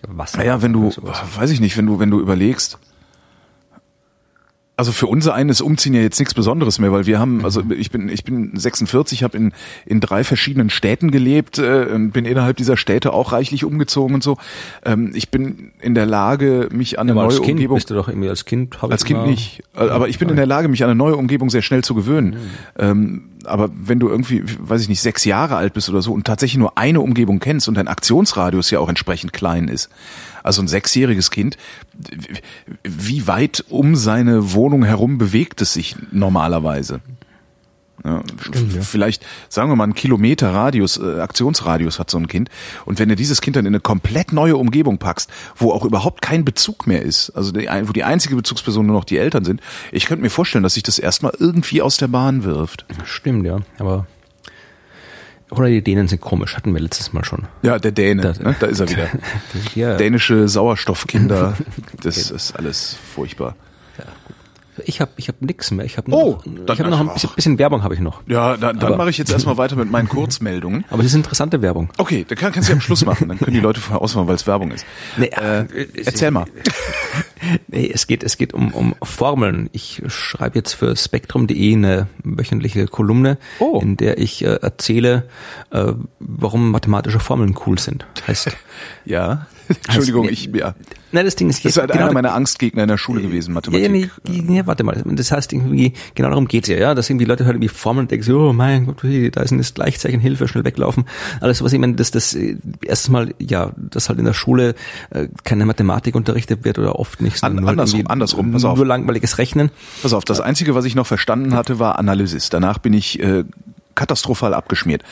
Was? 0.08 0.38
naja, 0.38 0.62
wenn 0.62 0.74
du, 0.74 0.92
weiß 0.92 1.50
ich 1.52 1.60
nicht, 1.60 1.78
wenn 1.78 1.86
du, 1.86 2.00
wenn 2.00 2.12
du 2.12 2.20
überlegst, 2.20 2.80
also 4.80 4.94
für 4.94 5.08
unser 5.08 5.34
eines 5.34 5.60
Umziehen 5.60 5.94
ja 5.94 6.00
jetzt 6.00 6.20
nichts 6.20 6.34
Besonderes 6.34 6.80
mehr, 6.80 6.94
weil 6.94 7.06
wir 7.06 7.20
haben, 7.20 7.44
also 7.44 7.62
ich 7.70 7.92
bin 7.92 8.08
ich 8.08 8.24
bin 8.24 8.52
46, 8.56 9.24
habe 9.24 9.36
in 9.36 9.52
in 9.86 10.00
drei 10.00 10.24
verschiedenen 10.24 10.70
Städten 10.70 11.12
gelebt, 11.12 11.58
äh, 11.58 11.88
und 11.94 12.12
bin 12.12 12.24
innerhalb 12.24 12.56
dieser 12.56 12.78
Städte 12.78 13.12
auch 13.12 13.34
reichlich 13.34 13.66
umgezogen 13.66 14.16
und 14.16 14.24
so. 14.24 14.38
Ähm, 14.86 15.12
ich 15.14 15.32
bin 15.32 15.74
in 15.82 15.96
der 15.96 16.06
Lage, 16.06 16.70
mich 16.72 16.98
an 16.98 17.10
eine 17.10 17.12
Aber 17.12 17.24
neue 17.24 17.32
als 17.32 17.42
Kind 17.42 17.58
Umgebung 17.58 17.76
bist 17.76 17.90
du 17.90 17.94
doch 17.94 18.08
irgendwie 18.08 18.30
als 18.30 18.46
Kind. 18.46 18.82
hab 18.82 18.90
als 18.90 19.04
Kind 19.04 19.26
nicht, 19.26 19.64
aber 19.74 20.08
ich 20.08 20.18
bin 20.18 20.30
in 20.30 20.38
der 20.38 20.46
Lage, 20.46 20.70
mich 20.70 20.82
an 20.82 20.90
eine 20.90 20.98
neue 20.98 21.18
Umgebung 21.18 21.50
sehr 21.50 21.62
schnell 21.62 21.84
zu 21.84 21.94
gewöhnen. 21.94 22.38
Ähm, 22.78 23.24
aber 23.46 23.70
wenn 23.74 24.00
du 24.00 24.10
irgendwie, 24.10 24.44
weiß 24.46 24.82
ich 24.82 24.90
nicht, 24.90 25.02
sechs 25.02 25.26
Jahre 25.26 25.56
alt 25.56 25.74
bist 25.74 25.90
oder 25.90 26.02
so 26.02 26.14
und 26.14 26.26
tatsächlich 26.26 26.58
nur 26.58 26.78
eine 26.78 27.02
Umgebung 27.02 27.40
kennst 27.40 27.68
und 27.68 27.76
dein 27.76 27.88
Aktionsradius 27.88 28.70
ja 28.72 28.80
auch 28.80 28.90
entsprechend 28.90 29.34
klein 29.34 29.68
ist, 29.68 29.90
also 30.44 30.62
ein 30.62 30.68
sechsjähriges 30.68 31.32
Kind, 31.32 31.58
wie 32.84 33.28
weit 33.28 33.64
um 33.70 33.96
seine 33.96 34.54
Wohnung 34.54 34.84
herum 34.84 35.18
bewegt 35.18 35.62
es 35.62 35.74
sich 35.74 35.96
normalerweise? 36.12 37.02
Ja, 38.06 38.20
f- 38.20 38.88
Vielleicht, 38.88 39.26
sagen 39.50 39.70
wir 39.70 39.76
mal, 39.76 39.84
einen 39.84 39.94
Kilometer 39.94 40.54
Radius, 40.54 40.98
äh, 40.98 41.20
Aktionsradius 41.20 42.00
hat 42.00 42.10
so 42.10 42.18
ein 42.18 42.28
Kind. 42.28 42.50
Und 42.86 42.98
wenn 43.00 43.10
du 43.10 43.16
dieses 43.16 43.42
Kind 43.42 43.56
dann 43.56 43.66
in 43.66 43.72
eine 43.74 43.80
komplett 43.82 44.32
neue 44.32 44.56
Umgebung 44.58 44.98
packst, 45.00 45.30
wo 45.56 45.72
auch 45.72 45.84
überhaupt 45.86 46.22
kein 46.22 46.46
Bezug 46.46 46.88
mehr 46.88 47.02
ist, 47.02 47.30
also 47.32 47.52
die, 47.52 47.68
wo 47.84 47.92
die 47.94 48.04
einzige 48.04 48.36
Bezugsperson 48.36 48.86
nur 48.86 48.96
noch 48.96 49.04
die 49.06 49.18
Eltern 49.18 49.44
sind, 49.44 49.62
ich 49.92 50.06
könnte 50.06 50.22
mir 50.24 50.30
vorstellen, 50.30 50.64
dass 50.64 50.76
sich 50.76 50.84
das 50.84 50.98
erstmal 51.00 51.34
irgendwie 51.40 51.82
aus 51.82 51.98
der 51.98 52.08
Bahn 52.08 52.44
wirft. 52.44 52.86
Stimmt, 53.06 53.46
ja. 53.46 53.58
Aber 53.80 54.08
oder 55.52 55.68
die 55.68 55.82
Dänen 55.84 56.08
sind 56.08 56.22
komisch, 56.22 56.56
hatten 56.56 56.74
wir 56.74 56.80
letztes 56.80 57.12
Mal 57.12 57.26
schon. 57.26 57.48
Ja, 57.64 57.80
der 57.80 57.92
Däne, 57.92 58.22
Das- 58.22 58.40
ne? 58.40 58.56
da 58.60 58.68
ist 58.68 58.80
er 58.80 58.90
wieder. 58.90 59.08
Ja, 59.76 59.98
Dänische 59.98 60.48
Sauerstoffkinder, 60.48 61.58
das 62.04 62.30
ist 62.32 62.56
alles 62.56 62.96
furchtbar. 63.16 63.56
Ich 64.86 65.02
habe 65.02 65.12
ich 65.18 65.28
hab 65.28 65.42
nix 65.42 65.72
mehr. 65.72 65.86
Ich 65.86 65.98
habe 65.98 66.12
Oh, 66.12 66.38
noch, 66.46 66.74
ich 66.74 66.80
hab 66.80 66.90
noch 66.90 67.00
ein 67.00 67.14
bisschen, 67.14 67.30
bisschen 67.36 67.58
Werbung 67.60 67.84
habe 67.84 67.94
ich 67.94 68.00
noch. 68.00 68.22
Ja, 68.28 68.58
dann, 68.58 68.80
dann 68.80 68.98
mache 68.98 69.10
ich 69.10 69.18
jetzt 69.18 69.32
erstmal 69.32 69.58
weiter 69.58 69.76
mit 69.76 69.90
meinen 69.92 70.08
Kurzmeldungen. 70.10 70.86
Aber 70.90 70.98
das 71.04 71.08
ist 71.12 71.16
interessante 71.16 71.62
Werbung. 71.62 71.90
Okay, 71.98 72.26
dann 72.28 72.38
kann, 72.38 72.52
kannst 72.52 72.70
du 72.70 72.74
ja 72.74 72.76
am 72.78 72.82
Schluss 72.82 73.06
machen, 73.06 73.28
dann 73.30 73.38
können 73.40 73.54
die 73.54 73.60
Leute 73.62 73.80
vorher 73.80 74.02
ausmachen, 74.02 74.28
weil 74.28 74.36
es 74.36 74.48
Werbung 74.48 74.72
ist. 74.72 74.86
Nee, 75.18 75.28
äh, 75.28 75.62
äh, 75.62 75.88
erzähl 76.06 76.32
mal. 76.32 76.46
Nee, 77.68 77.90
es 77.94 78.08
geht, 78.08 78.24
es 78.24 78.38
geht 78.38 78.54
um, 78.54 78.74
um 78.74 78.96
Formeln. 79.04 79.70
Ich 79.72 80.02
schreibe 80.08 80.58
jetzt 80.60 80.74
für 80.74 80.96
spektrum.de 80.96 81.74
eine 81.74 82.08
wöchentliche 82.24 82.86
Kolumne, 82.88 83.38
Oh. 83.60 83.80
in 83.82 83.98
der 83.98 84.18
ich 84.18 84.44
äh, 84.44 84.56
erzähle, 84.62 85.30
äh, 85.72 85.94
warum 86.20 86.72
mathematische 86.72 87.20
Formeln 87.20 87.56
cool 87.66 87.80
sind. 87.80 88.06
Heißt, 88.28 88.50
Ja. 89.06 89.48
Entschuldigung, 89.86 90.26
nee, 90.26 90.32
ich, 90.32 90.46
ja. 90.48 90.74
nein, 91.12 91.26
das 91.26 91.36
Ding 91.36 91.48
ist, 91.48 91.64
Das 91.64 91.74
ist 91.74 91.78
halt 91.78 91.92
genau 91.92 92.06
einer 92.06 92.14
meiner 92.14 92.34
Angstgegner 92.34 92.82
in 92.82 92.90
der 92.90 92.98
Schule 92.98 93.22
gewesen, 93.22 93.54
Ja, 93.72 93.78
ja, 93.78 93.88
nee, 93.88 94.08
Mathematik. 94.08 94.50
nee, 94.50 94.62
warte 94.66 94.84
mal. 94.84 95.00
Das 95.06 95.32
heißt 95.32 95.54
irgendwie, 95.54 95.94
genau 96.16 96.30
darum 96.30 96.48
geht's 96.48 96.70
ja, 96.70 96.78
ja. 96.78 96.96
Dass 96.96 97.08
irgendwie 97.08 97.26
Leute 97.26 97.46
halt 97.46 97.54
irgendwie 97.56 97.68
Formeln 97.70 98.08
denken, 98.08 98.26
so, 98.26 98.50
oh 98.50 98.54
mein 98.54 98.88
Gott, 98.88 99.04
da 99.04 99.42
ist 99.44 99.52
ein 99.52 99.62
Gleichzeichen, 99.62 100.20
Hilfe, 100.20 100.48
schnell 100.48 100.64
weglaufen. 100.66 101.06
Alles, 101.40 101.64
was 101.64 101.72
ich 101.72 101.78
meine, 101.78 101.94
dass 101.94 102.10
das 102.10 102.34
äh, 102.34 102.58
erstmal, 102.84 103.36
ja, 103.38 103.72
dass 103.78 104.10
halt 104.10 104.18
in 104.18 104.26
der 104.26 104.34
Schule 104.34 104.74
äh, 105.12 105.28
keine 105.44 105.68
Mathematik 105.68 106.16
unterrichtet 106.16 106.66
wird 106.66 106.80
oder 106.80 106.98
oft 106.98 107.22
nicht. 107.22 107.29
An- 107.34 107.40
sondern 107.40 107.66
halt 107.68 107.80
andersrum, 107.80 108.08
andersrum, 108.08 108.52
pass 108.52 108.66
auf. 108.66 108.78
Nur 108.78 108.86
langweiliges 108.86 109.38
Rechnen. 109.38 109.70
Pass 110.02 110.14
auf, 110.14 110.26
das 110.26 110.40
Einzige, 110.42 110.76
was 110.76 110.86
ich 110.86 110.96
noch 110.96 111.08
verstanden 111.08 111.54
hatte, 111.56 111.80
war 111.80 112.00
Analysis. 112.00 112.50
Danach 112.50 112.78
bin 112.80 112.94
ich 112.94 113.20
äh, 113.22 113.44
katastrophal 113.96 114.54
abgeschmiert. 114.54 115.04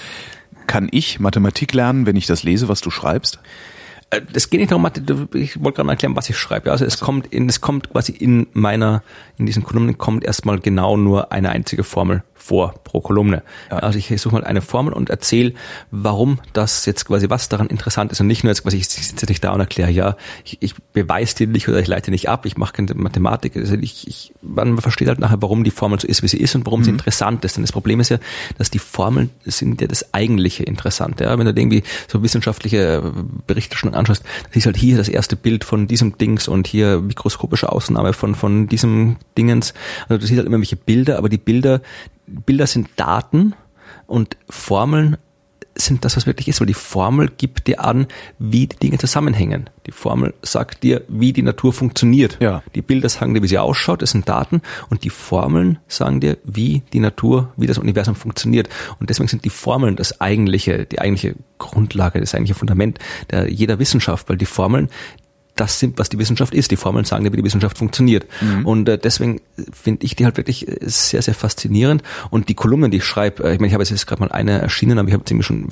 Kann 0.67 0.87
ich 0.91 1.19
Mathematik 1.19 1.73
lernen, 1.73 2.05
wenn 2.05 2.15
ich 2.15 2.25
das 2.25 2.43
lese, 2.43 2.67
was 2.67 2.81
du 2.81 2.89
schreibst? 2.89 3.39
Äh, 4.09 4.21
Es 4.33 4.49
geht 4.49 4.59
nicht 4.59 4.71
darum, 4.71 4.85
ich 5.33 5.61
wollte 5.63 5.77
gerade 5.77 5.89
erklären, 5.89 6.15
was 6.15 6.29
ich 6.29 6.37
schreibe. 6.37 6.71
Also 6.71 6.85
es 6.85 6.99
kommt 6.99 7.27
in, 7.27 7.47
es 7.49 7.61
kommt 7.61 7.91
quasi 7.91 8.11
in 8.11 8.47
meiner, 8.53 9.03
in 9.37 9.45
diesen 9.45 9.63
Kolumnen 9.63 9.97
kommt 9.97 10.23
erstmal 10.23 10.59
genau 10.59 10.97
nur 10.97 11.31
eine 11.31 11.49
einzige 11.49 11.83
Formel 11.83 12.23
vor 12.37 12.75
pro 12.83 13.01
Kolumne. 13.01 13.43
Also 13.69 13.99
ich 13.99 14.21
suche 14.21 14.35
mal 14.35 14.43
eine 14.43 14.61
Formel 14.61 14.93
und 14.93 15.09
erzähle, 15.09 15.53
warum 15.91 16.39
das 16.53 16.85
jetzt 16.85 17.05
quasi 17.05 17.29
was 17.29 17.49
daran 17.49 17.67
interessant 17.67 18.11
ist 18.11 18.21
und 18.21 18.27
nicht 18.27 18.43
nur 18.43 18.51
jetzt 18.51 18.63
quasi 18.63 18.77
ich 18.77 18.87
sitze 18.87 19.25
nicht 19.25 19.43
da 19.43 19.51
und 19.51 19.59
erkläre, 19.59 19.91
ja, 19.91 20.15
ich, 20.43 20.57
ich 20.61 20.75
beweise 20.93 21.35
dir 21.35 21.47
nicht 21.47 21.67
oder 21.67 21.79
ich 21.79 21.87
leite 21.87 22.11
nicht 22.11 22.29
ab, 22.29 22.45
ich 22.45 22.57
mache 22.57 22.73
keine 22.73 22.93
Mathematik. 22.95 23.55
Also 23.55 23.75
ich, 23.75 24.07
ich, 24.07 24.33
man 24.41 24.77
versteht 24.79 25.07
halt 25.07 25.19
nachher, 25.19 25.41
warum 25.41 25.63
die 25.63 25.71
Formel 25.71 25.99
so 25.99 26.07
ist, 26.07 26.23
wie 26.23 26.27
sie 26.27 26.37
ist 26.37 26.55
und 26.55 26.65
warum 26.65 26.83
sie 26.83 26.91
interessant 26.91 27.43
ist. 27.45 27.57
Denn 27.57 27.63
das 27.63 27.71
Problem 27.71 27.99
ist 27.99 28.09
ja, 28.09 28.17
dass 28.57 28.69
die 28.69 28.79
Formeln 28.79 29.29
sind 29.45 29.81
ja 29.81 29.87
das 29.87 30.13
eigentliche 30.13 30.63
Interessante. 30.63 31.25
Ja? 31.25 31.37
Wenn 31.37 31.45
du 31.45 31.53
irgendwie 31.59 31.83
so 32.07 32.23
wissenschaftliche 32.23 33.13
Berichte 33.45 33.77
schon 33.77 33.93
anschaust, 33.93 34.23
das 34.47 34.55
ist 34.55 34.65
halt 34.65 34.77
hier 34.77 34.97
das 34.97 35.09
erste 35.09 35.35
Bild 35.35 35.63
von 35.63 35.87
diesem 35.87 36.17
Dings 36.17 36.47
und 36.47 36.67
hier 36.67 36.99
mikroskopische 36.99 37.71
Ausnahme 37.71 38.13
von, 38.13 38.35
von 38.35 38.67
diesem 38.67 39.17
Dingens. 39.37 39.73
Also 40.07 40.19
du 40.19 40.25
siehst 40.25 40.37
halt 40.37 40.47
immer 40.47 40.57
welche 40.57 40.75
Bilder, 40.75 41.17
aber 41.17 41.29
die 41.29 41.37
Bilder, 41.37 41.81
Bilder 42.27 42.67
sind 42.67 42.89
Daten 42.97 43.55
und 44.05 44.37
Formeln 44.49 45.17
sind 45.79 46.05
das, 46.05 46.17
was 46.17 46.25
wirklich 46.25 46.47
ist, 46.47 46.59
weil 46.59 46.67
die 46.67 46.73
Formel 46.73 47.29
gibt 47.29 47.67
dir 47.67 47.83
an, 47.83 48.07
wie 48.39 48.67
die 48.67 48.77
Dinge 48.77 48.97
zusammenhängen. 48.97 49.69
Die 49.85 49.91
Formel 49.91 50.33
sagt 50.41 50.83
dir, 50.83 51.03
wie 51.07 51.33
die 51.33 51.41
Natur 51.41 51.73
funktioniert. 51.73 52.37
Ja. 52.41 52.63
Die 52.75 52.81
Bilder 52.81 53.09
sagen 53.09 53.33
dir, 53.33 53.43
wie 53.43 53.47
sie 53.47 53.57
ausschaut, 53.57 54.01
das 54.01 54.11
sind 54.11 54.27
Daten 54.27 54.61
und 54.89 55.03
die 55.03 55.09
Formeln 55.09 55.79
sagen 55.87 56.19
dir, 56.19 56.37
wie 56.43 56.83
die 56.93 56.99
Natur, 56.99 57.53
wie 57.57 57.67
das 57.67 57.77
Universum 57.77 58.15
funktioniert. 58.15 58.69
Und 58.99 59.09
deswegen 59.09 59.29
sind 59.29 59.45
die 59.45 59.49
Formeln 59.49 59.95
das 59.95 60.19
eigentliche, 60.19 60.85
die 60.85 60.99
eigentliche 60.99 61.35
Grundlage, 61.57 62.19
das 62.19 62.33
eigentliche 62.33 62.57
Fundament 62.57 62.99
der 63.29 63.51
jeder 63.51 63.79
Wissenschaft, 63.79 64.29
weil 64.29 64.37
die 64.37 64.45
Formeln, 64.45 64.89
das 65.59 65.79
sind, 65.79 65.99
was 65.99 66.09
die 66.09 66.19
Wissenschaft 66.19 66.53
ist. 66.53 66.71
Die 66.71 66.77
Formeln 66.77 67.05
sagen 67.05 67.23
dir, 67.23 67.33
wie 67.33 67.37
die 67.37 67.43
Wissenschaft 67.43 67.77
funktioniert. 67.77 68.25
Und 68.63 68.87
äh, 68.87 68.97
deswegen 68.97 69.41
finde 69.73 70.05
ich 70.05 70.15
die 70.15 70.25
halt 70.25 70.37
wirklich 70.37 70.67
äh, 70.67 70.77
sehr, 70.81 71.21
sehr 71.21 71.33
faszinierend. 71.33 72.03
Und 72.29 72.49
die 72.49 72.55
Kolumnen, 72.55 72.91
die 72.91 72.97
ich 72.97 73.05
schreibe, 73.05 73.43
äh, 73.43 73.53
ich 73.53 73.59
meine, 73.59 73.67
ich 73.67 73.73
habe 73.73 73.83
jetzt 73.83 74.07
gerade 74.07 74.21
mal 74.21 74.31
eine 74.31 74.59
erschienen, 74.59 74.99
aber 74.99 75.07
ich 75.07 75.13
habe 75.13 75.25
ziemlich 75.25 75.45
schon 75.47 75.67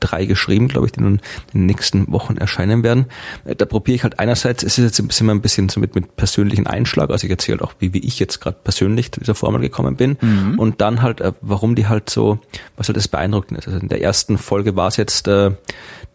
drei 0.00 0.24
geschrieben, 0.24 0.68
glaube 0.68 0.86
ich, 0.86 0.92
die 0.92 1.00
nun 1.02 1.20
in 1.52 1.60
den 1.60 1.66
nächsten 1.66 2.10
Wochen 2.10 2.38
erscheinen 2.38 2.82
werden. 2.82 3.04
Äh, 3.44 3.54
Da 3.54 3.66
probiere 3.66 3.96
ich 3.96 4.02
halt 4.02 4.18
einerseits, 4.18 4.62
es 4.62 4.78
ist 4.78 4.84
jetzt 4.84 4.98
ein 4.98 5.06
bisschen, 5.06 5.26
mal 5.26 5.34
ein 5.34 5.42
bisschen 5.42 5.68
so 5.68 5.78
mit, 5.78 5.94
mit 5.94 6.16
persönlichen 6.16 6.66
Einschlag, 6.66 7.10
also 7.10 7.26
ich 7.26 7.30
erzähle 7.30 7.58
halt 7.58 7.68
auch, 7.68 7.74
wie, 7.80 7.92
wie 7.92 7.98
ich 7.98 8.18
jetzt 8.18 8.40
gerade 8.40 8.56
persönlich 8.64 9.12
zu 9.12 9.20
dieser 9.20 9.34
Formel 9.34 9.60
gekommen 9.60 9.96
bin 9.96 10.16
und 10.58 10.80
dann 10.80 11.02
halt, 11.02 11.22
warum 11.42 11.74
die 11.74 11.86
halt 11.86 12.08
so, 12.08 12.38
was 12.76 12.88
halt 12.88 12.96
das 12.96 13.08
beeindruckend 13.08 13.58
ist. 13.58 13.68
Also 13.68 13.78
in 13.78 13.88
der 13.88 14.00
ersten 14.02 14.38
Folge 14.38 14.74
war 14.74 14.88
es 14.88 14.96
jetzt 14.96 15.28
äh, 15.28 15.50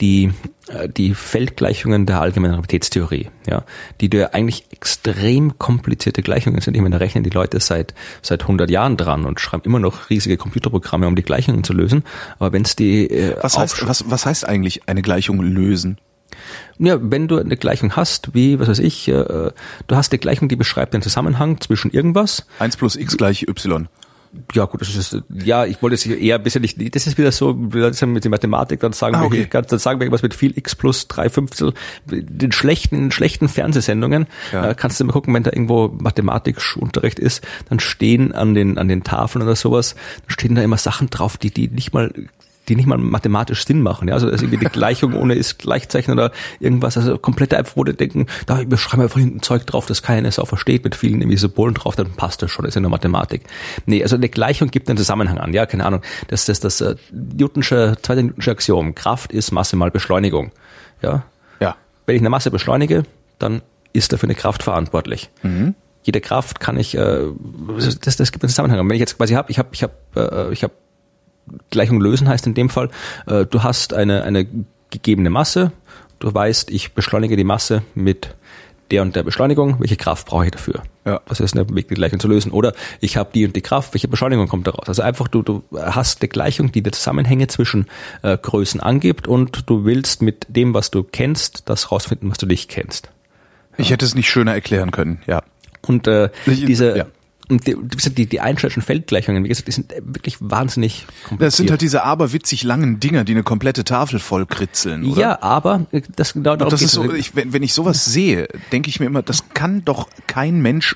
die, 0.02 0.32
äh, 0.68 0.90
die 0.90 1.14
Feldgleichungen 1.14 2.06
der 2.06 2.22
allgemeinen 2.22 2.56
Gravitätstheorie, 2.56 3.30
ja, 3.50 3.64
die 4.02 4.10
du 4.10 4.20
ja 4.20 4.28
eigentlich 4.32 4.66
extrem 4.72 5.58
komplizierte 5.58 6.22
Gleichungen 6.22 6.62
sind. 6.62 6.76
Ich 6.76 6.82
meine, 6.82 6.96
da 6.96 7.00
rechnen 7.00 7.24
die 7.24 7.30
Leute 7.30 7.60
seit, 7.60 7.94
seit 8.22 8.42
100 8.44 8.70
Jahren 8.70 8.98
dran 8.98 9.26
und 9.26 9.40
schreiben 9.40 9.64
immer 9.66 9.80
noch 9.80 10.10
riesige 10.10 10.38
Computerprogramme, 10.38 11.08
um 11.08 11.16
die 11.16 11.24
Gleichungen 11.24 11.64
zu 11.64 11.74
lösen. 11.74 12.04
Aber 12.40 12.52
wenn 12.54 12.64
es 12.64 12.76
die 12.76 13.10
äh, 13.10 13.36
Was 13.42 13.58
heißt, 13.58 13.88
was, 13.88 14.10
was 14.10 14.26
heißt 14.26 14.48
eigentlich 14.48 14.88
eine 14.88 15.02
Gleichung 15.02 15.42
lösen? 15.42 15.98
ja, 16.78 16.98
wenn 17.02 17.28
du 17.28 17.38
eine 17.38 17.58
Gleichung 17.58 17.96
hast, 17.96 18.34
wie, 18.34 18.60
was 18.60 18.68
weiß 18.68 18.80
ich, 18.80 19.08
äh, 19.08 19.14
du 19.14 19.96
hast 19.96 20.12
eine 20.12 20.20
Gleichung, 20.20 20.50
die 20.50 20.56
beschreibt 20.56 20.94
den 20.94 21.02
Zusammenhang 21.02 21.62
zwischen 21.62 21.92
irgendwas. 21.92 22.46
1 22.60 22.78
plus 22.78 22.96
x 22.96 23.18
gleich 23.18 23.48
y. 23.48 23.88
Ja, 24.54 24.66
gut, 24.66 24.82
das 24.82 24.96
ist, 24.96 25.18
ja, 25.30 25.66
ich 25.66 25.82
wollte 25.82 25.96
es 25.96 26.06
eher 26.06 26.36
ein 26.38 26.44
bisschen 26.44 26.62
nicht, 26.62 26.96
das 26.96 27.08
ist 27.08 27.18
wieder 27.18 27.32
so, 27.32 27.56
wie 27.74 27.80
das 27.80 27.96
ist 28.02 28.06
mit 28.08 28.24
der 28.24 28.32
Mathematik, 28.32 28.80
dann 28.80 28.94
sagen 28.94 29.16
Ah, 29.16 29.22
wir, 29.22 29.26
okay. 29.28 29.48
ganz- 29.50 29.68
dann 29.68 29.80
sagen 29.80 30.00
wir 30.00 30.06
irgendwas 30.06 30.22
mit 30.24 30.34
viel 30.34 30.58
x 30.58 30.76
plus 30.76 31.08
drei 31.08 31.30
Fünftel. 31.30 31.74
Den 32.06 32.52
schlechten, 32.52 32.96
in 32.96 33.02
den 33.06 33.12
schlechten 33.12 33.48
Fernsehsendungen, 33.50 34.28
Ja. 34.54 34.70
äh, 34.70 34.76
kannst 34.76 35.00
du 35.00 35.06
mal 35.06 35.14
gucken, 35.14 35.34
wenn 35.34 35.44
da 35.44 35.52
irgendwo 35.52 35.88
Mathematikunterricht 36.00 37.20
ist, 37.20 37.44
dann 37.70 37.80
stehen 37.80 38.32
an 38.34 38.54
den, 38.54 38.78
an 38.78 38.88
den 38.88 39.04
Tafeln 39.04 39.44
oder 39.44 39.56
sowas, 39.56 39.96
dann 40.28 40.30
stehen 40.32 40.56
da 40.56 40.62
immer 40.62 40.78
Sachen 40.78 41.10
drauf, 41.10 41.38
die, 41.38 41.52
die 41.52 41.68
nicht 41.68 41.94
mal, 41.94 42.14
die 42.68 42.76
nicht 42.76 42.86
mal 42.86 42.98
mathematisch 42.98 43.66
Sinn 43.66 43.82
machen. 43.82 44.08
Ja? 44.08 44.16
Also 44.16 44.28
das 44.28 44.36
ist 44.36 44.42
irgendwie 44.44 44.66
die 44.66 44.72
Gleichung 44.72 45.14
ohne 45.14 45.36
ist 45.36 45.60
Gleichzeichen 45.60 46.12
oder 46.12 46.32
irgendwas. 46.60 46.98
Also 46.98 47.18
komplette 47.18 47.58
App, 47.58 47.72
wo 47.76 47.84
die 47.84 47.94
denken, 47.94 48.28
da 48.46 48.60
wir 48.68 48.78
schreiben 48.78 49.04
einfach 49.04 49.20
hinten 49.20 49.42
Zeug 49.42 49.66
drauf, 49.66 49.86
das 49.86 50.02
keiner 50.02 50.32
Sau 50.32 50.46
versteht, 50.46 50.84
mit 50.84 50.96
vielen 50.96 51.22
irgendwie 51.22 51.38
Symbolen 51.38 51.74
drauf, 51.74 51.96
dann 51.96 52.12
passt 52.12 52.42
das 52.42 52.52
schon, 52.52 52.64
das 52.64 52.72
ist 52.72 52.76
ja 52.76 52.82
nur 52.82 52.92
Mathematik. 52.92 53.44
Nee, 53.86 54.04
also 54.04 54.16
eine 54.16 54.30
Gleichung 54.30 54.72
gibt 54.72 54.90
einen 54.90 54.98
Zusammenhang 54.98 55.38
an, 55.38 55.54
ja, 55.54 55.66
keine 55.66 55.86
Ahnung. 55.86 56.02
Das 56.28 56.50
ist 56.50 56.64
das, 56.64 56.82
äh, 56.82 56.96
Newtonsche, 57.12 57.98
zweite 58.02 58.24
Newtonsche 58.24 58.52
Axiom. 58.52 58.96
Kraft 58.96 59.32
ist 59.32 59.52
Masse 59.52 59.76
mal 59.76 59.92
Beschleunigung. 59.92 60.52
Ja. 61.02 61.24
Ja. 61.60 61.76
Wenn 62.06 62.16
ich 62.16 62.22
eine 62.22 62.30
Masse 62.30 62.52
beschleunige, 62.52 63.04
dann 63.40 63.62
ist 63.94 64.12
dafür 64.12 64.28
eine 64.28 64.36
Kraft 64.36 64.64
verantwortlich. 64.64 65.30
Jede 66.04 66.22
Kraft 66.22 66.60
kann 66.60 66.78
ich, 66.78 66.96
äh, 66.96 67.26
das, 68.02 68.18
das 68.18 68.32
gibt 68.32 68.44
einen 68.44 68.50
Zusammenhang. 68.50 68.88
Wenn 68.88 68.96
ich 68.96 69.00
jetzt 69.00 69.18
quasi 69.18 69.34
habe, 69.34 69.50
ich 69.52 69.58
habe, 69.58 69.70
ich 69.72 69.82
habe, 69.82 69.94
äh, 70.16 70.54
ich 70.54 70.64
habe 70.64 70.74
Gleichung 71.70 72.02
lösen 72.02 72.28
heißt 72.28 72.48
in 72.48 72.54
dem 72.54 72.70
Fall, 72.70 72.90
äh, 73.28 73.46
du 73.46 73.64
hast 73.64 73.94
eine, 73.94 74.24
eine 74.24 74.48
gegebene 74.90 75.30
Masse, 75.30 75.72
du 76.20 76.34
weißt, 76.34 76.72
ich 76.72 76.94
beschleunige 76.94 77.36
die 77.36 77.44
Masse 77.44 77.84
mit 77.94 78.36
der 78.92 79.02
und 79.02 79.16
der 79.16 79.24
Beschleunigung, 79.24 79.80
welche 79.80 79.96
Kraft 79.96 80.28
brauche 80.28 80.46
ich 80.46 80.52
dafür? 80.52 80.84
Ja. 81.06 81.22
Das 81.28 81.40
ist 81.40 81.56
eine 81.56 81.68
Weg, 81.74 81.88
die 81.88 81.96
Gleichung 81.96 82.20
zu 82.20 82.28
lösen. 82.28 82.52
Oder 82.52 82.74
ich 83.00 83.18
habe 83.18 83.30
die 83.34 83.46
und 83.46 83.56
die 83.56 83.62
Kraft, 83.62 83.94
welche 83.94 84.08
Beschleunigung 84.08 84.48
kommt 84.48 84.68
daraus? 84.68 84.88
Also 84.88 85.02
einfach, 85.02 85.28
du, 85.28 85.42
du 85.42 85.64
hast 85.74 86.22
eine 86.22 86.30
Gleichung, 86.30 86.72
die 86.72 86.84
die 86.84 86.92
Zusammenhänge 86.92 87.48
zwischen 87.48 87.88
äh, 88.22 88.38
Größen 88.38 88.80
angibt 88.80 89.28
und 89.28 89.70
du 89.70 89.86
willst 89.86 90.22
mit 90.22 90.46
dem, 90.50 90.74
was 90.74 90.92
du 90.92 91.04
kennst, 91.04 91.68
das 91.70 91.92
rausfinden, 91.92 92.30
was 92.30 92.38
du 92.38 92.46
nicht 92.46 92.70
kennst. 92.70 93.10
Ich 93.78 93.90
hätte 93.90 94.06
es 94.06 94.16
nicht 94.16 94.30
schöner 94.30 94.54
erklären 94.54 94.92
können, 94.92 95.22
ja. 95.28 95.44
Und 95.82 96.08
äh, 96.08 96.30
diese 96.46 96.98
ja. 96.98 97.06
Und 97.50 97.68
die, 97.68 97.76
die, 98.10 98.26
die 98.26 98.40
Einsteинschen 98.40 98.82
Feldgleichungen, 98.82 99.44
wie 99.44 99.50
gesagt, 99.50 99.68
die 99.68 99.72
sind 99.72 99.94
wirklich 100.02 100.38
wahnsinnig 100.40 101.06
kompliziert. 101.24 101.42
Das 101.42 101.58
sind 101.58 101.72
halt 101.72 101.82
diese 101.82 102.04
aberwitzig 102.04 102.64
langen 102.64 103.00
Dinger, 103.00 103.24
die 103.24 103.34
eine 103.34 103.44
komplette 103.44 103.84
Tafel 103.84 104.20
voll 104.20 104.46
kritzeln, 104.46 105.06
oder? 105.06 105.22
Ja, 105.22 105.42
aber 105.42 105.86
äh, 105.92 106.02
das 106.16 106.34
genau 106.34 106.56
darum 106.56 106.72
Das 106.72 106.82
ist 106.82 106.92
so, 106.92 107.14
ich, 107.14 107.36
wenn, 107.36 107.54
wenn 107.54 107.64
ich 107.64 107.74
sowas 107.74 108.06
sehe, 108.06 108.48
denke 108.72 108.90
ich 108.90 109.00
mir 109.00 109.06
immer, 109.06 109.22
das 109.22 109.50
kann 109.54 109.86
doch 109.86 110.10
kein 110.28 110.62
Mensch, 110.62 110.96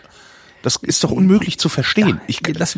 das 0.61 0.77
ist 0.77 1.03
doch 1.03 1.11
unmöglich 1.11 1.59
zu 1.59 1.69
verstehen. 1.69 2.19
Ich, 2.27 2.41
lass, 2.57 2.77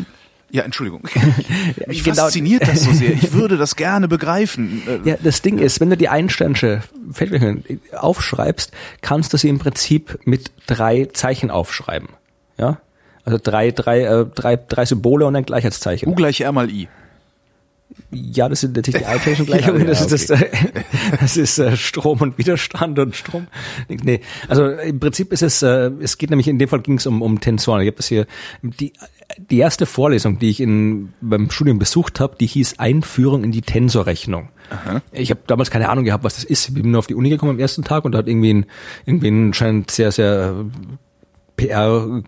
ja, 0.52 0.64
Entschuldigung. 0.64 1.02
Mich 1.86 2.04
genau. 2.04 2.24
fasziniert 2.24 2.68
das 2.68 2.84
so 2.84 2.92
sehr. 2.92 3.12
Ich 3.12 3.32
würde 3.32 3.56
das 3.56 3.74
gerne 3.74 4.06
begreifen. 4.06 4.82
Ja, 5.04 5.16
das 5.20 5.40
Ding 5.40 5.58
ist, 5.58 5.80
wenn 5.80 5.88
du 5.90 5.96
die 5.96 6.10
Einsteinsche 6.10 6.82
Feldgleichung 7.10 7.64
aufschreibst, 7.92 8.70
kannst 9.00 9.32
du 9.32 9.38
sie 9.38 9.48
im 9.48 9.58
Prinzip 9.58 10.20
mit 10.24 10.52
drei 10.66 11.06
Zeichen 11.06 11.50
aufschreiben. 11.50 12.10
Ja? 12.58 12.80
Also 13.24 13.38
drei, 13.42 13.70
drei, 13.70 14.02
äh, 14.02 14.26
drei, 14.26 14.56
drei 14.56 14.84
Symbole 14.84 15.26
und 15.26 15.36
ein 15.36 15.44
Gleichheitszeichen. 15.44 16.08
U 16.08 16.14
gleich 16.14 16.40
R 16.40 16.52
mal 16.52 16.70
I. 16.70 16.88
Ja, 18.10 18.48
das 18.48 18.60
sind 18.60 18.76
natürlich 18.76 19.02
die 19.02 19.06
Einsteinschen 19.10 19.46
Gleichungen. 19.46 19.80
Ja, 19.80 19.86
ja, 19.86 19.90
das 19.90 20.12
ist, 20.12 20.30
das, 20.30 20.40
das 21.20 21.36
ist 21.36 21.58
äh, 21.58 21.76
Strom 21.76 22.20
und 22.20 22.38
Widerstand 22.38 22.98
und 22.98 23.14
Strom. 23.14 23.46
Nee, 23.88 24.20
also 24.48 24.66
im 24.66 24.98
Prinzip 24.98 25.32
ist 25.32 25.42
es, 25.42 25.62
äh, 25.62 25.90
es 26.00 26.18
geht 26.18 26.30
nämlich 26.30 26.48
in 26.48 26.58
dem 26.58 26.68
Fall 26.68 26.80
ging 26.80 26.96
es 26.96 27.06
um, 27.06 27.22
um 27.22 27.40
Tensoren. 27.40 27.82
Ich 27.82 27.88
habe 27.88 27.96
das 27.96 28.06
hier, 28.06 28.26
die, 28.62 28.92
die 29.38 29.58
erste 29.58 29.86
Vorlesung, 29.86 30.38
die 30.38 30.50
ich 30.50 30.60
in, 30.60 31.12
beim 31.20 31.50
Studium 31.50 31.78
besucht 31.78 32.20
habe, 32.20 32.36
die 32.38 32.46
hieß 32.46 32.78
Einführung 32.78 33.44
in 33.44 33.52
die 33.52 33.62
Tensorrechnung. 33.62 34.48
Ich 35.12 35.30
habe 35.30 35.40
damals 35.46 35.70
keine 35.70 35.90
Ahnung 35.90 36.04
gehabt, 36.04 36.24
was 36.24 36.36
das 36.36 36.44
ist. 36.44 36.68
Ich 36.68 36.74
bin 36.74 36.90
nur 36.90 37.00
auf 37.00 37.06
die 37.06 37.14
Uni 37.14 37.28
gekommen 37.28 37.52
am 37.52 37.58
ersten 37.58 37.82
Tag 37.82 38.04
und 38.04 38.12
da 38.12 38.18
hat 38.18 38.28
irgendwie 38.28 38.54
ein, 38.54 38.66
irgendwie 39.04 39.28
ein 39.28 39.52
scheint 39.52 39.90
sehr, 39.90 40.12
sehr 40.12 40.64
PR, 41.56 42.22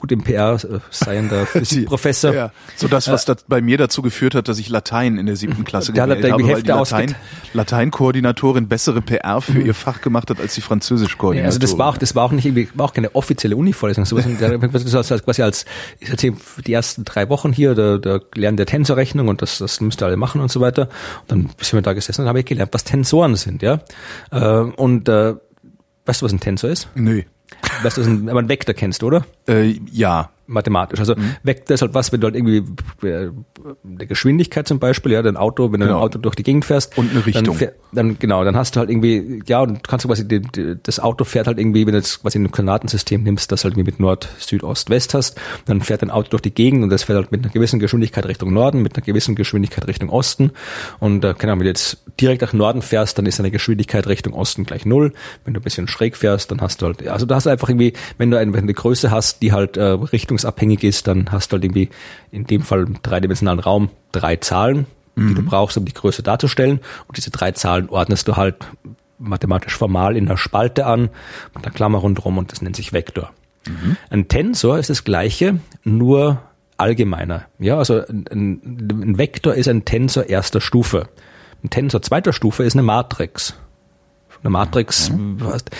gut 0.00 0.12
im 0.12 0.22
PR 0.22 0.58
seiender 0.90 1.46
Physikprofessor. 1.46 2.34
Ja, 2.34 2.52
so 2.76 2.88
das, 2.88 3.08
was 3.08 3.24
das 3.24 3.44
bei 3.48 3.60
mir 3.60 3.78
dazu 3.78 4.02
geführt 4.02 4.34
hat, 4.34 4.48
dass 4.48 4.58
ich 4.58 4.68
Latein 4.68 5.18
in 5.18 5.26
der 5.26 5.36
siebten 5.36 5.64
Klasse 5.70 5.92
Der 5.92 6.06
gewählt 6.06 6.24
da 6.24 6.30
habe, 6.32 6.44
weil 6.44 6.62
die 6.62 6.68
Latein, 6.68 7.14
Lateinkoordinatorin 7.52 8.68
bessere 8.68 9.00
PR 9.02 9.40
für 9.40 9.60
ihr 9.60 9.74
Fach 9.74 10.00
gemacht 10.00 10.30
hat 10.30 10.40
als 10.40 10.54
die 10.54 10.60
Ja, 10.60 10.66
Französischkoordinatorin. 10.66 11.46
also 11.46 11.58
das 11.58 11.78
war 11.78 11.88
auch, 11.88 11.98
das 11.98 12.14
war 12.14 12.24
auch 12.24 12.32
nicht 12.32 12.46
irgendwie, 12.46 12.68
war 12.74 12.86
auch 12.86 12.94
keine 12.94 13.14
offizielle 13.14 13.56
Uni-Vorlesung. 13.56 14.04
Sowas, 14.04 14.24
das 14.26 15.10
war 15.10 15.18
quasi 15.20 15.42
als, 15.42 15.64
ich 15.98 16.10
erzähle 16.10 16.36
die 16.66 16.72
ersten 16.72 17.04
drei 17.04 17.28
Wochen 17.28 17.52
hier, 17.52 17.74
da, 17.74 17.98
da 17.98 18.20
lernen 18.34 18.56
der 18.56 18.66
Tensorrechnung 18.66 19.28
und 19.28 19.42
das, 19.42 19.58
das 19.58 19.80
müsst 19.80 20.02
ihr 20.02 20.06
alle 20.06 20.16
machen 20.16 20.40
und 20.40 20.50
so 20.50 20.60
weiter. 20.60 20.88
Und 21.22 21.30
dann 21.30 21.50
sind 21.60 21.72
wir 21.74 21.82
da 21.82 21.92
gesessen 21.92 22.22
und 22.22 22.28
habe 22.28 22.40
ich 22.40 22.46
gelernt, 22.46 22.72
was 22.72 22.84
Tensoren 22.84 23.36
sind, 23.36 23.62
ja. 23.62 23.80
Äh, 24.30 24.60
Und 24.60 25.08
äh, 25.08 25.34
weißt 26.06 26.22
du, 26.22 26.24
was 26.26 26.32
ein 26.32 26.40
Tensor 26.40 26.70
ist? 26.70 26.88
Nö. 26.94 27.22
Weißt 27.82 27.96
du, 27.96 28.00
was 28.02 28.08
ein, 28.08 28.28
aber 28.28 28.40
ein 28.40 28.48
Vektor 28.48 28.74
kennst, 28.74 29.02
oder? 29.02 29.24
Äh, 29.48 29.78
ja. 29.90 30.30
Mathematisch. 30.50 30.98
Also 31.00 31.14
Mhm. 31.16 31.36
Vektor 31.42 31.74
ist 31.74 31.82
halt 31.82 31.94
was, 31.94 32.12
wenn 32.12 32.20
du 32.20 32.26
halt 32.26 32.36
irgendwie 32.36 32.62
äh, 33.06 33.30
eine 33.84 34.06
Geschwindigkeit 34.06 34.66
zum 34.68 34.78
Beispiel, 34.78 35.12
ja, 35.12 35.22
dein 35.22 35.36
Auto, 35.36 35.72
wenn 35.72 35.80
du 35.80 35.86
Genau. 35.86 35.98
ein 35.98 36.02
Auto 36.04 36.18
durch 36.18 36.34
die 36.34 36.42
Gegend 36.42 36.64
fährst. 36.64 36.96
Und 36.98 37.10
eine 37.10 37.24
Richtung. 37.24 37.44
Dann, 37.44 37.54
fähr- 37.56 37.72
dann 37.92 38.18
genau, 38.18 38.44
dann 38.44 38.56
hast 38.56 38.76
du 38.76 38.80
halt 38.80 38.90
irgendwie, 38.90 39.42
ja, 39.46 39.60
und 39.60 39.86
kannst 39.86 40.04
du 40.04 40.08
quasi, 40.08 40.26
die, 40.26 40.40
die, 40.40 40.76
das 40.82 41.00
Auto 41.00 41.24
fährt 41.24 41.46
halt 41.46 41.58
irgendwie, 41.58 41.86
wenn 41.86 41.92
du 41.92 41.98
jetzt 41.98 42.22
quasi 42.22 42.38
ein 42.38 42.50
Koordinatensystem 42.50 43.22
nimmst, 43.22 43.50
das 43.52 43.64
halt 43.64 43.74
irgendwie 43.74 43.90
mit 43.90 44.00
Nord, 44.00 44.28
Süd, 44.38 44.62
Ost, 44.62 44.90
West 44.90 45.14
hast, 45.14 45.38
dann 45.66 45.80
fährt 45.80 46.02
dein 46.02 46.10
Auto 46.10 46.30
durch 46.30 46.42
die 46.42 46.52
Gegend 46.54 46.82
und 46.82 46.90
das 46.90 47.04
fährt 47.04 47.16
halt 47.18 47.32
mit 47.32 47.42
einer 47.44 47.52
gewissen 47.52 47.80
Geschwindigkeit 47.80 48.26
Richtung 48.26 48.52
Norden, 48.52 48.82
mit 48.82 48.96
einer 48.96 49.04
gewissen 49.04 49.34
Geschwindigkeit 49.34 49.86
Richtung 49.86 50.08
Osten. 50.10 50.50
Und 50.98 51.24
äh, 51.24 51.34
keine 51.34 51.52
Ahnung, 51.52 51.60
wenn 51.60 51.64
du 51.66 51.70
jetzt 51.70 51.98
direkt 52.20 52.42
nach 52.42 52.52
Norden 52.52 52.82
fährst, 52.82 53.18
dann 53.18 53.26
ist 53.26 53.38
deine 53.38 53.50
Geschwindigkeit 53.50 54.06
Richtung 54.06 54.34
Osten 54.34 54.64
gleich 54.64 54.84
null. 54.86 55.12
Wenn 55.44 55.54
du 55.54 55.60
ein 55.60 55.62
bisschen 55.62 55.88
schräg 55.88 56.16
fährst, 56.16 56.50
dann 56.50 56.60
hast 56.60 56.82
du 56.82 56.86
halt, 56.86 57.06
also 57.08 57.26
du 57.26 57.34
hast 57.34 57.46
einfach 57.46 57.68
irgendwie, 57.68 57.92
wenn 58.18 58.30
du 58.30 58.38
eine, 58.38 58.52
wenn 58.52 58.60
du 58.60 58.64
eine 58.64 58.74
Größe 58.74 59.10
hast, 59.10 59.42
die 59.42 59.52
halt 59.52 59.76
äh, 59.76 60.00
richtungsabhängig 60.40 60.84
ist, 60.84 61.06
dann 61.06 61.30
hast 61.30 61.52
du 61.52 61.54
halt 61.54 61.64
irgendwie 61.64 61.90
in 62.30 62.44
dem 62.44 62.62
Fall 62.62 62.84
im 62.86 63.02
dreidimensionalen 63.02 63.60
Raum 63.60 63.90
drei 64.12 64.36
Zahlen, 64.36 64.86
die 65.16 65.34
du 65.34 65.42
brauchst, 65.42 65.76
um 65.76 65.84
die 65.84 65.92
Größe 65.92 66.22
darzustellen. 66.22 66.80
Und 67.06 67.16
diese 67.16 67.30
drei 67.30 67.52
Zahlen 67.52 67.90
ordnest 67.90 68.26
du 68.26 68.36
halt 68.36 68.56
mathematisch 69.18 69.76
formal 69.76 70.16
in 70.16 70.26
einer 70.26 70.38
Spalte 70.38 70.86
an, 70.86 71.10
mit 71.54 71.64
einer 71.64 71.74
Klammer 71.74 71.98
rundherum 71.98 72.38
und 72.38 72.52
das 72.52 72.62
nennt 72.62 72.76
sich 72.76 72.92
Vektor. 72.92 73.30
Ein 74.08 74.28
Tensor 74.28 74.78
ist 74.78 74.88
das 74.88 75.04
gleiche, 75.04 75.60
nur 75.84 76.40
allgemeiner. 76.78 77.44
Ja, 77.58 77.76
also 77.76 78.00
ein, 78.08 78.62
ein 78.90 79.18
Vektor 79.18 79.54
ist 79.54 79.68
ein 79.68 79.84
Tensor 79.84 80.24
erster 80.26 80.62
Stufe. 80.62 81.08
Ein 81.62 81.68
Tensor 81.68 82.00
zweiter 82.00 82.32
Stufe 82.32 82.62
ist 82.64 82.74
eine 82.74 82.82
Matrix. 82.82 83.54
Eine 84.42 84.50
Matrix, 84.50 85.12
weißt, 85.12 85.70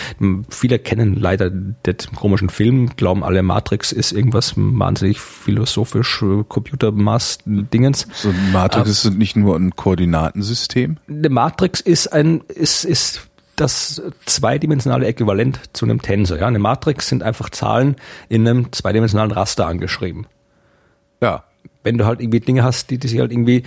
viele 0.49 0.77
kennen 0.77 1.15
leider 1.15 1.49
den 1.49 1.95
komischen 2.15 2.49
Film, 2.49 2.95
glauben 2.95 3.23
alle 3.23 3.41
Matrix 3.41 3.91
ist 3.91 4.11
irgendwas 4.11 4.53
wahnsinnig 4.55 5.19
philosophisch, 5.19 6.21
äh, 6.21 6.43
Computermaß-Dingens. 6.47 8.07
So 8.13 8.31
Matrix 8.53 9.05
ist 9.05 9.15
nicht 9.15 9.35
nur 9.35 9.55
ein 9.55 9.75
Koordinatensystem. 9.75 10.97
Eine 11.07 11.29
Matrix 11.29 11.81
ist 11.81 12.13
ein, 12.13 12.41
ist, 12.49 12.83
ist 12.83 13.27
das 13.55 14.01
zweidimensionale 14.25 15.07
Äquivalent 15.07 15.59
zu 15.73 15.85
einem 15.85 16.01
Tensor. 16.01 16.37
Ja? 16.37 16.47
Eine 16.47 16.59
Matrix 16.59 17.07
sind 17.07 17.23
einfach 17.23 17.49
Zahlen 17.49 17.95
in 18.29 18.47
einem 18.47 18.71
zweidimensionalen 18.71 19.31
Raster 19.31 19.67
angeschrieben. 19.67 20.27
Ja. 21.21 21.45
Wenn 21.83 21.97
du 21.97 22.05
halt 22.05 22.21
irgendwie 22.21 22.39
Dinge 22.39 22.63
hast, 22.63 22.91
die, 22.91 22.99
die 22.99 23.07
sich 23.07 23.19
halt 23.19 23.31
irgendwie 23.31 23.63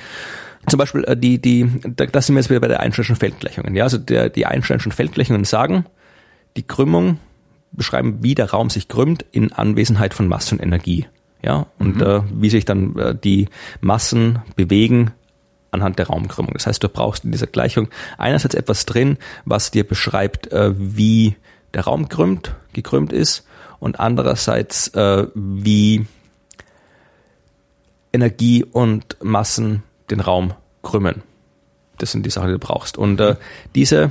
zum 0.69 0.79
Beispiel 0.79 1.05
äh, 1.05 1.17
die, 1.17 1.41
die, 1.41 1.69
da, 1.83 2.07
da 2.07 2.21
sind 2.21 2.35
wir 2.35 2.41
jetzt 2.41 2.51
wieder 2.51 2.61
bei 2.61 2.69
der 2.69 2.81
Einsteinschen 2.81 3.17
Feldgleichungen. 3.17 3.75
Ja, 3.75 3.85
also 3.85 3.99
der, 3.99 4.29
die 4.29 4.47
Einsteinschen 4.47 4.93
Feldgleichungen 4.93 5.45
sagen, 5.45 5.87
die 6.57 6.67
Krümmung 6.67 7.19
beschreiben, 7.73 8.19
wie 8.23 8.35
der 8.35 8.51
Raum 8.51 8.71
sich 8.71 8.89
krümmt 8.89 9.25
in 9.33 9.53
Anwesenheit 9.53 10.15
von 10.15 10.29
Masse 10.29 10.55
und 10.55 10.63
Energie. 10.63 11.07
Ja, 11.43 11.67
und 11.79 11.97
mhm. 11.97 12.03
äh, 12.03 12.21
wie 12.33 12.51
sich 12.51 12.65
dann 12.65 12.97
äh, 12.97 13.15
die 13.15 13.49
Massen 13.81 14.39
bewegen 14.57 15.13
anhand 15.71 15.99
der 15.99 16.07
Raumkrümmung. 16.07 16.55
Das 16.55 16.67
heißt, 16.67 16.83
du 16.83 16.89
brauchst 16.89 17.25
in 17.25 17.33
dieser 17.33 17.49
Gleichung 17.49 17.89
einerseits 18.17 18.55
etwas 18.55 18.87
drin, 18.87 19.19
was 19.45 19.71
dir 19.71 19.87
beschreibt, 19.87 20.51
äh, 20.53 20.73
wie 20.77 21.37
der 21.75 21.85
Raum 21.85 22.09
krümmt, 22.09 22.55
gekrümmt 22.73 23.13
ist 23.13 23.47
und 23.81 24.01
andererseits, 24.01 24.89
äh, 24.89 25.27
wie 25.35 26.07
Energie 28.13 28.65
und 28.65 29.17
Massen 29.23 29.83
den 30.11 30.21
Raum 30.21 30.55
krümmen. 30.83 31.23
Das 31.99 32.13
sind 32.13 32.27
die 32.27 32.31
Sachen, 32.31 32.49
die 32.49 32.55
du 32.55 32.59
brauchst. 32.59 32.99
Und 32.99 33.21
äh, 33.21 33.37
diese 33.75 34.11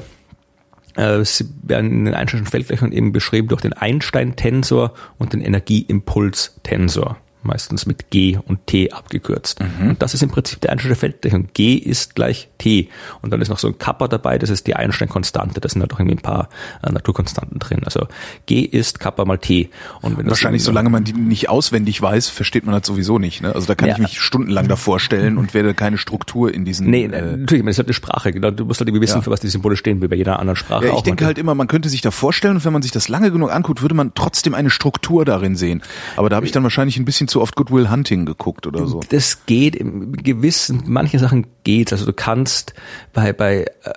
äh, 0.96 1.24
sie 1.24 1.46
werden 1.64 1.92
in 1.92 2.06
den 2.06 2.14
Einsteinschen 2.14 2.48
Feldgleichungen 2.48 2.94
eben 2.94 3.12
beschrieben 3.12 3.48
durch 3.48 3.62
den 3.62 3.74
Einstein-Tensor 3.74 4.94
und 5.18 5.34
den 5.34 5.42
Energieimpuls-Tensor 5.42 7.18
meistens 7.46 7.86
mit 7.86 8.10
G 8.10 8.38
und 8.46 8.68
T 8.68 8.92
abgekürzt. 8.92 9.60
Mhm. 9.60 9.90
Und 9.92 10.02
das 10.02 10.14
ist 10.14 10.24
im 10.24 10.30
Prinzip 10.30 10.62
der 10.62 10.72
Einsteinsche 10.72 10.96
Feldgleichung. 10.96 11.48
G 11.54 11.76
ist 11.76 12.16
gleich 12.16 12.50
T. 12.58 12.90
Und 13.22 13.32
dann 13.32 13.42
ist 13.42 13.50
noch 13.50 13.60
so 13.60 13.68
ein 13.68 13.78
Kappa 13.78 14.08
dabei, 14.08 14.38
das 14.38 14.50
ist 14.50 14.68
die 14.68 14.76
Einstein-Konstante. 14.76 15.62
Da 15.62 15.70
sind 15.70 15.82
halt 15.82 15.94
auch 15.94 16.00
irgendwie 16.00 16.18
ein 16.18 16.22
paar 16.22 16.50
äh, 16.82 16.92
Naturkonstanten 16.92 17.60
drin. 17.60 17.82
Also 17.86 18.08
G 18.46 18.62
ist 18.62 19.00
Kappa 19.00 19.26
mal 19.26 19.38
T. 19.38 19.70
Und 20.02 20.18
wenn 20.18 20.30
Wahrscheinlich, 20.30 20.64
solange 20.64 20.90
man 20.90 21.04
die 21.04 21.14
nicht 21.14 21.50
auswendig 21.50 22.02
weiß, 22.02 22.30
versteht 22.30 22.66
man 22.66 22.74
das 22.74 22.88
sowieso 22.88 23.20
nicht. 23.20 23.42
Ne? 23.42 23.54
Also 23.54 23.68
da 23.68 23.76
kann 23.76 23.90
ja. 23.90 23.96
ich 23.96 24.02
mich 24.02 24.20
stundenlang 24.20 24.68
davor 24.68 25.00
stellen 25.00 25.38
und 25.38 25.54
werde 25.54 25.74
keine 25.74 25.98
Struktur 25.98 26.54
in 26.54 26.66
diesen... 26.66 26.90
Nee, 26.90 27.06
äh, 27.06 27.38
natürlich, 27.38 27.64
das 27.66 27.74
ist 27.74 27.78
halt 27.80 27.88
eine 27.88 27.94
Sprache. 27.94 28.32
Genau. 28.32 28.52
Du 28.52 28.66
musst 28.66 28.80
halt 28.80 28.88
irgendwie 28.90 29.04
wissen, 29.04 29.18
ja. 29.18 29.22
für 29.22 29.32
was 29.32 29.40
die 29.40 29.50
Symbole 29.50 29.76
stehen, 29.76 30.02
wie 30.02 30.08
bei 30.08 30.16
jeder 30.16 30.40
anderen 30.40 30.56
Sprache 30.56 30.86
ja, 30.86 30.92
ich 30.92 30.98
auch. 30.98 31.04
denke 31.04 31.26
halt 31.26 31.38
immer, 31.38 31.56
man 31.56 31.68
könnte 31.68 31.90
sich 31.90 32.02
da 32.02 32.12
vorstellen 32.12 32.56
und 32.56 32.66
wenn 32.66 32.74
man 32.74 32.82
sich 32.82 32.92
das 32.92 33.10
lange 33.10 33.32
genug 33.32 33.52
anguckt, 33.52 33.82
würde 33.82 33.96
man 33.96 34.14
trotzdem 34.14 34.54
eine 34.54 34.70
Struktur 34.70 35.26
darin 35.26 35.56
sehen. 35.56 35.82
Aber 36.16 36.30
da 36.30 36.36
habe 36.38 36.46
ich 36.46 36.52
dann 36.52 36.64
wahrscheinlich 36.64 36.98
ein 36.98 37.06
bisschen 37.06 37.28
zu 37.34 37.42
oft 37.42 37.56
Goodwill 37.56 37.90
Hunting 37.90 38.26
geguckt 38.26 38.68
oder 38.68 38.86
so. 38.86 39.02
Das 39.10 39.46
geht, 39.48 39.76
im 39.76 40.12
gewissen, 40.14 40.84
manche 40.86 41.18
Sachen 41.18 41.48
geht. 41.64 41.92
Also 41.92 42.06
du 42.06 42.14
kannst 42.14 42.76
bei, 43.12 43.34
bei 43.34 43.66
äh, 43.84 43.94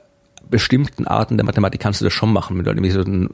bestimmten 0.48 1.06
Arten 1.06 1.36
der 1.36 1.44
Mathematik 1.44 1.80
kannst 1.80 2.00
du 2.00 2.04
das 2.04 2.14
schon 2.14 2.32
machen, 2.32 2.66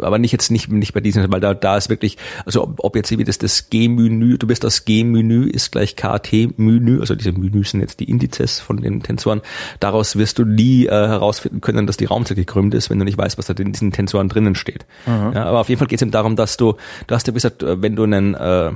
aber 0.00 0.18
nicht 0.18 0.32
jetzt 0.32 0.50
nicht, 0.50 0.72
nicht 0.72 0.92
bei 0.92 1.00
diesen, 1.00 1.30
weil 1.30 1.40
da, 1.40 1.54
da 1.54 1.76
ist 1.76 1.88
wirklich, 1.88 2.16
also 2.44 2.62
ob, 2.64 2.82
ob 2.82 2.96
jetzt 2.96 3.16
wie 3.16 3.22
das, 3.22 3.38
das 3.38 3.70
G-Menü, 3.70 4.38
du 4.38 4.46
bist 4.46 4.64
das 4.64 4.84
G-Menü 4.84 5.46
ist 5.46 5.70
gleich 5.70 5.94
KT-Menü, 5.94 6.98
also 7.00 7.14
diese 7.14 7.30
Menüs 7.32 7.70
sind 7.70 7.80
jetzt 7.80 8.00
die 8.00 8.10
Indizes 8.10 8.58
von 8.58 8.78
den 8.78 9.02
Tensoren, 9.02 9.42
daraus 9.78 10.16
wirst 10.16 10.38
du 10.38 10.44
nie 10.44 10.86
äh, 10.86 10.90
herausfinden 10.90 11.60
können, 11.60 11.86
dass 11.86 11.96
die 11.96 12.06
Raumzeit 12.06 12.38
gekrümmt 12.38 12.74
ist, 12.74 12.90
wenn 12.90 12.98
du 12.98 13.04
nicht 13.04 13.18
weißt, 13.18 13.38
was 13.38 13.46
da 13.46 13.54
in 13.54 13.72
diesen 13.72 13.92
Tensoren 13.92 14.28
drinnen 14.28 14.54
steht. 14.56 14.86
Ja, 15.34 15.44
aber 15.44 15.60
auf 15.60 15.68
jeden 15.68 15.78
Fall 15.78 15.88
geht 15.88 15.98
es 15.98 16.02
eben 16.02 16.10
darum, 16.10 16.34
dass 16.34 16.56
du, 16.56 16.74
du 17.06 17.14
hast 17.14 17.26
ja 17.26 17.32
gesagt, 17.32 17.62
äh, 17.62 17.80
wenn 17.82 17.94
du 17.94 18.04
einen 18.04 18.34
äh, 18.34 18.72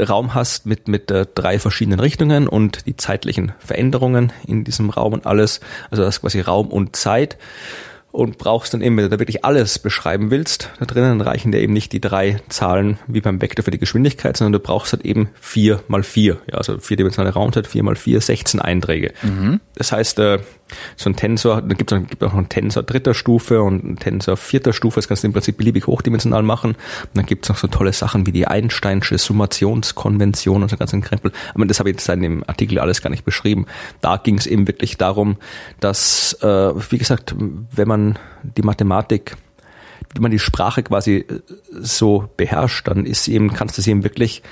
Raum 0.00 0.34
hast 0.34 0.66
mit, 0.66 0.88
mit 0.88 1.10
äh, 1.10 1.26
drei 1.34 1.58
verschiedenen 1.58 2.00
Richtungen 2.00 2.48
und 2.48 2.86
die 2.86 2.96
zeitlichen 2.96 3.52
Veränderungen 3.58 4.32
in 4.46 4.64
diesem 4.64 4.90
Raum 4.90 5.12
und 5.12 5.26
alles, 5.26 5.60
also 5.90 6.02
das 6.02 6.16
ist 6.16 6.20
quasi 6.20 6.40
Raum 6.40 6.68
und 6.68 6.96
Zeit 6.96 7.38
und 8.10 8.38
brauchst 8.38 8.72
dann 8.72 8.80
eben, 8.80 8.96
wenn 8.96 9.04
du 9.04 9.10
da 9.10 9.18
wirklich 9.18 9.44
alles 9.44 9.78
beschreiben 9.78 10.30
willst, 10.30 10.70
da 10.78 10.86
drinnen 10.86 11.20
reichen 11.20 11.52
dir 11.52 11.60
eben 11.60 11.72
nicht 11.72 11.92
die 11.92 12.00
drei 12.00 12.40
Zahlen 12.48 12.98
wie 13.06 13.20
beim 13.20 13.40
Vektor 13.40 13.64
für 13.64 13.70
die 13.70 13.78
Geschwindigkeit, 13.78 14.36
sondern 14.36 14.54
du 14.54 14.60
brauchst 14.60 14.92
halt 14.92 15.04
eben 15.04 15.28
vier 15.40 15.82
mal 15.88 16.02
vier, 16.02 16.38
ja, 16.50 16.56
also 16.56 16.78
vierdimensionale 16.78 17.34
Raumzeit, 17.34 17.66
vier 17.66 17.82
mal 17.82 17.96
vier, 17.96 18.20
16 18.20 18.60
Einträge. 18.60 19.12
Mhm. 19.22 19.60
Das 19.74 19.92
heißt, 19.92 20.18
äh, 20.20 20.38
so 20.96 21.10
ein 21.10 21.16
Tensor, 21.16 21.62
da 21.62 21.74
gibt 21.74 21.92
es 21.92 22.08
gibt 22.08 22.22
auch 22.22 22.34
einen 22.34 22.48
Tensor 22.48 22.82
dritter 22.82 23.14
Stufe 23.14 23.62
und 23.62 23.84
einen 23.84 23.96
Tensor 23.96 24.36
vierter 24.36 24.72
Stufe, 24.72 24.96
das 24.96 25.08
kannst 25.08 25.22
du 25.22 25.28
im 25.28 25.32
Prinzip 25.32 25.56
beliebig 25.56 25.86
hochdimensional 25.86 26.42
machen. 26.42 26.72
Und 26.72 27.10
dann 27.14 27.26
gibt 27.26 27.44
es 27.44 27.48
noch 27.48 27.56
so 27.56 27.68
tolle 27.68 27.92
Sachen 27.92 28.26
wie 28.26 28.32
die 28.32 28.46
Einsteinsche 28.46 29.18
Summationskonvention 29.18 30.62
und 30.62 30.68
so 30.68 30.76
ganzen 30.76 31.02
Krempel. 31.02 31.32
Aber 31.54 31.66
das 31.66 31.78
habe 31.78 31.90
ich 31.90 31.96
jetzt 31.96 32.08
in 32.08 32.22
dem 32.22 32.44
Artikel 32.46 32.78
alles 32.78 33.02
gar 33.02 33.10
nicht 33.10 33.24
beschrieben. 33.24 33.66
Da 34.00 34.16
ging 34.16 34.38
es 34.38 34.46
eben 34.46 34.66
wirklich 34.66 34.96
darum, 34.96 35.36
dass, 35.80 36.34
äh, 36.42 36.46
wie 36.46 36.98
gesagt, 36.98 37.34
wenn 37.38 37.88
man 37.88 38.18
die 38.42 38.62
Mathematik 38.62 39.36
wenn 40.14 40.22
man 40.22 40.30
die 40.30 40.38
Sprache 40.38 40.82
quasi 40.82 41.16
äh, 41.16 41.40
so 41.70 42.30
beherrscht, 42.36 42.88
dann 42.88 43.04
ist 43.04 43.28
eben, 43.28 43.52
kannst 43.52 43.76
du 43.76 43.82
sie 43.82 43.90
eben 43.90 44.04
wirklich 44.04 44.42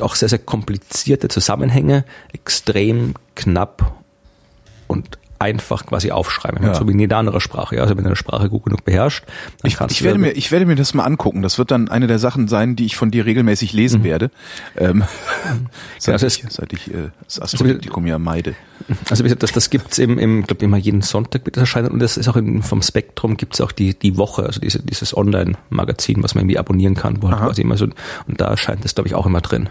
auch 0.00 0.14
sehr, 0.14 0.28
sehr 0.28 0.38
komplizierte 0.38 1.28
Zusammenhänge 1.28 2.04
extrem 2.32 3.14
knapp 3.34 3.94
und 4.86 5.18
einfach 5.42 5.86
quasi 5.86 6.12
aufschreiben, 6.12 6.64
ja. 6.64 6.74
so 6.74 6.86
wie 6.86 6.92
in 6.92 7.00
jeder 7.00 7.16
andere 7.16 7.40
Sprache. 7.40 7.76
Ja. 7.76 7.82
Also 7.82 7.96
wenn 7.96 8.04
du 8.04 8.10
eine 8.10 8.16
Sprache 8.16 8.48
gut 8.48 8.64
genug 8.64 8.84
beherrscht, 8.84 9.24
dann 9.60 9.68
ich, 9.68 9.76
kannst 9.76 9.96
ich 9.96 10.04
werde 10.04 10.18
mir 10.18 10.32
ich 10.32 10.52
werde 10.52 10.66
mir 10.66 10.76
das 10.76 10.94
mal 10.94 11.04
angucken. 11.04 11.42
Das 11.42 11.58
wird 11.58 11.72
dann 11.72 11.88
eine 11.88 12.06
der 12.06 12.20
Sachen 12.20 12.46
sein, 12.46 12.76
die 12.76 12.86
ich 12.86 12.96
von 12.96 13.10
dir 13.10 13.26
regelmäßig 13.26 13.72
lesen 13.72 14.00
mhm. 14.00 14.04
werde, 14.04 14.30
ähm, 14.76 15.02
seit, 15.98 16.20
ja, 16.20 16.26
ich, 16.28 16.44
seit 16.48 16.72
ich 16.72 16.88
äh, 16.88 17.10
das 17.24 17.40
also 17.40 17.56
Astrophysikum 17.56 18.06
ja 18.06 18.18
meide. 18.18 18.54
Also 19.10 19.24
wie 19.24 19.28
gesagt, 19.28 19.42
das, 19.42 19.52
das 19.52 19.70
gibt's 19.70 19.98
eben, 19.98 20.18
im, 20.18 20.44
glaube 20.44 20.64
immer 20.64 20.76
jeden 20.76 21.02
Sonntag 21.02 21.44
wird 21.44 21.56
das 21.56 21.62
erscheinen 21.62 21.88
und 21.88 21.98
das 21.98 22.16
ist 22.16 22.28
auch 22.28 22.36
im, 22.36 22.62
vom 22.62 22.80
Spektrum 22.80 23.36
gibt's 23.36 23.60
auch 23.60 23.72
die 23.72 23.98
die 23.98 24.16
Woche, 24.16 24.44
also 24.44 24.60
diese, 24.60 24.80
dieses 24.80 25.16
Online-Magazin, 25.16 26.22
was 26.22 26.34
man 26.34 26.42
irgendwie 26.42 26.58
abonnieren 26.58 26.94
kann, 26.94 27.20
wo 27.20 27.30
halt 27.30 27.40
quasi 27.40 27.62
immer 27.62 27.76
so 27.76 27.84
und 27.84 28.40
da 28.40 28.46
erscheint 28.46 28.84
das 28.84 28.94
glaube 28.94 29.08
ich 29.08 29.14
auch 29.16 29.26
immer 29.26 29.40
drin. 29.40 29.68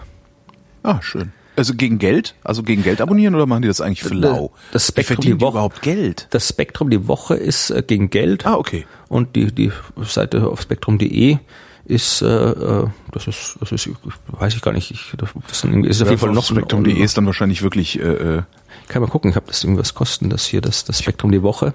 Ah, 0.84 1.00
schön. 1.02 1.32
Also 1.56 1.74
gegen 1.74 2.00
Geld? 2.00 2.36
Also 2.44 2.64
gegen 2.64 2.84
Geld 2.84 3.02
abonnieren 3.02 3.36
oder 3.36 3.46
machen 3.46 3.62
die 3.62 3.68
das 3.68 3.82
eigentlich 3.82 4.04
für 4.04 4.14
lau? 4.14 4.52
Das 4.72 4.88
Spektrum 4.88 5.22
die 5.22 5.42
Woche, 5.42 5.52
überhaupt 5.52 5.82
Geld? 5.82 6.28
Das 6.30 6.48
Spektrum 6.48 6.90
die 6.90 7.08
Woche 7.08 7.36
ist 7.36 7.70
äh, 7.70 7.84
gegen 7.86 8.10
Geld. 8.10 8.46
Ah, 8.46 8.56
okay. 8.56 8.86
Und 9.10 9.36
die, 9.36 9.52
die 9.52 9.72
Seite 10.04 10.48
auf 10.48 10.62
spektrum.de 10.62 11.38
ist, 11.86 12.22
äh, 12.22 12.26
äh, 12.26 12.88
das 13.12 13.28
ist, 13.28 13.58
das 13.60 13.72
ist, 13.72 13.90
weiß 14.28 14.56
ich 14.56 14.62
gar 14.62 14.72
nicht, 14.72 14.92
ich, 14.92 15.14
das 15.18 15.30
ist, 15.52 15.64
dann 15.64 15.84
ist 15.84 16.02
auf 16.02 16.10
jeden 16.10 16.20
Fall 16.20 16.32
noch 16.32 16.46
Spektrum.de 16.46 16.94
ist 16.94 17.18
dann 17.18 17.26
wahrscheinlich 17.26 17.62
wirklich. 17.62 18.00
Äh, 18.00 18.38
äh 18.38 18.42
kann 18.88 19.02
mal 19.02 19.08
gucken, 19.08 19.30
ich 19.30 19.38
habe 19.38 19.48
das 19.48 19.64
irgendwas 19.64 19.94
kosten, 19.94 20.30
das 20.30 20.46
hier, 20.46 20.60
das, 20.60 20.84
das 20.84 21.00
Spektrum 21.00 21.32
die 21.32 21.42
Woche. 21.42 21.74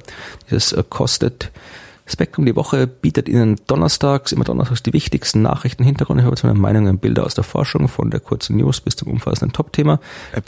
Das 0.50 0.72
äh, 0.72 0.84
kostet 0.86 1.50
Spektrum 2.08 2.46
die 2.46 2.54
Woche 2.54 2.86
bietet 2.86 3.28
Ihnen 3.28 3.56
donnerstags, 3.66 4.30
immer 4.30 4.44
donnerstags 4.44 4.82
die 4.82 4.92
wichtigsten 4.92 5.42
Nachrichten, 5.42 5.82
Hintergründe, 5.82 6.20
Informationen, 6.22 6.60
Meinungen, 6.60 6.98
Bilder 6.98 7.24
aus 7.24 7.34
der 7.34 7.42
Forschung, 7.42 7.88
von 7.88 8.10
der 8.10 8.20
kurzen 8.20 8.56
News 8.56 8.80
bis 8.80 8.94
zum 8.94 9.08
umfassenden 9.08 9.52
Top-Thema. 9.52 9.98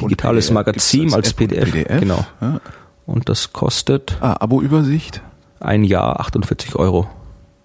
Digitales 0.00 0.46
PDF. 0.46 0.54
Magazin 0.54 1.12
als, 1.12 1.32
PDF. 1.32 1.72
PDF. 1.72 2.00
Genau. 2.00 2.24
Ja. 2.40 2.60
Und 3.06 3.28
das 3.28 3.52
kostet. 3.52 4.16
Ah, 4.20 4.36
Abo-Übersicht? 4.40 5.20
Ein 5.58 5.82
Jahr 5.82 6.20
48 6.20 6.76
Euro. 6.76 7.08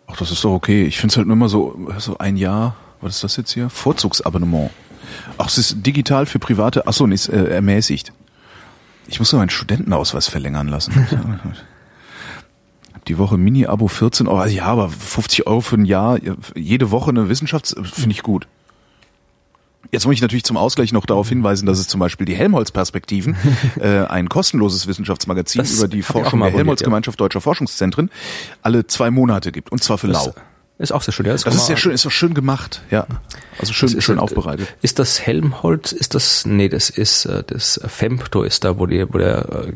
Ach, 0.08 0.18
das 0.18 0.32
ist 0.32 0.44
doch 0.44 0.54
okay. 0.54 0.86
Ich 0.86 0.98
finde 0.98 1.14
es 1.14 1.18
halt 1.18 1.28
nur 1.28 1.36
immer 1.36 1.50
so, 1.50 1.78
so 2.00 2.18
ein 2.18 2.36
Jahr, 2.36 2.76
was 3.00 3.16
ist 3.16 3.24
das 3.24 3.38
jetzt 3.38 3.52
hier? 3.52 3.70
Vorzugsabonnement. 3.70 4.72
Ach, 5.38 5.48
es 5.48 5.60
ist 5.60 5.86
digital 5.86 6.26
für 6.26 6.40
private, 6.40 6.88
ach 6.88 6.94
so, 6.94 7.06
ist 7.06 7.30
äh, 7.30 7.46
ermäßigt. 7.46 8.12
Ich 9.08 9.20
muss 9.20 9.32
noch 9.32 9.40
meinen 9.40 9.50
Studentenausweis 9.50 10.28
verlängern 10.28 10.68
lassen. 10.68 10.94
die 13.08 13.18
Woche 13.18 13.38
Mini-Abo 13.38 13.88
14 13.88 14.28
Euro. 14.28 14.40
Also 14.40 14.56
ja, 14.56 14.66
aber 14.66 14.90
50 14.90 15.48
Euro 15.48 15.62
für 15.62 15.76
ein 15.76 15.86
Jahr, 15.86 16.20
jede 16.56 16.92
Woche 16.92 17.10
eine 17.10 17.30
Wissenschafts, 17.30 17.76
finde 17.84 18.12
ich 18.12 18.24
gut. 18.24 18.48
Jetzt 19.92 20.06
muss 20.06 20.16
ich 20.16 20.22
natürlich 20.22 20.44
zum 20.44 20.58
Ausgleich 20.58 20.92
noch 20.92 21.06
darauf 21.06 21.30
hinweisen, 21.30 21.66
dass 21.66 21.78
es 21.78 21.88
zum 21.88 22.00
Beispiel 22.00 22.26
die 22.26 22.36
Helmholtz-Perspektiven, 22.36 23.36
äh, 23.80 24.06
ein 24.06 24.30
kostenloses 24.30 24.88
Wissenschaftsmagazin 24.88 25.60
das 25.60 25.78
über 25.78 25.88
die 25.88 26.02
Forschung 26.02 26.40
der 26.40 26.52
Helmholtz-Gemeinschaft 26.52 27.20
Deutscher 27.20 27.42
Forschungszentren, 27.42 28.10
alle 28.62 28.88
zwei 28.88 29.12
Monate 29.12 29.52
gibt. 29.52 29.72
Und 29.72 29.84
zwar 29.84 29.98
für 29.98 30.08
das 30.08 30.26
lau. 30.26 30.34
Ist 30.80 30.92
auch 30.92 31.04
sehr 31.04 31.14
schön, 31.14 31.28
ja. 31.28 31.34
Das, 31.34 31.44
das 31.44 31.56
ist 31.56 31.68
sehr 31.68 31.78
schön, 31.78 31.92
ist 31.92 32.06
auch 32.08 32.12
schön 32.12 32.34
gemacht, 32.34 32.82
ja. 32.90 33.06
Also 33.60 33.74
schön, 33.74 33.90
ist, 33.90 34.04
schön 34.04 34.18
aufbereitet. 34.18 34.68
Ist 34.82 34.98
das 34.98 35.22
Helmholtz, 35.22 35.92
ist 35.92 36.16
das, 36.16 36.46
nee, 36.46 36.68
das 36.68 36.90
ist, 36.90 37.26
äh, 37.26 37.44
das 37.46 37.80
Femto 37.86 38.42
ist 38.42 38.64
da, 38.64 38.80
wo 38.80 38.88
die, 38.88 39.06
wo 39.14 39.20
der, 39.20 39.68
äh, 39.68 39.74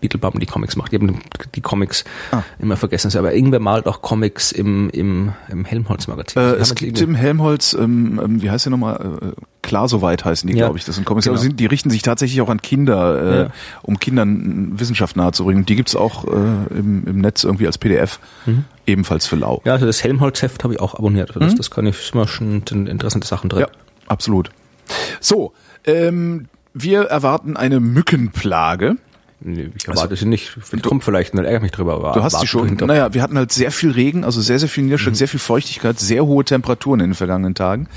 Beetlebum 0.00 0.38
die 0.40 0.46
Comics 0.46 0.76
macht. 0.76 0.92
Ich 0.92 1.00
habe 1.00 1.12
die 1.54 1.60
Comics 1.60 2.04
ah. 2.32 2.42
immer 2.58 2.76
vergessen. 2.76 3.16
Aber 3.16 3.34
irgendwer 3.34 3.60
malt 3.60 3.86
auch 3.86 4.02
Comics 4.02 4.52
im, 4.52 4.90
im, 4.90 5.32
im 5.48 5.64
Helmholtz-Magazin. 5.64 6.42
Äh, 6.42 6.54
es 6.54 6.74
gibt 6.74 7.00
im 7.00 7.14
Helmholtz, 7.14 7.74
ähm, 7.74 8.20
ähm, 8.22 8.42
wie 8.42 8.50
heißt 8.50 8.66
der 8.66 8.70
nochmal? 8.70 9.18
Äh, 9.22 9.40
Klar 9.62 9.88
soweit 9.88 10.24
heißen 10.24 10.48
die, 10.48 10.56
ja. 10.56 10.66
glaube 10.66 10.78
ich. 10.78 10.84
Das 10.86 10.94
sind 10.94 11.04
Comics. 11.04 11.26
Genau. 11.26 11.34
Aber 11.34 11.42
sind, 11.42 11.60
die 11.60 11.66
richten 11.66 11.90
sich 11.90 12.02
tatsächlich 12.02 12.40
auch 12.40 12.48
an 12.48 12.62
Kinder, 12.62 13.22
äh, 13.22 13.40
ja. 13.42 13.50
um 13.82 13.98
Kindern 13.98 14.80
Wissenschaft 14.80 15.16
nahezubringen. 15.16 15.66
Die 15.66 15.76
gibt's 15.76 15.94
auch 15.94 16.24
äh, 16.24 16.30
im, 16.30 17.04
im 17.06 17.20
Netz 17.20 17.44
irgendwie 17.44 17.66
als 17.66 17.76
PDF. 17.76 18.20
Mhm. 18.46 18.64
Ebenfalls 18.86 19.26
für 19.26 19.36
Lau. 19.36 19.60
Ja, 19.64 19.74
also 19.74 19.86
das 19.86 20.02
Helmholtz-Heft 20.02 20.64
habe 20.64 20.74
ich 20.74 20.80
auch 20.80 20.94
abonniert. 20.94 21.30
Also 21.30 21.40
das, 21.40 21.52
mhm. 21.52 21.56
das 21.58 21.70
kann 21.70 21.86
ich, 21.86 22.12
immer 22.12 22.26
schon 22.26 22.62
interessante 22.62 23.26
Sachen 23.26 23.50
drin. 23.50 23.60
Ja, 23.60 23.68
absolut. 24.06 24.50
So, 25.20 25.52
ähm, 25.84 26.48
wir 26.72 27.02
erwarten 27.02 27.56
eine 27.56 27.80
Mückenplage. 27.80 28.96
Ich 29.42 29.88
erwarte 29.88 30.10
also, 30.10 30.16
sie 30.16 30.26
nicht. 30.26 30.56
Kommt 30.82 31.02
vielleicht, 31.02 31.34
dann 31.34 31.44
ärgere 31.44 31.62
mich 31.62 31.70
drüber. 31.70 31.94
Aber 31.94 32.12
du 32.12 32.22
hast 32.22 32.40
sie 32.40 32.46
schon. 32.46 32.74
Naja, 32.74 33.14
wir 33.14 33.22
hatten 33.22 33.38
halt 33.38 33.52
sehr 33.52 33.72
viel 33.72 33.90
Regen, 33.90 34.24
also 34.24 34.40
sehr, 34.40 34.58
sehr 34.58 34.68
viel 34.68 34.84
Niederschlag, 34.84 35.12
mhm. 35.12 35.16
sehr 35.16 35.28
viel 35.28 35.40
Feuchtigkeit, 35.40 35.98
sehr 35.98 36.26
hohe 36.26 36.44
Temperaturen 36.44 37.00
in 37.00 37.10
den 37.10 37.14
vergangenen 37.14 37.54
Tagen. 37.54 37.88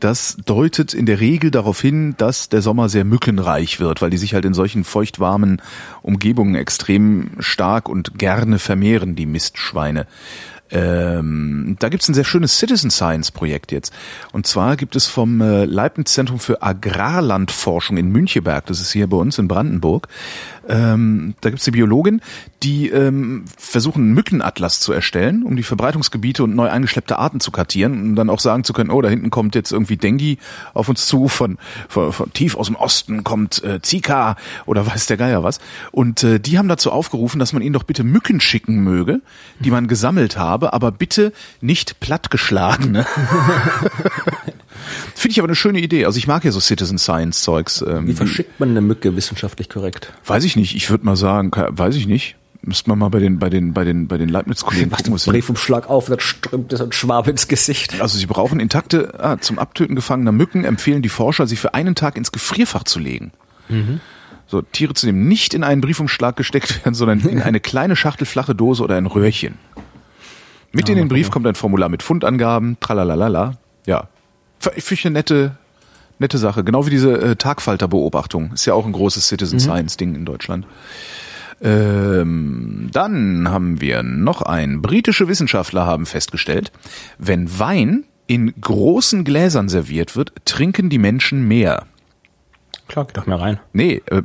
Das 0.00 0.36
deutet 0.46 0.94
in 0.94 1.06
der 1.06 1.20
Regel 1.20 1.50
darauf 1.50 1.80
hin, 1.80 2.14
dass 2.16 2.48
der 2.48 2.62
Sommer 2.62 2.88
sehr 2.88 3.04
mückenreich 3.04 3.80
wird, 3.80 4.00
weil 4.00 4.10
die 4.10 4.16
sich 4.16 4.32
halt 4.32 4.44
in 4.44 4.54
solchen 4.54 4.84
feuchtwarmen 4.84 5.60
Umgebungen 6.02 6.54
extrem 6.54 7.30
stark 7.38 7.88
und 7.88 8.18
gerne 8.18 8.58
vermehren, 8.58 9.14
die 9.14 9.26
Mistschweine. 9.26 10.06
Ähm, 10.70 11.76
da 11.78 11.88
gibt 11.88 12.02
es 12.02 12.08
ein 12.08 12.14
sehr 12.14 12.24
schönes 12.24 12.58
Citizen 12.58 12.90
Science 12.90 13.30
Projekt 13.30 13.72
jetzt. 13.72 13.92
Und 14.32 14.46
zwar 14.46 14.76
gibt 14.76 14.96
es 14.96 15.06
vom 15.06 15.40
äh, 15.40 15.64
Leibniz 15.64 16.12
Zentrum 16.12 16.38
für 16.38 16.62
Agrarlandforschung 16.62 17.96
in 17.96 18.10
Müncheberg, 18.10 18.66
das 18.66 18.80
ist 18.80 18.92
hier 18.92 19.06
bei 19.06 19.16
uns 19.16 19.38
in 19.38 19.48
Brandenburg, 19.48 20.08
ähm, 20.68 21.34
da 21.40 21.50
gibt 21.50 21.60
es 21.60 21.66
eine 21.66 21.72
Biologin, 21.72 22.20
die 22.62 22.88
ähm, 22.88 23.44
versuchen, 23.56 24.02
einen 24.02 24.14
Mückenatlas 24.14 24.80
zu 24.80 24.92
erstellen, 24.92 25.42
um 25.42 25.56
die 25.56 25.62
Verbreitungsgebiete 25.62 26.44
und 26.44 26.54
neu 26.54 26.68
eingeschleppte 26.68 27.18
Arten 27.18 27.40
zu 27.40 27.50
kartieren 27.50 28.02
und 28.02 28.16
dann 28.16 28.30
auch 28.30 28.40
sagen 28.40 28.64
zu 28.64 28.72
können, 28.72 28.90
oh, 28.90 29.00
da 29.00 29.08
hinten 29.08 29.30
kommt 29.30 29.54
jetzt 29.54 29.72
irgendwie 29.72 29.96
Dengi 29.96 30.38
auf 30.74 30.88
uns 30.88 31.06
zu, 31.06 31.28
von, 31.28 31.58
von, 31.88 32.12
von 32.12 32.32
tief 32.32 32.54
aus 32.56 32.66
dem 32.66 32.76
Osten 32.76 33.24
kommt 33.24 33.62
äh, 33.64 33.80
Zika 33.82 34.36
oder 34.66 34.86
weiß 34.86 35.06
der 35.06 35.16
Geier 35.16 35.42
was. 35.42 35.58
Und 35.90 36.22
äh, 36.22 36.38
die 36.38 36.58
haben 36.58 36.68
dazu 36.68 36.92
aufgerufen, 36.92 37.38
dass 37.38 37.52
man 37.52 37.62
ihnen 37.62 37.72
doch 37.72 37.84
bitte 37.84 38.04
Mücken 38.04 38.40
schicken 38.40 38.82
möge, 38.82 39.20
die 39.60 39.70
man 39.70 39.88
gesammelt 39.88 40.36
habe, 40.36 40.72
aber 40.72 40.92
bitte 40.92 41.32
nicht 41.60 42.00
plattgeschlagene. 42.00 43.06
Finde 45.14 45.32
ich 45.32 45.38
aber 45.40 45.48
eine 45.48 45.56
schöne 45.56 45.80
Idee. 45.80 46.04
Also 46.04 46.18
ich 46.18 46.26
mag 46.26 46.44
ja 46.44 46.52
so 46.52 46.60
Citizen 46.60 46.98
Science 46.98 47.42
Zeugs. 47.42 47.82
Ähm, 47.86 48.06
Wie 48.06 48.12
verschickt 48.12 48.58
man 48.60 48.70
eine 48.70 48.80
Mücke 48.80 49.16
wissenschaftlich 49.16 49.68
korrekt? 49.68 50.12
Weiß 50.24 50.44
ich 50.44 50.56
nicht. 50.56 50.74
Ich 50.74 50.90
würde 50.90 51.04
mal 51.04 51.16
sagen, 51.16 51.50
weiß 51.52 51.96
ich 51.96 52.06
nicht. 52.06 52.36
Müsste 52.60 52.90
man 52.90 52.98
mal 52.98 53.08
bei 53.08 53.20
den, 53.20 53.38
bei 53.38 53.50
den, 53.50 53.72
bei 53.72 53.84
den, 53.84 54.08
bei 54.08 54.18
den 54.18 54.28
Leibniz-Kollegen 54.28 54.90
gucken. 54.90 55.12
Was 55.12 55.26
Briefumschlag 55.26 55.88
auf, 55.88 56.06
dann 56.06 56.18
strömt 56.18 56.72
es 56.72 56.80
ein 56.80 56.90
Schwab 56.90 57.28
ins 57.28 57.46
Gesicht. 57.46 58.00
Also 58.00 58.18
sie 58.18 58.26
brauchen 58.26 58.58
intakte, 58.58 59.14
ah, 59.18 59.38
zum 59.38 59.58
Abtöten 59.60 59.94
gefangener 59.94 60.32
Mücken 60.32 60.64
empfehlen 60.64 61.00
die 61.00 61.08
Forscher, 61.08 61.46
sie 61.46 61.56
für 61.56 61.74
einen 61.74 61.94
Tag 61.94 62.16
ins 62.16 62.32
Gefrierfach 62.32 62.82
zu 62.82 62.98
legen. 62.98 63.32
Mhm. 63.68 64.00
So, 64.48 64.62
Tiere 64.62 64.94
zu 64.94 65.06
nehmen 65.06 65.28
nicht 65.28 65.54
in 65.54 65.62
einen 65.62 65.80
Briefumschlag 65.80 66.36
gesteckt 66.36 66.84
werden, 66.84 66.94
sondern 66.94 67.20
in 67.20 67.40
eine 67.42 67.60
kleine 67.60 67.94
Schachtel, 67.94 68.26
flache 68.26 68.54
Dose 68.54 68.82
oder 68.82 68.96
ein 68.96 69.06
Röhrchen. 69.06 69.54
Mit 70.72 70.88
ja, 70.88 70.94
in 70.94 70.98
den 70.98 71.08
Brief 71.08 71.30
kommt 71.30 71.46
ein 71.46 71.54
Formular 71.54 71.88
mit 71.88 72.02
Fundangaben, 72.02 72.76
tralalala. 72.80 73.56
Ja, 73.86 74.08
ich 74.76 74.84
finde 74.84 75.06
eine 75.06 75.12
nette, 75.12 75.56
nette 76.18 76.38
Sache. 76.38 76.64
Genau 76.64 76.86
wie 76.86 76.90
diese 76.90 77.12
äh, 77.20 77.36
Tagfalterbeobachtung. 77.36 78.52
Ist 78.52 78.66
ja 78.66 78.74
auch 78.74 78.86
ein 78.86 78.92
großes 78.92 79.28
Citizen 79.28 79.56
mhm. 79.56 79.60
Science 79.60 79.96
Ding 79.96 80.14
in 80.14 80.24
Deutschland. 80.24 80.66
Ähm, 81.60 82.88
dann 82.92 83.48
haben 83.50 83.80
wir 83.80 84.02
noch 84.02 84.42
ein. 84.42 84.80
Britische 84.80 85.28
Wissenschaftler 85.28 85.86
haben 85.86 86.06
festgestellt, 86.06 86.70
wenn 87.18 87.58
Wein 87.58 88.04
in 88.26 88.54
großen 88.60 89.24
Gläsern 89.24 89.68
serviert 89.68 90.14
wird, 90.14 90.32
trinken 90.44 90.90
die 90.90 90.98
Menschen 90.98 91.48
mehr. 91.48 91.86
Klar, 92.88 93.04
geht 93.04 93.16
doch 93.16 93.26
mehr 93.26 93.38
rein. 93.38 93.60
Nee, 93.72 94.02
äh, 94.06 94.22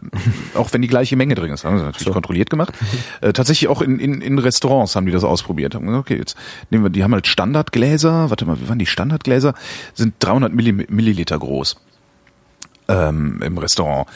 auch 0.55 0.71
wenn 0.71 0.81
die 0.81 0.87
gleiche 0.87 1.15
Menge 1.15 1.35
drin 1.35 1.51
ist. 1.51 1.65
Haben 1.65 1.77
sie 1.77 1.83
natürlich 1.83 2.07
so. 2.07 2.13
kontrolliert 2.13 2.49
gemacht. 2.49 2.73
Äh, 3.21 3.33
tatsächlich 3.33 3.69
auch 3.69 3.81
in, 3.81 3.99
in, 3.99 4.21
in 4.21 4.39
Restaurants 4.39 4.95
haben 4.95 5.05
die 5.05 5.11
das 5.11 5.23
ausprobiert. 5.23 5.75
Haben 5.75 5.85
gesagt, 5.85 6.09
okay, 6.09 6.17
jetzt 6.17 6.37
nehmen 6.69 6.85
wir, 6.85 6.89
die 6.89 7.03
haben 7.03 7.13
halt 7.13 7.27
Standardgläser. 7.27 8.29
Warte 8.29 8.45
mal, 8.45 8.59
wie 8.59 8.69
waren 8.69 8.79
die 8.79 8.85
Standardgläser? 8.85 9.53
Sind 9.93 10.15
300 10.19 10.53
Milliliter 10.53 11.37
groß 11.37 11.77
ähm, 12.87 13.41
im 13.43 13.57
Restaurant. 13.57 14.07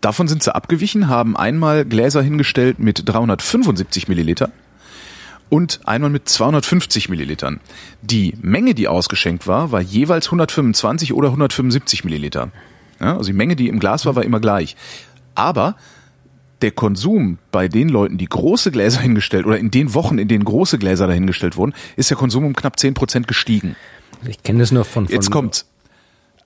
Davon 0.00 0.28
sind 0.28 0.42
sie 0.42 0.54
abgewichen, 0.54 1.08
haben 1.08 1.36
einmal 1.36 1.84
Gläser 1.84 2.22
hingestellt 2.22 2.78
mit 2.78 3.08
375 3.08 4.08
Milliliter 4.08 4.50
und 5.48 5.80
einmal 5.86 6.10
mit 6.10 6.28
250 6.28 7.08
Millilitern. 7.08 7.60
Die 8.02 8.34
Menge, 8.40 8.74
die 8.74 8.88
ausgeschenkt 8.88 9.46
war, 9.46 9.72
war 9.72 9.80
jeweils 9.80 10.26
125 10.26 11.12
oder 11.12 11.28
175 11.28 12.04
Milliliter. 12.04 12.50
Also 13.12 13.26
die 13.26 13.36
Menge, 13.36 13.56
die 13.56 13.68
im 13.68 13.78
Glas 13.78 14.06
war, 14.06 14.16
war 14.16 14.24
immer 14.24 14.40
gleich. 14.40 14.76
Aber 15.34 15.76
der 16.62 16.70
Konsum 16.70 17.38
bei 17.50 17.68
den 17.68 17.88
Leuten, 17.88 18.18
die 18.18 18.26
große 18.26 18.70
Gläser 18.70 19.00
hingestellt 19.02 19.46
oder 19.46 19.58
in 19.58 19.70
den 19.70 19.94
Wochen, 19.94 20.18
in 20.18 20.28
denen 20.28 20.44
große 20.44 20.78
Gläser 20.78 21.06
dahingestellt 21.06 21.56
wurden, 21.56 21.74
ist 21.96 22.10
der 22.10 22.16
Konsum 22.16 22.44
um 22.44 22.56
knapp 22.56 22.78
10 22.78 22.94
Prozent 22.94 23.28
gestiegen. 23.28 23.76
Ich 24.26 24.42
kenne 24.42 24.60
das 24.60 24.72
nur 24.72 24.84
von, 24.84 25.06
von 25.06 25.14
Jetzt 25.14 25.30
kommt's. 25.30 25.68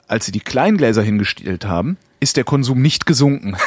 Als 0.08 0.24
sie 0.26 0.32
die 0.32 0.40
kleinen 0.40 0.78
Gläser 0.78 1.02
hingestellt 1.02 1.66
haben, 1.66 1.98
ist 2.18 2.36
der 2.36 2.44
Konsum 2.44 2.80
nicht 2.80 3.06
gesunken. 3.06 3.56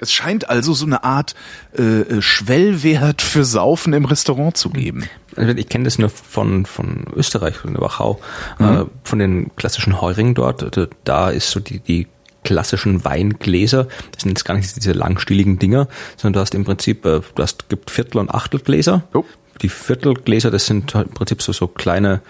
Es 0.00 0.12
scheint 0.12 0.48
also 0.48 0.72
so 0.74 0.86
eine 0.86 1.04
Art 1.04 1.34
äh, 1.76 1.82
äh, 1.82 2.22
Schwellwert 2.22 3.22
für 3.22 3.44
Saufen 3.44 3.92
im 3.92 4.04
Restaurant 4.04 4.56
zu 4.56 4.70
geben. 4.70 5.08
Also 5.36 5.52
ich 5.52 5.68
kenne 5.68 5.84
das 5.84 5.98
nur 5.98 6.10
von, 6.10 6.66
von 6.66 7.06
Österreich, 7.14 7.56
von 7.56 7.72
der 7.72 7.82
Wachau, 7.82 8.20
mhm. 8.58 8.66
äh, 8.66 8.84
von 9.02 9.18
den 9.18 9.54
klassischen 9.56 10.00
Heuringen 10.00 10.34
dort. 10.34 10.62
Also 10.62 10.86
da 11.04 11.30
ist 11.30 11.50
so 11.50 11.60
die, 11.60 11.80
die 11.80 12.06
klassischen 12.44 13.04
Weingläser. 13.04 13.88
Das 14.12 14.22
sind 14.22 14.30
jetzt 14.30 14.44
gar 14.44 14.54
nicht 14.54 14.76
diese 14.76 14.92
langstieligen 14.92 15.58
Dinger, 15.58 15.88
sondern 16.16 16.34
du 16.34 16.40
hast 16.40 16.54
im 16.54 16.64
Prinzip, 16.64 17.04
äh, 17.04 17.20
du 17.34 17.42
hast, 17.42 17.68
gibt 17.68 17.90
Viertel- 17.90 18.18
und 18.18 18.30
Achtelgläser. 18.30 19.02
Oh 19.12 19.24
die 19.62 19.68
Viertelgläser, 19.68 20.50
das 20.50 20.66
sind 20.66 20.94
halt 20.94 21.08
im 21.08 21.14
Prinzip 21.14 21.42
so, 21.42 21.52
so 21.52 21.66
kleine, 21.66 22.20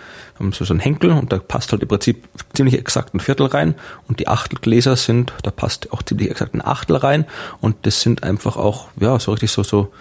so, 0.52 0.64
so 0.64 0.74
ein 0.74 0.80
Henkel 0.80 1.10
und 1.10 1.32
da 1.32 1.38
passt 1.38 1.72
halt 1.72 1.82
im 1.82 1.88
Prinzip 1.88 2.28
ziemlich 2.52 2.78
exakt 2.78 3.14
ein 3.14 3.20
Viertel 3.20 3.46
rein 3.46 3.74
und 4.08 4.20
die 4.20 4.28
Achtelgläser 4.28 4.96
sind, 4.96 5.32
da 5.42 5.50
passt 5.50 5.92
auch 5.92 6.02
ziemlich 6.02 6.30
exakt 6.30 6.54
ein 6.54 6.64
Achtel 6.64 6.96
rein 6.96 7.24
und 7.60 7.76
das 7.82 8.00
sind 8.00 8.22
einfach 8.22 8.56
auch, 8.56 8.88
ja, 9.00 9.18
so 9.18 9.32
richtig 9.32 9.50
so, 9.52 9.62
so 9.62 9.92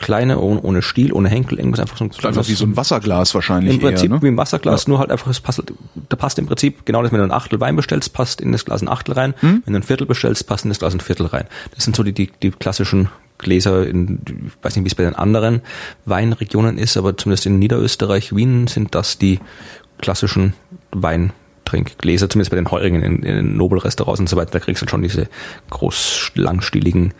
kleine, 0.00 0.38
ohne, 0.38 0.60
ohne 0.62 0.82
Stiel, 0.82 1.12
ohne 1.12 1.28
Henkel, 1.28 1.58
irgendwas 1.58 1.80
einfach 1.80 1.98
so 1.98 2.04
ein 2.04 2.10
einfach 2.24 2.48
wie 2.48 2.54
so 2.54 2.64
ein 2.64 2.76
Wasserglas 2.76 3.34
wahrscheinlich. 3.34 3.74
Im 3.74 3.80
Prinzip 3.80 4.10
eher, 4.10 4.16
ne? 4.16 4.22
wie 4.22 4.28
ein 4.28 4.36
Wasserglas, 4.36 4.84
ja. 4.84 4.90
nur 4.90 4.98
halt 4.98 5.10
einfach, 5.10 5.30
es 5.30 5.40
passt, 5.40 5.62
da 6.08 6.16
passt 6.16 6.38
im 6.38 6.46
Prinzip 6.46 6.86
genau 6.86 7.02
das, 7.02 7.12
wenn 7.12 7.18
du 7.18 7.24
ein 7.24 7.32
Achtel 7.32 7.60
Wein 7.60 7.76
bestellst, 7.76 8.12
passt 8.12 8.40
in 8.40 8.52
das 8.52 8.64
Glas 8.64 8.82
ein 8.82 8.88
Achtel 8.88 9.14
rein. 9.14 9.34
Hm? 9.40 9.62
Wenn 9.64 9.74
du 9.74 9.80
ein 9.80 9.82
Viertel 9.82 10.06
bestellst, 10.06 10.46
passt 10.46 10.64
in 10.64 10.70
das 10.70 10.78
Glas 10.78 10.94
ein 10.94 11.00
Viertel 11.00 11.26
rein. 11.26 11.44
Das 11.74 11.84
sind 11.84 11.94
so 11.94 12.02
die, 12.02 12.12
die, 12.12 12.30
die 12.42 12.50
klassischen 12.50 13.08
Gläser 13.40 13.86
in, 13.86 14.20
ich 14.26 14.52
weiß 14.62 14.76
nicht, 14.76 14.84
wie 14.84 14.88
es 14.88 14.94
bei 14.94 15.04
den 15.04 15.16
anderen 15.16 15.62
Weinregionen 16.04 16.78
ist, 16.78 16.96
aber 16.96 17.16
zumindest 17.16 17.46
in 17.46 17.58
Niederösterreich, 17.58 18.34
Wien 18.34 18.66
sind 18.66 18.94
das 18.94 19.18
die 19.18 19.40
klassischen 19.98 20.54
Wein 20.92 21.32
Trinkgläser, 21.70 22.28
zumindest 22.28 22.50
bei 22.50 22.56
den 22.56 22.70
Heurigen 22.70 23.02
in, 23.02 23.22
in 23.22 23.36
den 23.36 23.56
Nobelrestaurants 23.56 24.18
und 24.18 24.28
so 24.28 24.36
weiter, 24.36 24.50
da 24.50 24.58
kriegst 24.58 24.82
du 24.82 24.88
schon 24.88 25.02
diese 25.02 25.28
groß 25.70 26.32
langstieligen 26.34 27.14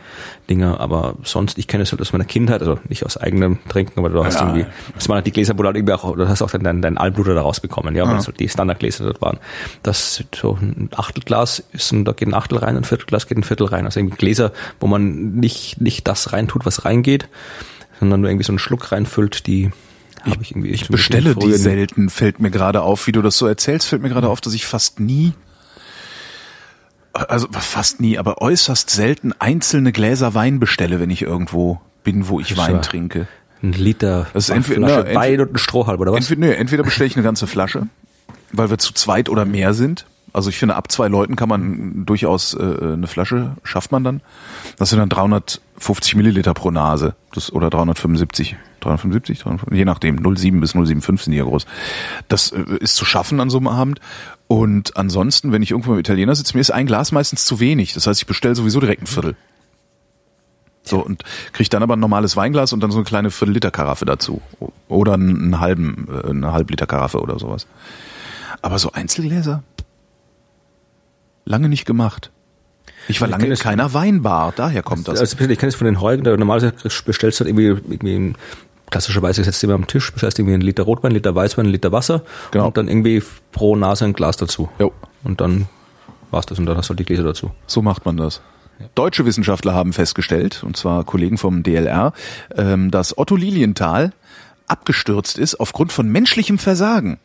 Dinger, 0.48 0.81
aber 0.81 1.14
sonst, 1.22 1.56
ich 1.59 1.68
kenne 1.68 1.85
es 1.85 1.93
halt 1.93 2.01
aus 2.01 2.12
meiner 2.12 2.24
Kindheit, 2.24 2.60
also 2.60 2.81
nicht 2.89 3.06
aus 3.06 3.16
eigenem 3.16 3.59
Trinken, 3.68 3.98
aber 3.98 4.09
du 4.09 4.24
hast 4.24 4.40
ja. 4.40 4.48
irgendwie, 4.48 4.66
das 4.94 5.09
waren 5.09 5.16
halt 5.16 5.27
die 5.27 5.31
Gläser, 5.31 5.56
wo 5.56 5.62
du 5.62 5.66
halt 5.66 5.77
irgendwie 5.77 5.93
auch, 5.93 6.16
du 6.16 6.28
hast 6.28 6.43
auch 6.43 6.51
dein, 6.51 6.82
dein 6.82 6.98
Almbluter 6.98 7.35
da 7.35 7.43
rausbekommen, 7.43 7.94
ja, 7.94 8.06
weil 8.06 8.16
das 8.16 8.27
halt 8.27 8.40
die 8.40 8.48
Standardgläser 8.48 9.05
dort 9.05 9.22
waren. 9.22 9.39
Das, 9.85 10.24
so 10.35 10.59
ein 10.60 10.90
Achtelglas 10.97 11.62
ist, 11.72 11.93
ein, 11.93 12.05
da 12.05 12.12
geht 12.12 12.27
ein 12.27 12.35
Achtel 12.35 12.59
rein, 12.59 12.77
ein 12.77 12.85
Viertelglas 12.85 13.28
geht 13.28 13.39
ein 13.39 13.44
Viertel 13.44 13.68
rein, 13.68 13.85
also 13.85 14.01
irgendwie 14.01 14.16
Gläser, 14.16 14.52
wo 14.81 14.89
man 14.89 15.32
nicht, 15.35 15.81
nicht 15.81 16.09
das 16.09 16.32
reintut, 16.32 16.66
was 16.66 16.85
reingeht, 16.85 17.28
sondern 18.01 18.20
nur 18.20 18.31
irgendwie 18.31 18.44
so 18.44 18.52
einen 18.52 18.59
Schluck 18.59 18.90
reinfüllt, 18.90 19.47
die 19.47 19.70
ich, 20.26 20.40
ich, 20.40 20.51
irgendwie, 20.52 20.70
ich 20.70 20.88
bestelle 20.88 21.34
die 21.34 21.52
selten, 21.52 22.10
fällt 22.10 22.40
mir 22.40 22.51
gerade 22.51 22.82
auf, 22.82 23.06
wie 23.06 23.12
du 23.12 23.22
das 23.22 23.36
so 23.36 23.47
erzählst, 23.47 23.88
fällt 23.88 24.02
mir 24.02 24.09
gerade 24.09 24.28
auf, 24.28 24.40
dass 24.40 24.55
ich 24.55 24.66
fast 24.66 25.01
nie, 25.01 25.32
also 27.12 27.48
fast 27.51 28.01
nie, 28.01 28.18
aber 28.18 28.40
äußerst 28.40 28.90
selten 28.90 29.32
einzelne 29.38 29.92
Gläser 29.92 30.34
Wein 30.34 30.60
bestelle, 30.60 31.01
wenn 31.01 31.10
ich 31.10 31.22
irgendwo 31.22 31.80
bin, 32.05 32.28
wo 32.28 32.40
ich 32.40 32.56
Wein 32.56 32.82
trinke. 32.82 33.28
Ein 33.62 33.72
Liter 33.72 34.26
das 34.32 34.44
ist 34.44 34.51
entweder, 34.55 34.86
Flasche 34.86 35.05
na, 35.09 35.14
Wein 35.14 35.40
und 35.40 35.55
ein 35.55 35.59
Strohhalm, 35.59 36.01
oder 36.01 36.12
was? 36.12 36.30
Entweder, 36.30 36.40
nee, 36.40 36.55
entweder 36.55 36.82
bestelle 36.82 37.09
ich 37.09 37.16
eine 37.16 37.24
ganze 37.24 37.47
Flasche, 37.47 37.86
weil 38.52 38.70
wir 38.70 38.78
zu 38.78 38.94
zweit 38.94 39.28
oder 39.28 39.44
mehr 39.44 39.74
sind. 39.74 40.06
Also 40.32 40.48
ich 40.48 40.59
finde, 40.59 40.76
ab 40.76 40.90
zwei 40.92 41.09
Leuten 41.09 41.36
kann 41.36 41.48
man 41.48 42.06
durchaus 42.06 42.55
äh, 42.55 42.59
eine 42.60 43.06
Flasche, 43.06 43.56
schafft 43.64 43.90
man 43.90 44.05
dann. 44.05 44.20
Das 44.78 44.90
sind 44.90 45.01
dann 45.01 45.09
350 45.09 46.14
Milliliter 46.14 46.55
pro 46.55 46.70
Nase 46.70 47.14
das, 47.32 47.52
oder 47.52 47.68
375. 47.68 48.56
375, 48.81 49.40
375, 49.40 49.78
je 49.78 49.85
nachdem, 49.85 50.36
07 50.36 50.61
bis 50.61 50.73
075 50.73 51.24
sind 51.24 51.32
die 51.32 51.39
ja 51.39 51.44
groß. 51.44 51.66
Das 52.28 52.52
äh, 52.52 52.65
ist 52.81 52.97
zu 52.97 53.05
schaffen 53.05 53.40
an 53.40 53.51
so 53.51 53.59
einem 53.59 53.69
Abend. 53.69 54.01
Und 54.48 54.97
ansonsten, 54.97 55.52
wenn 55.52 55.62
ich 55.62 55.70
irgendwo 55.70 55.93
mit 55.93 56.01
Italiener 56.01 56.35
sitze, 56.35 56.57
mir 56.57 56.61
ist 56.61 56.70
ein 56.70 56.86
Glas 56.86 57.12
meistens 57.12 57.44
zu 57.44 57.61
wenig. 57.61 57.94
Das 57.94 58.07
heißt, 58.07 58.20
ich 58.20 58.27
bestelle 58.27 58.55
sowieso 58.55 58.81
direkt 58.81 59.02
ein 59.02 59.07
Viertel. 59.07 59.36
So, 60.82 61.05
und 61.05 61.23
kriegt 61.52 61.73
dann 61.73 61.82
aber 61.82 61.97
ein 61.97 62.01
normales 62.01 62.36
Weinglas 62.36 62.73
und 62.73 62.81
dann 62.81 62.90
so 62.90 62.98
eine 62.98 63.05
kleine 63.05 63.31
Viertel-Liter-Karaffe 63.31 64.07
dazu. 64.07 64.40
Oder 64.89 65.15
einen 65.15 65.61
halben, 65.61 66.09
äh, 66.11 66.31
eine 66.31 66.52
Halb-Liter-Karaffe 66.52 67.20
oder 67.20 67.39
sowas. 67.39 67.66
Aber 68.62 68.78
so 68.78 68.93
Einzelgläser? 68.93 69.62
Lange 71.44 71.69
nicht 71.69 71.85
gemacht. 71.85 72.31
Ich 73.09 73.20
war 73.20 73.28
lange 73.28 73.47
in 73.47 73.55
keiner 73.57 73.93
Weinbar, 73.94 74.52
daher 74.55 74.82
kommt 74.82 75.09
das. 75.09 75.19
Also 75.19 75.36
ich 75.39 75.59
kenne 75.59 75.69
es 75.69 75.74
von 75.74 75.86
den 75.86 76.01
Heugen, 76.01 76.23
da 76.23 76.36
normalerweise 76.36 76.73
bestellst 77.05 77.40
du 77.40 77.44
halt 77.44 77.59
irgendwie, 77.59 77.93
irgendwie 77.93 78.35
klassischerweise 78.90 79.42
setzt 79.44 79.62
du 79.62 79.66
immer 79.66 79.74
am 79.74 79.86
Tisch, 79.86 80.12
bestellst 80.12 80.38
irgendwie 80.38 80.54
einen 80.54 80.62
Liter 80.62 80.82
Rotwein, 80.84 81.10
einen 81.10 81.16
Liter 81.16 81.34
Weißwein, 81.34 81.66
einen 81.66 81.72
Liter 81.72 81.92
Wasser 81.92 82.22
Genau. 82.50 82.66
und 82.66 82.76
dann 82.76 82.88
irgendwie 82.88 83.22
pro 83.52 83.76
Nase 83.76 84.04
ein 84.04 84.12
Glas 84.12 84.36
dazu. 84.36 84.68
Jo. 84.78 84.92
Und 85.24 85.40
dann 85.40 85.66
war's 86.30 86.46
das 86.46 86.58
und 86.58 86.66
dann 86.66 86.76
hast 86.76 86.88
du 86.88 86.92
halt 86.92 87.00
die 87.00 87.04
Gläser 87.04 87.24
dazu. 87.24 87.50
So 87.66 87.82
macht 87.82 88.04
man 88.04 88.16
das. 88.16 88.40
Deutsche 88.94 89.26
Wissenschaftler 89.26 89.74
haben 89.74 89.92
festgestellt, 89.92 90.62
und 90.64 90.76
zwar 90.76 91.04
Kollegen 91.04 91.36
vom 91.38 91.62
DLR, 91.62 92.12
ähm, 92.56 92.90
dass 92.90 93.16
Otto 93.18 93.36
Lilienthal 93.36 94.12
abgestürzt 94.66 95.36
ist 95.38 95.56
aufgrund 95.56 95.92
von 95.92 96.08
menschlichem 96.08 96.58
Versagen. 96.58 97.18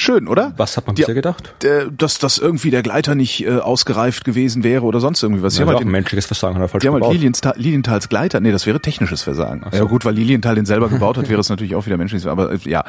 Schön, 0.00 0.28
oder? 0.28 0.52
Was 0.56 0.76
hat 0.76 0.86
man 0.86 0.94
Die- 0.94 1.02
bisher 1.02 1.14
gedacht? 1.16 1.54
dass 1.98 2.18
das 2.20 2.38
irgendwie 2.38 2.70
der 2.70 2.82
Gleiter 2.84 3.16
nicht 3.16 3.44
äh, 3.44 3.58
ausgereift 3.58 4.24
gewesen 4.24 4.62
wäre 4.62 4.84
oder 4.84 5.00
sonst 5.00 5.24
irgendwie 5.24 5.42
was. 5.42 5.54
Ja, 5.58 5.64
Die 5.64 5.68
haben 5.70 5.76
halt 5.76 5.86
ein 5.86 5.90
menschliches 5.90 6.26
Versagen, 6.26 6.54
hat 6.54 6.62
er 6.62 6.68
falsch 6.68 6.82
die 6.82 6.86
haben 6.86 6.94
halt 6.94 7.02
gebaut. 7.02 7.14
Lilienthal, 7.14 7.54
Lilienthals 7.56 8.08
Gleiter, 8.08 8.38
nee, 8.38 8.52
das 8.52 8.64
wäre 8.64 8.78
technisches 8.80 9.22
Versagen. 9.22 9.64
Ja 9.72 9.82
gut, 9.82 10.04
weil 10.04 10.14
Lilienthal 10.14 10.54
den 10.54 10.66
selber 10.66 10.88
gebaut 10.88 11.18
hat, 11.18 11.28
wäre 11.28 11.40
es 11.40 11.48
natürlich 11.48 11.74
auch 11.74 11.86
wieder 11.86 11.96
menschliches, 11.96 12.28
aber 12.28 12.52
äh, 12.52 12.58
ja. 12.62 12.84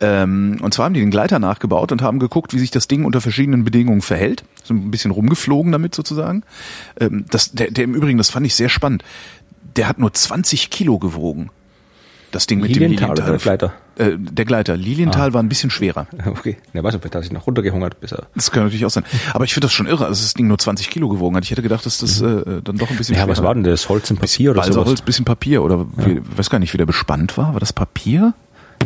Ähm, 0.00 0.58
und 0.62 0.72
zwar 0.72 0.84
haben 0.84 0.94
die 0.94 1.00
den 1.00 1.10
Gleiter 1.10 1.40
nachgebaut 1.40 1.90
und 1.90 2.00
haben 2.00 2.20
geguckt, 2.20 2.54
wie 2.54 2.60
sich 2.60 2.70
das 2.70 2.86
Ding 2.86 3.04
unter 3.04 3.20
verschiedenen 3.20 3.64
Bedingungen 3.64 4.00
verhält. 4.00 4.44
So 4.62 4.72
ein 4.72 4.92
bisschen 4.92 5.10
rumgeflogen 5.10 5.72
damit 5.72 5.96
sozusagen. 5.96 6.44
Ähm, 7.00 7.24
das, 7.28 7.50
der, 7.50 7.72
der 7.72 7.82
im 7.82 7.94
Übrigen, 7.96 8.18
das 8.18 8.30
fand 8.30 8.46
ich 8.46 8.54
sehr 8.54 8.68
spannend. 8.68 9.02
Der 9.74 9.88
hat 9.88 9.98
nur 9.98 10.12
20 10.12 10.70
Kilo 10.70 11.00
gewogen. 11.00 11.50
Das 12.32 12.46
Ding 12.46 12.60
mit 12.60 12.70
Lilienthal 12.70 13.14
dem 13.14 13.24
oder 13.24 13.24
Lilienthal. 13.24 13.58
der 13.58 13.68
Gleiter? 13.96 14.12
Äh, 14.12 14.18
der 14.18 14.44
Gleiter. 14.44 14.76
Lilienthal 14.76 15.32
war 15.34 15.42
ein 15.42 15.48
bisschen 15.48 15.70
schwerer. 15.70 16.06
Okay, 16.26 16.56
ne, 16.72 16.82
weiß 16.82 16.94
nicht, 16.94 17.02
vielleicht 17.02 17.14
hat 17.14 17.22
sich 17.22 17.32
noch 17.32 17.46
runtergehungert, 17.46 18.00
bis 18.00 18.12
er 18.12 18.24
Das 18.34 18.50
kann 18.50 18.64
natürlich 18.64 18.84
auch 18.84 18.90
sein. 18.90 19.04
Aber 19.34 19.44
ich 19.44 19.54
finde 19.54 19.66
das 19.66 19.72
schon 19.72 19.86
irre, 19.86 20.08
dass 20.08 20.22
das 20.22 20.34
Ding 20.34 20.48
nur 20.48 20.58
20 20.58 20.90
Kilo 20.90 21.08
gewogen 21.08 21.36
hat. 21.36 21.44
Ich 21.44 21.50
hätte 21.50 21.62
gedacht, 21.62 21.86
dass 21.86 21.98
das 21.98 22.20
äh, 22.20 22.62
dann 22.64 22.78
doch 22.78 22.90
ein 22.90 22.96
bisschen 22.96 23.14
Ja, 23.16 23.28
was 23.28 23.42
war 23.42 23.54
denn 23.54 23.62
das? 23.64 23.88
Holz 23.88 24.10
im 24.10 24.16
Papier 24.16 24.50
oder 24.50 24.62
Balsaholz, 24.62 24.88
sowas? 24.88 25.02
bisschen 25.02 25.24
Papier 25.24 25.62
oder 25.62 25.86
wie, 25.96 26.20
weiß 26.36 26.50
gar 26.50 26.58
nicht, 26.58 26.72
wie 26.72 26.78
der 26.78 26.86
bespannt 26.86 27.36
war. 27.36 27.52
War 27.52 27.60
das 27.60 27.72
Papier? 27.72 28.34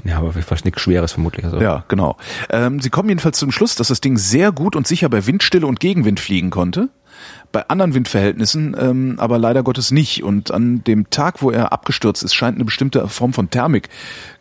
Ja, 0.04 0.18
aber 0.18 0.32
fast 0.32 0.64
nichts 0.64 0.80
Schweres 0.80 1.12
vermutlich. 1.12 1.44
Also. 1.44 1.60
Ja, 1.60 1.84
genau. 1.88 2.16
Ähm, 2.50 2.80
sie 2.80 2.90
kommen 2.90 3.08
jedenfalls 3.08 3.38
zum 3.38 3.50
Schluss, 3.52 3.76
dass 3.76 3.88
das 3.88 4.00
Ding 4.00 4.18
sehr 4.18 4.52
gut 4.52 4.76
und 4.76 4.86
sicher 4.86 5.08
bei 5.08 5.26
Windstille 5.26 5.66
und 5.66 5.80
Gegenwind 5.80 6.20
fliegen 6.20 6.50
konnte. 6.50 6.88
Bei 7.56 7.70
anderen 7.70 7.94
Windverhältnissen 7.94 8.76
ähm, 8.78 9.14
aber 9.16 9.38
leider 9.38 9.62
Gottes 9.62 9.90
nicht. 9.90 10.22
Und 10.22 10.50
an 10.50 10.84
dem 10.84 11.08
Tag, 11.08 11.40
wo 11.40 11.50
er 11.50 11.72
abgestürzt 11.72 12.22
ist, 12.22 12.34
scheint 12.34 12.56
eine 12.56 12.66
bestimmte 12.66 13.08
Form 13.08 13.32
von 13.32 13.48
Thermik 13.48 13.88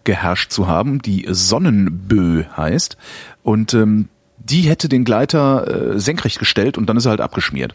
geherrscht 0.03 0.51
zu 0.51 0.67
haben, 0.67 1.01
die 1.01 1.25
Sonnenbö 1.29 2.43
heißt. 2.57 2.97
Und 3.41 3.73
ähm, 3.73 4.09
die 4.37 4.63
hätte 4.63 4.89
den 4.89 5.05
Gleiter 5.05 5.93
äh, 5.93 5.97
senkrecht 5.97 6.39
gestellt 6.39 6.77
und 6.77 6.87
dann 6.87 6.97
ist 6.97 7.05
er 7.05 7.11
halt 7.11 7.21
abgeschmiert. 7.21 7.73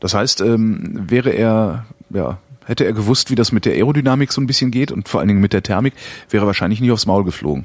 Das 0.00 0.12
heißt, 0.12 0.42
ähm, 0.42 1.06
wäre 1.08 1.30
er, 1.30 1.86
ja, 2.10 2.36
hätte 2.66 2.84
er 2.84 2.92
gewusst, 2.92 3.30
wie 3.30 3.36
das 3.36 3.52
mit 3.52 3.64
der 3.64 3.72
Aerodynamik 3.72 4.34
so 4.34 4.42
ein 4.42 4.46
bisschen 4.46 4.70
geht 4.70 4.92
und 4.92 5.08
vor 5.08 5.20
allen 5.20 5.28
Dingen 5.28 5.40
mit 5.40 5.54
der 5.54 5.62
Thermik, 5.62 5.94
wäre 6.28 6.44
er 6.44 6.46
wahrscheinlich 6.46 6.82
nicht 6.82 6.92
aufs 6.92 7.06
Maul 7.06 7.24
geflogen. 7.24 7.64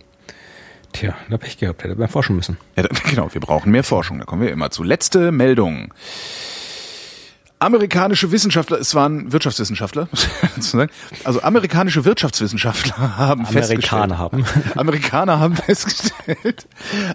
Tja, 0.93 1.15
da 1.29 1.37
Pech 1.37 1.57
gehabt, 1.57 1.83
hätte 1.83 1.95
er 1.95 1.99
mal 1.99 2.07
forschen 2.07 2.37
müssen. 2.37 2.55
Ja, 2.77 2.85
genau, 3.09 3.33
wir 3.33 3.41
brauchen 3.41 3.73
mehr 3.73 3.83
Forschung, 3.83 4.19
da 4.19 4.23
kommen 4.23 4.41
wir 4.41 4.51
immer 4.53 4.71
zu. 4.71 4.83
Letzte 4.83 5.33
Meldung. 5.33 5.93
Amerikanische 7.61 8.31
Wissenschaftler, 8.31 8.79
es 8.79 8.95
waren 8.95 9.31
Wirtschaftswissenschaftler, 9.31 10.09
also 11.23 11.41
amerikanische 11.43 12.05
Wirtschaftswissenschaftler 12.05 12.97
haben 13.17 13.45
festgestellt, 13.45 13.93
Amerikaner 13.93 14.17
haben. 14.17 14.45
Amerikaner 14.75 15.39
haben 15.39 15.55
festgestellt, 15.55 16.67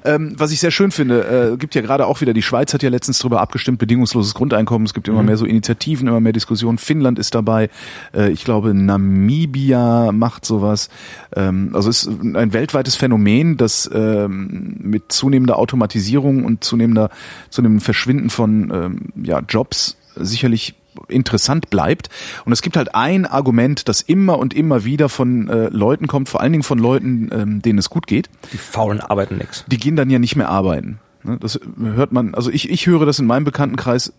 ähm, 0.04 0.36
was 0.38 0.52
ich 0.52 0.60
sehr 0.60 0.70
schön 0.70 0.92
finde, 0.92 1.54
äh, 1.54 1.56
gibt 1.56 1.74
ja 1.74 1.82
gerade 1.82 2.06
auch 2.06 2.20
wieder, 2.20 2.32
die 2.32 2.42
Schweiz 2.42 2.72
hat 2.72 2.84
ja 2.84 2.90
letztens 2.90 3.18
darüber 3.18 3.40
abgestimmt, 3.40 3.80
bedingungsloses 3.80 4.34
Grundeinkommen, 4.34 4.86
es 4.86 4.94
gibt 4.94 5.08
immer 5.08 5.24
mehr 5.24 5.36
so 5.36 5.46
Initiativen, 5.46 6.06
immer 6.06 6.20
mehr 6.20 6.32
Diskussionen, 6.32 6.78
Finnland 6.78 7.18
ist 7.18 7.34
dabei, 7.34 7.68
äh, 8.14 8.30
ich 8.30 8.44
glaube 8.44 8.72
Namibia 8.72 10.12
macht 10.12 10.44
sowas, 10.44 10.90
ähm, 11.34 11.70
also 11.74 11.90
es 11.90 12.04
ist 12.04 12.22
ein 12.22 12.52
weltweites 12.52 12.94
Phänomen, 12.94 13.56
das 13.56 13.90
ähm, 13.92 14.76
mit 14.78 15.10
zunehmender 15.10 15.58
Automatisierung 15.58 16.44
und 16.44 16.62
zunehmender, 16.62 17.10
zunehmendem 17.50 17.84
Verschwinden 17.84 18.30
von 18.30 18.70
ähm, 18.72 19.00
ja, 19.24 19.40
Jobs 19.40 19.96
sicherlich 20.16 20.74
interessant 21.08 21.70
bleibt. 21.70 22.08
Und 22.44 22.52
es 22.52 22.62
gibt 22.62 22.76
halt 22.76 22.94
ein 22.94 23.26
Argument, 23.26 23.88
das 23.88 24.00
immer 24.00 24.38
und 24.38 24.54
immer 24.54 24.84
wieder 24.84 25.08
von 25.08 25.48
äh, 25.48 25.68
Leuten 25.68 26.06
kommt, 26.06 26.28
vor 26.28 26.40
allen 26.40 26.52
Dingen 26.52 26.64
von 26.64 26.78
Leuten, 26.78 27.30
ähm, 27.32 27.62
denen 27.62 27.78
es 27.78 27.90
gut 27.90 28.06
geht. 28.06 28.28
Die 28.52 28.58
Faulen 28.58 29.00
arbeiten 29.00 29.36
nix. 29.36 29.64
Die 29.66 29.76
gehen 29.76 29.96
dann 29.96 30.10
ja 30.10 30.18
nicht 30.18 30.36
mehr 30.36 30.48
arbeiten. 30.48 30.98
Ne, 31.22 31.38
Das 31.40 31.60
hört 31.78 32.12
man, 32.12 32.34
also 32.34 32.50
ich, 32.50 32.70
ich 32.70 32.86
höre 32.86 33.06
das 33.06 33.18
in 33.18 33.26
meinem 33.26 33.44
Bekanntenkreis, 33.44 34.12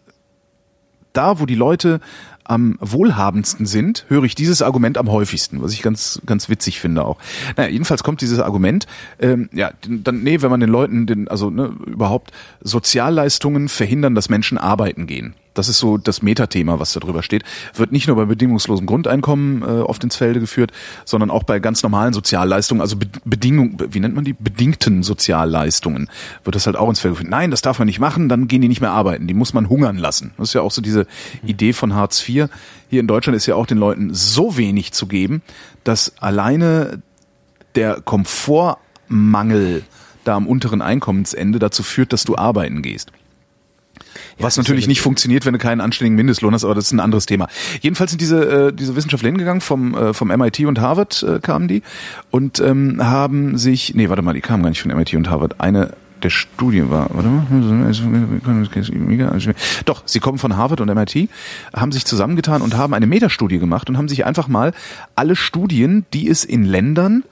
da 1.14 1.40
wo 1.40 1.46
die 1.46 1.56
Leute 1.56 2.00
am 2.44 2.78
wohlhabendsten 2.80 3.66
sind, 3.66 4.06
höre 4.08 4.24
ich 4.24 4.36
dieses 4.36 4.62
Argument 4.62 4.98
am 4.98 5.12
häufigsten, 5.12 5.62
was 5.62 5.74
ich 5.74 5.82
ganz 5.82 6.22
ganz 6.26 6.48
witzig 6.48 6.80
finde 6.80 7.04
auch. 7.04 7.18
Naja, 7.58 7.70
jedenfalls 7.70 8.04
kommt 8.04 8.22
dieses 8.22 8.40
Argument, 8.40 8.88
ähm, 9.20 9.50
ja, 9.52 9.72
dann 9.86 10.24
nee, 10.24 10.42
wenn 10.42 10.50
man 10.50 10.62
den 10.62 10.70
Leuten, 10.70 11.08
den, 11.08 11.28
also 11.28 11.50
ne, 11.50 11.76
überhaupt 11.86 12.32
Sozialleistungen 12.62 13.68
verhindern, 13.68 14.16
dass 14.16 14.30
Menschen 14.30 14.58
arbeiten 14.58 15.08
gehen. 15.08 15.34
Das 15.58 15.70
ist 15.70 15.80
so 15.80 15.98
das 15.98 16.22
Metathema, 16.22 16.80
was 16.80 16.94
da 16.94 17.00
drüber 17.00 17.24
steht. 17.24 17.44
Wird 17.74 17.92
nicht 17.92 18.08
nur 18.08 18.16
bei 18.16 18.26
bedingungslosem 18.26 18.86
Grundeinkommen 18.86 19.62
äh, 19.62 19.82
oft 19.82 20.04
ins 20.04 20.16
Felde 20.16 20.40
geführt, 20.40 20.72
sondern 21.06 21.32
auch 21.32 21.44
bei 21.44 21.60
ganz 21.60 21.84
normalen 21.84 22.14
Sozialleistungen, 22.14 22.82
also 22.82 22.98
Be 22.98 23.08
Bedingung, 23.26 23.78
wie 23.90 24.00
nennt 24.00 24.16
man 24.16 24.24
die? 24.24 24.34
Bedingten 24.34 25.04
Sozialleistungen 25.04 26.10
wird 26.44 26.56
das 26.56 26.66
halt 26.66 26.76
auch 26.76 26.90
ins 26.90 27.00
Felde 27.00 27.16
geführt. 27.16 27.32
Nein, 27.32 27.52
das 27.52 27.62
darf 27.62 27.80
man 27.80 27.88
nicht 27.88 28.00
machen, 28.00 28.30
dann 28.30 28.48
gehen 28.48 28.62
die 28.62 28.68
nicht 28.68 28.82
mehr 28.82 28.92
arbeiten. 28.92 29.28
Die 29.28 29.34
muss 29.34 29.54
man 29.54 29.70
hungern 29.70 29.98
lassen. 29.98 30.34
Das 30.38 30.50
ist 30.50 30.54
ja 30.54 30.62
auch 30.62 30.72
so 30.72 30.82
diese 30.82 31.08
Idee 31.46 31.74
von 31.74 31.96
Hartz 31.96 32.28
IV. 32.28 32.48
Hier 32.90 33.00
in 33.00 33.08
Deutschland 33.08 33.36
ist 33.36 33.46
ja 33.46 33.56
auch 33.56 33.66
den 33.66 33.78
Leuten 33.78 34.14
so 34.14 34.58
wenig 34.58 34.94
zu 34.94 35.08
geben, 35.08 35.42
dass 35.84 36.18
alleine 36.20 37.02
der 37.76 38.02
Komfortmangel 38.02 39.84
da 40.24 40.36
am 40.36 40.48
unteren 40.48 40.82
Einkommensende 40.82 41.60
dazu 41.60 41.84
führt, 41.84 42.12
dass 42.14 42.26
du 42.26 42.36
arbeiten 42.36 42.82
gehst. 42.82 43.12
Was 44.40 44.58
natürlich 44.58 44.88
nicht 44.88 45.02
funktioniert, 45.02 45.46
wenn 45.46 45.54
du 45.54 45.60
keinen 45.60 45.82
anständigen 45.82 46.16
Mindestlohn 46.16 46.54
hast, 46.54 46.64
aber 46.64 46.76
das 46.76 46.86
ist 46.86 46.92
ein 46.92 47.00
anderes 47.00 47.26
Thema. 47.26 47.48
Jedenfalls 47.82 48.12
sind 48.12 48.22
diese, 48.22 48.68
äh, 48.68 48.74
diese 48.74 48.96
Wissenschaftler 48.96 49.30
hingegangen, 49.30 49.62
vom, 49.62 49.96
äh, 49.96 50.14
vom 50.14 50.30
MIT 50.30 50.62
und 50.62 50.80
Harvard 50.80 51.24
äh, 51.24 51.40
kamen 51.40 51.68
die 51.68 51.82
und 52.32 52.60
ähm, 52.60 53.04
haben 53.04 53.58
sich, 53.58 53.94
nee, 53.96 54.10
warte 54.10 54.22
mal, 54.22 54.34
die 54.34 54.42
kamen 54.42 54.64
gar 54.64 54.70
nicht 54.70 54.82
von 54.82 54.96
MIT 54.96 55.14
und 55.16 55.30
Harvard. 55.30 55.60
Eine 55.60 55.94
der 56.24 56.30
Studien 56.30 56.90
war, 56.90 57.10
warte 57.14 57.30
mal, 57.30 57.46
doch, 59.86 60.04
sie 60.06 60.20
kommen 60.20 60.38
von 60.38 60.58
Harvard 60.58 60.82
und 60.82 60.94
MIT, 60.94 61.30
haben 61.76 61.92
sich 61.92 62.06
zusammengetan 62.06 62.62
und 62.62 62.76
haben 62.76 62.94
eine 62.94 63.08
Metastudie 63.08 63.60
gemacht 63.60 63.90
und 63.90 63.98
haben 63.98 64.08
sich 64.08 64.26
einfach 64.26 64.48
mal 64.48 64.74
alle 65.16 65.36
Studien, 65.36 66.06
die 66.14 66.28
es 66.28 66.44
in 66.44 66.64
Ländern 66.64 67.24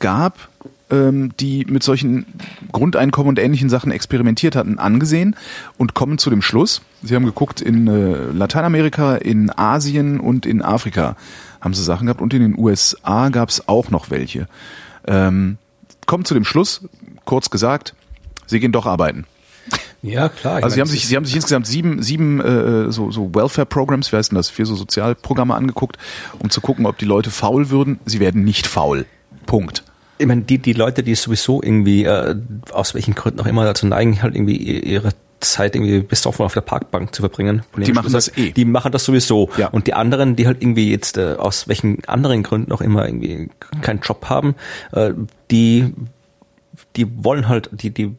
gab, 0.00 0.48
die 0.90 1.64
mit 1.68 1.82
solchen 1.82 2.26
Grundeinkommen 2.70 3.30
und 3.30 3.38
ähnlichen 3.38 3.70
Sachen 3.70 3.90
experimentiert 3.90 4.54
hatten, 4.54 4.78
angesehen 4.78 5.34
und 5.78 5.94
kommen 5.94 6.18
zu 6.18 6.30
dem 6.30 6.42
Schluss, 6.42 6.82
sie 7.02 7.14
haben 7.14 7.24
geguckt, 7.24 7.60
in 7.60 7.86
äh, 7.86 8.30
Lateinamerika, 8.32 9.16
in 9.16 9.50
Asien 9.50 10.20
und 10.20 10.46
in 10.46 10.62
Afrika 10.62 11.16
haben 11.60 11.74
sie 11.74 11.82
Sachen 11.82 12.06
gehabt 12.06 12.20
und 12.20 12.34
in 12.34 12.42
den 12.42 12.58
USA 12.58 13.30
gab 13.30 13.48
es 13.48 13.66
auch 13.66 13.90
noch 13.90 14.10
welche. 14.10 14.46
Ähm, 15.06 15.56
kommen 16.06 16.24
zu 16.24 16.34
dem 16.34 16.44
Schluss, 16.44 16.86
kurz 17.24 17.50
gesagt, 17.50 17.94
sie 18.46 18.60
gehen 18.60 18.72
doch 18.72 18.86
arbeiten. 18.86 19.26
Ja, 20.02 20.28
klar. 20.28 20.62
Also 20.62 20.74
sie 20.74 20.80
haben 20.82 20.88
sich, 20.88 21.06
sie 21.06 21.16
haben 21.16 21.24
sich 21.24 21.36
insgesamt 21.36 21.66
sieben, 21.66 22.02
sieben 22.02 22.40
äh, 22.40 22.92
so, 22.92 23.10
so 23.10 23.34
Welfare-Programs, 23.34 24.12
wie 24.12 24.16
heißt 24.16 24.32
denn 24.32 24.36
das, 24.36 24.50
vier 24.50 24.66
so 24.66 24.74
Sozialprogramme 24.74 25.54
angeguckt, 25.54 25.96
um 26.38 26.50
zu 26.50 26.60
gucken, 26.60 26.84
ob 26.84 26.98
die 26.98 27.06
Leute 27.06 27.30
faul 27.30 27.70
würden. 27.70 27.98
Sie 28.04 28.20
werden 28.20 28.44
nicht 28.44 28.66
faul. 28.66 29.06
Punkt. 29.46 29.82
Ich 30.18 30.26
meine, 30.26 30.42
die, 30.42 30.58
die 30.58 30.72
Leute, 30.72 31.02
die 31.02 31.14
sowieso 31.14 31.62
irgendwie, 31.62 32.04
äh, 32.04 32.36
aus 32.70 32.94
welchen 32.94 33.14
Gründen 33.14 33.40
auch 33.40 33.46
immer 33.46 33.64
dazu 33.64 33.86
neigen, 33.86 34.22
halt 34.22 34.34
irgendwie 34.34 34.56
ihre 34.56 35.10
Zeit 35.40 35.74
irgendwie 35.74 36.00
besoffen 36.00 36.44
auf 36.44 36.54
der 36.54 36.62
Parkbank 36.62 37.14
zu 37.14 37.22
verbringen. 37.22 37.62
Die 37.76 37.92
machen 37.92 38.12
das 38.12 38.36
eh. 38.36 38.52
Die 38.52 38.64
machen 38.64 38.92
das 38.92 39.04
sowieso. 39.04 39.50
Ja. 39.56 39.68
Und 39.68 39.86
die 39.86 39.94
anderen, 39.94 40.36
die 40.36 40.46
halt 40.46 40.62
irgendwie 40.62 40.90
jetzt 40.90 41.18
äh, 41.18 41.34
aus 41.34 41.68
welchen 41.68 42.04
anderen 42.06 42.42
Gründen 42.42 42.72
auch 42.72 42.80
immer 42.80 43.06
irgendwie 43.06 43.50
keinen 43.82 44.00
Job 44.00 44.26
haben, 44.28 44.54
äh, 44.92 45.12
die, 45.50 45.92
die 46.96 47.24
wollen 47.24 47.48
halt, 47.48 47.70
die, 47.72 47.90
die 47.90 48.16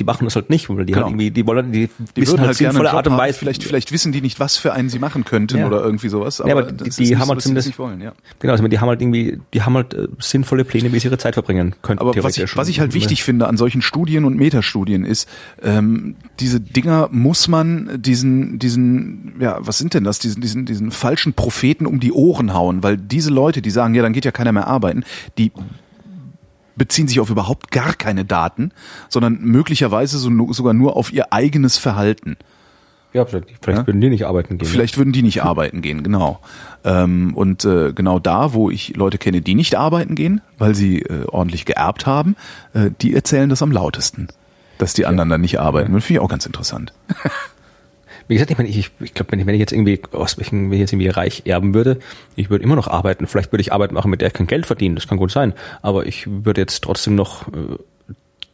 die 0.00 0.04
machen 0.04 0.24
das 0.24 0.36
halt 0.36 0.48
nicht, 0.50 0.68
weil 0.70 0.84
die 0.84 0.92
Genau. 0.92 1.04
halt 1.06 1.12
irgendwie, 1.12 1.30
die 1.30 1.46
wollen, 1.46 1.72
die, 1.72 1.88
die 2.16 2.20
Wissen 2.22 2.32
würden 2.32 2.40
halt 2.40 2.48
einen 2.48 2.54
sinnvolle 2.54 2.92
Art 2.92 3.06
und 3.06 3.14
haben. 3.14 3.18
Weise. 3.20 3.38
Vielleicht, 3.38 3.64
vielleicht 3.64 3.90
wissen 3.92 4.12
die 4.12 4.20
nicht, 4.20 4.38
was 4.38 4.56
für 4.56 4.72
einen 4.72 4.88
sie 4.88 4.98
machen 4.98 5.24
könnten 5.24 5.58
Ja. 5.58 5.66
oder 5.66 5.82
irgendwie 5.82 6.08
sowas. 6.08 6.40
Aber, 6.40 6.48
Ja, 6.50 6.56
aber 6.56 6.70
die- 6.72 6.84
das 6.84 6.96
die 6.96 7.16
haben 7.16 7.24
so, 7.26 7.30
halt 7.32 7.42
zumindest- 7.42 7.66
nicht 7.68 7.78
wollen, 7.78 8.00
ja. 8.00 8.12
Genau, 8.38 8.52
also 8.52 8.66
die 8.68 8.78
haben 8.78 8.88
halt 8.88 9.00
irgendwie, 9.02 9.40
die 9.54 9.62
haben 9.62 9.74
halt 9.74 9.94
äh, 9.94 10.06
sinnvolle 10.20 10.64
Pläne, 10.64 10.92
wie 10.92 10.98
sie 11.00 11.08
ihre 11.08 11.18
Zeit 11.18 11.34
verbringen 11.34 11.74
könnten. 11.82 12.00
Aber 12.00 12.14
was 12.22 12.36
ich, 12.38 12.56
was 12.56 12.68
ich 12.68 12.80
halt 12.80 12.94
wichtig 12.94 13.24
finde 13.24 13.48
an 13.48 13.56
solchen 13.56 13.82
Studien 13.82 14.24
und 14.24 14.36
Metastudien 14.36 15.04
ist, 15.04 15.28
ähm, 15.62 16.14
diese 16.40 16.60
Dinger 16.60 17.08
muss 17.10 17.48
man 17.48 17.90
diesen, 18.00 18.58
diesen, 18.58 19.34
ja, 19.40 19.58
was 19.60 19.78
sind 19.78 19.94
denn 19.94 20.04
das, 20.04 20.18
diesen, 20.18 20.40
diesen, 20.40 20.64
diesen 20.64 20.90
falschen 20.90 21.32
Propheten 21.32 21.86
um 21.86 21.98
die 22.00 22.12
Ohren 22.12 22.54
hauen, 22.54 22.82
weil 22.82 22.96
diese 22.96 23.30
Leute, 23.30 23.62
die 23.62 23.70
sagen, 23.70 23.94
ja, 23.94 24.02
dann 24.02 24.12
geht 24.12 24.24
ja 24.24 24.30
keiner 24.30 24.52
mehr 24.52 24.66
arbeiten, 24.68 25.04
die 25.38 25.50
beziehen 26.78 27.08
sich 27.08 27.20
auf 27.20 27.30
überhaupt 27.30 27.70
gar 27.70 27.92
keine 27.94 28.24
Daten, 28.24 28.72
sondern 29.08 29.40
möglicherweise 29.40 30.18
so, 30.18 30.52
sogar 30.52 30.72
nur 30.74 30.96
auf 30.96 31.12
ihr 31.12 31.32
eigenes 31.32 31.76
Verhalten. 31.76 32.36
Ja, 33.12 33.24
vielleicht, 33.24 33.46
vielleicht 33.62 33.80
Ja? 33.80 33.86
würden 33.86 34.00
die 34.00 34.10
nicht 34.10 34.26
arbeiten 34.26 34.58
gehen. 34.58 34.68
Vielleicht 34.68 34.98
würden 34.98 35.12
die 35.12 35.22
nicht 35.22 35.42
arbeiten 35.42 35.80
gehen, 35.82 36.02
genau. 36.02 36.40
Ähm, 36.84 37.32
und 37.34 37.64
äh, 37.64 37.92
genau 37.92 38.18
da, 38.18 38.52
wo 38.52 38.70
ich 38.70 38.96
Leute 38.96 39.18
kenne, 39.18 39.40
die 39.40 39.54
nicht 39.54 39.76
arbeiten 39.76 40.14
gehen, 40.14 40.40
weil 40.58 40.74
sie 40.74 41.00
äh, 41.02 41.24
ordentlich 41.26 41.64
geerbt 41.64 42.06
haben, 42.06 42.36
äh, 42.74 42.90
die 43.00 43.14
erzählen 43.14 43.48
das 43.48 43.62
am 43.62 43.72
lautesten, 43.72 44.28
dass 44.76 44.92
die 44.92 45.06
anderen 45.06 45.30
dann 45.30 45.40
nicht 45.40 45.58
arbeiten. 45.58 45.92
Das 45.94 46.04
finde 46.04 46.20
ich 46.20 46.24
auch 46.24 46.28
ganz 46.30 46.46
interessant. 46.46 46.92
Wie 48.28 48.34
gesagt, 48.34 48.50
ich 48.50 48.58
meine, 48.58 48.68
ich, 48.70 48.90
ich 49.00 49.14
glaube, 49.14 49.32
wenn 49.32 49.40
ich, 49.40 49.46
wenn 49.46 49.54
ich 49.54 49.60
jetzt 49.60 49.72
irgendwie 49.72 50.00
aus 50.12 50.36
welchen, 50.38 50.66
wenn 50.66 50.74
ich 50.74 50.80
jetzt 50.80 50.92
irgendwie 50.92 51.08
reich 51.08 51.42
erben 51.46 51.74
würde, 51.74 51.98
ich 52.36 52.50
würde 52.50 52.62
immer 52.62 52.76
noch 52.76 52.86
arbeiten. 52.86 53.26
Vielleicht 53.26 53.52
würde 53.52 53.62
ich 53.62 53.72
Arbeit 53.72 53.90
machen, 53.92 54.10
mit 54.10 54.20
der 54.20 54.28
ich 54.28 54.34
kein 54.34 54.46
Geld 54.46 54.66
verdiene. 54.66 54.94
Das 54.96 55.08
kann 55.08 55.16
gut 55.18 55.30
sein. 55.32 55.54
Aber 55.82 56.06
ich 56.06 56.26
würde 56.44 56.60
jetzt 56.60 56.84
trotzdem 56.84 57.14
noch 57.14 57.48
äh, 57.48 57.76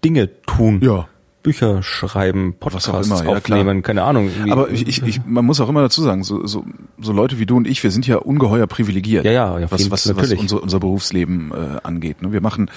Dinge 0.05 0.31
tun. 0.47 0.81
Ja. 0.83 1.09
Bücher 1.43 1.83
schreiben, 1.83 2.55
Podcasts 2.59 2.89
immer, 3.07 3.17
ja, 3.19 3.23
klar. 3.41 3.59
aufnehmen, 3.59 3.83
keine 3.83 4.03
Ahnung. 4.05 4.29
irgendwie- 4.31 4.51
Aber 4.51 4.71
ich, 4.71 4.89
ich, 4.89 5.03
ich, 5.03 5.21
man 5.27 5.45
muss 5.45 5.61
auch 5.61 5.69
immer 5.69 5.83
dazu 5.83 6.01
sagen, 6.01 6.25
so, 6.25 6.47
so, 6.47 6.65
so 6.99 7.13
Leute 7.13 7.39
wie 7.39 7.45
du 7.45 7.57
und 7.59 7.67
ich, 7.67 7.83
wir 7.83 7.91
sind 7.91 8.07
ja 8.07 8.17
ungeheuer 8.17 8.67
privilegiert, 8.67 9.27
Ja, 9.27 9.33
ja, 9.59 9.71
was, 9.71 9.91
was, 9.91 10.17
was 10.17 10.33
unser, 10.33 10.63
unser 10.63 10.81
Berufsleben 10.81 11.53
äh, 11.53 11.81
angeht. 11.83 12.23
Ne? 12.23 12.33
Wir 12.33 12.41
machen 12.41 12.71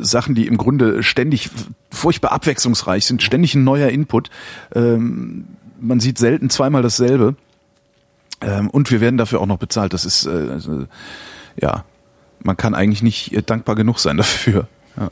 Sachen, 0.00 0.34
die 0.34 0.48
im 0.48 0.56
Grunde 0.56 1.04
ständig 1.04 1.48
furchtbar 1.90 2.32
abwechslungsreich 2.32 3.06
sind, 3.06 3.22
ständig 3.22 3.54
ein 3.54 3.62
neuer 3.62 3.88
Input. 3.88 4.30
Ähm, 4.74 5.44
man 5.80 6.00
sieht 6.00 6.18
selten 6.18 6.50
zweimal 6.50 6.82
dasselbe. 6.82 7.36
Ähm, 8.40 8.68
und 8.70 8.90
wir 8.90 9.00
werden 9.00 9.16
dafür 9.16 9.40
auch 9.40 9.46
noch 9.46 9.58
bezahlt. 9.58 9.92
Das 9.92 10.04
ist, 10.04 10.26
äh, 10.26 10.48
also, 10.50 10.86
ja, 11.60 11.84
man 12.42 12.56
kann 12.56 12.74
eigentlich 12.74 13.02
nicht 13.02 13.32
äh, 13.32 13.42
dankbar 13.42 13.74
genug 13.74 13.98
sein 13.98 14.16
dafür. 14.18 14.68
Ja. 14.96 15.10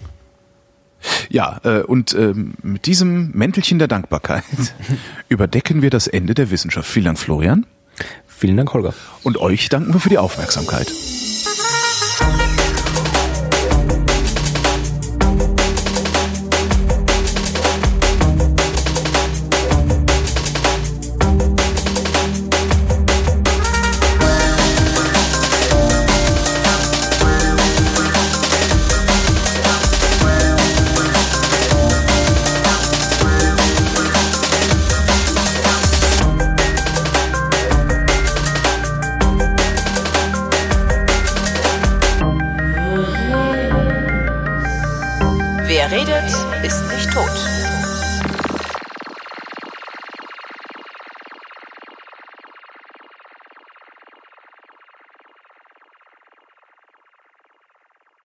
Ja, 1.29 1.61
äh, 1.65 1.83
und 1.83 2.15
ähm, 2.15 2.55
mit 2.63 2.87
diesem 2.87 3.33
Mäntelchen 3.33 3.81
der 3.81 3.89
Dankbarkeit 3.89 4.45
überdecken 5.29 5.83
wir 5.83 5.91
das 5.91 6.07
Ende 6.07 6.35
der 6.35 6.51
Wissenschaft. 6.53 6.89
Vielen 6.89 7.07
Dank, 7.07 7.19
Florian. 7.19 7.67
Vielen 8.27 8.57
Dank, 8.57 8.73
Holger. 8.73 8.95
Und 9.25 9.37
euch 9.39 9.69
danken 9.69 9.93
wir 9.93 10.01
für 10.01 10.11
die 10.11 10.19
Aufmerksamkeit. 10.19 10.93